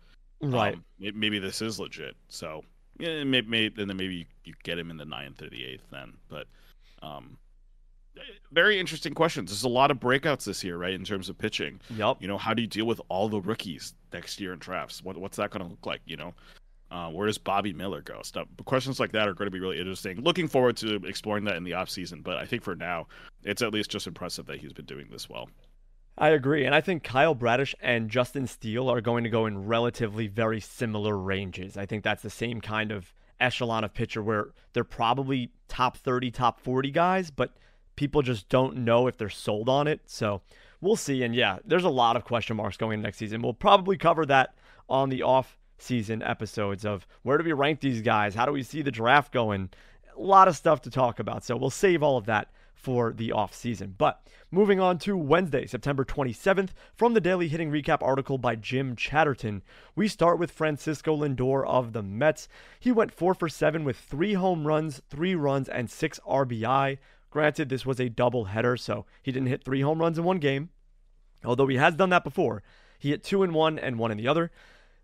Right. 0.41 0.75
Um, 0.75 0.85
maybe 0.99 1.39
this 1.39 1.61
is 1.61 1.79
legit. 1.81 2.17
So, 2.29 2.63
yeah, 2.99 3.25
maybe, 3.25 3.49
maybe 3.49 3.81
and 3.81 3.91
then 3.91 3.97
maybe 3.97 4.15
you, 4.15 4.25
you 4.45 4.55
get 4.63 4.79
him 4.79 4.91
in 4.91 4.97
the 4.97 5.05
ninth 5.05 5.43
or 5.43 5.51
the 5.51 5.65
eighth 5.65 5.85
then. 5.91 6.15
But, 6.29 6.47
um, 7.03 7.37
very 8.53 8.79
interesting 8.79 9.15
questions. 9.15 9.51
There's 9.51 9.65
a 9.65 9.69
lot 9.69 9.91
of 9.91 9.99
breakouts 9.99 10.45
this 10.45 10.65
year, 10.65 10.77
right? 10.77 10.93
In 10.93 11.05
terms 11.05 11.29
of 11.29 11.39
pitching. 11.39 11.81
Yep. 11.97 12.19
You 12.21 12.29
know, 12.29 12.39
how 12.39 12.55
do 12.55 12.63
you 12.63 12.69
deal 12.69 12.87
with 12.87 13.01
all 13.09 13.29
the 13.29 13.41
rookies 13.41 13.95
next 14.13 14.41
year 14.41 14.53
in 14.53 14.59
drafts? 14.59 15.03
What, 15.03 15.17
what's 15.17 15.37
that 15.37 15.51
going 15.51 15.63
to 15.63 15.71
look 15.71 15.87
like? 15.87 16.01
You 16.05 16.17
know, 16.17 16.35
uh, 16.91 17.09
where 17.11 17.27
does 17.27 17.39
Bobby 17.39 17.73
Miller 17.73 18.03
go? 18.03 18.21
Stuff. 18.23 18.49
But 18.57 18.67
Questions 18.67 18.99
like 18.99 19.13
that 19.13 19.29
are 19.29 19.35
going 19.35 19.47
to 19.47 19.53
be 19.53 19.61
really 19.61 19.79
interesting. 19.79 20.21
Looking 20.23 20.49
forward 20.49 20.77
to 20.79 20.97
exploring 21.07 21.45
that 21.45 21.57
in 21.57 21.65
the 21.65 21.75
off 21.75 21.91
season. 21.91 22.23
But 22.23 22.37
I 22.37 22.47
think 22.47 22.63
for 22.63 22.75
now, 22.75 23.07
it's 23.45 23.63
at 23.63 23.73
least 23.73 23.91
just 23.91 24.07
impressive 24.07 24.47
that 24.47 24.59
he's 24.59 24.73
been 24.73 24.87
doing 24.87 25.09
this 25.11 25.29
well. 25.29 25.49
I 26.19 26.31
agree, 26.31 26.67
and 26.67 26.75
I 26.75 26.83
think 26.83 27.03
Kyle 27.03 27.35
Bradish 27.35 27.75
and 27.81 28.11
Justin 28.11 28.47
Steele 28.47 28.91
are 28.91 29.01
going 29.01 29.25
to 29.25 29.31
go 29.31 29.47
in 29.47 29.67
relatively 29.67 30.27
very 30.27 30.61
similar 30.61 31.17
ranges. 31.17 31.79
I 31.79 31.87
think 31.87 32.05
that's 32.05 32.23
the 32.23 32.29
same 32.29 32.61
kind 32.61 32.93
of 32.93 33.15
echelon 33.41 33.85
of 33.85 33.95
pitcher 33.95 34.23
where 34.23 34.49
they're 34.75 34.85
probably 34.85 35.51
top 35.69 35.97
30, 35.97 36.31
top 36.31 36.61
40 36.61 36.91
guys, 36.91 37.31
but 37.31 37.57
people 38.01 38.23
just 38.23 38.49
don't 38.49 38.79
know 38.79 39.07
if 39.07 39.19
they're 39.19 39.29
sold 39.29 39.69
on 39.69 39.87
it. 39.87 40.01
So 40.07 40.41
we'll 40.81 40.97
see. 40.97 41.23
And 41.23 41.35
yeah, 41.35 41.59
there's 41.67 41.85
a 41.85 41.91
lot 41.91 42.17
of 42.17 42.25
question 42.25 42.57
marks 42.57 42.79
going 42.79 42.95
into 42.95 43.03
next 43.03 43.19
season. 43.19 43.43
We'll 43.43 43.53
probably 43.53 43.99
cover 43.99 44.25
that 44.25 44.55
on 44.89 45.11
the 45.11 45.23
off 45.23 45.59
season 45.77 46.23
episodes 46.23 46.87
of 46.87 47.07
where 47.25 47.37
do 47.37 47.45
we 47.45 47.53
rank 47.53 47.81
these 47.81 48.01
guys? 48.01 48.35
How 48.35 48.47
do 48.47 48.53
we 48.53 48.63
see 48.63 48.81
the 48.81 48.91
draft 48.91 49.35
going? 49.35 49.69
A 50.17 50.21
lot 50.21 50.49
of 50.49 50.57
stuff 50.57 50.81
to 50.83 50.91
talk 50.91 51.21
about. 51.21 51.45
So 51.45 51.59
we'll 51.59 51.69
save 51.69 52.03
all 52.03 52.17
of 52.17 52.25
that 52.25 52.49
for 52.73 53.13
the 53.13 53.33
off 53.33 53.55
season. 53.55 53.97
But 53.99 54.27
moving 54.51 54.81
on 54.81 54.99
to 55.01 55.15
Wednesday, 55.15 55.67
September 55.67 56.03
27th, 56.03 56.71
from 56.95 57.13
the 57.13 57.21
Daily 57.21 57.49
Hitting 57.49 57.71
Recap 57.71 57.99
article 58.01 58.39
by 58.39 58.57
Jim 58.57 58.97
Chatterton, 58.97 59.61
we 59.95 60.09
start 60.09 60.39
with 60.39 60.51
Francisco 60.51 61.15
Lindor 61.15 61.67
of 61.67 61.93
the 61.93 62.03
Mets. 62.03 62.49
He 62.79 62.93
went 62.93 63.13
4 63.13 63.35
for 63.35 63.51
7 63.51 63.85
with 63.85 63.99
3 63.99 64.33
home 64.33 64.67
runs, 64.67 65.03
3 65.11 65.35
runs, 65.35 65.69
and 65.69 65.91
6 65.91 66.19
RBI. 66.27 66.97
Granted, 67.31 67.69
this 67.69 67.87
was 67.87 68.01
a 68.01 68.09
double 68.09 68.47
header, 68.47 68.77
so 68.77 69.07
he 69.23 69.33
didn't 69.33 69.49
hit 69.49 69.65
three 69.65 69.83
home 69.83 70.01
runs 70.01 70.19
in 70.19 70.25
one 70.25 70.39
game. 70.39 70.71
Although 71.45 71.69
he 71.69 71.77
has 71.77 71.95
done 71.95 72.11
that 72.11 72.25
before. 72.25 72.63
He 72.99 73.11
hit 73.11 73.25
two 73.25 73.43
in 73.43 73.53
one 73.53 73.79
and 73.79 73.99
one 73.99 74.11
in 74.11 74.19
the 74.19 74.29
other. 74.29 74.51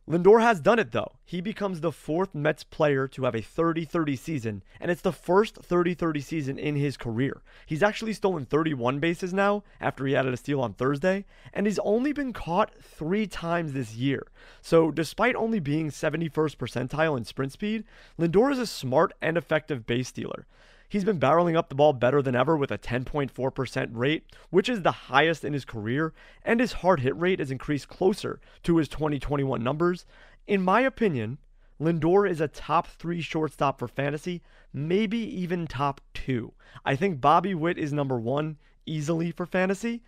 Lindor 0.09 0.41
has 0.41 0.61
done 0.61 0.79
it 0.79 0.93
though. 0.93 1.17
He 1.25 1.41
becomes 1.41 1.81
the 1.81 1.91
fourth 1.91 2.33
Mets 2.33 2.63
player 2.63 3.09
to 3.09 3.25
have 3.25 3.35
a 3.35 3.41
30 3.41 3.85
30 3.85 4.15
season, 4.15 4.63
and 4.79 4.89
it's 4.89 5.01
the 5.01 5.13
first 5.13 5.57
30 5.57 5.95
30 5.95 6.21
season 6.21 6.59
in 6.61 6.77
his 6.77 6.97
career. 6.97 7.43
He's 7.67 7.83
actually 7.83 8.13
stolen 8.13 8.45
31 8.45 9.01
bases 9.01 9.35
now 9.35 9.65
after 9.81 10.07
he 10.07 10.15
added 10.15 10.33
a 10.33 10.37
steal 10.37 10.61
on 10.61 10.75
Thursday, 10.75 11.25
and 11.53 11.67
he's 11.67 11.81
only 11.81 12.13
been 12.13 12.33
caught 12.33 12.71
three 12.81 13.27
times 13.27 13.73
this 13.73 13.97
year. 13.97 14.29
So, 14.63 14.93
despite 14.93 15.35
only 15.35 15.59
being 15.59 15.91
71st 15.91 16.57
percentile 16.57 17.17
in 17.17 17.25
sprint 17.25 17.51
speed, 17.51 17.83
Lindor 18.17 18.53
is 18.53 18.61
a 18.61 18.67
smart 18.67 19.13
and 19.21 19.37
effective 19.37 19.87
base 19.87 20.09
stealer. 20.09 20.47
He's 20.89 21.05
been 21.05 21.21
barreling 21.21 21.57
up 21.57 21.69
the 21.69 21.75
ball 21.75 21.93
better 21.93 22.23
than 22.23 22.37
ever 22.37 22.57
with 22.57 22.71
a 22.71 22.79
10.4% 22.79 23.89
rate, 23.93 24.25
which 24.51 24.69
is 24.69 24.83
the 24.83 24.93
highest 24.93 25.45
in 25.45 25.53
his 25.53 25.65
career, 25.65 26.13
and 26.45 26.61
his 26.61 26.75
hard 26.75 27.01
hit 27.01 27.17
rate 27.19 27.41
has 27.41 27.51
increased 27.51 27.89
closer 27.89 28.41
to 28.63 28.77
his 28.77 28.89
2021 28.89 29.63
numbers. 29.63 30.07
In 30.47 30.63
my 30.63 30.81
opinion, 30.83 31.39
Lindor 31.81 32.29
is 32.29 32.41
a 32.41 32.49
top 32.49 32.87
three 32.87 33.21
shortstop 33.21 33.79
for 33.79 33.89
fantasy, 33.89 34.43
maybe 34.73 35.19
even 35.19 35.67
top 35.67 36.01
two. 36.15 36.53
I 36.85 36.97
think 36.97 37.21
Bobby 37.21 37.55
Witt 37.55 37.79
is 37.79 37.93
number 37.93 38.19
one 38.19 38.57
easily 38.87 39.31
for 39.31 39.45
fantasy. 39.45 40.03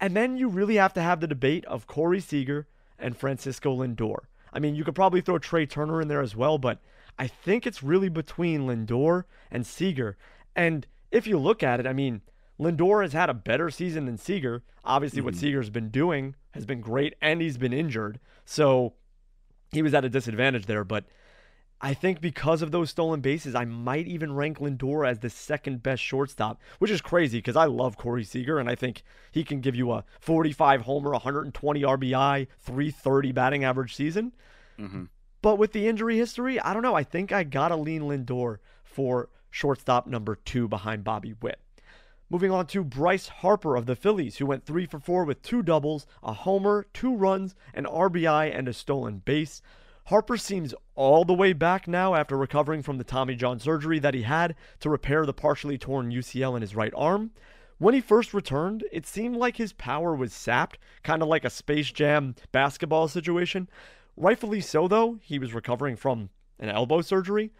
And 0.00 0.16
then 0.16 0.36
you 0.36 0.48
really 0.48 0.76
have 0.76 0.92
to 0.94 1.02
have 1.02 1.20
the 1.20 1.26
debate 1.26 1.64
of 1.66 1.86
Corey 1.86 2.20
Seager 2.20 2.66
and 2.98 3.16
Francisco 3.16 3.74
Lindor. 3.76 4.18
I 4.52 4.58
mean, 4.58 4.74
you 4.74 4.84
could 4.84 4.94
probably 4.94 5.20
throw 5.20 5.38
Trea 5.38 5.66
Turner 5.66 6.00
in 6.00 6.08
there 6.08 6.20
as 6.20 6.36
well, 6.36 6.58
but 6.58 6.80
I 7.18 7.26
think 7.26 7.66
it's 7.66 7.82
really 7.82 8.08
between 8.08 8.66
Lindor 8.66 9.24
and 9.50 9.66
Seager. 9.66 10.16
And 10.56 10.86
if 11.10 11.26
you 11.26 11.38
look 11.38 11.62
at 11.62 11.80
it, 11.80 11.86
I 11.86 11.92
mean, 11.92 12.22
Lindor 12.58 13.02
has 13.02 13.12
had 13.12 13.30
a 13.30 13.34
better 13.34 13.70
season 13.70 14.06
than 14.06 14.18
Seager. 14.18 14.62
Obviously, 14.84 15.18
mm-hmm. 15.18 15.26
what 15.26 15.36
Seager's 15.36 15.70
been 15.70 15.90
doing 15.90 16.34
has 16.52 16.66
been 16.66 16.80
great, 16.80 17.14
and 17.20 17.40
he's 17.40 17.58
been 17.58 17.72
injured. 17.72 18.20
So 18.44 18.94
he 19.72 19.82
was 19.82 19.94
at 19.94 20.04
a 20.04 20.08
disadvantage 20.08 20.66
there. 20.66 20.84
But 20.84 21.04
I 21.80 21.94
think 21.94 22.20
because 22.20 22.62
of 22.62 22.70
those 22.70 22.90
stolen 22.90 23.20
bases, 23.20 23.54
I 23.54 23.64
might 23.64 24.06
even 24.06 24.34
rank 24.34 24.58
Lindor 24.58 25.08
as 25.08 25.18
the 25.18 25.30
second 25.30 25.82
best 25.82 26.02
shortstop, 26.02 26.60
which 26.78 26.90
is 26.90 27.00
crazy 27.00 27.38
because 27.38 27.56
I 27.56 27.66
love 27.66 27.96
Corey 27.96 28.24
Seager 28.24 28.58
and 28.58 28.68
I 28.68 28.74
think 28.74 29.02
he 29.32 29.44
can 29.44 29.60
give 29.60 29.74
you 29.74 29.92
a 29.92 30.04
45 30.20 30.82
homer, 30.82 31.10
120 31.10 31.82
RBI, 31.82 32.46
330 32.60 33.32
batting 33.32 33.64
average 33.64 33.94
season. 33.94 34.32
Mm-hmm. 34.78 35.04
But 35.44 35.58
with 35.58 35.72
the 35.72 35.86
injury 35.86 36.16
history, 36.16 36.58
I 36.58 36.72
don't 36.72 36.82
know. 36.82 36.94
I 36.94 37.04
think 37.04 37.30
I 37.30 37.44
gotta 37.44 37.76
lean 37.76 38.04
Lindor 38.04 38.60
for 38.82 39.28
shortstop 39.50 40.06
number 40.06 40.36
two 40.36 40.68
behind 40.68 41.04
Bobby 41.04 41.34
Witt. 41.42 41.60
Moving 42.30 42.50
on 42.50 42.66
to 42.68 42.82
Bryce 42.82 43.28
Harper 43.28 43.76
of 43.76 43.84
the 43.84 43.94
Phillies, 43.94 44.38
who 44.38 44.46
went 44.46 44.64
three 44.64 44.86
for 44.86 44.98
four 44.98 45.26
with 45.26 45.42
two 45.42 45.62
doubles, 45.62 46.06
a 46.22 46.32
homer, 46.32 46.86
two 46.94 47.14
runs, 47.14 47.54
an 47.74 47.84
RBI, 47.84 48.58
and 48.58 48.68
a 48.68 48.72
stolen 48.72 49.18
base. 49.18 49.60
Harper 50.06 50.38
seems 50.38 50.72
all 50.94 51.26
the 51.26 51.34
way 51.34 51.52
back 51.52 51.86
now 51.86 52.14
after 52.14 52.38
recovering 52.38 52.80
from 52.80 52.96
the 52.96 53.04
Tommy 53.04 53.34
John 53.34 53.58
surgery 53.58 53.98
that 53.98 54.14
he 54.14 54.22
had 54.22 54.54
to 54.80 54.88
repair 54.88 55.26
the 55.26 55.34
partially 55.34 55.76
torn 55.76 56.10
UCL 56.10 56.56
in 56.56 56.62
his 56.62 56.74
right 56.74 56.94
arm. 56.96 57.32
When 57.76 57.92
he 57.92 58.00
first 58.00 58.32
returned, 58.32 58.84
it 58.90 59.06
seemed 59.06 59.36
like 59.36 59.58
his 59.58 59.74
power 59.74 60.14
was 60.14 60.32
sapped, 60.32 60.78
kind 61.02 61.20
of 61.20 61.28
like 61.28 61.44
a 61.44 61.50
Space 61.50 61.92
Jam 61.92 62.34
basketball 62.50 63.08
situation. 63.08 63.68
Rightfully 64.16 64.60
so, 64.60 64.86
though, 64.88 65.18
he 65.22 65.38
was 65.38 65.54
recovering 65.54 65.96
from 65.96 66.30
an 66.58 66.68
elbow 66.68 67.00
surgery, 67.00 67.50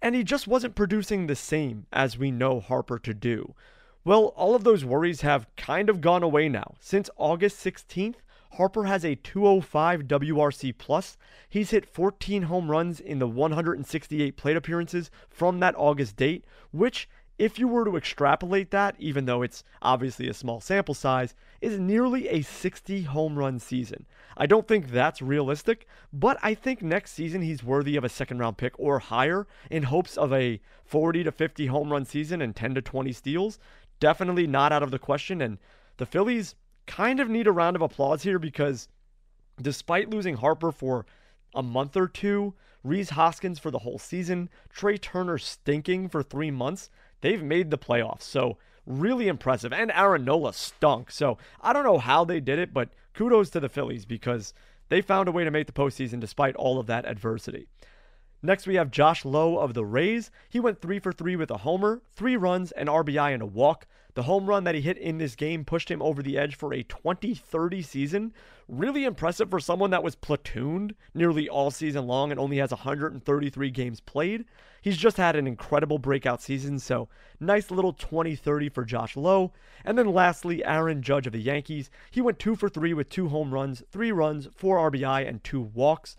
and 0.00 0.14
he 0.14 0.22
just 0.22 0.46
wasn't 0.46 0.76
producing 0.76 1.26
the 1.26 1.34
same 1.34 1.86
as 1.92 2.16
we 2.16 2.30
know 2.30 2.60
Harper 2.60 2.98
to 3.00 3.12
do. 3.12 3.54
Well, 4.04 4.26
all 4.36 4.54
of 4.54 4.64
those 4.64 4.84
worries 4.84 5.22
have 5.22 5.48
kind 5.56 5.90
of 5.90 6.00
gone 6.00 6.22
away 6.22 6.48
now. 6.48 6.76
Since 6.80 7.10
August 7.16 7.62
16th, 7.64 8.16
Harper 8.52 8.84
has 8.84 9.04
a 9.04 9.16
205 9.16 10.04
WRC 10.04 10.78
plus. 10.78 11.18
He's 11.48 11.70
hit 11.70 11.84
14 11.84 12.44
home 12.44 12.70
runs 12.70 13.00
in 13.00 13.18
the 13.18 13.28
168 13.28 14.36
plate 14.36 14.56
appearances 14.56 15.10
from 15.28 15.60
that 15.60 15.74
August 15.76 16.16
date, 16.16 16.44
which 16.70 17.08
if 17.38 17.58
you 17.58 17.68
were 17.68 17.84
to 17.84 17.96
extrapolate 17.96 18.72
that, 18.72 18.96
even 18.98 19.24
though 19.24 19.42
it's 19.42 19.62
obviously 19.80 20.28
a 20.28 20.34
small 20.34 20.60
sample 20.60 20.94
size, 20.94 21.34
is 21.60 21.78
nearly 21.78 22.28
a 22.28 22.42
60 22.42 23.02
home 23.02 23.38
run 23.38 23.60
season. 23.60 24.06
I 24.36 24.46
don't 24.46 24.66
think 24.66 24.90
that's 24.90 25.22
realistic, 25.22 25.86
but 26.12 26.36
I 26.42 26.54
think 26.54 26.82
next 26.82 27.12
season 27.12 27.42
he's 27.42 27.62
worthy 27.62 27.96
of 27.96 28.04
a 28.04 28.08
second 28.08 28.38
round 28.38 28.56
pick 28.58 28.74
or 28.78 28.98
higher 28.98 29.46
in 29.70 29.84
hopes 29.84 30.16
of 30.16 30.32
a 30.32 30.60
40 30.84 31.24
to 31.24 31.32
50 31.32 31.66
home 31.66 31.92
run 31.92 32.04
season 32.04 32.42
and 32.42 32.54
10 32.54 32.74
to 32.74 32.82
20 32.82 33.12
steals. 33.12 33.58
Definitely 34.00 34.46
not 34.46 34.72
out 34.72 34.82
of 34.82 34.90
the 34.90 34.98
question. 34.98 35.40
And 35.40 35.58
the 35.96 36.06
Phillies 36.06 36.56
kind 36.86 37.20
of 37.20 37.28
need 37.28 37.46
a 37.46 37.52
round 37.52 37.76
of 37.76 37.82
applause 37.82 38.22
here 38.22 38.38
because 38.38 38.88
despite 39.60 40.10
losing 40.10 40.36
Harper 40.36 40.72
for 40.72 41.06
a 41.54 41.62
month 41.62 41.96
or 41.96 42.08
two, 42.08 42.54
Rhys 42.84 43.10
Hoskins 43.10 43.58
for 43.58 43.70
the 43.70 43.80
whole 43.80 43.98
season, 43.98 44.48
Trea 44.70 44.98
Turner 44.98 45.38
stinking 45.38 46.08
for 46.08 46.22
three 46.22 46.50
months, 46.50 46.90
they've 47.20 47.42
made 47.42 47.70
the 47.70 47.78
playoffs. 47.78 48.22
So 48.22 48.58
really 48.86 49.28
impressive. 49.28 49.72
And 49.72 49.92
Aaron 49.92 50.24
Nola 50.24 50.52
stunk. 50.52 51.10
So 51.10 51.38
I 51.60 51.72
don't 51.72 51.84
know 51.84 51.98
how 51.98 52.24
they 52.24 52.40
did 52.40 52.58
it, 52.58 52.72
but 52.72 52.90
kudos 53.14 53.50
to 53.50 53.60
the 53.60 53.68
Phillies 53.68 54.04
because 54.04 54.54
they 54.88 55.02
found 55.02 55.28
a 55.28 55.32
way 55.32 55.44
to 55.44 55.50
make 55.50 55.66
the 55.66 55.72
postseason 55.72 56.20
despite 56.20 56.56
all 56.56 56.78
of 56.78 56.86
that 56.86 57.04
adversity. 57.04 57.68
Next, 58.40 58.66
we 58.66 58.76
have 58.76 58.92
Josh 58.92 59.24
Lowe 59.24 59.58
of 59.58 59.74
the 59.74 59.84
Rays. 59.84 60.30
He 60.48 60.60
went 60.60 60.80
three 60.80 61.00
for 61.00 61.12
three 61.12 61.34
with 61.34 61.50
a 61.50 61.58
homer, 61.58 62.02
three 62.12 62.36
runs, 62.36 62.70
an 62.72 62.86
RBI, 62.86 63.34
and 63.34 63.42
a 63.42 63.46
walk. 63.46 63.86
The 64.18 64.24
home 64.24 64.46
run 64.46 64.64
that 64.64 64.74
he 64.74 64.80
hit 64.80 64.98
in 64.98 65.18
this 65.18 65.36
game 65.36 65.64
pushed 65.64 65.88
him 65.88 66.02
over 66.02 66.24
the 66.24 66.36
edge 66.36 66.56
for 66.56 66.74
a 66.74 66.82
2030 66.82 67.82
season. 67.82 68.32
Really 68.66 69.04
impressive 69.04 69.48
for 69.48 69.60
someone 69.60 69.92
that 69.92 70.02
was 70.02 70.16
platooned 70.16 70.96
nearly 71.14 71.48
all 71.48 71.70
season 71.70 72.08
long 72.08 72.32
and 72.32 72.40
only 72.40 72.56
has 72.56 72.72
133 72.72 73.70
games 73.70 74.00
played. 74.00 74.44
He's 74.82 74.96
just 74.96 75.18
had 75.18 75.36
an 75.36 75.46
incredible 75.46 76.00
breakout 76.00 76.42
season, 76.42 76.80
so 76.80 77.08
nice 77.38 77.70
little 77.70 77.92
2030 77.92 78.70
for 78.70 78.84
Josh 78.84 79.16
Lowe. 79.16 79.52
And 79.84 79.96
then 79.96 80.12
lastly, 80.12 80.64
Aaron 80.64 81.00
Judge 81.00 81.28
of 81.28 81.32
the 81.32 81.38
Yankees. 81.38 81.88
He 82.10 82.20
went 82.20 82.40
two 82.40 82.56
for 82.56 82.68
three 82.68 82.92
with 82.92 83.08
two 83.08 83.28
home 83.28 83.54
runs, 83.54 83.84
three 83.92 84.10
runs, 84.10 84.48
four 84.52 84.78
RBI, 84.90 85.28
and 85.28 85.44
two 85.44 85.60
walks. 85.60 86.16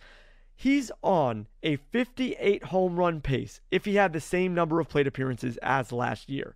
He's 0.56 0.90
on 1.04 1.48
a 1.64 1.76
58 1.76 2.64
home 2.64 2.96
run 2.96 3.20
pace 3.20 3.60
if 3.72 3.84
he 3.84 3.96
had 3.96 4.14
the 4.14 4.22
same 4.22 4.54
number 4.54 4.80
of 4.80 4.88
plate 4.88 5.06
appearances 5.06 5.58
as 5.58 5.92
last 5.92 6.30
year. 6.30 6.56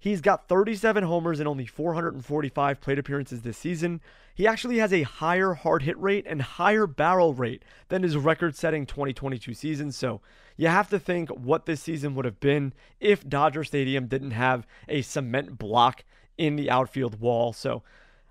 He's 0.00 0.22
got 0.22 0.48
37 0.48 1.04
homers 1.04 1.40
and 1.40 1.48
only 1.48 1.66
445 1.66 2.80
plate 2.80 2.98
appearances 2.98 3.42
this 3.42 3.58
season. 3.58 4.00
He 4.34 4.46
actually 4.46 4.78
has 4.78 4.94
a 4.94 5.02
higher 5.02 5.52
hard 5.52 5.82
hit 5.82 6.00
rate 6.00 6.24
and 6.26 6.40
higher 6.40 6.86
barrel 6.86 7.34
rate 7.34 7.62
than 7.88 8.02
his 8.02 8.16
record 8.16 8.56
setting 8.56 8.86
2022 8.86 9.52
season. 9.52 9.92
So 9.92 10.22
you 10.56 10.68
have 10.68 10.88
to 10.88 10.98
think 10.98 11.28
what 11.28 11.66
this 11.66 11.82
season 11.82 12.14
would 12.14 12.24
have 12.24 12.40
been 12.40 12.72
if 12.98 13.28
Dodger 13.28 13.62
Stadium 13.62 14.06
didn't 14.06 14.30
have 14.30 14.66
a 14.88 15.02
cement 15.02 15.58
block 15.58 16.04
in 16.38 16.56
the 16.56 16.70
outfield 16.70 17.20
wall. 17.20 17.52
So 17.52 17.82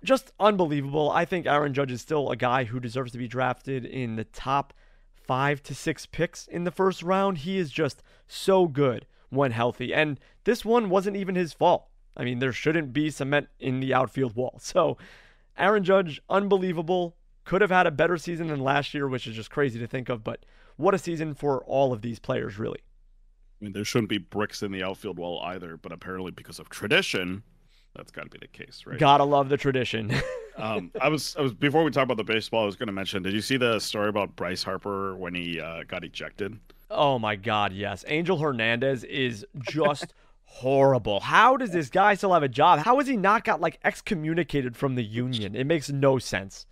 just 0.02 0.32
unbelievable. 0.40 1.08
I 1.12 1.24
think 1.24 1.46
Aaron 1.46 1.72
Judge 1.72 1.92
is 1.92 2.00
still 2.00 2.30
a 2.30 2.36
guy 2.36 2.64
who 2.64 2.80
deserves 2.80 3.12
to 3.12 3.18
be 3.18 3.28
drafted 3.28 3.84
in 3.84 4.16
the 4.16 4.24
top 4.24 4.74
five 5.22 5.62
to 5.62 5.74
six 5.76 6.04
picks 6.04 6.48
in 6.48 6.64
the 6.64 6.72
first 6.72 7.04
round. 7.04 7.38
He 7.38 7.58
is 7.58 7.70
just 7.70 8.02
so 8.26 8.66
good 8.66 9.06
when 9.30 9.52
healthy. 9.52 9.94
And 9.94 10.20
this 10.44 10.64
one 10.64 10.90
wasn't 10.90 11.16
even 11.16 11.34
his 11.34 11.52
fault. 11.52 11.86
I 12.16 12.24
mean, 12.24 12.38
there 12.38 12.52
shouldn't 12.52 12.92
be 12.92 13.10
cement 13.10 13.48
in 13.58 13.80
the 13.80 13.94
outfield 13.94 14.36
wall. 14.36 14.58
So, 14.62 14.98
Aaron 15.56 15.84
Judge, 15.84 16.20
unbelievable. 16.28 17.16
Could 17.44 17.60
have 17.60 17.70
had 17.70 17.86
a 17.86 17.90
better 17.90 18.16
season 18.16 18.48
than 18.48 18.60
last 18.60 18.94
year, 18.94 19.08
which 19.08 19.26
is 19.26 19.34
just 19.34 19.50
crazy 19.50 19.78
to 19.78 19.86
think 19.86 20.08
of. 20.08 20.22
But 20.22 20.44
what 20.76 20.94
a 20.94 20.98
season 20.98 21.34
for 21.34 21.64
all 21.64 21.92
of 21.92 22.02
these 22.02 22.18
players, 22.18 22.58
really. 22.58 22.80
I 23.60 23.64
mean, 23.64 23.72
there 23.72 23.84
shouldn't 23.84 24.08
be 24.08 24.18
bricks 24.18 24.62
in 24.62 24.72
the 24.72 24.82
outfield 24.82 25.18
wall 25.18 25.40
either, 25.44 25.76
but 25.76 25.92
apparently, 25.92 26.30
because 26.30 26.58
of 26.58 26.70
tradition, 26.70 27.42
that's 27.94 28.10
got 28.10 28.24
to 28.24 28.30
be 28.30 28.38
the 28.38 28.46
case, 28.46 28.84
right? 28.86 28.98
Gotta 28.98 29.24
love 29.24 29.48
the 29.48 29.56
tradition. 29.56 30.12
um, 30.56 30.90
I 31.00 31.08
was, 31.08 31.36
I 31.38 31.42
was 31.42 31.52
before 31.52 31.84
we 31.84 31.90
talk 31.90 32.04
about 32.04 32.16
the 32.16 32.24
baseball. 32.24 32.62
I 32.62 32.66
was 32.66 32.76
going 32.76 32.86
to 32.86 32.92
mention. 32.92 33.22
Did 33.22 33.34
you 33.34 33.42
see 33.42 33.56
the 33.56 33.78
story 33.80 34.08
about 34.08 34.36
Bryce 34.36 34.62
Harper 34.62 35.16
when 35.16 35.34
he 35.34 35.60
uh, 35.60 35.82
got 35.86 36.04
ejected? 36.04 36.58
Oh 36.90 37.18
my 37.18 37.36
God, 37.36 37.72
yes. 37.72 38.04
Angel 38.08 38.38
Hernandez 38.38 39.04
is 39.04 39.46
just 39.60 40.12
horrible. 40.44 41.20
How 41.20 41.56
does 41.56 41.70
this 41.70 41.88
guy 41.88 42.14
still 42.14 42.32
have 42.34 42.42
a 42.42 42.48
job? 42.48 42.80
How 42.80 42.98
has 42.98 43.06
he 43.06 43.16
not 43.16 43.44
got 43.44 43.60
like 43.60 43.78
excommunicated 43.84 44.76
from 44.76 44.96
the 44.96 45.04
union? 45.04 45.54
It 45.54 45.64
makes 45.64 45.88
no 45.88 46.18
sense. 46.18 46.66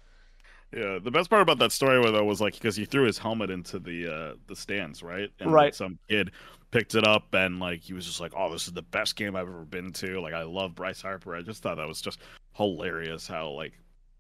Yeah, 0.72 0.98
the 1.02 1.10
best 1.10 1.30
part 1.30 1.40
about 1.40 1.58
that 1.60 1.72
story 1.72 2.02
though 2.10 2.24
was 2.24 2.40
like 2.40 2.54
because 2.54 2.76
he 2.76 2.84
threw 2.84 3.04
his 3.04 3.16
helmet 3.16 3.50
into 3.50 3.78
the 3.78 4.12
uh 4.12 4.34
the 4.48 4.56
stands, 4.56 5.02
right? 5.02 5.30
And 5.40 5.52
right. 5.52 5.74
Some 5.74 5.98
kid 6.08 6.32
picked 6.70 6.94
it 6.94 7.06
up 7.06 7.32
and 7.32 7.60
like 7.60 7.80
he 7.80 7.94
was 7.94 8.04
just 8.04 8.20
like, 8.20 8.32
"Oh, 8.36 8.52
this 8.52 8.66
is 8.66 8.74
the 8.74 8.82
best 8.82 9.16
game 9.16 9.36
I've 9.36 9.48
ever 9.48 9.64
been 9.64 9.92
to." 9.94 10.20
Like 10.20 10.34
I 10.34 10.42
love 10.42 10.74
Bryce 10.74 11.00
Harper. 11.00 11.34
I 11.34 11.42
just 11.42 11.62
thought 11.62 11.76
that 11.76 11.88
was 11.88 12.02
just 12.02 12.18
hilarious 12.52 13.26
how 13.26 13.50
like 13.50 13.72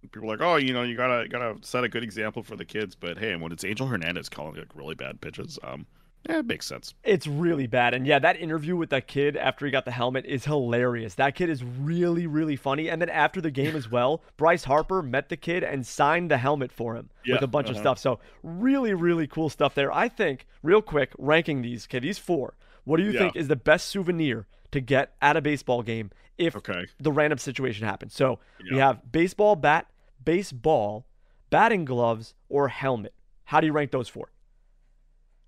people 0.02 0.24
are 0.24 0.36
like, 0.36 0.40
"Oh, 0.40 0.56
you 0.56 0.72
know, 0.72 0.82
you 0.82 0.96
gotta 0.96 1.28
gotta 1.28 1.56
set 1.62 1.84
a 1.84 1.88
good 1.88 2.02
example 2.02 2.42
for 2.42 2.56
the 2.56 2.64
kids." 2.64 2.94
But 2.94 3.18
hey, 3.18 3.34
when 3.36 3.52
it's 3.52 3.64
Angel 3.64 3.86
Hernandez 3.86 4.28
calling 4.28 4.56
like 4.56 4.74
really 4.74 4.94
bad 4.94 5.20
pitches, 5.20 5.58
um, 5.62 5.86
yeah, 6.28 6.38
it 6.38 6.46
makes 6.46 6.66
sense. 6.66 6.94
It's 7.04 7.26
really 7.26 7.66
bad. 7.66 7.94
And 7.94 8.06
yeah, 8.06 8.18
that 8.18 8.38
interview 8.38 8.76
with 8.76 8.90
that 8.90 9.06
kid 9.06 9.36
after 9.36 9.64
he 9.64 9.72
got 9.72 9.84
the 9.84 9.90
helmet 9.90 10.26
is 10.26 10.44
hilarious. 10.44 11.14
That 11.14 11.34
kid 11.34 11.48
is 11.48 11.62
really, 11.62 12.26
really 12.26 12.56
funny. 12.56 12.90
And 12.90 13.00
then 13.00 13.08
after 13.08 13.40
the 13.40 13.50
game 13.50 13.76
as 13.76 13.90
well, 13.90 14.22
Bryce 14.36 14.64
Harper 14.64 15.02
met 15.02 15.28
the 15.28 15.36
kid 15.36 15.62
and 15.62 15.86
signed 15.86 16.30
the 16.30 16.38
helmet 16.38 16.72
for 16.72 16.96
him 16.96 17.10
yeah, 17.24 17.36
with 17.36 17.42
a 17.42 17.46
bunch 17.46 17.68
uh-huh. 17.68 17.78
of 17.78 17.82
stuff. 17.82 17.98
So 17.98 18.18
really, 18.42 18.94
really 18.94 19.26
cool 19.26 19.48
stuff 19.48 19.74
there. 19.74 19.92
I 19.92 20.08
think, 20.08 20.46
real 20.62 20.82
quick, 20.82 21.12
ranking 21.18 21.62
these, 21.62 21.86
kid, 21.86 22.02
these 22.02 22.18
four, 22.18 22.54
what 22.84 22.98
do 22.98 23.04
you 23.04 23.12
yeah. 23.12 23.20
think 23.20 23.36
is 23.36 23.48
the 23.48 23.56
best 23.56 23.88
souvenir 23.88 24.46
to 24.72 24.80
get 24.80 25.14
at 25.20 25.36
a 25.36 25.40
baseball 25.40 25.82
game 25.82 26.10
if 26.36 26.56
okay. 26.56 26.86
the 27.00 27.12
random 27.12 27.38
situation 27.38 27.86
happens? 27.86 28.14
So 28.14 28.38
yeah. 28.64 28.74
we 28.74 28.78
have 28.80 29.12
baseball 29.12 29.56
bat, 29.56 29.88
baseball, 30.24 31.06
batting 31.50 31.84
gloves, 31.84 32.34
or 32.48 32.68
helmet. 32.68 33.14
How 33.44 33.60
do 33.60 33.66
you 33.66 33.72
rank 33.72 33.90
those 33.90 34.08
four? 34.08 34.30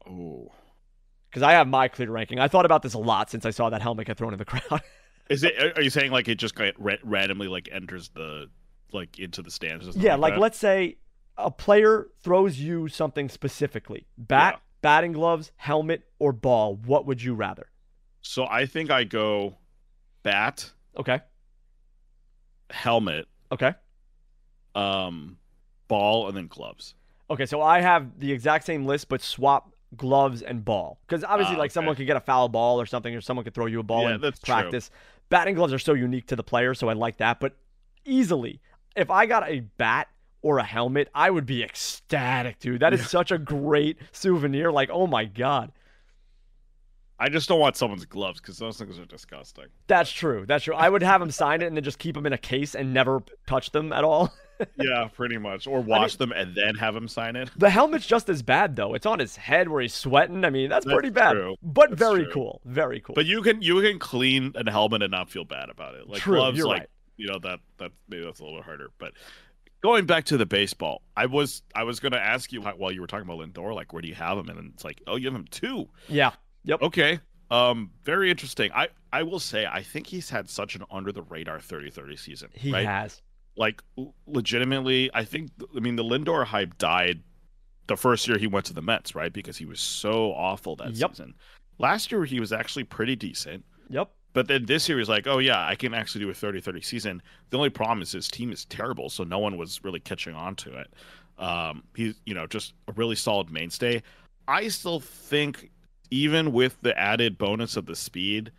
Oh 0.08 0.50
because 1.30 1.42
I 1.42 1.52
have 1.52 1.68
my 1.68 1.88
clear 1.88 2.10
ranking. 2.10 2.38
I 2.38 2.48
thought 2.48 2.66
about 2.66 2.82
this 2.82 2.94
a 2.94 2.98
lot 2.98 3.30
since 3.30 3.46
I 3.46 3.50
saw 3.50 3.70
that 3.70 3.82
helmet 3.82 4.06
get 4.06 4.18
thrown 4.18 4.32
in 4.32 4.38
the 4.38 4.44
crowd. 4.46 4.82
Is 5.28 5.44
it? 5.44 5.76
Are 5.76 5.82
you 5.82 5.90
saying 5.90 6.10
like 6.10 6.28
it 6.28 6.36
just 6.36 6.54
randomly 6.78 7.48
like 7.48 7.68
enters 7.70 8.08
the 8.10 8.50
like 8.92 9.18
into 9.18 9.42
the 9.42 9.50
stands? 9.50 9.96
Yeah, 9.96 10.16
like, 10.16 10.32
like 10.32 10.40
let's 10.40 10.58
say 10.58 10.96
a 11.36 11.50
player 11.50 12.08
throws 12.22 12.58
you 12.58 12.88
something 12.88 13.28
specifically: 13.28 14.06
bat, 14.18 14.54
yeah. 14.54 14.60
batting 14.82 15.12
gloves, 15.12 15.52
helmet, 15.56 16.04
or 16.18 16.32
ball. 16.32 16.74
What 16.74 17.06
would 17.06 17.22
you 17.22 17.34
rather? 17.34 17.70
So 18.22 18.46
I 18.46 18.66
think 18.66 18.90
I 18.90 19.04
go 19.04 19.56
bat. 20.22 20.70
Okay. 20.96 21.20
Helmet. 22.70 23.26
Okay. 23.52 23.74
Um, 24.74 25.36
ball 25.88 26.28
and 26.28 26.36
then 26.36 26.46
gloves. 26.46 26.94
Okay, 27.28 27.46
so 27.46 27.62
I 27.62 27.80
have 27.80 28.18
the 28.18 28.32
exact 28.32 28.64
same 28.64 28.86
list, 28.86 29.08
but 29.08 29.20
swap 29.22 29.72
gloves, 29.96 30.42
and 30.42 30.64
ball. 30.64 31.00
Because 31.06 31.24
obviously, 31.24 31.56
uh, 31.56 31.58
like 31.58 31.70
okay. 31.70 31.74
someone 31.74 31.96
could 31.96 32.06
get 32.06 32.16
a 32.16 32.20
foul 32.20 32.48
ball 32.48 32.80
or 32.80 32.86
something, 32.86 33.14
or 33.14 33.20
someone 33.20 33.44
could 33.44 33.54
throw 33.54 33.66
you 33.66 33.80
a 33.80 33.82
ball 33.82 34.08
yeah, 34.08 34.14
in 34.14 34.32
practice. 34.42 34.88
True. 34.88 34.98
Batting 35.30 35.54
gloves 35.54 35.72
are 35.72 35.78
so 35.78 35.94
unique 35.94 36.26
to 36.28 36.36
the 36.36 36.42
player, 36.42 36.74
so 36.74 36.88
I 36.88 36.92
like 36.92 37.18
that. 37.18 37.40
But 37.40 37.54
easily, 38.04 38.60
if 38.96 39.10
I 39.10 39.26
got 39.26 39.48
a 39.48 39.60
bat 39.60 40.08
or 40.42 40.58
a 40.58 40.64
helmet, 40.64 41.08
I 41.14 41.30
would 41.30 41.46
be 41.46 41.62
ecstatic, 41.62 42.58
dude. 42.58 42.80
That 42.80 42.92
is 42.92 43.00
Yeah. 43.00 43.06
such 43.06 43.30
a 43.30 43.38
great 43.38 43.98
souvenir. 44.12 44.72
Like, 44.72 44.90
oh 44.90 45.06
my 45.06 45.24
god. 45.24 45.72
I 47.22 47.28
just 47.28 47.48
don't 47.48 47.60
want 47.60 47.76
someone's 47.76 48.06
gloves 48.06 48.40
because 48.40 48.56
those 48.56 48.78
things 48.78 48.98
are 48.98 49.04
disgusting. 49.04 49.66
That's 49.86 50.10
true. 50.10 50.46
That's 50.46 50.64
true. 50.64 50.74
I 50.74 50.88
would 50.88 51.02
have 51.02 51.20
him 51.20 51.30
sign 51.30 51.60
it 51.60 51.66
and 51.66 51.76
then 51.76 51.84
just 51.84 51.98
keep 51.98 52.14
them 52.14 52.24
in 52.24 52.32
a 52.32 52.38
case 52.38 52.74
and 52.74 52.94
never 52.94 53.22
touch 53.46 53.72
them 53.72 53.92
at 53.92 54.04
all. 54.04 54.32
yeah, 54.80 55.06
pretty 55.12 55.36
much. 55.36 55.66
Or 55.66 55.80
wash 55.82 56.16
them 56.16 56.32
and 56.32 56.54
then 56.54 56.76
have 56.76 56.96
him 56.96 57.08
sign 57.08 57.36
it. 57.36 57.50
The 57.56 57.68
helmet's 57.68 58.06
just 58.06 58.28
as 58.30 58.42
bad 58.42 58.74
though. 58.74 58.94
It's 58.94 59.04
on 59.04 59.18
his 59.18 59.36
head 59.36 59.68
where 59.68 59.82
he's 59.82 59.92
sweating. 59.94 60.44
I 60.46 60.50
mean, 60.50 60.70
that's, 60.70 60.86
That's 60.86 60.94
pretty 60.94 61.10
bad. 61.10 61.32
true. 61.32 61.56
But 61.62 61.90
That's 61.90 61.98
very 61.98 62.24
true. 62.24 62.32
cool. 62.32 62.60
Very 62.64 63.00
cool. 63.00 63.14
But 63.14 63.26
you 63.26 63.42
can 63.42 63.60
you 63.60 63.80
can 63.82 63.98
clean 63.98 64.52
a 64.54 64.70
helmet 64.70 65.02
and 65.02 65.10
not 65.10 65.28
feel 65.30 65.44
bad 65.44 65.68
about 65.68 65.96
it. 65.96 66.08
Like 66.08 66.20
True, 66.22 66.36
gloves, 66.36 66.56
you're 66.56 66.66
like 66.68 66.80
right. 66.80 66.90
you 67.18 67.26
know 67.28 67.38
that 67.40 67.60
that 67.78 67.92
maybe 68.08 68.24
that's 68.24 68.40
a 68.40 68.44
little 68.44 68.58
bit 68.58 68.64
harder. 68.64 68.88
But 68.98 69.12
going 69.82 70.06
back 70.06 70.24
to 70.26 70.36
the 70.38 70.46
baseball, 70.46 71.02
I 71.16 71.26
was 71.26 71.62
I 71.74 71.84
was 71.84 72.00
going 72.00 72.12
to 72.12 72.20
ask 72.20 72.50
you 72.52 72.62
while 72.62 72.92
you 72.92 73.00
were 73.02 73.06
talking 73.06 73.28
about 73.28 73.38
Lindor, 73.40 73.74
like 73.74 73.92
where 73.92 74.00
do 74.02 74.08
you 74.08 74.14
have 74.14 74.38
him? 74.38 74.48
And 74.48 74.72
it's 74.72 74.84
like, 74.84 75.02
oh, 75.06 75.16
you 75.16 75.26
have 75.26 75.34
him 75.34 75.46
two. 75.50 75.88
yeah. 76.08 76.32
Yep. 76.64 76.82
Okay. 76.82 77.20
Um, 77.50 77.90
very 78.04 78.30
interesting. 78.30 78.70
I 78.72 78.88
I 79.12 79.22
will 79.24 79.40
say 79.40 79.66
I 79.66 79.82
think 79.82 80.06
he's 80.06 80.30
had 80.30 80.48
such 80.48 80.74
an 80.76 80.84
under 80.90 81.10
the 81.12 81.22
radar 81.22 81.58
30-30 81.58 82.18
season. 82.18 82.48
He 82.54 82.72
right? 82.72 82.86
has. 82.86 83.20
like 83.56 83.82
legitimately 84.26 85.10
i 85.12 85.24
think 85.24 85.50
i 85.76 85.80
mean 85.80 85.96
the 85.96 86.04
lindor 86.04 86.44
hype 86.44 86.78
died 86.78 87.20
the 87.88 87.96
first 87.96 88.28
year 88.28 88.38
he 88.38 88.46
went 88.46 88.64
to 88.64 88.72
the 88.72 88.80
mets 88.82 89.14
right 89.14 89.32
because 89.32 89.56
he 89.56 89.64
was 89.64 89.80
so 89.80 90.32
awful 90.32 90.76
that 90.76 90.94
Yep. 90.94 91.10
season 91.10 91.34
last 91.78 92.12
year 92.12 92.24
he 92.24 92.38
was 92.40 92.52
actually 92.52 92.84
pretty 92.84 93.16
decent 93.16 93.64
Yep. 93.88 94.08
but 94.32 94.46
then 94.46 94.66
this 94.66 94.88
year 94.88 94.98
he's 94.98 95.08
like 95.08 95.26
oh 95.26 95.38
yeah 95.38 95.66
i 95.66 95.74
can 95.74 95.92
actually 95.94 96.24
do 96.24 96.30
a 96.30 96.32
30-30 96.32 96.84
season 96.84 97.22
the 97.50 97.56
only 97.56 97.70
problem 97.70 98.00
is 98.02 98.12
his 98.12 98.28
team 98.28 98.52
is 98.52 98.64
terrible 98.66 99.10
so 99.10 99.24
no 99.24 99.40
one 99.40 99.56
was 99.56 99.80
really 99.82 100.00
catching 100.00 100.34
on 100.34 100.54
to 100.56 100.72
it 100.78 100.94
um 101.38 101.82
he's 101.96 102.14
you 102.24 102.34
know 102.34 102.46
just 102.46 102.74
a 102.88 102.92
really 102.92 103.16
solid 103.16 103.50
mainstay 103.50 104.00
i 104.46 104.68
still 104.68 105.00
think 105.00 105.70
even 106.10 106.52
with 106.52 106.76
the 106.82 106.96
added 106.98 107.38
bonus 107.38 107.76
of 107.76 107.86
the 107.86 107.96
speed 107.96 108.52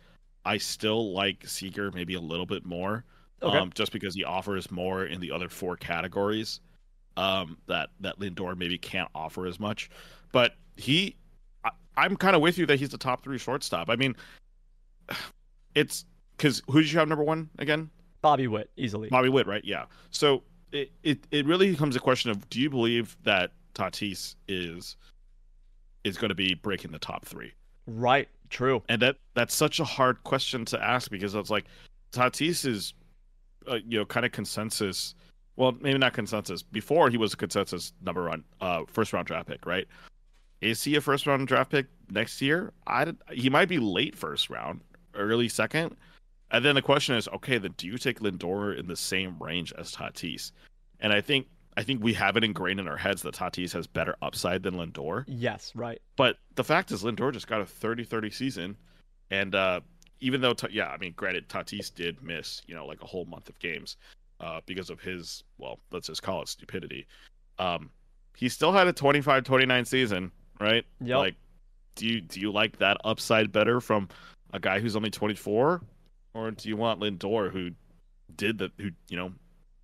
i 0.44 0.56
still 0.56 1.12
like 1.12 1.46
Seager 1.46 1.90
maybe 1.92 2.14
a 2.14 2.20
little 2.20 2.46
bit 2.46 2.64
more 2.64 3.04
Okay. 3.42 3.58
um, 3.58 3.72
just 3.74 3.92
because 3.92 4.14
he 4.14 4.24
offers 4.24 4.70
more 4.70 5.04
in 5.04 5.20
the 5.20 5.32
other 5.32 5.48
four 5.48 5.76
categories 5.76 6.60
um, 7.16 7.58
that 7.66 7.90
that 8.00 8.18
Lindor 8.18 8.56
maybe 8.56 8.78
can't 8.78 9.08
offer 9.14 9.46
as 9.46 9.58
much. 9.58 9.90
But 10.32 10.54
he, 10.76 11.16
I, 11.64 11.70
I'm 11.96 12.16
kind 12.16 12.36
of 12.36 12.42
with 12.42 12.56
you 12.56 12.66
that 12.66 12.78
he's 12.78 12.90
the 12.90 12.98
top 12.98 13.24
three 13.24 13.38
shortstop. 13.38 13.90
I 13.90 13.96
mean, 13.96 14.14
it's 15.74 16.04
because 16.36 16.62
who 16.68 16.80
did 16.80 16.92
you 16.92 16.98
have 16.98 17.08
number 17.08 17.24
one 17.24 17.50
again? 17.58 17.90
Bobby 18.20 18.46
Witt 18.46 18.70
easily. 18.76 19.08
Bobby 19.08 19.28
Witt, 19.28 19.46
right? 19.46 19.64
Yeah. 19.64 19.86
So 20.10 20.44
it, 20.70 20.92
it 21.02 21.26
it 21.30 21.44
really 21.46 21.70
becomes 21.70 21.96
a 21.96 22.00
question 22.00 22.30
of 22.30 22.48
do 22.48 22.60
you 22.60 22.70
believe 22.70 23.16
that 23.24 23.50
Tatis 23.74 24.36
is 24.46 24.96
is 26.04 26.16
going 26.16 26.30
to 26.30 26.34
be 26.34 26.54
breaking 26.54 26.92
the 26.92 26.98
top 26.98 27.24
three? 27.24 27.52
Right. 27.86 28.28
True. 28.50 28.82
and 28.90 29.00
that 29.00 29.16
that's 29.32 29.54
such 29.54 29.80
a 29.80 29.84
hard 29.84 30.22
question 30.24 30.66
to 30.66 30.82
ask 30.82 31.10
because 31.10 31.34
it's 31.34 31.48
like 31.48 31.64
Tatis 32.12 32.66
is, 32.66 32.92
uh, 33.66 33.78
you 33.86 33.98
know, 33.98 34.04
kind 34.04 34.26
of 34.26 34.32
consensus. 34.32 35.14
Well, 35.56 35.72
maybe 35.80 35.98
not 35.98 36.12
consensus. 36.12 36.62
Before 36.62 37.08
he 37.08 37.16
was 37.16 37.32
a 37.32 37.36
consensus 37.36 37.94
number 38.02 38.28
one, 38.28 38.44
uh, 38.60 38.82
first 38.88 39.14
round 39.14 39.26
draft 39.26 39.48
pick, 39.48 39.64
right? 39.64 39.88
Is 40.60 40.84
he 40.84 40.96
a 40.96 41.00
first 41.00 41.26
round 41.26 41.48
draft 41.48 41.70
pick 41.70 41.86
next 42.10 42.42
year? 42.42 42.72
I 42.86 43.12
he 43.30 43.48
might 43.48 43.68
be 43.68 43.78
late 43.78 44.14
first 44.14 44.50
round, 44.50 44.80
early 45.14 45.48
second. 45.48 45.96
And 46.50 46.62
then 46.62 46.74
the 46.74 46.82
question 46.82 47.16
is, 47.16 47.28
okay, 47.28 47.56
then 47.56 47.72
do 47.78 47.86
you 47.86 47.96
take 47.96 48.20
Lindor 48.20 48.78
in 48.78 48.86
the 48.86 48.96
same 48.96 49.38
range 49.40 49.72
as 49.78 49.92
Tatis? 49.92 50.52
And 51.00 51.10
I 51.10 51.22
think 51.22 51.46
I 51.76 51.82
think 51.82 52.02
we 52.02 52.12
have 52.14 52.36
it 52.36 52.44
ingrained 52.44 52.80
in 52.80 52.88
our 52.88 52.96
heads 52.96 53.22
that 53.22 53.34
Tatis 53.34 53.72
has 53.72 53.86
better 53.86 54.16
upside 54.20 54.62
than 54.62 54.74
Lindor. 54.74 55.24
Yes. 55.26 55.72
Right. 55.74 56.00
But 56.16 56.36
the 56.54 56.64
fact 56.64 56.90
is, 56.90 57.02
Lindor 57.02 57.32
just 57.32 57.46
got 57.46 57.60
a 57.60 57.64
30-30 57.64 58.32
season, 58.32 58.76
and 59.30 59.54
uh, 59.54 59.80
even 60.20 60.40
though, 60.40 60.54
yeah, 60.70 60.88
I 60.88 60.98
mean, 60.98 61.14
granted, 61.16 61.48
Tatis 61.48 61.92
did 61.94 62.22
miss, 62.22 62.62
you 62.66 62.74
know, 62.74 62.86
like 62.86 63.02
a 63.02 63.06
whole 63.06 63.24
month 63.24 63.48
of 63.48 63.58
games 63.58 63.96
uh, 64.40 64.60
because 64.66 64.90
of 64.90 65.00
his, 65.00 65.44
well, 65.58 65.78
let's 65.90 66.08
just 66.08 66.22
call 66.22 66.42
it 66.42 66.48
stupidity. 66.48 67.06
Um, 67.58 67.90
he 68.36 68.48
still 68.48 68.72
had 68.72 68.86
a 68.86 68.92
25-29 68.92 69.86
season, 69.86 70.30
right? 70.60 70.84
Yep. 71.00 71.16
Like, 71.16 71.34
do 71.94 72.06
you 72.06 72.20
do 72.22 72.40
you 72.40 72.50
like 72.50 72.78
that 72.78 72.96
upside 73.04 73.52
better 73.52 73.80
from 73.80 74.08
a 74.52 74.58
guy 74.58 74.80
who's 74.80 74.96
only 74.96 75.10
24, 75.10 75.82
or 76.34 76.50
do 76.50 76.68
you 76.68 76.76
want 76.76 77.00
Lindor 77.00 77.50
who 77.50 77.70
did 78.34 78.56
the 78.58 78.70
who 78.78 78.90
you 79.08 79.16
know 79.16 79.32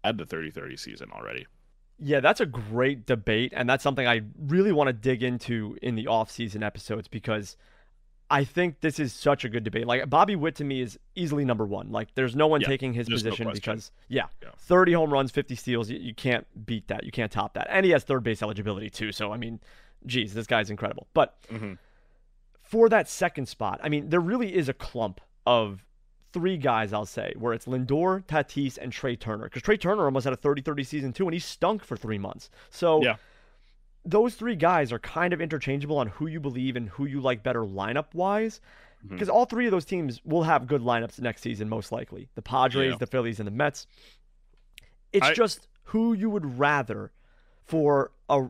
had 0.02 0.16
the 0.16 0.24
30-30 0.24 0.78
season 0.78 1.10
already? 1.12 1.46
Yeah, 2.00 2.20
that's 2.20 2.40
a 2.40 2.46
great 2.46 3.06
debate, 3.06 3.52
and 3.56 3.68
that's 3.68 3.82
something 3.82 4.06
I 4.06 4.22
really 4.38 4.72
want 4.72 4.86
to 4.88 4.92
dig 4.92 5.22
into 5.22 5.76
in 5.82 5.96
the 5.96 6.06
off-season 6.06 6.62
episodes 6.62 7.08
because 7.08 7.56
I 8.30 8.44
think 8.44 8.80
this 8.82 9.00
is 9.00 9.12
such 9.12 9.44
a 9.44 9.48
good 9.48 9.64
debate. 9.64 9.86
Like 9.86 10.08
Bobby 10.10 10.36
Witt 10.36 10.54
to 10.56 10.64
me 10.64 10.80
is 10.82 10.98
easily 11.14 11.44
number 11.44 11.66
one. 11.66 11.90
Like 11.90 12.14
there's 12.14 12.36
no 12.36 12.46
one 12.46 12.60
Yeah, 12.60 12.68
taking 12.68 12.92
his 12.92 13.06
there's 13.08 13.24
no 13.24 13.30
position 13.30 13.50
because 13.52 13.90
yeah, 14.08 14.26
Yeah. 14.42 14.50
30 14.58 14.92
home 14.92 15.12
runs, 15.12 15.30
50 15.30 15.54
steals, 15.54 15.88
you, 15.90 15.98
you 15.98 16.14
can't 16.14 16.46
beat 16.66 16.88
that. 16.88 17.04
You 17.04 17.10
can't 17.10 17.32
top 17.32 17.54
that. 17.54 17.66
And 17.70 17.84
he 17.86 17.92
has 17.92 18.04
third 18.04 18.22
base 18.22 18.42
eligibility 18.42 18.90
too. 18.90 19.12
So 19.12 19.32
I 19.32 19.38
mean, 19.38 19.60
geez, 20.06 20.34
this 20.34 20.46
guy's 20.46 20.68
incredible. 20.70 21.06
But 21.14 21.36
Mm-hmm. 21.50 21.72
for 22.62 22.88
that 22.90 23.08
second 23.08 23.46
spot, 23.48 23.80
I 23.82 23.88
mean, 23.88 24.10
there 24.10 24.20
really 24.20 24.54
is 24.54 24.68
a 24.68 24.74
clump 24.74 25.20
of 25.46 25.84
three 26.32 26.56
guys, 26.56 26.92
I'll 26.92 27.06
say, 27.06 27.32
where 27.38 27.52
it's 27.52 27.66
Lindor, 27.66 28.24
Tatis, 28.24 28.78
and 28.80 28.92
Trea 28.92 29.16
Turner. 29.16 29.44
Because 29.44 29.62
Trea 29.62 29.78
Turner 29.78 30.04
almost 30.04 30.24
had 30.24 30.32
a 30.32 30.36
30 30.36 30.62
30 30.62 30.84
season 30.84 31.12
too, 31.12 31.24
and 31.26 31.34
he 31.34 31.40
stunk 31.40 31.84
for 31.84 31.96
three 31.96 32.18
months. 32.18 32.50
So 32.70 33.02
Yeah. 33.02 33.16
those 34.04 34.34
three 34.34 34.56
guys 34.56 34.92
are 34.92 34.98
kind 34.98 35.32
of 35.32 35.40
interchangeable 35.40 35.98
on 35.98 36.08
who 36.08 36.26
you 36.26 36.40
believe 36.40 36.76
and 36.76 36.88
who 36.90 37.06
you 37.06 37.20
like 37.20 37.42
better 37.42 37.62
lineup 37.62 38.14
wise. 38.14 38.60
Because 39.08 39.28
mm-hmm. 39.28 39.36
all 39.36 39.44
three 39.44 39.66
of 39.66 39.70
those 39.70 39.84
teams 39.84 40.20
will 40.24 40.42
have 40.42 40.66
good 40.66 40.82
lineups 40.82 41.20
next 41.20 41.42
season, 41.42 41.68
most 41.68 41.92
likely. 41.92 42.28
The 42.34 42.42
Padres, 42.42 42.92
Yeah. 42.92 42.96
the 42.98 43.06
Phillies, 43.06 43.38
and 43.38 43.46
the 43.46 43.52
Mets. 43.52 43.86
It's 45.12 45.26
I- 45.26 45.34
just 45.34 45.68
who 45.84 46.12
you 46.12 46.28
would 46.30 46.58
rather 46.58 47.12
for 47.64 48.10
a 48.28 48.48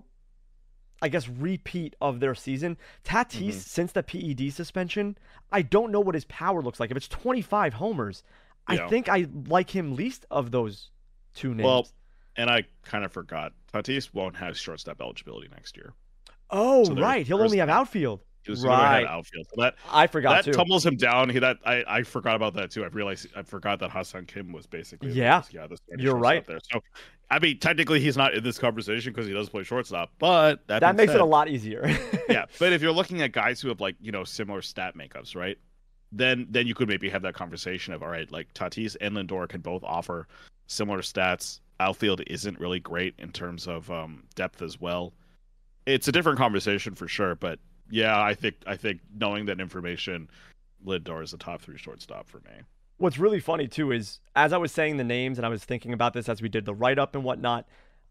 I 1.01 1.09
guess 1.09 1.29
repeat 1.29 1.95
of 2.01 2.21
their 2.21 2.35
season. 2.35 2.77
Tatis, 3.05 3.49
Mhm. 3.51 3.53
since 3.53 3.93
the 3.93 4.03
PED 4.03 4.51
suspension, 4.53 5.17
I 5.53 5.63
don't 5.63 5.93
know 5.93 6.01
what 6.01 6.15
his 6.15 6.25
power 6.25 6.61
looks 6.63 6.81
like. 6.81 6.91
If 6.91 6.97
it's 6.97 7.09
25 7.09 7.75
homers, 7.75 8.23
I 8.67 8.89
think 8.89 9.09
I 9.09 9.27
like 9.47 9.71
him 9.71 9.95
least 9.97 10.27
of 10.31 10.51
those 10.51 10.91
two 11.35 11.55
names. 11.55 11.65
Well, 11.65 11.89
and 12.37 12.51
I 12.51 12.65
kind 12.85 13.05
of 13.05 13.13
forgot. 13.13 13.53
Tatis 13.73 14.13
won't 14.13 14.37
have 14.37 14.59
shortstop 14.59 15.01
eligibility 15.01 15.49
next 15.49 15.77
year. 15.77 15.93
oh, 16.51 16.85
so 16.85 16.95
right. 16.95 17.27
He'll 17.27 17.43
only 17.43 17.59
have 17.59 17.69
outfield. 17.69 18.21
He's 18.45 18.65
Right. 18.65 19.05
outfield. 19.05 19.47
So 19.55 19.61
that 19.63 19.75
I 19.91 20.07
forgot 20.07 20.37
that 20.37 20.45
too. 20.47 20.53
tumbles 20.57 20.87
him 20.87 20.97
down. 20.97 21.29
He 21.29 21.39
that 21.39 21.59
I, 21.67 21.85
I 21.87 22.03
forgot 22.03 22.37
about 22.37 22.55
that 22.55 22.71
too. 22.71 22.85
I 22.85 22.87
realized 22.87 23.27
I 23.37 23.43
forgot 23.43 23.79
that 23.81 23.91
Ha-Seong 23.91 24.27
Kim 24.27 24.53
was 24.53 24.67
basically 24.67 25.13
Yeah. 25.13 25.43
yeah 25.51 25.67
the 25.67 25.77
You're 25.99 26.17
right. 26.17 26.47
there. 26.47 26.59
So 26.73 26.81
I 27.31 27.39
mean 27.39 27.59
technically 27.59 28.01
he's 28.01 28.17
not 28.17 28.35
in 28.35 28.43
this 28.43 28.59
conversation 28.59 29.13
because 29.13 29.27
he 29.27 29.33
does 29.33 29.49
play 29.49 29.63
shortstop, 29.63 30.11
but 30.19 30.67
that, 30.67 30.81
that 30.81 30.97
makes 30.97 31.13
it 31.13 31.21
a 31.21 31.25
lot 31.25 31.49
easier. 31.49 31.87
yeah. 32.29 32.47
But 32.59 32.73
if 32.73 32.81
you're 32.83 32.93
looking 32.93 33.23
at 33.23 33.33
guys 33.33 33.61
who 33.61 33.69
have 33.69 33.81
like 33.81 33.97
you 34.01 34.13
know 34.13 34.25
similar 34.25 34.63
stat 34.63 34.97
makeups, 34.97 35.37
right? 35.37 35.59
Then 36.11 36.47
then 36.49 36.67
you 36.67 36.75
could 36.75 36.89
maybe 36.89 37.11
have 37.11 37.23
that 37.23 37.35
conversation 37.35 37.93
of 37.93 38.03
all 38.03 38.09
right, 38.09 38.31
like 38.33 38.53
Tatis 38.55 38.97
and 39.01 39.15
Lindor 39.17 39.49
can 39.49 39.61
both 39.61 39.85
offer 39.85 40.27
similar 40.67 41.01
stats. 41.01 41.61
Outfield 41.81 42.23
isn't 42.27 42.59
really 42.59 42.81
great 42.81 43.15
in 43.19 43.31
terms 43.31 43.69
of 43.69 43.91
um, 43.91 44.25
depth 44.35 44.63
as 44.63 44.81
well. 44.81 45.13
It's 45.87 46.09
a 46.09 46.13
different 46.13 46.39
conversation 46.39 46.95
for 46.95 47.07
sure, 47.07 47.35
but 47.35 47.59
yeah, 47.91 48.21
I 48.21 48.35
think 48.35 48.57
I 48.67 48.77
think 48.77 49.01
knowing 49.15 49.47
that 49.47 49.61
information, 49.61 50.29
Lindor 50.85 51.23
is 51.23 51.33
the 51.33 51.39
top 51.39 51.63
three 51.63 51.79
shortstop 51.79 52.29
for 52.29 52.39
me. 52.39 52.63
What's 52.99 53.19
really 53.19 53.41
funny 53.41 53.67
too 53.69 53.93
is 53.93 54.21
as 54.37 54.53
I 54.53 54.59
was 54.59 54.73
saying 54.73 54.97
the 54.97 55.05
names 55.05 55.39
and 55.39 55.47
I 55.47 55.49
was 55.49 55.65
thinking 55.65 55.93
about 55.93 56.13
this 56.15 56.29
as 56.29 56.43
we 56.43 56.49
did 56.49 56.65
the 56.67 56.75
write 56.75 56.99
up 56.99 57.15
and 57.15 57.25
whatnot, 57.25 57.67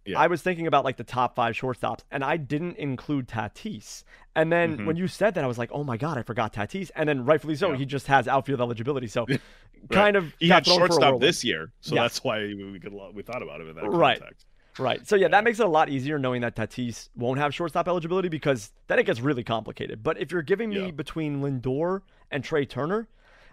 Yeah. 0.05 0.17
I 0.19 0.27
was 0.27 0.41
thinking 0.41 0.65
about 0.67 0.85
like 0.85 0.95
the 0.97 1.03
top 1.03 1.35
five 1.35 1.55
shortstops 1.55 1.99
and 2.09 2.23
I 2.23 2.37
didn't 2.37 2.77
include 2.77 3.27
Tatis. 3.27 4.03
And 4.35 4.51
then 4.51 4.77
Mhm. 4.77 4.85
when 4.85 4.95
you 4.95 5.07
said 5.07 5.33
that, 5.35 5.43
I 5.43 5.47
was 5.47 5.57
like, 5.57 5.69
oh 5.73 5.83
my 5.83 5.97
God, 5.97 6.17
I 6.17 6.21
forgot 6.23 6.53
Tatis. 6.53 6.89
And 6.95 7.07
then 7.09 7.25
rightfully 7.25 7.55
so, 7.55 7.71
Yeah. 7.71 7.77
he 7.77 7.85
just 7.85 8.07
has 8.07 8.27
outfield 8.29 8.61
eligibility. 8.61 9.07
So 9.07 9.25
kind 9.91 10.15
of 10.15 10.33
He 10.39 10.47
got 10.47 10.55
had 10.55 10.65
thrown 10.65 10.77
for 10.79 10.85
a 10.85 10.87
shortstop 10.87 11.19
this 11.19 11.43
year, 11.43 11.71
so 11.81 11.95
Yeah. 11.95 12.03
that's 12.03 12.23
why 12.23 12.39
we 12.45 12.79
could 12.79 12.93
we 13.13 13.21
thought 13.23 13.41
about 13.43 13.59
him 13.61 13.69
in 13.69 13.75
that 13.75 13.89
Right. 13.89 14.17
context. 14.19 14.45
Right. 14.79 15.05
So 15.07 15.15
yeah, 15.15 15.27
that 15.29 15.43
makes 15.43 15.59
it 15.59 15.65
a 15.65 15.69
lot 15.69 15.89
easier 15.89 16.17
knowing 16.19 16.41
that 16.41 16.55
Tatis 16.55 17.09
won't 17.15 17.39
have 17.39 17.53
shortstop 17.53 17.87
eligibility 17.89 18.29
because 18.29 18.71
then 18.87 18.99
it 18.99 19.05
gets 19.07 19.19
really 19.19 19.43
complicated. 19.43 20.03
But 20.03 20.19
if 20.19 20.31
you're 20.31 20.43
giving 20.43 20.69
me 20.69 20.91
between 20.91 21.41
Lindor 21.41 22.01
and 22.31 22.43
Trea 22.43 22.65
Turner, 22.65 23.07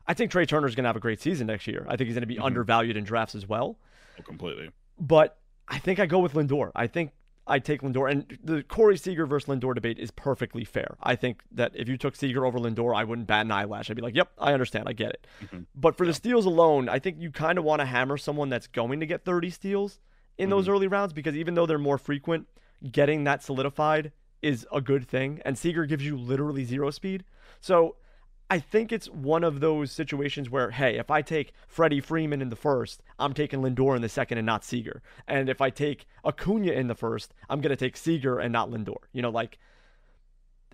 I 0.07 0.15
think 0.15 0.31
Trea 0.31 0.47
Turner's 0.47 0.75
going 0.75 0.85
to 0.85 0.89
have 0.89 0.97
a 0.97 1.01
great 1.01 1.21
season 1.21 1.47
next 1.47 1.67
year. 1.67 1.85
I 1.89 1.97
think 1.97 2.09
he's 2.09 2.15
going 2.15 2.23
to 2.23 2.27
be 2.27 2.37
Mhm. 2.37 2.45
undervalued 2.45 2.97
in 2.97 3.05
drafts 3.05 3.35
as 3.35 3.49
well. 3.49 3.79
Oh, 4.19 4.23
completely. 4.23 4.71
But 4.99 5.39
I 5.69 5.79
think 5.79 5.99
I 5.99 6.07
go 6.07 6.19
with 6.19 6.35
Lindor. 6.35 6.71
I 6.75 6.87
think 6.87 7.13
I 7.47 7.59
take 7.59 7.83
Lindor. 7.83 8.11
And 8.11 8.39
the 8.43 8.63
Corey 8.63 8.97
Seager 8.97 9.27
versus 9.27 9.49
Lindor 9.49 9.75
debate 9.75 9.99
is 9.99 10.11
perfectly 10.11 10.65
fair. 10.65 10.97
I 11.03 11.15
think 11.17 11.43
that 11.53 11.73
if 11.75 11.89
you 11.89 11.97
took 11.99 12.17
Seager 12.17 12.45
over 12.47 12.59
Lindor, 12.59 12.95
I 12.97 13.05
wouldn't 13.05 13.27
bat 13.27 13.45
an 13.47 13.53
eyelash. 13.53 13.91
I'd 13.91 13.97
be 13.97 14.03
like, 14.03 14.15
yep, 14.15 14.31
I 14.39 14.53
understand. 14.53 14.89
I 14.89 14.93
get 14.95 15.11
it. 15.11 15.27
Mhm. 15.43 15.67
But 15.75 15.97
for 15.97 16.07
the 16.07 16.15
steals 16.15 16.47
alone, 16.47 16.89
I 16.89 16.99
think 16.99 17.19
you 17.21 17.31
kind 17.31 17.59
of 17.59 17.65
want 17.65 17.81
to 17.81 17.87
hammer 17.87 18.17
someone 18.17 18.49
that's 18.49 18.67
going 18.67 19.01
to 19.01 19.07
get 19.07 19.25
30 19.25 19.51
steals 19.51 20.01
in 20.39 20.49
those 20.51 20.69
early 20.69 20.87
rounds 20.87 21.13
because 21.13 21.37
even 21.37 21.55
though 21.55 21.67
they're 21.67 21.79
more 21.79 21.99
frequent, 21.99 22.47
getting 22.91 23.25
that 23.25 23.43
solidified 23.43 24.13
is 24.43 24.67
a 24.73 24.81
good 24.81 25.07
thing. 25.09 25.41
And 25.45 25.57
Seager 25.59 25.87
gives 25.87 26.05
you 26.05 26.17
literally 26.17 26.65
zero 26.65 26.91
speed. 26.91 27.25
So 27.61 27.97
I 28.55 28.61
think 28.61 28.93
it's 28.93 29.09
one 29.09 29.43
of 29.43 29.59
those 29.59 29.91
situations 29.91 30.49
where, 30.49 30.71
hey, 30.71 30.97
if 30.97 31.11
I 31.11 31.23
take 31.23 31.55
Freddie 31.67 32.01
Freeman 32.01 32.41
in 32.41 32.51
the 32.51 32.57
first, 32.57 33.03
I'm 33.19 33.35
taking 33.35 33.63
Lindor 33.63 33.97
in 33.97 34.03
the 34.03 34.09
second 34.09 34.39
and 34.39 34.47
not 34.47 34.63
Seager. 34.63 35.03
And 35.27 35.49
if 35.49 35.61
I 35.61 35.71
take 35.71 36.07
Acuña 36.25 36.73
in 36.73 36.87
the 36.87 36.95
first, 36.95 37.35
I'm 37.51 37.61
going 37.61 37.71
to 37.71 37.77
take 37.77 37.97
Seager 37.97 38.39
and 38.39 38.53
not 38.53 38.71
Lindor. 38.71 38.99
You 39.13 39.23
know, 39.23 39.31
like 39.31 39.59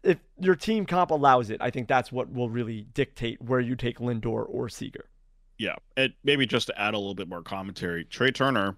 if 0.02 0.19
your 0.39 0.57
team 0.57 0.85
comp 0.85 1.11
allows 1.11 1.48
it, 1.48 1.57
I 1.62 1.70
think 1.70 1.89
that's 1.89 2.12
what 2.12 2.31
will 2.31 2.51
really 2.51 2.82
dictate 2.93 3.40
where 3.40 3.61
you 3.61 3.77
take 3.77 3.97
Lindor 3.98 4.44
or 4.47 4.69
Seager. 4.69 5.09
Yeah. 5.57 5.77
And 5.97 6.12
maybe 6.23 6.44
just 6.44 6.66
to 6.66 6.78
add 6.78 6.93
a 6.93 6.98
little 6.98 7.15
bit 7.15 7.31
more 7.31 7.43
commentary, 7.43 8.05
Trea 8.05 8.31
Turner 8.31 8.77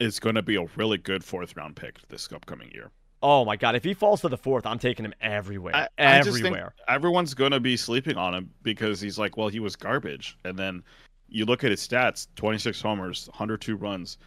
is 0.00 0.18
going 0.18 0.34
to 0.34 0.42
be 0.42 0.56
a 0.56 0.66
really 0.74 0.98
good 0.98 1.22
fourth 1.22 1.56
round 1.56 1.76
pick 1.76 2.00
this 2.08 2.28
upcoming 2.32 2.72
year. 2.72 2.90
Oh 3.22 3.44
my 3.44 3.56
god, 3.56 3.74
if 3.74 3.84
he 3.84 3.92
falls 3.92 4.22
to 4.22 4.28
the 4.28 4.36
fourth, 4.36 4.64
I'm 4.64 4.78
taking 4.78 5.04
him 5.04 5.14
everywhere. 5.20 5.74
I, 5.74 5.88
everywhere. 5.98 6.74
I 6.88 6.94
everyone's 6.94 7.34
going 7.34 7.52
to 7.52 7.60
be 7.60 7.76
sleeping 7.76 8.16
on 8.16 8.34
him 8.34 8.50
because 8.62 9.00
he's 9.00 9.18
like, 9.18 9.36
well, 9.36 9.48
he 9.48 9.60
was 9.60 9.76
garbage. 9.76 10.38
And 10.44 10.58
then 10.58 10.82
you 11.28 11.44
look 11.44 11.62
at 11.62 11.70
his 11.70 11.86
stats 11.86 12.28
26 12.36 12.80
homers, 12.80 13.28
102 13.28 13.76
runs, 13.76 14.18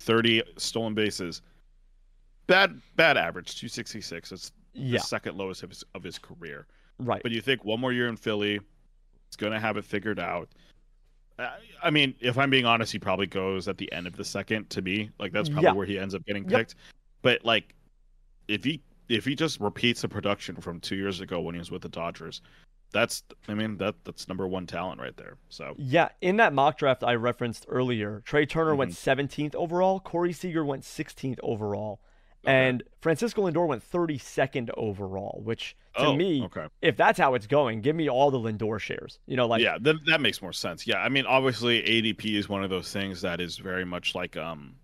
30 0.00 0.42
stolen 0.58 0.94
bases. 0.94 1.40
Bad 2.46 2.78
bad 2.96 3.16
average, 3.16 3.58
266. 3.58 4.32
It's 4.32 4.52
yeah. 4.74 4.98
the 4.98 5.04
second 5.04 5.38
lowest 5.38 5.62
of 5.62 5.70
his, 5.70 5.82
of 5.94 6.02
his 6.02 6.18
career. 6.18 6.66
Right. 6.98 7.22
But 7.22 7.32
you 7.32 7.40
think 7.40 7.64
one 7.64 7.80
more 7.80 7.92
year 7.92 8.08
in 8.08 8.16
Philly, 8.16 8.60
he's 9.26 9.36
going 9.36 9.52
to 9.52 9.60
have 9.60 9.78
it 9.78 9.84
figured 9.84 10.20
out. 10.20 10.48
I 11.82 11.90
mean, 11.90 12.14
if 12.20 12.38
I'm 12.38 12.50
being 12.50 12.64
honest, 12.64 12.92
he 12.92 12.98
probably 12.98 13.26
goes 13.26 13.66
at 13.66 13.76
the 13.76 13.90
end 13.92 14.06
of 14.06 14.16
the 14.16 14.24
second 14.24 14.70
to 14.70 14.82
me. 14.82 15.10
Like 15.18 15.32
that's 15.32 15.48
probably 15.48 15.64
yeah. 15.64 15.72
where 15.72 15.86
he 15.86 15.98
ends 15.98 16.14
up 16.14 16.24
getting 16.26 16.44
picked. 16.44 16.74
Yep. 16.74 16.94
But 17.22 17.44
like 17.44 17.74
if 18.48 18.64
he 18.64 18.82
if 19.08 19.24
he 19.24 19.34
just 19.34 19.60
repeats 19.60 20.02
the 20.02 20.08
production 20.08 20.56
from 20.56 20.80
two 20.80 20.96
years 20.96 21.20
ago 21.20 21.40
when 21.40 21.54
he 21.54 21.58
was 21.58 21.70
with 21.70 21.82
the 21.82 21.88
Dodgers, 21.88 22.40
that's 22.94 23.22
I 23.48 23.54
mean 23.54 23.76
that 23.78 23.96
that's 24.04 24.28
number 24.28 24.46
one 24.46 24.66
talent 24.66 25.00
right 25.00 25.16
there. 25.16 25.36
So 25.48 25.74
yeah, 25.76 26.08
in 26.20 26.36
that 26.36 26.52
mock 26.54 26.78
draft 26.78 27.04
I 27.04 27.14
referenced 27.16 27.66
earlier, 27.68 28.22
Trea 28.24 28.46
Turner 28.46 28.70
mm-hmm. 28.70 28.78
went 28.78 28.92
17th 28.92 29.54
overall, 29.54 30.00
Corey 30.00 30.32
Seager 30.32 30.64
went 30.64 30.84
16th 30.84 31.38
overall, 31.42 32.00
okay. 32.44 32.68
and 32.68 32.82
Francisco 33.00 33.50
Lindor 33.50 33.66
went 33.66 33.82
32nd 33.90 34.70
overall. 34.76 35.40
Which 35.44 35.76
to 35.96 36.06
oh, 36.06 36.16
me, 36.16 36.42
okay. 36.44 36.66
if 36.80 36.96
that's 36.96 37.18
how 37.18 37.34
it's 37.34 37.46
going, 37.46 37.80
give 37.82 37.96
me 37.96 38.08
all 38.08 38.30
the 38.30 38.38
Lindor 38.38 38.78
shares. 38.78 39.18
You 39.26 39.36
know, 39.36 39.46
like 39.46 39.60
yeah, 39.60 39.76
that 39.82 39.96
that 40.06 40.20
makes 40.20 40.40
more 40.40 40.52
sense. 40.52 40.86
Yeah, 40.86 40.98
I 40.98 41.08
mean 41.08 41.26
obviously 41.26 41.82
ADP 41.82 42.36
is 42.36 42.48
one 42.48 42.64
of 42.64 42.70
those 42.70 42.92
things 42.92 43.20
that 43.22 43.40
is 43.40 43.58
very 43.58 43.84
much 43.84 44.14
like 44.14 44.36
um 44.36 44.76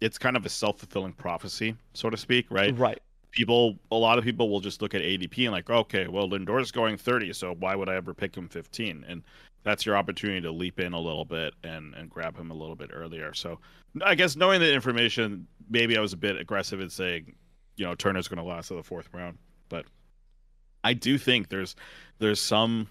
it's 0.00 0.18
kind 0.18 0.36
of 0.36 0.46
a 0.46 0.48
self 0.48 0.78
fulfilling 0.78 1.12
prophecy, 1.12 1.74
so 1.94 2.10
to 2.10 2.16
speak, 2.16 2.46
right? 2.50 2.76
Right. 2.76 3.00
People, 3.30 3.76
a 3.92 3.96
lot 3.96 4.18
of 4.18 4.24
people 4.24 4.48
will 4.48 4.60
just 4.60 4.80
look 4.80 4.94
at 4.94 5.02
ADP 5.02 5.44
and 5.44 5.52
like, 5.52 5.68
okay, 5.68 6.08
well, 6.08 6.28
Lindor's 6.28 6.72
going 6.72 6.96
30, 6.96 7.32
so 7.34 7.54
why 7.54 7.74
would 7.74 7.88
I 7.88 7.94
ever 7.94 8.14
pick 8.14 8.34
him 8.34 8.48
15? 8.48 9.04
And 9.06 9.22
that's 9.64 9.84
your 9.84 9.96
opportunity 9.96 10.40
to 10.40 10.50
leap 10.50 10.80
in 10.80 10.92
a 10.92 11.00
little 11.00 11.24
bit 11.24 11.52
and 11.62 11.94
and 11.94 12.08
grab 12.08 12.38
him 12.38 12.50
a 12.50 12.54
little 12.54 12.76
bit 12.76 12.90
earlier. 12.92 13.34
So, 13.34 13.58
I 14.02 14.14
guess 14.14 14.36
knowing 14.36 14.60
the 14.60 14.72
information, 14.72 15.46
maybe 15.68 15.96
I 15.98 16.00
was 16.00 16.12
a 16.12 16.16
bit 16.16 16.38
aggressive 16.38 16.80
in 16.80 16.90
saying, 16.90 17.34
you 17.76 17.84
know, 17.84 17.94
Turner's 17.94 18.28
going 18.28 18.38
to 18.38 18.44
last 18.44 18.68
to 18.68 18.74
the 18.74 18.82
fourth 18.82 19.08
round, 19.12 19.38
but 19.68 19.84
I 20.84 20.94
do 20.94 21.18
think 21.18 21.48
there's 21.48 21.76
there's 22.18 22.40
some 22.40 22.88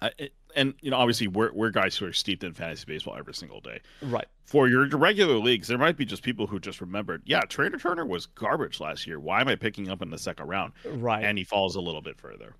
I, 0.00 0.10
and 0.54 0.74
you 0.80 0.90
know, 0.90 0.96
obviously, 0.96 1.28
we're 1.28 1.52
we're 1.52 1.70
guys 1.70 1.96
who 1.96 2.06
are 2.06 2.12
steeped 2.12 2.44
in 2.44 2.52
fantasy 2.52 2.84
baseball 2.86 3.16
every 3.16 3.34
single 3.34 3.60
day. 3.60 3.80
Right. 4.02 4.26
For 4.44 4.68
your 4.68 4.86
regular 4.88 5.38
leagues, 5.38 5.68
there 5.68 5.78
might 5.78 5.96
be 5.96 6.04
just 6.04 6.22
people 6.22 6.46
who 6.46 6.60
just 6.60 6.80
remembered, 6.80 7.22
yeah, 7.24 7.40
Trader 7.40 7.78
Turner 7.78 8.06
was 8.06 8.26
garbage 8.26 8.78
last 8.78 9.06
year. 9.06 9.18
Why 9.18 9.40
am 9.40 9.48
I 9.48 9.56
picking 9.56 9.90
up 9.90 10.02
in 10.02 10.10
the 10.10 10.18
second 10.18 10.46
round? 10.46 10.72
Right. 10.84 11.24
And 11.24 11.36
he 11.36 11.42
falls 11.42 11.74
a 11.74 11.80
little 11.80 12.02
bit 12.02 12.16
further. 12.16 12.54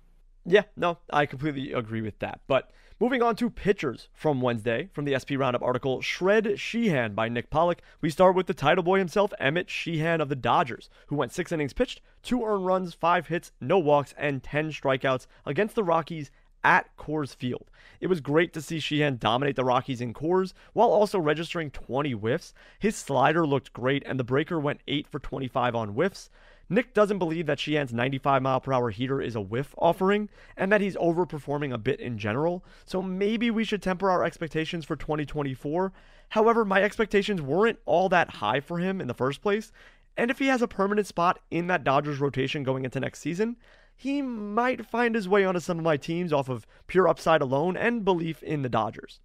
Yeah, 0.45 0.63
no, 0.77 0.97
I 1.11 1.25
completely 1.25 1.73
agree 1.73 2.01
with 2.01 2.19
that. 2.19 2.39
But 2.47 2.71
moving 3.01 3.21
on 3.21 3.35
to 3.35 3.49
pitchers 3.49 4.07
from 4.13 4.39
Wednesday, 4.39 4.89
from 4.93 5.03
the 5.03 5.17
SP 5.19 5.35
Roundup 5.35 5.61
article, 5.61 6.01
Shred 6.01 6.57
Sheehan 6.57 7.13
by 7.13 7.27
Nick 7.27 7.49
Pollack, 7.49 7.81
we 7.99 8.09
start 8.09 8.33
with 8.33 8.47
the 8.47 8.53
title 8.53 8.83
boy 8.83 8.97
himself, 8.97 9.33
Emmett 9.39 9.69
Sheehan 9.69 10.21
of 10.21 10.29
the 10.29 10.37
Dodgers, 10.37 10.89
who 11.07 11.17
went 11.17 11.33
six 11.33 11.51
innings 11.51 11.73
pitched, 11.73 11.99
two 12.23 12.45
earned 12.45 12.65
runs, 12.65 12.93
five 12.93 13.27
hits, 13.27 13.51
no 13.59 13.77
walks, 13.77 14.13
and 14.17 14.41
10 14.41 14.71
strikeouts 14.71 15.27
against 15.45 15.75
the 15.75 15.83
Rockies 15.83 16.31
at 16.67 16.93
Coors 16.97 17.33
Field. 17.33 17.71
It 18.01 18.07
was 18.07 18.19
great 18.19 18.51
to 18.51 18.61
see 18.61 18.81
Sheehan 18.81 19.17
dominate 19.17 19.55
the 19.55 19.63
Rockies 19.63 20.01
in 20.01 20.13
Coors 20.13 20.51
while 20.73 20.89
also 20.89 21.17
registering 21.17 21.71
20 21.71 22.11
whiffs. 22.11 22.53
His 22.77 22.97
slider 22.97 23.47
looked 23.47 23.71
great, 23.71 24.03
and 24.05 24.19
the 24.19 24.25
breaker 24.25 24.59
went 24.59 24.81
8 24.85 25.07
for 25.07 25.19
25 25.19 25.75
on 25.75 25.89
whiffs. 25.89 26.29
Nick 26.69 26.93
doesn't 26.93 27.19
believe 27.19 27.45
that 27.45 27.61
Sheehan's 27.61 27.93
95 27.93 28.41
mile 28.41 28.59
per 28.59 28.73
hour 28.73 28.89
heater 28.89 29.21
is 29.21 29.37
a 29.37 29.41
whiff 29.41 29.73
offering 29.77 30.27
and 30.57 30.69
that 30.69 30.81
he's 30.81 30.97
overperforming 30.97 31.73
a 31.73 31.77
bit 31.77 32.01
in 32.01 32.17
general, 32.17 32.65
so 32.85 33.01
maybe 33.01 33.49
we 33.49 33.63
should 33.63 33.81
temper 33.81 34.11
our 34.11 34.25
expectations 34.25 34.83
for 34.83 34.97
2024. 34.97 35.93
However, 36.31 36.65
my 36.65 36.83
expectations 36.83 37.41
weren't 37.41 37.79
all 37.85 38.09
that 38.09 38.29
high 38.29 38.59
for 38.59 38.79
him 38.79 38.99
in 38.99 39.07
the 39.07 39.13
first 39.13 39.41
place, 39.41 39.71
and 40.17 40.29
if 40.29 40.39
he 40.39 40.47
has 40.47 40.61
a 40.61 40.67
permanent 40.67 41.07
spot 41.07 41.39
in 41.49 41.67
that 41.67 41.85
Dodgers 41.85 42.19
rotation 42.19 42.63
going 42.63 42.83
into 42.83 42.99
next 42.99 43.19
season, 43.19 43.55
he 43.97 44.21
might 44.21 44.85
find 44.85 45.15
his 45.15 45.27
way 45.27 45.43
onto 45.43 45.59
some 45.59 45.79
of 45.79 45.83
my 45.83 45.97
teams 45.97 46.31
off 46.31 46.47
of 46.47 46.67
pure 46.85 47.07
upside 47.07 47.41
alone 47.41 47.75
and 47.75 48.05
belief 48.05 48.43
in 48.43 48.61
the 48.61 48.69
Dodgers. 48.69 49.19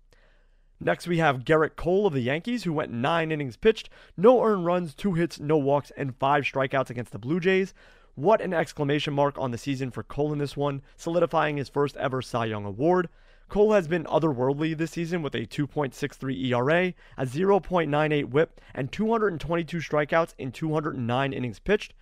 Next, 0.81 1.07
we 1.07 1.19
have 1.19 1.44
Gerrit 1.44 1.77
Cole 1.77 2.07
of 2.07 2.15
the 2.15 2.23
Yankees, 2.23 2.65
who 2.65 2.73
went 2.73 2.90
nine 2.90 3.31
innings 3.31 3.57
pitched, 3.57 3.90
no 4.16 4.43
earned 4.43 4.65
runs, 4.65 4.94
two 4.94 5.12
hits, 5.12 5.39
no 5.39 5.59
walks, 5.59 5.93
and 5.97 6.16
five 6.16 6.44
strikeouts 6.44 6.90
against 6.90 7.12
the 7.12 7.19
Blue 7.19 7.39
Jays. 7.39 7.74
What 8.15 8.40
an 8.40 8.55
exclamation 8.55 9.12
mark 9.12 9.39
on 9.39 9.51
the 9.51 9.59
season 9.59 9.90
for 9.90 10.03
Cole 10.03 10.32
in 10.32 10.39
this 10.39 10.57
one, 10.57 10.82
solidifying 10.97 11.59
his 11.59 11.69
first 11.69 11.97
ever 11.99 12.23
Cy 12.23 12.47
Young 12.47 12.65
Award. 12.65 13.11
Cole 13.49 13.74
has 13.74 13.86
been 13.86 14.05
otherworldly 14.05 14.77
this 14.77 14.93
season 14.93 15.20
with 15.20 15.35
a 15.35 15.47
2.63 15.47 16.47
ERA, 16.47 16.94
a 17.19 17.27
0.98 17.27 18.31
whip, 18.31 18.61
and 18.74 18.90
222 18.90 19.77
strikeouts 19.77 20.35
in 20.39 20.51
209 20.51 21.32
innings 21.32 21.59
pitched. 21.59 21.93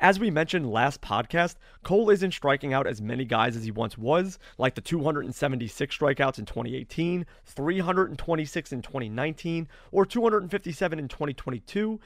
As 0.00 0.20
we 0.20 0.30
mentioned 0.30 0.70
last 0.70 1.00
podcast, 1.00 1.56
Cole 1.82 2.08
isn't 2.10 2.30
striking 2.30 2.72
out 2.72 2.86
as 2.86 3.02
many 3.02 3.24
guys 3.24 3.56
as 3.56 3.64
he 3.64 3.72
once 3.72 3.98
was, 3.98 4.38
like 4.56 4.76
the 4.76 4.80
276 4.80 5.98
strikeouts 5.98 6.38
in 6.38 6.46
2018, 6.46 7.26
326 7.44 8.72
in 8.72 8.80
2019, 8.80 9.66
or 9.90 10.06
257 10.06 10.98
in 11.00 11.08
2022 11.08 11.98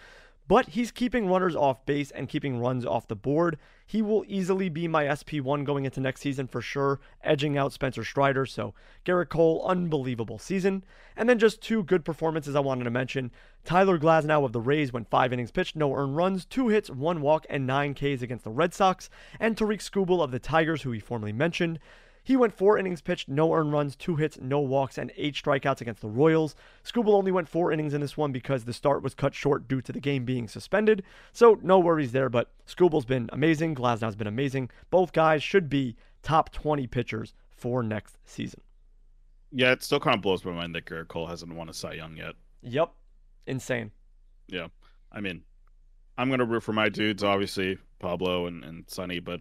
but 0.49 0.71
he's 0.71 0.91
keeping 0.91 1.29
runners 1.29 1.55
off 1.55 1.87
base 1.87 2.11
and 2.11 2.29
keeping 2.29 2.59
runs 2.59 2.85
off 2.85 3.09
the 3.09 3.17
board. 3.17 3.59
He 3.87 4.03
will 4.03 4.25
easily 4.27 4.69
be 4.69 4.89
my 4.89 5.05
SP1 5.05 5.65
going 5.65 5.85
into 5.85 6.01
next 6.01 6.21
season 6.21 6.47
for 6.47 6.61
sure, 6.61 7.01
edging 7.23 7.57
out 7.57 7.73
Spencer 7.73 8.05
Strider. 8.05 8.45
So, 8.47 8.75
Gerrit 9.05 9.29
Cole, 9.29 9.65
unbelievable 9.67 10.39
season. 10.39 10.85
And 11.17 11.29
then 11.29 11.39
just 11.39 11.63
two 11.63 11.83
good 11.85 12.05
performances 12.05 12.57
I 12.57 12.61
wanted 12.61 12.85
to 12.85 12.91
mention. 12.91 13.31
Tyler 13.65 13.99
Glasnow 13.99 14.45
of 14.45 14.53
the 14.53 14.61
Rays 14.61 14.93
went 14.93 15.11
five 15.11 15.33
innings 15.33 15.51
pitched, 15.51 15.77
no 15.77 15.95
earned 15.95 16.17
runs, 16.17 16.45
two 16.45 16.69
hits, 16.69 16.91
one 16.91 17.21
walk, 17.21 17.47
and 17.49 17.67
nine 17.67 17.95
Ks 17.95 18.23
against 18.23 18.45
the 18.45 18.51
Red 18.51 18.75
Sox. 18.75 19.09
And 19.39 19.57
Tarik 19.57 19.81
Skubal 19.81 20.23
of 20.23 20.33
the 20.33 20.39
Tigers, 20.39 20.83
who 20.83 20.91
we 20.91 21.01
formerly 21.01 21.33
mentioned. 21.33 21.79
He 22.25 22.37
went 22.37 22.55
four 22.55 22.79
innings 22.79 23.01
pitched, 23.01 23.29
no 23.29 23.53
earned 23.53 23.73
runs, 23.73 23.97
two 23.97 24.17
hits, 24.17 24.39
no 24.41 24.61
walks, 24.61 24.97
and 24.97 25.11
eight 25.17 25.35
strikeouts 25.35 25.81
against 25.81 26.03
the 26.03 26.09
Royals. 26.09 26.55
Skubal 26.85 27.15
only 27.15 27.33
went 27.33 27.49
four 27.49 27.73
innings 27.73 27.95
in 27.95 28.01
this 28.01 28.17
one 28.17 28.31
because 28.31 28.65
the 28.65 28.73
start 28.73 29.03
was 29.03 29.15
cut 29.15 29.35
short 29.35 29.67
due 29.67 29.81
to 29.81 29.93
the 29.93 30.01
game 30.01 30.25
being 30.25 30.47
suspended. 30.47 31.03
So 31.33 31.59
no 31.63 31.81
worries 31.81 32.13
there, 32.13 32.29
but 32.29 32.53
Skubal's 32.67 33.05
been 33.05 33.29
amazing. 33.33 33.75
Glasnow's 33.75 34.15
been 34.15 34.29
amazing. 34.29 34.71
Both 34.91 35.13
guys 35.13 35.43
should 35.43 35.69
be 35.69 35.97
top 36.23 36.53
20 36.53 36.87
pitchers 36.87 37.35
for 37.51 37.83
next 37.83 38.19
season. 38.25 38.61
Yeah, 39.51 39.73
it 39.73 39.83
still 39.83 40.01
kind 40.01 40.17
of 40.17 40.23
blows 40.23 40.45
my 40.45 40.53
mind 40.53 40.75
that 40.75 40.87
Gerrit 40.87 41.09
Cole 41.09 41.27
hasn't 41.27 41.53
won 41.55 41.69
a 41.69 41.75
Cy 41.75 41.95
Young 41.95 42.17
yet. 42.17 42.35
Yep. 42.63 42.93
Insane. 43.47 43.91
Yeah. 44.47 44.69
I 45.11 45.21
mean, 45.21 45.43
I'm 46.17 46.29
going 46.29 46.39
to 46.39 46.45
root 46.45 46.63
for 46.63 46.73
my 46.73 46.89
dudes, 46.89 47.25
obviously, 47.25 47.79
Pablo 47.99 48.47
and, 48.47 48.65
and 48.65 48.85
Sonny, 48.89 49.19
but 49.19 49.41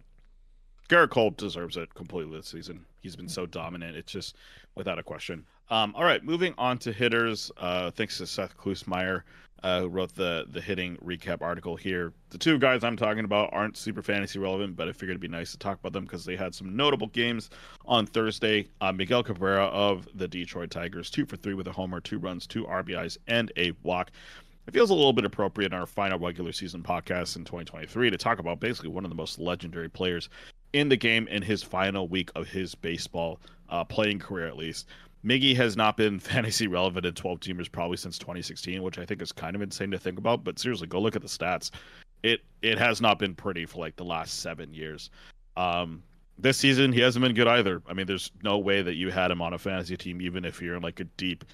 Gerrit 0.92 1.08
Cole 1.08 1.30
deserves 1.30 1.78
it 1.78 1.94
completely 1.94 2.36
this 2.36 2.48
season. 2.48 2.84
He's 3.00 3.16
been 3.16 3.26
so 3.26 3.46
dominant. 3.46 3.96
It's 3.96 4.12
just 4.12 4.36
without 4.74 4.98
a 4.98 5.02
question. 5.02 5.46
Um, 5.70 5.94
all 5.96 6.04
right, 6.04 6.22
moving 6.22 6.52
on 6.58 6.76
to 6.80 6.92
hitters. 6.92 7.50
Uh, 7.56 7.90
thanks 7.90 8.18
to 8.18 8.26
Seth 8.26 8.58
Klusmeyer, 8.58 9.22
uh, 9.62 9.80
who 9.80 9.88
wrote 9.88 10.14
the 10.14 10.44
the 10.50 10.60
hitting 10.60 10.98
recap 10.98 11.40
article 11.40 11.76
here. 11.76 12.12
The 12.28 12.36
two 12.36 12.58
guys 12.58 12.84
I'm 12.84 12.98
talking 12.98 13.24
about 13.24 13.48
aren't 13.54 13.78
super 13.78 14.02
fantasy 14.02 14.38
relevant, 14.38 14.76
but 14.76 14.86
I 14.86 14.92
figured 14.92 15.12
it'd 15.12 15.20
be 15.22 15.28
nice 15.28 15.52
to 15.52 15.58
talk 15.58 15.80
about 15.80 15.94
them 15.94 16.04
because 16.04 16.26
they 16.26 16.36
had 16.36 16.54
some 16.54 16.76
notable 16.76 17.06
games 17.06 17.48
on 17.86 18.04
Thursday. 18.04 18.68
Uh, 18.82 18.92
Miguel 18.92 19.22
Cabrera 19.22 19.68
of 19.68 20.06
the 20.14 20.28
Detroit 20.28 20.70
Tigers, 20.70 21.08
two 21.08 21.24
for 21.24 21.38
three 21.38 21.54
with 21.54 21.68
a 21.68 21.72
homer, 21.72 22.00
two 22.00 22.18
runs, 22.18 22.46
two 22.46 22.64
RBIs, 22.64 23.16
and 23.28 23.50
a 23.56 23.72
walk 23.82 24.10
it 24.66 24.74
feels 24.74 24.90
a 24.90 24.94
little 24.94 25.12
bit 25.12 25.24
appropriate 25.24 25.72
in 25.72 25.78
our 25.78 25.86
final 25.86 26.18
regular 26.18 26.52
season 26.52 26.82
podcast 26.82 27.34
in 27.36 27.44
2023 27.44 28.10
to 28.10 28.16
talk 28.16 28.38
about 28.38 28.60
basically 28.60 28.90
one 28.90 29.04
of 29.04 29.10
the 29.10 29.16
most 29.16 29.40
legendary 29.40 29.88
players 29.88 30.28
in 30.72 30.88
the 30.88 30.96
game 30.96 31.28
in 31.28 31.42
his 31.42 31.62
final 31.62 32.08
week 32.08 32.30
of 32.34 32.48
his 32.48 32.74
baseball 32.74 33.40
uh, 33.68 33.84
playing 33.84 34.18
career, 34.18 34.46
at 34.46 34.56
least. 34.56 34.88
Miggy 35.24 35.54
has 35.54 35.76
not 35.76 35.96
been 35.96 36.18
fantasy 36.20 36.66
relevant 36.66 37.06
in 37.06 37.14
12 37.14 37.40
teamers 37.40 37.70
probably 37.70 37.96
since 37.96 38.18
2016, 38.18 38.82
which 38.82 38.98
I 38.98 39.06
think 39.06 39.22
is 39.22 39.32
kind 39.32 39.54
of 39.54 39.62
insane 39.62 39.90
to 39.90 39.98
think 39.98 40.18
about. 40.18 40.44
But 40.44 40.58
seriously, 40.58 40.86
go 40.86 41.00
look 41.00 41.16
at 41.16 41.22
the 41.22 41.28
stats. 41.28 41.70
It 42.22 42.40
it 42.62 42.78
has 42.78 43.00
not 43.00 43.18
been 43.18 43.34
pretty 43.34 43.66
for 43.66 43.80
like 43.80 43.96
the 43.96 44.04
last 44.04 44.40
seven 44.40 44.72
years. 44.72 45.10
Um, 45.56 46.02
this 46.38 46.56
season 46.56 46.92
he 46.92 47.00
hasn't 47.00 47.22
been 47.22 47.34
good 47.34 47.48
either. 47.48 47.82
I 47.88 47.94
mean, 47.94 48.06
there's 48.06 48.30
no 48.42 48.58
way 48.58 48.82
that 48.82 48.94
you 48.94 49.10
had 49.10 49.30
him 49.30 49.42
on 49.42 49.52
a 49.52 49.58
fantasy 49.58 49.96
team, 49.96 50.20
even 50.20 50.44
if 50.44 50.62
you're 50.62 50.76
in 50.76 50.82
like 50.82 51.00
a 51.00 51.04
deep 51.04 51.44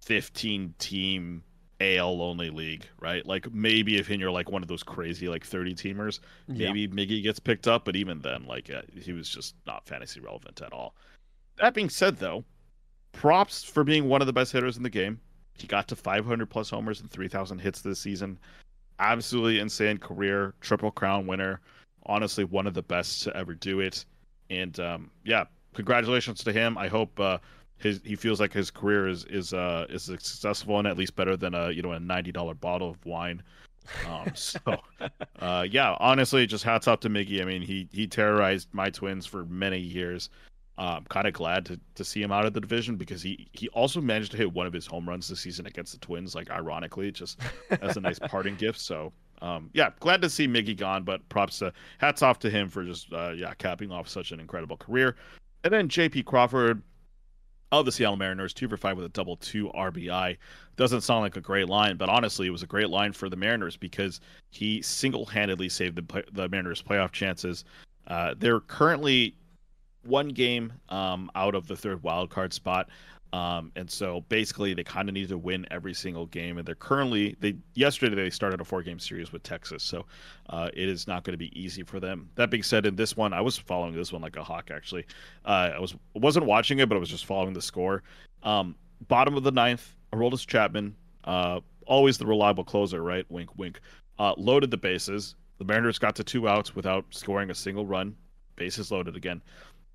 15 0.00 0.74
team 0.78 1.42
AL 1.80 2.22
only 2.22 2.50
league, 2.50 2.86
right? 3.00 3.24
Like 3.26 3.52
maybe 3.52 3.96
if 3.96 4.08
you're 4.08 4.30
like 4.30 4.50
one 4.50 4.62
of 4.62 4.68
those 4.68 4.82
crazy 4.82 5.28
like 5.28 5.44
30 5.44 5.74
teamers, 5.74 6.20
Yeah. 6.48 6.72
maybe 6.72 6.88
Miggy 6.88 7.22
gets 7.22 7.38
picked 7.40 7.66
up, 7.68 7.84
but 7.84 7.96
even 7.96 8.20
then, 8.20 8.46
like 8.46 8.70
uh, 8.70 8.82
he 8.98 9.12
was 9.12 9.28
just 9.28 9.54
not 9.66 9.86
fantasy 9.86 10.20
relevant 10.20 10.60
at 10.62 10.72
all. 10.72 10.94
That 11.56 11.74
being 11.74 11.88
said, 11.90 12.16
though, 12.16 12.44
props 13.12 13.62
for 13.64 13.84
being 13.84 14.08
one 14.08 14.20
of 14.20 14.26
the 14.26 14.32
best 14.32 14.52
hitters 14.52 14.76
in 14.76 14.82
the 14.82 14.90
game. 14.90 15.20
He 15.56 15.66
got 15.68 15.86
to 15.88 15.96
500 15.96 16.50
plus 16.50 16.70
homers 16.70 17.00
and 17.00 17.10
3,000 17.10 17.58
hits 17.60 17.80
this 17.80 18.00
season. 18.00 18.38
Absolutely 18.98 19.60
insane 19.60 19.98
career, 19.98 20.54
triple 20.60 20.90
crown 20.90 21.26
winner. 21.26 21.60
Honestly, 22.06 22.44
one 22.44 22.66
of 22.66 22.74
the 22.74 22.82
best 22.82 23.22
to 23.22 23.36
ever 23.36 23.54
do 23.54 23.80
it. 23.80 24.04
And 24.50 24.78
um, 24.80 25.10
yeah, 25.24 25.44
congratulations 25.74 26.42
to 26.44 26.52
him. 26.52 26.76
I 26.76 26.88
hope 26.88 27.18
uh, 27.20 27.38
his 27.78 28.00
he 28.04 28.16
feels 28.16 28.40
like 28.40 28.52
his 28.52 28.70
career 28.70 29.08
is 29.08 29.24
is 29.26 29.52
uh, 29.52 29.86
is 29.88 30.02
successful 30.04 30.78
and 30.78 30.88
at 30.88 30.96
least 30.96 31.16
better 31.16 31.36
than 31.36 31.54
a 31.54 31.70
you 31.70 31.82
know 31.82 31.92
a 31.92 32.00
ninety 32.00 32.32
dollar 32.32 32.54
bottle 32.54 32.90
of 32.90 33.04
wine. 33.04 33.42
Um, 34.08 34.30
so 34.34 34.58
uh, 35.40 35.66
yeah, 35.70 35.96
honestly, 36.00 36.46
just 36.46 36.64
hats 36.64 36.88
off 36.88 37.00
to 37.00 37.10
Miggy. 37.10 37.40
I 37.40 37.44
mean, 37.44 37.62
he 37.62 37.88
he 37.92 38.06
terrorized 38.06 38.68
my 38.72 38.90
twins 38.90 39.26
for 39.26 39.44
many 39.46 39.78
years. 39.78 40.30
Uh, 40.76 40.96
I'm 40.96 41.04
kind 41.04 41.28
of 41.28 41.34
glad 41.34 41.64
to, 41.66 41.78
to 41.94 42.04
see 42.04 42.20
him 42.20 42.32
out 42.32 42.46
of 42.46 42.52
the 42.52 42.60
division 42.60 42.96
because 42.96 43.22
he 43.22 43.48
he 43.52 43.68
also 43.68 44.00
managed 44.00 44.32
to 44.32 44.36
hit 44.36 44.52
one 44.52 44.66
of 44.66 44.72
his 44.72 44.86
home 44.86 45.08
runs 45.08 45.28
this 45.28 45.40
season 45.40 45.66
against 45.66 45.92
the 45.92 45.98
Twins, 45.98 46.34
like 46.34 46.50
ironically, 46.50 47.12
just 47.12 47.40
as 47.80 47.96
a 47.96 48.00
nice 48.00 48.18
parting 48.28 48.56
gift. 48.56 48.80
So 48.80 49.12
um, 49.40 49.70
yeah, 49.72 49.90
glad 50.00 50.22
to 50.22 50.30
see 50.30 50.48
Miggy 50.48 50.76
gone, 50.76 51.04
but 51.04 51.26
props 51.28 51.60
to 51.60 51.72
hats 51.98 52.22
off 52.22 52.38
to 52.40 52.50
him 52.50 52.68
for 52.68 52.82
just 52.82 53.12
uh, 53.12 53.30
yeah 53.30 53.54
capping 53.54 53.92
off 53.92 54.08
such 54.08 54.32
an 54.32 54.40
incredible 54.40 54.76
career. 54.76 55.16
And 55.62 55.72
then 55.72 55.88
J.P. 55.88 56.24
Crawford 56.24 56.82
of 57.80 57.86
the 57.86 57.92
Seattle 57.92 58.16
Mariners, 58.16 58.52
two 58.52 58.68
for 58.68 58.76
five 58.76 58.96
with 58.96 59.06
a 59.06 59.10
double 59.10 59.36
two 59.36 59.70
RBI. 59.74 60.36
Doesn't 60.76 61.02
sound 61.02 61.20
like 61.20 61.36
a 61.36 61.40
great 61.40 61.68
line, 61.68 61.96
but 61.96 62.08
honestly, 62.08 62.46
it 62.46 62.50
was 62.50 62.62
a 62.62 62.66
great 62.66 62.90
line 62.90 63.12
for 63.12 63.28
the 63.28 63.36
Mariners 63.36 63.76
because 63.76 64.20
he 64.50 64.82
single-handedly 64.82 65.68
saved 65.68 65.96
the 65.96 66.24
the 66.32 66.48
Mariners' 66.48 66.82
playoff 66.82 67.12
chances. 67.12 67.64
Uh, 68.06 68.34
they're 68.38 68.60
currently 68.60 69.36
one 70.02 70.28
game 70.28 70.72
um, 70.88 71.30
out 71.34 71.54
of 71.54 71.66
the 71.66 71.76
third 71.76 72.02
wild 72.02 72.30
card 72.30 72.52
spot. 72.52 72.88
Um, 73.34 73.72
and 73.74 73.90
so 73.90 74.20
basically 74.28 74.74
they 74.74 74.84
kind 74.84 75.08
of 75.08 75.12
need 75.12 75.28
to 75.30 75.36
win 75.36 75.66
every 75.72 75.92
single 75.92 76.26
game. 76.26 76.56
And 76.56 76.64
they're 76.64 76.76
currently 76.76 77.34
they 77.40 77.56
yesterday 77.74 78.14
they 78.14 78.30
started 78.30 78.60
a 78.60 78.64
four 78.64 78.80
game 78.80 79.00
series 79.00 79.32
with 79.32 79.42
Texas, 79.42 79.82
so 79.82 80.06
uh, 80.50 80.70
it 80.72 80.88
is 80.88 81.08
not 81.08 81.24
going 81.24 81.32
to 81.32 81.38
be 81.38 81.50
easy 81.60 81.82
for 81.82 81.98
them. 81.98 82.30
That 82.36 82.48
being 82.48 82.62
said, 82.62 82.86
in 82.86 82.94
this 82.94 83.16
one 83.16 83.32
I 83.32 83.40
was 83.40 83.58
following 83.58 83.92
this 83.92 84.12
one 84.12 84.22
like 84.22 84.36
a 84.36 84.44
hawk. 84.44 84.70
Actually, 84.72 85.04
uh, 85.46 85.72
I 85.74 85.80
was 85.80 85.96
wasn't 86.14 86.46
watching 86.46 86.78
it, 86.78 86.88
but 86.88 86.94
I 86.94 87.00
was 87.00 87.08
just 87.08 87.26
following 87.26 87.54
the 87.54 87.62
score. 87.62 88.04
Um, 88.44 88.76
bottom 89.08 89.36
of 89.36 89.42
the 89.42 89.50
ninth, 89.50 89.96
Aroldis 90.12 90.46
Chapman, 90.46 90.94
uh, 91.24 91.58
always 91.88 92.18
the 92.18 92.26
reliable 92.26 92.62
closer, 92.62 93.02
right? 93.02 93.28
Wink, 93.30 93.50
wink. 93.58 93.80
Uh, 94.16 94.34
loaded 94.36 94.70
the 94.70 94.76
bases. 94.76 95.34
The 95.58 95.64
Mariners 95.64 95.98
got 95.98 96.14
to 96.16 96.24
two 96.24 96.46
outs 96.46 96.76
without 96.76 97.04
scoring 97.10 97.50
a 97.50 97.54
single 97.54 97.84
run. 97.84 98.14
Bases 98.54 98.92
loaded 98.92 99.16
again 99.16 99.42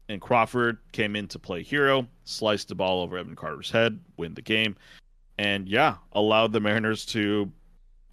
and 0.09 0.19
Crawford 0.19 0.79
came 0.91 1.15
in 1.15 1.27
to 1.29 1.39
play 1.39 1.63
hero, 1.63 2.07
sliced 2.25 2.67
the 2.67 2.75
ball 2.75 3.01
over 3.01 3.17
Evan 3.17 3.35
Carter's 3.35 3.71
head, 3.71 3.99
win 4.17 4.33
the 4.33 4.41
game, 4.41 4.75
and 5.37 5.69
yeah, 5.69 5.95
allowed 6.13 6.51
the 6.51 6.59
Mariners 6.59 7.05
to 7.07 7.49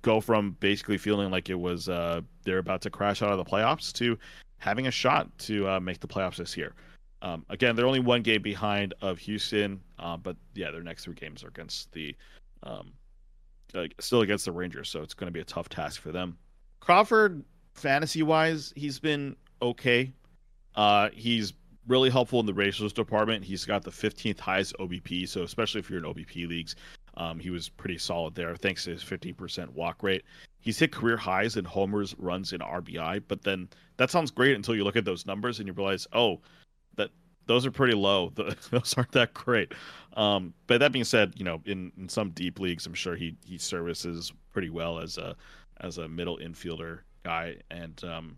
go 0.03 0.21
from 0.21 0.57
basically 0.61 0.99
feeling 0.99 1.31
like 1.31 1.51
it 1.51 1.59
was 1.59 1.89
uh, 1.89 2.21
they're 2.45 2.59
about 2.59 2.83
to 2.83 2.91
crash 2.91 3.23
out 3.23 3.33
of 3.33 3.39
the 3.39 3.45
playoffs 3.45 3.93
to 3.95 4.17
having 4.59 4.87
a 4.87 4.91
shot 4.91 5.37
to 5.39 5.69
uh, 5.69 5.81
make 5.81 5.99
the 5.99 6.07
playoffs 6.07 6.37
this 6.37 6.57
year. 6.57 6.75
Um, 7.23 7.45
again, 7.49 7.75
they're 7.75 7.87
only 7.87 8.01
one 8.01 8.23
game 8.23 8.43
behind 8.43 8.95
of 9.01 9.19
Houston, 9.19 9.81
uh, 9.99 10.17
but 10.17 10.37
yeah, 10.55 10.71
their 10.71 10.83
next 10.83 11.05
three 11.05 11.15
games 11.15 11.43
are 11.43 11.49
against 11.49 11.91
the 11.93 12.15
um, 12.63 12.93
still 13.99 14.21
against 14.21 14.45
the 14.45 14.53
Rangers, 14.53 14.89
so 14.89 15.03
it's 15.03 15.15
going 15.15 15.27
to 15.27 15.33
be 15.33 15.41
a 15.41 15.45
tough 15.45 15.69
task 15.69 16.01
for 16.01 16.13
them. 16.13 16.37
Crawford, 16.81 17.43
fantasy 17.75 18.23
wise, 18.23 18.73
he's 18.77 19.01
been 19.01 19.35
okay. 19.63 20.13
Uh, 20.75 21.09
he's 21.15 21.53
really 21.89 22.11
helpful 22.11 22.41
in 22.41 22.47
the 22.47 22.55
ratios 22.55 22.93
department. 22.93 23.45
He's 23.45 23.65
got 23.65 23.83
the 23.83 23.91
15th 23.91 24.41
highest 24.41 24.75
OBP, 24.79 25.29
so 25.29 25.43
especially 25.43 25.81
if 25.81 25.91
you're 25.91 25.99
in 25.99 26.05
OBP 26.05 26.49
leagues, 26.49 26.77
um, 27.17 27.39
he 27.39 27.51
was 27.51 27.69
pretty 27.69 27.99
solid 27.99 28.35
there 28.35 28.55
thanks 28.57 28.85
to 28.85 28.91
his 28.91 29.03
15% 29.03 29.69
walk 29.71 30.03
rate. 30.03 30.25
He's 30.61 30.79
hit 30.79 30.93
career 30.93 31.17
highs 31.17 31.57
in 31.57 31.65
homers, 31.65 32.15
runs, 32.19 32.53
and 32.53 32.63
RBI, 32.63 33.23
but 33.29 33.43
then 33.43 33.69
that 33.97 34.11
sounds 34.11 34.31
great 34.31 34.57
until 34.57 34.75
you 34.75 34.85
look 34.85 34.97
at 34.97 35.05
those 35.05 35.27
numbers 35.27 35.59
and 35.59 35.69
you 35.69 35.73
realize, 35.73 36.07
oh, 36.13 36.41
that 36.97 37.11
those 37.47 37.65
are 37.65 37.71
pretty 37.71 37.95
low. 37.95 38.31
those 38.71 38.95
aren't 38.97 39.13
that 39.13 39.33
great. 39.33 39.73
Um, 40.17 40.55
but 40.67 40.81
that 40.81 40.93
being 40.93 41.05
said, 41.05 41.35
you 41.37 41.45
know, 41.45 41.63
in, 41.67 41.93
in 41.97 42.09
some 42.09 42.31
deep 42.31 42.59
leagues, 42.59 42.87
I'm 42.87 42.95
sure 42.95 43.15
he 43.17 43.37
he 43.45 43.59
services 43.59 44.33
pretty 44.53 44.71
well 44.71 44.99
as 44.99 45.19
a 45.19 45.37
as 45.81 45.99
a 45.99 46.09
middle 46.09 46.39
infielder 46.39 47.01
guy, 47.23 47.57
and 47.71 48.03
um, 48.05 48.37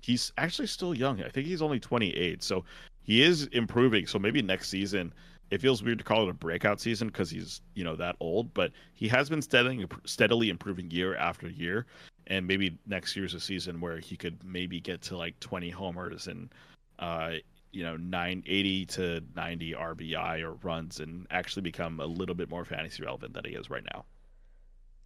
he's 0.00 0.32
actually 0.38 0.66
still 0.66 0.94
young. 0.94 1.22
I 1.22 1.28
think 1.28 1.46
he's 1.46 1.62
only 1.62 1.80
28, 1.80 2.42
so 2.42 2.64
he 3.02 3.22
is 3.22 3.46
improving. 3.46 4.06
So 4.06 4.18
maybe 4.18 4.42
next 4.42 4.68
season, 4.68 5.12
it 5.50 5.60
feels 5.60 5.82
weird 5.82 5.98
to 5.98 6.04
call 6.04 6.24
it 6.24 6.30
a 6.30 6.34
breakout 6.34 6.80
season 6.80 7.08
because 7.08 7.30
he's 7.30 7.60
you 7.74 7.84
know 7.84 7.96
that 7.96 8.16
old, 8.20 8.54
but 8.54 8.72
he 8.94 9.08
has 9.08 9.28
been 9.28 9.42
steadily 9.42 9.86
steadily 10.04 10.48
improving 10.48 10.90
year 10.90 11.16
after 11.16 11.48
year, 11.48 11.86
and 12.28 12.46
maybe 12.46 12.78
next 12.86 13.16
year's 13.16 13.34
a 13.34 13.40
season 13.40 13.80
where 13.80 13.98
he 13.98 14.16
could 14.16 14.42
maybe 14.44 14.80
get 14.80 15.02
to 15.02 15.16
like 15.16 15.38
20 15.40 15.70
homers 15.70 16.28
and 16.28 16.54
uh, 17.00 17.32
you 17.72 17.82
know 17.82 17.96
980 17.96 18.86
to 18.86 19.20
90 19.34 19.72
RBI 19.72 20.42
or 20.42 20.52
runs 20.62 21.00
and 21.00 21.26
actually 21.30 21.62
become 21.62 22.00
a 22.00 22.06
little 22.06 22.34
bit 22.34 22.48
more 22.48 22.64
fantasy 22.64 23.02
relevant 23.02 23.34
than 23.34 23.44
he 23.44 23.52
is 23.52 23.70
right 23.70 23.84
now. 23.92 24.04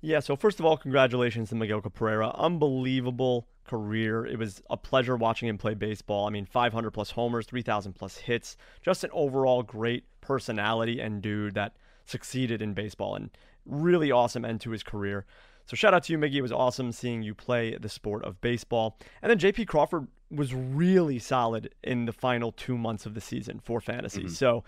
Yeah, 0.05 0.20
so 0.20 0.36
first 0.36 0.60
of 0.60 0.66
all, 0.66 0.76
congratulations 0.76 1.48
to 1.48 1.55
Miguel 1.55 1.81
Cabrera. 1.81 2.31
Unbelievable 2.35 3.48
career. 3.64 4.26
It 4.26 4.39
was 4.39 4.60
a 4.68 4.76
pleasure 4.76 5.16
watching 5.16 5.48
him 5.48 5.56
play 5.56 5.72
baseball. 5.72 6.26
I 6.26 6.31
mean, 6.31 6.44
500 6.44 6.90
plus 6.90 7.12
homers, 7.12 7.47
3,000 7.47 7.94
plus 7.94 8.18
hits. 8.18 8.59
Just 8.82 9.02
an 9.02 9.09
overall 9.14 9.62
great 9.62 10.05
personality 10.20 11.01
and 11.01 11.22
dude 11.22 11.55
that 11.55 11.74
succeeded 12.05 12.60
in 12.60 12.74
baseball 12.74 13.14
and 13.14 13.31
really 13.64 14.12
awesome 14.12 14.44
end 14.44 14.60
to 14.60 14.72
his 14.72 14.82
career. 14.82 15.24
So 15.64 15.74
shout 15.74 15.94
out 15.94 16.05
to 16.05 16.12
you, 16.12 16.18
Miggy. 16.18 16.35
It 16.35 16.43
was 16.43 16.52
awesome 16.52 16.93
seeing 16.93 17.22
you 17.22 17.35
play 17.35 17.74
the 17.78 17.89
sport 17.89 18.24
of 18.24 18.39
baseball. 18.43 18.98
And 19.22 19.31
then 19.31 19.39
JP 19.39 19.66
Crawford 19.68 20.06
was 20.31 20.52
really 20.52 21.18
solid 21.18 21.74
in 21.82 22.05
the 22.05 22.12
final 22.12 22.52
two 22.52 22.76
months 22.76 23.06
of 23.06 23.14
the 23.14 23.22
season 23.22 23.59
for 23.59 23.81
fantasy. 23.81 24.24
Mhm. 24.24 24.31
So 24.31 24.64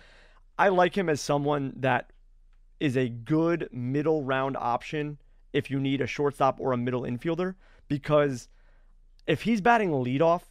I 0.58 0.68
like 0.68 0.96
him 0.96 1.10
as 1.10 1.20
someone 1.20 1.74
that 1.76 2.10
is 2.80 2.96
a 2.96 3.10
good 3.10 3.68
middle 3.70 4.22
round 4.22 4.56
option 4.56 5.18
if 5.56 5.70
you 5.70 5.80
need 5.80 6.00
a 6.00 6.06
shortstop 6.06 6.60
or 6.60 6.72
a 6.72 6.76
middle 6.76 7.02
infielder 7.02 7.54
because 7.88 8.48
if 9.26 9.42
he's 9.42 9.60
batting 9.60 9.90
leadoff 9.90 10.42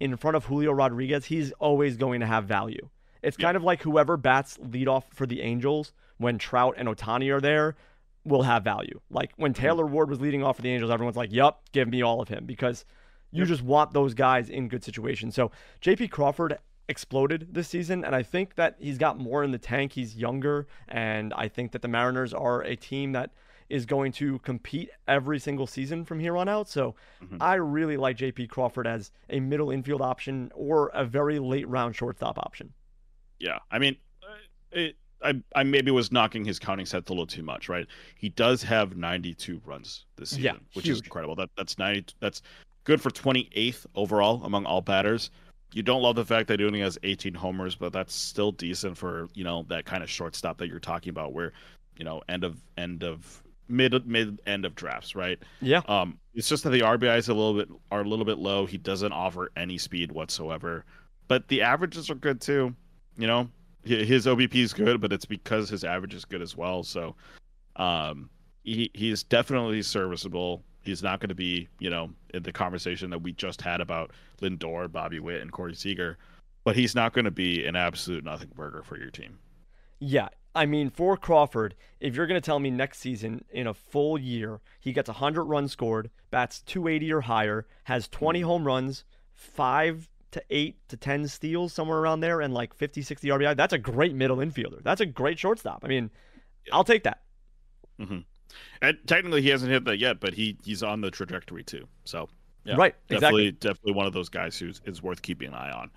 in 0.00 0.16
front 0.16 0.36
of 0.36 0.46
Julio 0.46 0.72
Rodriguez, 0.72 1.26
he's 1.26 1.52
always 1.52 1.96
going 1.96 2.20
to 2.20 2.26
have 2.26 2.44
value. 2.44 2.88
It's 3.22 3.38
Yeah. 3.38 3.46
kind 3.46 3.56
of 3.56 3.62
like 3.62 3.82
whoever 3.82 4.16
bats 4.16 4.58
leadoff 4.58 5.04
for 5.12 5.26
the 5.26 5.40
Angels 5.42 5.92
when 6.16 6.38
Trout 6.38 6.74
and 6.76 6.88
Ohtani 6.88 7.30
are 7.34 7.40
there 7.40 7.76
will 8.24 8.42
have 8.42 8.64
value. 8.64 9.00
Like 9.10 9.32
when 9.36 9.52
mm-hmm. 9.52 9.62
Taylor 9.62 9.86
Ward 9.86 10.10
was 10.10 10.20
leading 10.20 10.42
off 10.42 10.56
for 10.56 10.62
the 10.62 10.70
Angels, 10.70 10.90
everyone's 10.90 11.16
like, 11.16 11.32
"Yup, 11.32 11.62
give 11.72 11.88
me 11.88 12.02
all 12.02 12.20
of 12.20 12.28
him," 12.28 12.44
because 12.44 12.84
you 13.30 13.40
Yep. 13.40 13.48
just 13.48 13.62
want 13.62 13.92
those 13.92 14.14
guys 14.14 14.50
in 14.50 14.68
good 14.68 14.82
situations. 14.82 15.34
So 15.34 15.50
JP 15.80 16.08
Crawford 16.10 16.58
exploded 16.88 17.54
this 17.54 17.68
season, 17.68 18.04
and 18.04 18.14
I 18.14 18.22
think 18.22 18.56
that 18.56 18.76
he's 18.80 18.98
got 18.98 19.18
more 19.18 19.44
in 19.44 19.52
the 19.52 19.58
tank. 19.58 19.92
He's 19.92 20.16
younger, 20.16 20.66
and 20.88 21.32
I 21.34 21.46
think 21.48 21.70
that 21.72 21.82
the 21.82 21.88
Mariners 21.88 22.34
are 22.34 22.62
a 22.62 22.74
team 22.74 23.12
that 23.12 23.30
is 23.70 23.86
going 23.86 24.12
to 24.12 24.38
compete 24.40 24.90
every 25.08 25.38
single 25.38 25.66
season 25.66 26.04
from 26.04 26.18
here 26.18 26.36
on 26.36 26.48
out. 26.48 26.68
So 26.68 26.94
Mhm. 27.22 27.38
I 27.40 27.54
really 27.54 27.96
like 27.96 28.16
JP 28.16 28.48
Crawford 28.48 28.86
as 28.86 29.10
a 29.30 29.40
middle 29.40 29.70
infield 29.70 30.02
option 30.02 30.50
or 30.54 30.88
a 30.92 31.04
very 31.04 31.38
late 31.38 31.68
round 31.68 31.94
shortstop 31.96 32.36
option. 32.38 32.72
Yeah, 33.38 33.60
I 33.70 33.78
mean, 33.78 33.96
uh, 34.22 34.26
it, 34.72 34.96
I 35.22 35.40
I 35.54 35.62
maybe 35.62 35.90
was 35.90 36.10
knocking 36.12 36.44
his 36.44 36.58
counting 36.58 36.86
sets 36.86 37.08
a 37.08 37.12
little 37.12 37.26
too 37.26 37.42
much, 37.42 37.68
right? 37.68 37.86
He 38.16 38.28
does 38.28 38.62
have 38.64 38.96
92 38.96 39.60
runs 39.64 40.04
this 40.16 40.30
season, 40.30 40.42
Yeah, 40.44 40.56
which 40.74 40.88
is 40.88 41.00
incredible. 41.00 41.36
That 41.36 41.50
that's 41.56 41.78
90. 41.78 42.14
That's 42.20 42.42
good 42.84 43.00
for 43.00 43.10
28th 43.10 43.86
overall 43.94 44.42
among 44.44 44.66
all 44.66 44.80
batters. 44.80 45.30
You 45.72 45.82
don't 45.84 46.02
love 46.02 46.16
the 46.16 46.24
fact 46.24 46.48
that 46.48 46.58
he 46.58 46.66
only 46.66 46.80
has 46.80 46.98
18 47.04 47.32
homers, 47.34 47.76
but 47.76 47.92
that's 47.92 48.12
still 48.14 48.50
decent 48.50 48.98
for 48.98 49.28
you 49.34 49.44
know 49.44 49.64
that 49.68 49.84
kind 49.84 50.02
of 50.02 50.10
shortstop 50.10 50.58
that 50.58 50.66
you're 50.68 50.80
talking 50.80 51.10
about, 51.10 51.32
where 51.32 51.52
you 51.96 52.04
know 52.04 52.22
end 52.28 52.42
of 52.44 52.60
end 52.76 53.04
of 53.04 53.42
mid 53.70 54.06
mid 54.06 54.40
end 54.46 54.64
of 54.64 54.74
drafts, 54.74 55.14
right? 55.14 55.38
Yeah. 55.60 55.82
Um, 55.88 56.18
it's 56.34 56.48
just 56.48 56.64
that 56.64 56.70
the 56.70 56.80
RBIs 56.80 57.28
a 57.28 57.34
little 57.34 57.54
bit 57.54 57.68
are 57.90 58.02
a 58.02 58.08
little 58.08 58.24
bit 58.24 58.38
low. 58.38 58.66
He 58.66 58.78
doesn't 58.78 59.12
offer 59.12 59.50
any 59.56 59.78
speed 59.78 60.12
whatsoever, 60.12 60.84
but 61.28 61.48
the 61.48 61.62
averages 61.62 62.10
are 62.10 62.14
good 62.14 62.40
too. 62.40 62.74
You 63.16 63.26
know, 63.26 63.48
his 63.82 64.26
OBP 64.26 64.54
is 64.56 64.72
good, 64.72 65.00
but 65.00 65.12
it's 65.12 65.24
because 65.24 65.68
his 65.68 65.84
average 65.84 66.14
is 66.14 66.24
good 66.24 66.42
as 66.42 66.56
well. 66.56 66.82
So, 66.82 67.16
um, 67.76 68.30
he 68.62 68.90
he's 68.94 69.22
definitely 69.22 69.82
serviceable. 69.82 70.62
He's 70.82 71.02
not 71.02 71.20
going 71.20 71.28
to 71.28 71.34
be, 71.34 71.68
you 71.78 71.90
know, 71.90 72.10
in 72.32 72.42
the 72.42 72.52
conversation 72.52 73.10
that 73.10 73.20
we 73.20 73.32
just 73.32 73.60
had 73.60 73.80
about 73.80 74.12
Lindor, 74.40 74.90
Bobby 74.90 75.20
Witt, 75.20 75.42
and 75.42 75.52
Corey 75.52 75.74
Seager, 75.74 76.18
but 76.64 76.74
he's 76.74 76.94
not 76.94 77.12
going 77.12 77.26
to 77.26 77.30
be 77.30 77.66
an 77.66 77.76
absolute 77.76 78.24
nothing 78.24 78.50
burger 78.54 78.82
for 78.82 78.98
your 78.98 79.10
team. 79.10 79.38
Yeah, 79.98 80.28
I 80.54 80.66
mean, 80.66 80.90
for 80.90 81.16
Crawford, 81.16 81.74
if 82.00 82.16
you're 82.16 82.26
going 82.26 82.40
to 82.40 82.44
tell 82.44 82.58
me 82.58 82.70
next 82.70 82.98
season 82.98 83.44
in 83.50 83.66
a 83.66 83.74
full 83.74 84.18
year 84.18 84.60
he 84.80 84.92
gets 84.92 85.08
100 85.08 85.44
runs 85.44 85.72
scored, 85.72 86.10
bats 86.30 86.60
280 86.62 87.12
or 87.12 87.20
higher, 87.22 87.66
has 87.84 88.08
20 88.08 88.40
home 88.40 88.66
runs, 88.66 89.04
five 89.32 90.08
to 90.32 90.42
eight 90.50 90.76
to 90.88 90.96
10 90.96 91.28
steals, 91.28 91.72
somewhere 91.72 91.98
around 91.98 92.20
there, 92.20 92.40
and 92.40 92.54
like 92.54 92.74
50, 92.74 93.02
60 93.02 93.28
RBI, 93.28 93.56
that's 93.56 93.72
a 93.72 93.78
great 93.78 94.14
middle 94.14 94.38
infielder. 94.38 94.82
That's 94.82 95.00
a 95.00 95.06
great 95.06 95.38
shortstop. 95.38 95.84
I 95.84 95.88
mean. 95.88 96.10
I'll 96.72 96.84
take 96.84 97.04
that. 97.04 97.22
Mm-hmm. 97.98 98.18
And 98.82 98.98
technically, 99.06 99.42
he 99.42 99.48
hasn't 99.48 99.70
hit 99.70 99.84
that 99.84 99.98
yet, 99.98 100.20
but 100.20 100.34
he 100.34 100.56
he's 100.64 100.82
on 100.82 101.00
the 101.00 101.10
trajectory 101.10 101.62
too. 101.62 101.86
So, 102.04 102.28
yeah, 102.64 102.74
right, 102.76 102.94
definitely, 103.08 103.48
exactly. 103.48 103.68
definitely 103.68 103.92
one 103.92 104.06
of 104.06 104.12
those 104.12 104.28
guys 104.28 104.58
who 104.58 104.72
is 104.84 105.02
worth 105.02 105.22
keeping 105.22 105.48
an 105.48 105.54
eye 105.54 105.70
on. 105.70 105.90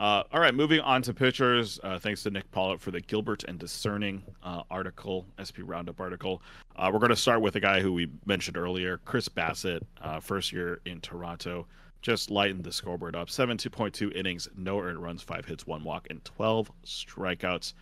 Uh, 0.00 0.22
all 0.32 0.40
right, 0.40 0.54
moving 0.54 0.80
on 0.80 1.02
to 1.02 1.12
pitchers. 1.12 1.78
Uh, 1.84 1.98
thanks 1.98 2.22
to 2.22 2.30
Nick 2.30 2.50
Pollack 2.52 2.80
for 2.80 2.90
the 2.90 3.02
Gilbert 3.02 3.44
and 3.44 3.58
Discerning 3.58 4.22
uh, 4.42 4.62
article, 4.70 5.26
SP 5.36 5.60
Roundup 5.62 6.00
article. 6.00 6.40
Uh, 6.74 6.88
we're 6.90 7.00
going 7.00 7.10
to 7.10 7.16
start 7.16 7.42
with 7.42 7.56
a 7.56 7.60
guy 7.60 7.82
who 7.82 7.92
we 7.92 8.10
mentioned 8.24 8.56
earlier, 8.56 8.98
Chris 9.04 9.28
Bassitt, 9.28 9.82
uh, 10.00 10.18
first 10.18 10.52
year 10.52 10.80
in 10.86 11.02
Toronto. 11.02 11.66
Just 12.00 12.30
lightened 12.30 12.64
the 12.64 12.72
scoreboard 12.72 13.14
up. 13.14 13.28
7.2 13.28 14.16
innings, 14.16 14.48
no 14.56 14.80
earned 14.80 15.02
runs, 15.02 15.20
five 15.20 15.44
hits, 15.44 15.66
one 15.66 15.84
walk, 15.84 16.06
and 16.08 16.24
12 16.24 16.72
strikeouts. 16.86 17.74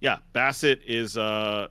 Yeah, 0.00 0.18
Bassitt 0.34 0.80
is, 0.86 1.16
uh, 1.16 1.68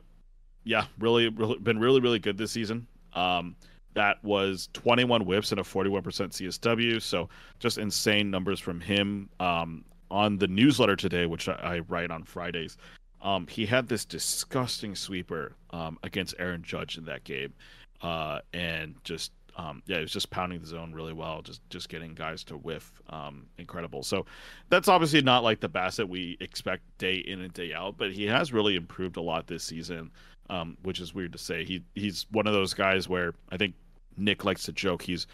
yeah, 0.64 0.86
really, 0.98 1.30
really 1.30 1.60
been 1.60 1.80
really, 1.80 2.00
really 2.00 2.18
good 2.18 2.40
this 2.40 2.52
season. 2.52 2.88
Um, 3.14 3.56
that 3.94 4.24
was 4.24 4.70
21 4.74 5.26
whips 5.26 5.52
and 5.52 5.60
a 5.60 5.64
41% 5.64 6.02
CSW. 6.02 7.00
So 7.00 7.30
just 7.60 7.78
insane 7.78 8.32
numbers 8.32 8.60
from 8.60 8.80
him. 8.80 9.30
Um, 9.40 9.84
on 10.12 10.38
the 10.38 10.48
newsletter 10.48 10.96
today, 10.96 11.26
which 11.26 11.50
I, 11.50 11.54
I 11.54 11.80
write 11.80 12.12
on 12.12 12.24
Fridays, 12.24 12.78
um, 13.22 13.48
he 13.48 13.66
had 13.66 13.88
this 13.88 14.06
disgusting 14.06 14.96
sweeper 14.96 15.56
um, 15.72 15.98
against 16.04 16.36
Aaron 16.38 16.62
Judge 16.62 16.98
in 16.98 17.06
that 17.06 17.24
game, 17.24 17.54
uh, 18.02 18.40
and 18.54 18.96
just 19.04 19.32
um, 19.58 19.84
yeah, 19.86 19.98
he 19.98 20.02
was 20.02 20.12
just 20.12 20.30
pounding 20.30 20.60
the 20.60 20.66
zone 20.66 20.94
really 20.94 21.14
well, 21.14 21.42
just 21.42 21.62
just 21.70 21.90
getting 21.90 22.14
guys 22.14 22.44
to 22.46 22.58
whiff, 22.58 23.02
um, 23.10 23.46
incredible. 23.58 24.04
So 24.04 24.26
that's 24.70 24.88
obviously 24.88 25.22
not 25.22 25.44
like 25.44 25.60
the 25.60 25.70
Bassitt 25.70 26.08
we 26.08 26.38
expect 26.40 26.84
day 26.98 27.16
in 27.16 27.42
and 27.42 27.54
day 27.54 27.74
out, 27.74 27.98
but 27.98 28.12
he 28.12 28.26
has 28.26 28.54
really 28.54 28.76
improved 28.76 29.18
a 29.18 29.22
lot 29.22 29.48
this 29.48 29.64
season, 29.64 30.12
um, 30.50 30.78
which 30.84 31.00
is 31.00 31.14
weird 31.14 31.34
to 31.34 31.38
say. 31.38 31.64
He 31.64 31.84
he's 31.96 32.26
one 32.32 32.48
of 32.48 32.54
those 32.54 32.74
guys 32.74 33.08
where 33.08 33.34
I 33.52 33.58
think 33.58 33.76
Nick 34.18 34.46
likes 34.46 34.64
to 34.64 34.72
joke 34.72 35.02
he's 35.02 35.28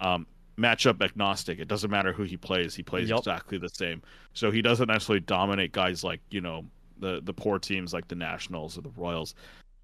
um, 0.00 0.26
matchup 0.58 1.02
agnostic. 1.02 1.58
It 1.58 1.68
doesn't 1.68 1.90
matter 1.90 2.12
who 2.12 2.24
he 2.24 2.36
plays; 2.36 2.74
he 2.74 2.82
plays 2.82 3.08
yep. 3.08 3.18
exactly 3.18 3.58
the 3.58 3.68
same. 3.68 4.02
So 4.34 4.50
he 4.50 4.62
doesn't 4.62 4.88
necessarily 4.88 5.20
dominate 5.20 5.72
guys 5.72 6.04
like 6.04 6.20
you 6.30 6.40
know 6.40 6.64
the 6.98 7.20
the 7.22 7.32
poor 7.32 7.58
teams 7.58 7.92
like 7.92 8.08
the 8.08 8.14
Nationals 8.14 8.78
or 8.78 8.82
the 8.82 8.90
Royals, 8.90 9.34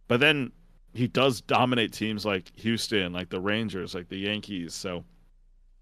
but 0.09 0.21
then 0.21 0.53
he 0.95 1.07
does 1.07 1.41
dominate 1.43 1.93
teams 1.93 2.25
like 2.25 2.51
Houston, 2.57 3.13
like 3.13 3.29
the 3.29 3.41
Rangers, 3.41 3.95
like 3.95 4.09
the 4.09 4.19
Yankees. 4.19 4.75
So 4.75 5.05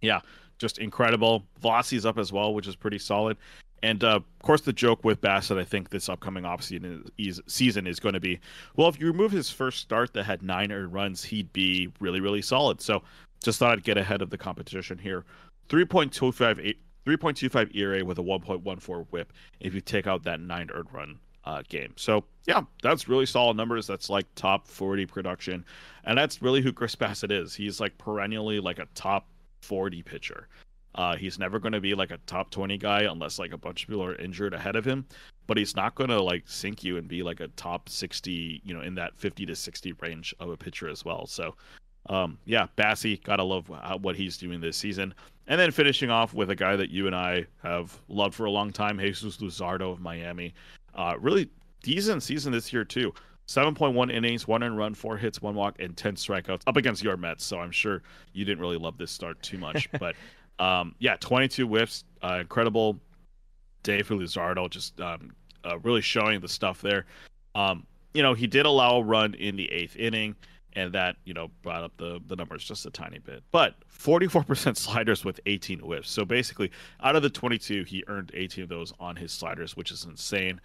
yeah, 0.01 0.21
just 0.59 0.79
incredible. 0.79 1.45
Velocity's 1.61 2.07
up 2.07 2.19
as 2.19 2.33
well, 2.33 2.55
which 2.55 2.67
is 2.67 2.77
pretty 2.77 2.99
solid. 2.99 3.37
And 3.83 4.03
uh, 4.03 4.17
of 4.17 4.25
course, 4.43 4.63
the 4.63 4.73
joke 4.73 5.05
with 5.05 5.21
Bassitt, 5.21 5.59
I 5.59 5.65
think 5.65 5.91
this 5.91 6.09
upcoming 6.09 6.45
offseason 6.45 7.09
is, 7.19 7.41
season 7.47 7.87
is 7.87 8.01
going 8.01 8.15
to 8.15 8.21
be, 8.21 8.41
well, 8.75 8.89
if 8.89 8.99
you 8.99 9.07
remove 9.07 9.31
his 9.31 9.51
first 9.51 9.81
start 9.81 10.15
that 10.15 10.25
had 10.25 10.43
nine 10.43 10.73
earned 10.73 10.93
runs, 10.93 11.23
he'd 11.23 11.53
be 11.53 11.93
really, 12.01 12.21
really 12.21 12.43
solid. 12.43 12.81
So 12.81 13.03
just 13.43 13.59
thought 13.59 13.73
I'd 13.73 13.85
get 13.85 13.99
ahead 13.99 14.23
of 14.23 14.31
the 14.31 14.39
competition 14.39 14.99
here. 14.99 15.25
3.25 15.69 16.77
3.25 17.07 17.77
ERA 17.77 18.05
with 18.05 18.19
a 18.19 18.23
1.14 18.23 19.07
WHIP 19.11 19.33
if 19.61 19.75
you 19.75 19.81
take 19.81 20.09
out 20.09 20.25
that 20.25 20.41
nine 20.41 20.69
earned 20.75 20.93
run 20.93 21.19
uh, 21.45 21.63
game. 21.69 21.93
So 21.97 22.25
yeah, 22.47 22.63
that's 22.83 23.09
really 23.09 23.27
solid 23.27 23.57
numbers. 23.57 23.87
That's 23.87 24.11
like 24.11 24.27
top 24.35 24.67
40 24.67 25.07
production, 25.07 25.65
and 26.05 26.19
that's 26.19 26.43
really 26.43 26.61
who 26.61 26.73
Chris 26.73 26.97
Bassitt 26.97 27.31
is. 27.31 27.55
He's 27.55 27.81
like 27.81 27.97
perennially 27.99 28.59
like 28.61 28.81
a 28.81 28.87
top 28.95 29.29
40 29.63 30.03
pitcher. 30.03 30.49
Uh, 30.97 31.15
he's 31.15 31.39
never 31.39 31.59
going 31.59 31.73
to 31.73 31.81
be 31.81 31.95
like 31.95 32.11
a 32.11 32.19
top 32.27 32.51
20 32.51 32.79
guy 32.79 33.03
unless 33.03 33.39
like 33.39 33.53
a 33.53 33.59
bunch 33.59 33.83
of 33.83 33.89
people 33.89 34.03
are 34.03 34.17
injured 34.17 34.55
ahead 34.55 34.77
of 34.77 34.85
him. 34.85 35.07
But 35.47 35.59
he's 35.59 35.77
not 35.77 35.95
going 35.95 36.11
to 36.11 36.21
like 36.21 36.45
sink 36.47 36.83
you 36.83 36.97
and 36.97 37.07
be 37.07 37.23
like 37.23 37.41
a 37.41 37.49
top 37.49 37.89
60, 37.89 38.63
you 38.65 38.75
know, 38.75 38.81
in 38.81 38.95
that 38.97 39.17
50 39.17 39.47
to 39.47 39.55
60 39.55 39.93
range 40.01 40.35
of 40.41 40.51
a 40.51 40.57
pitcher 40.57 40.89
as 40.89 41.05
well. 41.05 41.27
So 41.27 41.55
um, 42.09 42.39
yeah, 42.45 42.67
Bassy, 42.77 43.19
gotta 43.25 43.43
love 43.43 43.71
what 44.01 44.17
he's 44.17 44.37
doing 44.37 44.61
this 44.61 44.77
season. 44.77 45.15
And 45.49 45.61
then 45.61 45.71
finishing 45.71 46.11
off 46.11 46.35
with 46.35 46.51
a 46.51 46.57
guy 46.57 46.77
that 46.77 46.91
you 46.91 47.07
and 47.07 47.15
I 47.15 47.47
have 47.63 47.99
loved 48.09 48.35
for 48.35 48.47
a 48.47 48.51
long 48.51 48.73
time, 48.73 48.99
Jesus 48.99 49.37
Luzardo 49.39 49.93
of 49.93 50.01
Miami. 50.01 50.55
Uh, 50.95 51.15
really 51.21 51.49
decent 51.83 52.23
season 52.23 52.53
this 52.53 52.73
year 52.73 52.85
too. 52.85 53.13
7.1 53.47 54.13
innings, 54.13 54.49
one 54.49 54.65
and 54.65 54.77
run, 54.77 54.93
four 54.93 55.17
hits, 55.17 55.41
one 55.41 55.55
walk, 55.55 55.77
and 55.79 55.97
10 55.97 56.17
strikeouts 56.17 56.63
up 56.67 56.77
against 56.77 57.03
your 57.03 57.17
Mets. 57.17 57.45
So 57.45 57.61
I'm 57.61 57.71
sure 57.71 58.03
you 58.33 58.45
didn't 58.45 58.61
really 58.61 58.77
love 58.77 58.99
this 58.99 59.13
start 59.13 59.41
too 59.41 59.57
much. 59.57 59.89
but 60.01 60.17
um, 60.59 60.97
yeah, 60.99 61.17
22 61.21 61.67
whiffs, 61.67 62.05
uh, 62.23 62.39
incredible 62.41 62.99
day 63.85 64.03
for 64.03 64.17
Luzardo, 64.17 64.69
just 64.69 65.01
um, 65.01 65.33
uh, 65.65 65.79
really 65.81 66.01
showing 66.01 66.41
the 66.41 66.49
stuff 66.49 66.83
there. 66.83 67.07
Um, 67.55 67.87
you 68.15 68.23
know, 68.23 68.35
he 68.35 68.49
did 68.49 68.67
allow 68.67 68.97
a 68.97 69.03
run 69.03 69.35
in 69.35 69.55
the 69.55 69.71
eighth 69.71 69.95
inning 69.95 70.35
and 70.77 70.93
that 70.93 71.17
you 71.25 71.35
know 71.35 71.51
brought 71.63 71.83
up 71.83 71.97
the 71.97 72.21
the 72.29 72.37
numbers 72.37 72.63
just 72.63 72.87
a 72.87 72.91
tiny 72.91 73.19
bit. 73.19 73.43
But 73.51 73.75
44% 73.91 74.77
sliders 74.77 75.25
with 75.25 75.41
18 75.47 75.81
whiffs. 75.81 76.11
So 76.11 76.25
basically, 76.25 76.71
out 77.03 77.17
of 77.17 77.23
the 77.23 77.31
22, 77.31 77.83
he 77.85 78.05
earned 78.07 78.31
18 78.35 78.63
of 78.65 78.69
those 78.69 78.93
on 79.01 79.17
his 79.17 79.33
sliders, 79.33 79.77
which 79.77 79.91
is 79.91 80.05
insane. 80.05 80.61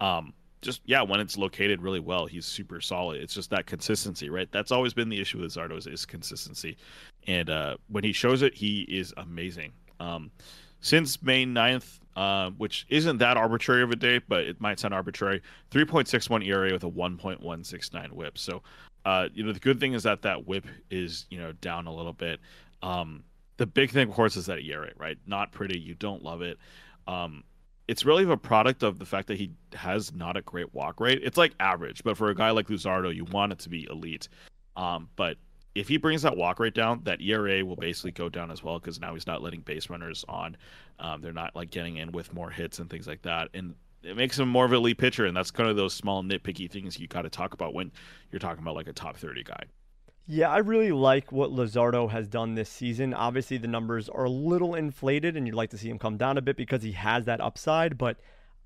Um, 0.00 0.32
just 0.62 0.80
yeah, 0.86 1.02
when 1.02 1.20
it's 1.20 1.36
located 1.36 1.82
really 1.82 2.00
well, 2.00 2.24
he's 2.24 2.46
super 2.46 2.80
solid. 2.80 3.20
It's 3.20 3.34
just 3.34 3.50
that 3.50 3.66
consistency, 3.66 4.30
right? 4.30 4.50
That's 4.50 4.72
always 4.72 4.94
been 4.94 5.10
the 5.10 5.20
issue 5.20 5.40
with 5.40 5.52
Zardo 5.52 5.76
is, 5.76 5.86
is 5.86 6.06
consistency, 6.06 6.78
and 7.26 7.50
uh, 7.50 7.76
when 7.88 8.04
he 8.04 8.12
shows 8.12 8.42
it, 8.42 8.54
he 8.54 8.82
is 8.82 9.12
amazing. 9.18 9.72
Um, 10.00 10.30
since 10.80 11.22
May 11.22 11.44
9th, 11.44 11.98
uh, 12.16 12.50
which 12.50 12.86
isn't 12.88 13.18
that 13.18 13.36
arbitrary 13.36 13.82
of 13.82 13.90
a 13.90 13.96
date, 13.96 14.22
but 14.28 14.44
it 14.44 14.60
might 14.60 14.78
sound 14.78 14.94
arbitrary. 14.94 15.42
3.61 15.70 16.46
ERA 16.46 16.72
with 16.72 16.84
a 16.84 16.90
1.169 16.90 18.12
WHIP. 18.12 18.38
So 18.38 18.62
uh, 19.06 19.28
you 19.32 19.44
know, 19.44 19.52
the 19.52 19.60
good 19.60 19.78
thing 19.78 19.92
is 19.92 20.02
that 20.02 20.22
that 20.22 20.48
whip 20.48 20.66
is, 20.90 21.26
you 21.30 21.38
know, 21.38 21.52
down 21.52 21.86
a 21.86 21.94
little 21.94 22.12
bit. 22.12 22.40
Um, 22.82 23.22
the 23.56 23.64
big 23.64 23.92
thing, 23.92 24.08
of 24.08 24.14
course, 24.14 24.36
is 24.36 24.46
that 24.46 24.58
ERA, 24.58 24.90
right? 24.96 25.16
Not 25.26 25.52
pretty. 25.52 25.78
You 25.78 25.94
don't 25.94 26.24
love 26.24 26.42
it. 26.42 26.58
Um, 27.06 27.44
it's 27.86 28.04
really 28.04 28.24
a 28.24 28.36
product 28.36 28.82
of 28.82 28.98
the 28.98 29.06
fact 29.06 29.28
that 29.28 29.38
he 29.38 29.52
has 29.74 30.12
not 30.12 30.36
a 30.36 30.42
great 30.42 30.74
walk 30.74 30.98
rate. 30.98 31.20
It's 31.22 31.38
like 31.38 31.52
average, 31.60 32.02
but 32.02 32.16
for 32.16 32.30
a 32.30 32.34
guy 32.34 32.50
like 32.50 32.66
Luzardo, 32.66 33.14
you 33.14 33.24
want 33.26 33.52
it 33.52 33.60
to 33.60 33.68
be 33.68 33.86
elite. 33.88 34.28
Um, 34.74 35.08
but 35.14 35.36
if 35.76 35.86
he 35.86 35.98
brings 35.98 36.22
that 36.22 36.36
walk 36.36 36.58
rate 36.58 36.74
down, 36.74 37.02
that 37.04 37.20
ERA 37.20 37.64
will 37.64 37.76
basically 37.76 38.10
go 38.10 38.28
down 38.28 38.50
as 38.50 38.64
well 38.64 38.80
because 38.80 39.00
now 39.00 39.14
he's 39.14 39.28
not 39.28 39.40
letting 39.40 39.60
base 39.60 39.88
runners 39.88 40.24
on. 40.28 40.56
Um, 40.98 41.20
they're 41.20 41.32
not 41.32 41.54
like 41.54 41.70
getting 41.70 41.98
in 41.98 42.10
with 42.10 42.34
more 42.34 42.50
hits 42.50 42.80
and 42.80 42.90
things 42.90 43.06
like 43.06 43.22
that. 43.22 43.50
And 43.54 43.76
it 44.06 44.16
makes 44.16 44.38
him 44.38 44.48
more 44.48 44.64
of 44.64 44.72
an 44.72 44.78
elite 44.78 44.98
pitcher, 44.98 45.26
and 45.26 45.36
that's 45.36 45.50
kind 45.50 45.68
of 45.68 45.76
those 45.76 45.94
small 45.94 46.22
nitpicky 46.22 46.70
things 46.70 46.98
you 46.98 47.08
got 47.08 47.22
to 47.22 47.30
talk 47.30 47.54
about 47.54 47.74
when 47.74 47.90
you're 48.30 48.38
talking 48.38 48.62
about 48.62 48.74
like 48.74 48.86
a 48.86 48.92
top 48.92 49.16
30 49.16 49.42
guy. 49.42 49.64
Yeah, 50.28 50.50
I 50.50 50.58
really 50.58 50.90
like 50.90 51.30
what 51.30 51.50
Luzardo 51.50 52.10
has 52.10 52.26
done 52.26 52.54
this 52.54 52.68
season. 52.68 53.14
Obviously, 53.14 53.58
the 53.58 53.68
numbers 53.68 54.08
are 54.08 54.24
a 54.24 54.30
little 54.30 54.74
inflated, 54.74 55.36
and 55.36 55.46
you'd 55.46 55.54
like 55.54 55.70
to 55.70 55.78
see 55.78 55.88
him 55.88 55.98
come 55.98 56.16
down 56.16 56.36
a 56.36 56.42
bit 56.42 56.56
because 56.56 56.82
he 56.82 56.92
has 56.92 57.24
that 57.26 57.40
upside. 57.40 57.96
But 57.96 58.18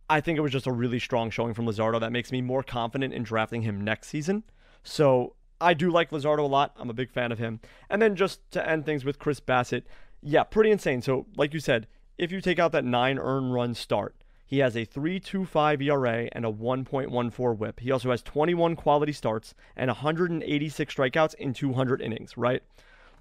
I 0.08 0.20
think 0.20 0.38
it 0.38 0.42
was 0.42 0.52
just 0.52 0.66
a 0.66 0.72
really 0.72 0.98
strong 0.98 1.30
showing 1.30 1.52
from 1.52 1.66
Luzardo 1.66 2.00
that 2.00 2.12
makes 2.12 2.32
me 2.32 2.40
more 2.40 2.62
confident 2.62 3.12
in 3.12 3.22
drafting 3.22 3.62
him 3.62 3.82
next 3.82 4.08
season. 4.08 4.44
So 4.82 5.34
I 5.60 5.74
do 5.74 5.90
like 5.90 6.10
Luzardo 6.10 6.40
a 6.40 6.42
lot. 6.42 6.74
I'm 6.78 6.88
a 6.88 6.94
big 6.94 7.10
fan 7.10 7.30
of 7.30 7.38
him. 7.38 7.60
And 7.90 8.00
then 8.00 8.16
just 8.16 8.40
to 8.52 8.66
end 8.66 8.86
things 8.86 9.04
with 9.04 9.18
Chris 9.18 9.40
Bassitt, 9.40 9.82
yeah, 10.22 10.44
pretty 10.44 10.70
insane. 10.70 11.02
So, 11.02 11.26
like 11.36 11.52
you 11.52 11.60
said, 11.60 11.86
if 12.16 12.32
you 12.32 12.40
take 12.40 12.58
out 12.58 12.72
that 12.72 12.84
nine 12.84 13.18
earn 13.18 13.50
run 13.50 13.74
start, 13.74 14.14
he 14.51 14.59
has 14.59 14.74
a 14.74 14.85
3.25 14.85 15.81
ERA 15.81 16.28
and 16.32 16.44
a 16.44 16.51
1.14 16.51 17.56
whip. 17.56 17.78
He 17.78 17.93
also 17.93 18.10
has 18.10 18.20
21 18.20 18.74
quality 18.74 19.12
starts 19.12 19.55
and 19.77 19.86
186 19.86 20.93
strikeouts 20.93 21.36
in 21.36 21.55
200 21.55 22.02
innings, 22.02 22.36
right? 22.36 22.60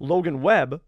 Logan 0.00 0.42
Webb, 0.42 0.80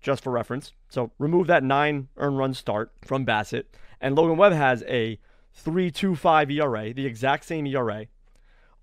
just 0.00 0.22
for 0.22 0.30
reference, 0.30 0.70
so 0.88 1.10
remove 1.18 1.48
that 1.48 1.64
nine 1.64 2.06
earned 2.18 2.38
run 2.38 2.54
start 2.54 2.92
from 3.04 3.26
Bassitt, 3.26 3.64
and 4.00 4.14
Logan 4.14 4.36
Webb 4.36 4.52
has 4.52 4.84
a 4.86 5.18
3.25 5.64 6.52
ERA, 6.52 6.94
the 6.94 7.06
exact 7.06 7.44
same 7.44 7.66
ERA, 7.66 8.06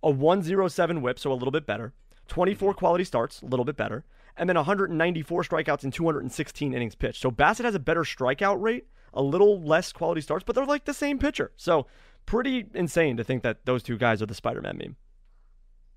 a 0.03 0.11
107 0.11 1.01
whip, 1.01 1.17
so 1.17 1.31
a 1.31 1.35
little 1.35 1.51
bit 1.51 1.65
better, 1.65 1.93
24 2.27 2.73
quality 2.73 3.05
starts, 3.05 3.41
a 3.41 3.45
little 3.45 3.63
bit 3.63 3.77
better, 3.77 4.03
and 4.35 4.49
then 4.49 4.57
194 4.57 5.43
strikeouts 5.43 5.85
in 5.85 5.91
216 5.91 6.73
innings 6.73 6.95
pitched. 6.95 7.21
So 7.21 7.31
Bassitt 7.31 7.63
has 7.63 7.75
a 7.75 7.79
better 7.79 8.01
strikeout 8.01 8.61
rate, 8.61 8.87
a 9.13 9.21
little 9.21 9.61
less 9.61 9.91
quality 9.91 10.21
starts, 10.21 10.43
but 10.43 10.55
they're 10.55 10.65
like 10.65 10.85
the 10.85 10.93
same 10.93 11.19
pitcher. 11.19 11.51
So 11.57 11.87
pretty 12.25 12.65
insane 12.73 13.17
to 13.17 13.23
think 13.23 13.43
that 13.43 13.65
those 13.65 13.83
two 13.83 13.97
guys 13.97 14.21
are 14.21 14.25
the 14.25 14.35
Spider-Man 14.35 14.77
meme. 14.77 14.95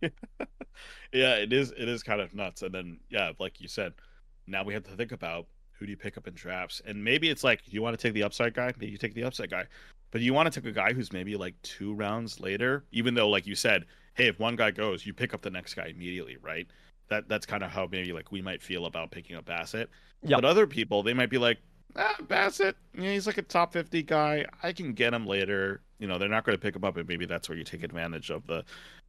yeah, 1.12 1.35
it 1.36 1.53
is. 1.53 1.73
It 1.77 1.89
is 1.89 2.03
kind 2.03 2.20
of 2.20 2.35
nuts. 2.35 2.62
And 2.62 2.74
then, 2.74 2.99
yeah, 3.09 3.32
like 3.39 3.61
you 3.61 3.69
said, 3.69 3.93
now 4.47 4.65
we 4.65 4.74
have 4.74 4.85
to 4.85 4.97
think 4.97 5.12
about 5.12 5.47
who 5.73 5.86
do 5.86 5.91
you 5.91 5.97
pick 5.97 6.16
up 6.16 6.27
in 6.27 6.35
drafts, 6.35 6.81
and 6.86 7.03
maybe 7.03 7.31
it's 7.31 7.43
like 7.43 7.61
you 7.66 7.82
want 7.82 7.99
to 7.99 8.03
take 8.03 8.15
the 8.15 8.23
upside 8.23 8.55
guy, 8.55 8.73
maybe 8.78 8.93
you 8.93 8.99
take 8.99 9.15
the 9.15 9.24
upside 9.24 9.51
guy, 9.51 9.65
but 10.11 10.20
you 10.20 10.32
want 10.32 10.53
to 10.53 10.61
take 10.61 10.69
a 10.69 10.73
guy 10.73 10.93
who's 10.93 11.12
maybe 11.12 11.36
like 11.36 11.55
two 11.62 11.95
rounds 11.95 12.39
later. 12.41 12.85
Even 12.93 13.15
though, 13.15 13.28
like 13.28 13.47
you 13.47 13.55
said, 13.55 13.85
hey, 14.15 14.28
if 14.28 14.39
one 14.39 14.57
guy 14.57 14.70
goes, 14.70 15.05
you 15.05 15.12
pick 15.12 15.35
up 15.35 15.43
the 15.43 15.51
next 15.51 15.74
guy 15.74 15.86
immediately, 15.86 16.36
right? 16.41 16.66
That 17.09 17.28
that's 17.28 17.47
kind 17.47 17.62
of 17.62 17.70
how 17.70 17.89
maybe 17.91 18.12
like 18.12 18.31
we 18.31 18.43
might 18.43 18.62
feel 18.62 18.86
about 18.86 19.11
picking 19.11 19.36
up 19.36 19.47
Bassitt. 19.47 19.89
Yep. 20.23 20.39
But 20.39 20.45
other 20.45 20.66
people, 20.66 21.03
they 21.03 21.15
might 21.15 21.31
be 21.31 21.39
like, 21.39 21.59
ah, 21.97 22.16
Bassitt, 22.23 22.74
yeah, 22.97 23.12
he's 23.12 23.27
like 23.27 23.39
a 23.39 23.43
top 23.43 23.73
50 23.73 24.02
guy. 24.02 24.47
I 24.62 24.73
can 24.73 24.93
get 24.93 25.15
him 25.15 25.27
later. 25.27 25.81
You 25.98 26.09
know, 26.09 26.19
they're 26.19 26.28
not 26.28 26.44
going 26.44 26.56
to 26.56 26.61
pick 26.61 26.77
him 26.77 26.85
up, 26.85 26.97
and 26.97 27.09
maybe 27.09 27.27
that's 27.27 27.48
where 27.48 27.56
you 27.56 27.65
take 27.65 27.82
advantage 27.82 28.31
of 28.31 28.47
the 28.47 28.65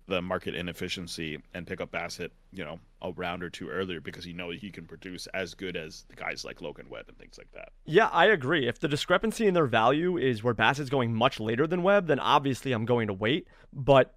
the 0.08 0.22
market 0.22 0.54
inefficiency 0.54 1.40
and 1.54 1.66
pick 1.66 1.82
up 1.82 1.92
Bassitt, 1.92 2.30
you 2.52 2.64
know, 2.64 2.80
a 3.02 3.12
round 3.14 3.42
or 3.42 3.50
two 3.50 3.70
earlier 3.70 4.00
because 4.00 4.26
you 4.26 4.34
know 4.34 4.52
he 4.52 4.70
can 4.70 4.86
produce 4.86 5.28
as 5.34 5.56
good 5.56 5.76
as 5.76 6.06
the 6.10 6.16
guys 6.16 6.46
like 6.46 6.62
Logan 6.62 6.90
Webb 6.90 7.06
and 7.08 7.18
things 7.18 7.38
like 7.38 7.52
that. 7.54 7.70
Yeah, 7.86 8.10
I 8.12 8.28
agree. 8.28 8.68
If 8.68 8.80
the 8.80 8.88
discrepancy 8.88 9.48
in 9.48 9.54
their 9.54 9.66
value 9.66 10.18
is 10.18 10.44
where 10.44 10.54
Bassitt's 10.54 10.90
going 10.90 11.14
much 11.14 11.40
later 11.40 11.66
than 11.66 11.82
Webb, 11.82 12.08
then 12.08 12.20
obviously 12.20 12.72
I'm 12.72 12.86
going 12.86 13.08
to 13.08 13.14
wait. 13.14 13.48
But 13.74 14.16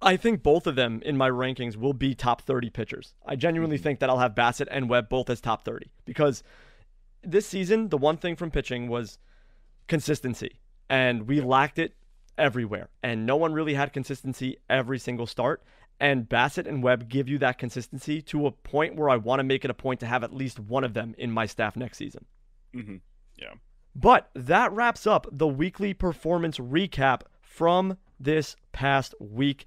I 0.00 0.16
think 0.16 0.42
both 0.42 0.66
of 0.66 0.76
them 0.76 1.02
in 1.04 1.16
my 1.16 1.30
rankings 1.30 1.76
will 1.76 1.94
be 1.94 2.14
top 2.14 2.42
30 2.42 2.70
pitchers. 2.70 3.14
I 3.26 3.36
genuinely 3.36 3.76
mm-hmm. 3.76 3.82
think 3.82 4.00
that 4.00 4.10
I'll 4.10 4.18
have 4.18 4.34
Bassitt 4.34 4.68
and 4.70 4.88
Webb 4.88 5.08
both 5.08 5.30
as 5.30 5.40
top 5.40 5.64
30 5.64 5.90
because 6.04 6.42
this 7.24 7.46
season, 7.46 7.88
the 7.88 7.98
one 7.98 8.16
thing 8.16 8.36
from 8.36 8.50
pitching 8.50 8.88
was 8.88 9.18
consistency. 9.88 10.60
And 10.88 11.26
we 11.26 11.40
lacked 11.40 11.78
it 11.78 11.94
everywhere. 12.36 12.88
And 13.02 13.26
no 13.26 13.36
one 13.36 13.52
really 13.52 13.74
had 13.74 13.92
consistency 13.92 14.58
every 14.68 14.98
single 14.98 15.26
start. 15.26 15.62
And 16.00 16.28
Bassitt 16.28 16.66
and 16.66 16.82
Webb 16.82 17.08
give 17.08 17.28
you 17.28 17.38
that 17.38 17.58
consistency 17.58 18.20
to 18.22 18.46
a 18.46 18.50
point 18.50 18.96
where 18.96 19.08
I 19.08 19.16
want 19.16 19.40
to 19.40 19.44
make 19.44 19.64
it 19.64 19.70
a 19.70 19.74
point 19.74 20.00
to 20.00 20.06
have 20.06 20.24
at 20.24 20.34
least 20.34 20.58
one 20.58 20.84
of 20.84 20.94
them 20.94 21.14
in 21.18 21.30
my 21.30 21.46
staff 21.46 21.76
next 21.76 21.98
season. 21.98 22.24
Mm-hmm. 22.74 22.96
Yeah. 23.36 23.54
But 23.94 24.30
that 24.34 24.72
wraps 24.72 25.06
up 25.06 25.26
the 25.30 25.46
weekly 25.46 25.94
performance 25.94 26.58
recap 26.58 27.22
from 27.40 27.98
this 28.18 28.56
past 28.72 29.14
week. 29.20 29.66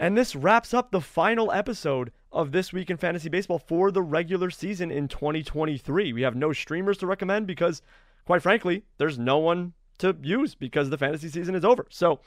And 0.00 0.16
this 0.16 0.34
wraps 0.34 0.72
up 0.72 0.90
the 0.90 1.02
final 1.02 1.52
episode 1.52 2.10
of 2.32 2.52
This 2.52 2.72
Week 2.72 2.88
in 2.88 2.96
Fantasy 2.96 3.28
Baseball 3.28 3.58
for 3.58 3.90
the 3.90 4.00
regular 4.00 4.48
season 4.48 4.90
in 4.90 5.08
2023. 5.08 6.14
We 6.14 6.22
have 6.22 6.34
no 6.34 6.54
streamers 6.54 6.96
to 6.98 7.06
recommend 7.06 7.46
because, 7.46 7.82
quite 8.24 8.40
frankly, 8.40 8.84
there's 8.96 9.18
no 9.18 9.36
one 9.36 9.74
to 9.98 10.16
use 10.22 10.54
because 10.54 10.88
the 10.88 10.96
fantasy 10.96 11.28
season 11.28 11.54
is 11.54 11.66
over. 11.66 11.86
So 11.90 12.20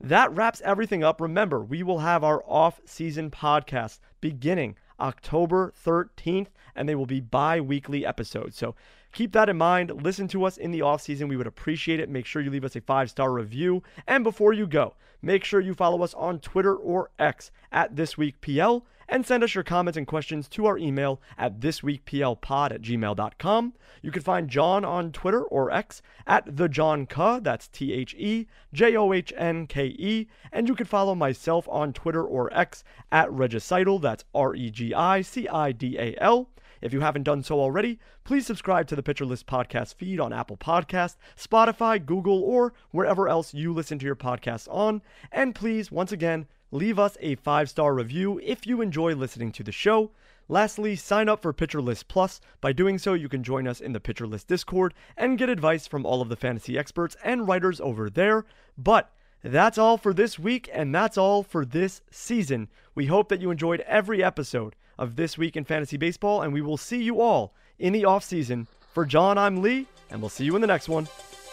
that 0.00 0.32
wraps 0.32 0.62
everything 0.64 1.02
up. 1.02 1.20
Remember, 1.20 1.60
we 1.60 1.82
will 1.82 1.98
have 1.98 2.22
our 2.22 2.44
off 2.46 2.80
season 2.84 3.32
podcast 3.32 3.98
beginning 4.20 4.76
October 5.00 5.72
13th, 5.84 6.50
and 6.76 6.88
they 6.88 6.94
will 6.94 7.04
be 7.04 7.18
bi 7.18 7.60
weekly 7.60 8.06
episodes. 8.06 8.56
So 8.56 8.76
keep 9.12 9.32
that 9.32 9.48
in 9.48 9.56
mind. 9.56 10.02
Listen 10.02 10.28
to 10.28 10.44
us 10.44 10.56
in 10.56 10.70
the 10.70 10.82
off 10.82 11.02
season. 11.02 11.28
We 11.28 11.36
would 11.36 11.46
appreciate 11.46 12.00
it. 12.00 12.08
Make 12.08 12.26
sure 12.26 12.42
you 12.42 12.50
leave 12.50 12.64
us 12.64 12.76
a 12.76 12.80
five 12.80 13.10
star 13.10 13.32
review. 13.32 13.82
And 14.06 14.24
before 14.24 14.52
you 14.52 14.66
go, 14.66 14.94
make 15.22 15.44
sure 15.44 15.60
you 15.60 15.74
follow 15.74 16.02
us 16.02 16.14
on 16.14 16.40
Twitter 16.40 16.74
or 16.74 17.10
X 17.18 17.50
at 17.72 17.96
This 17.96 18.16
Week 18.16 18.40
PL 18.40 18.84
and 19.08 19.26
send 19.26 19.42
us 19.42 19.54
your 19.54 19.64
comments 19.64 19.96
and 19.96 20.06
questions 20.06 20.48
to 20.48 20.66
our 20.66 20.76
email 20.76 21.20
at 21.38 21.60
thisweekplpod 21.60 22.72
at 22.72 22.82
gmail.com. 22.82 23.72
You 24.02 24.10
can 24.10 24.22
find 24.22 24.48
John 24.48 24.84
on 24.84 25.12
Twitter 25.12 25.42
or 25.42 25.70
X 25.70 26.02
at 26.26 26.56
the 26.56 26.68
John 26.68 27.06
K, 27.06 27.40
that's 27.40 27.68
T 27.68 27.92
H 27.92 28.14
E 28.14 28.46
J 28.72 28.96
O 28.96 29.12
H 29.12 29.32
N 29.36 29.66
K 29.66 29.86
E, 29.86 30.28
and 30.52 30.68
you 30.68 30.74
can 30.74 30.86
follow 30.86 31.14
myself 31.14 31.66
on 31.68 31.92
Twitter 31.92 32.22
or 32.22 32.52
X 32.52 32.84
at 33.10 33.28
Regicidal, 33.30 34.00
that's 34.00 34.24
R 34.34 34.54
E 34.54 34.70
G 34.70 34.94
I 34.94 35.22
C 35.22 35.48
I 35.48 35.72
D 35.72 35.96
A 35.98 36.14
L. 36.20 36.50
If 36.80 36.92
you 36.92 37.00
haven't 37.00 37.24
done 37.24 37.42
so 37.42 37.60
already, 37.60 37.98
please 38.24 38.46
subscribe 38.46 38.86
to 38.88 38.96
the 38.96 39.02
Pitcher 39.02 39.24
List 39.24 39.46
podcast 39.46 39.94
feed 39.94 40.20
on 40.20 40.32
Apple 40.32 40.56
Podcast, 40.56 41.16
Spotify, 41.36 42.04
Google, 42.04 42.42
or 42.42 42.72
wherever 42.90 43.28
else 43.28 43.52
you 43.52 43.72
listen 43.72 43.98
to 43.98 44.06
your 44.06 44.16
podcasts 44.16 44.68
on. 44.70 45.02
And 45.32 45.54
please, 45.54 45.90
once 45.90 46.12
again, 46.12 46.46
leave 46.70 46.98
us 46.98 47.16
a 47.20 47.34
five 47.36 47.68
star 47.68 47.94
review 47.94 48.40
if 48.42 48.66
you 48.66 48.80
enjoy 48.80 49.14
listening 49.14 49.52
to 49.52 49.62
the 49.62 49.72
show. 49.72 50.10
Lastly, 50.50 50.96
sign 50.96 51.28
up 51.28 51.42
for 51.42 51.52
Pitcher 51.52 51.82
List 51.82 52.08
Plus. 52.08 52.40
By 52.60 52.72
doing 52.72 52.96
so, 52.96 53.12
you 53.12 53.28
can 53.28 53.42
join 53.42 53.68
us 53.68 53.80
in 53.80 53.92
the 53.92 54.00
Pitcher 54.00 54.26
List 54.26 54.48
Discord 54.48 54.94
and 55.16 55.36
get 55.36 55.50
advice 55.50 55.86
from 55.86 56.06
all 56.06 56.22
of 56.22 56.30
the 56.30 56.36
fantasy 56.36 56.78
experts 56.78 57.16
and 57.22 57.46
writers 57.46 57.80
over 57.80 58.08
there. 58.08 58.46
But 58.78 59.12
that's 59.42 59.78
all 59.78 59.98
for 59.98 60.14
this 60.14 60.38
week, 60.38 60.70
and 60.72 60.94
that's 60.94 61.18
all 61.18 61.42
for 61.42 61.64
this 61.64 62.00
season. 62.10 62.68
We 62.94 63.06
hope 63.06 63.28
that 63.28 63.40
you 63.40 63.50
enjoyed 63.50 63.80
every 63.80 64.24
episode 64.24 64.74
of 64.98 65.16
This 65.16 65.38
Week 65.38 65.56
in 65.56 65.64
Fantasy 65.64 65.96
Baseball, 65.96 66.42
and 66.42 66.52
we 66.52 66.60
will 66.60 66.76
see 66.76 67.02
you 67.02 67.20
all 67.20 67.54
in 67.78 67.92
the 67.92 68.04
off 68.04 68.24
season. 68.24 68.66
For 68.92 69.06
John, 69.06 69.38
I'm 69.38 69.62
Lee, 69.62 69.86
and 70.10 70.20
we'll 70.20 70.28
see 70.28 70.44
you 70.44 70.54
in 70.54 70.60
the 70.60 70.66
next 70.66 70.88
one. 70.88 71.08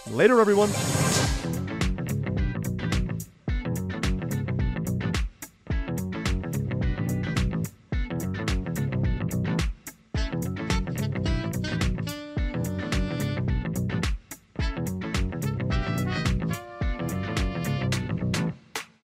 Later, 0.07 0.39
everyone. 0.39 0.69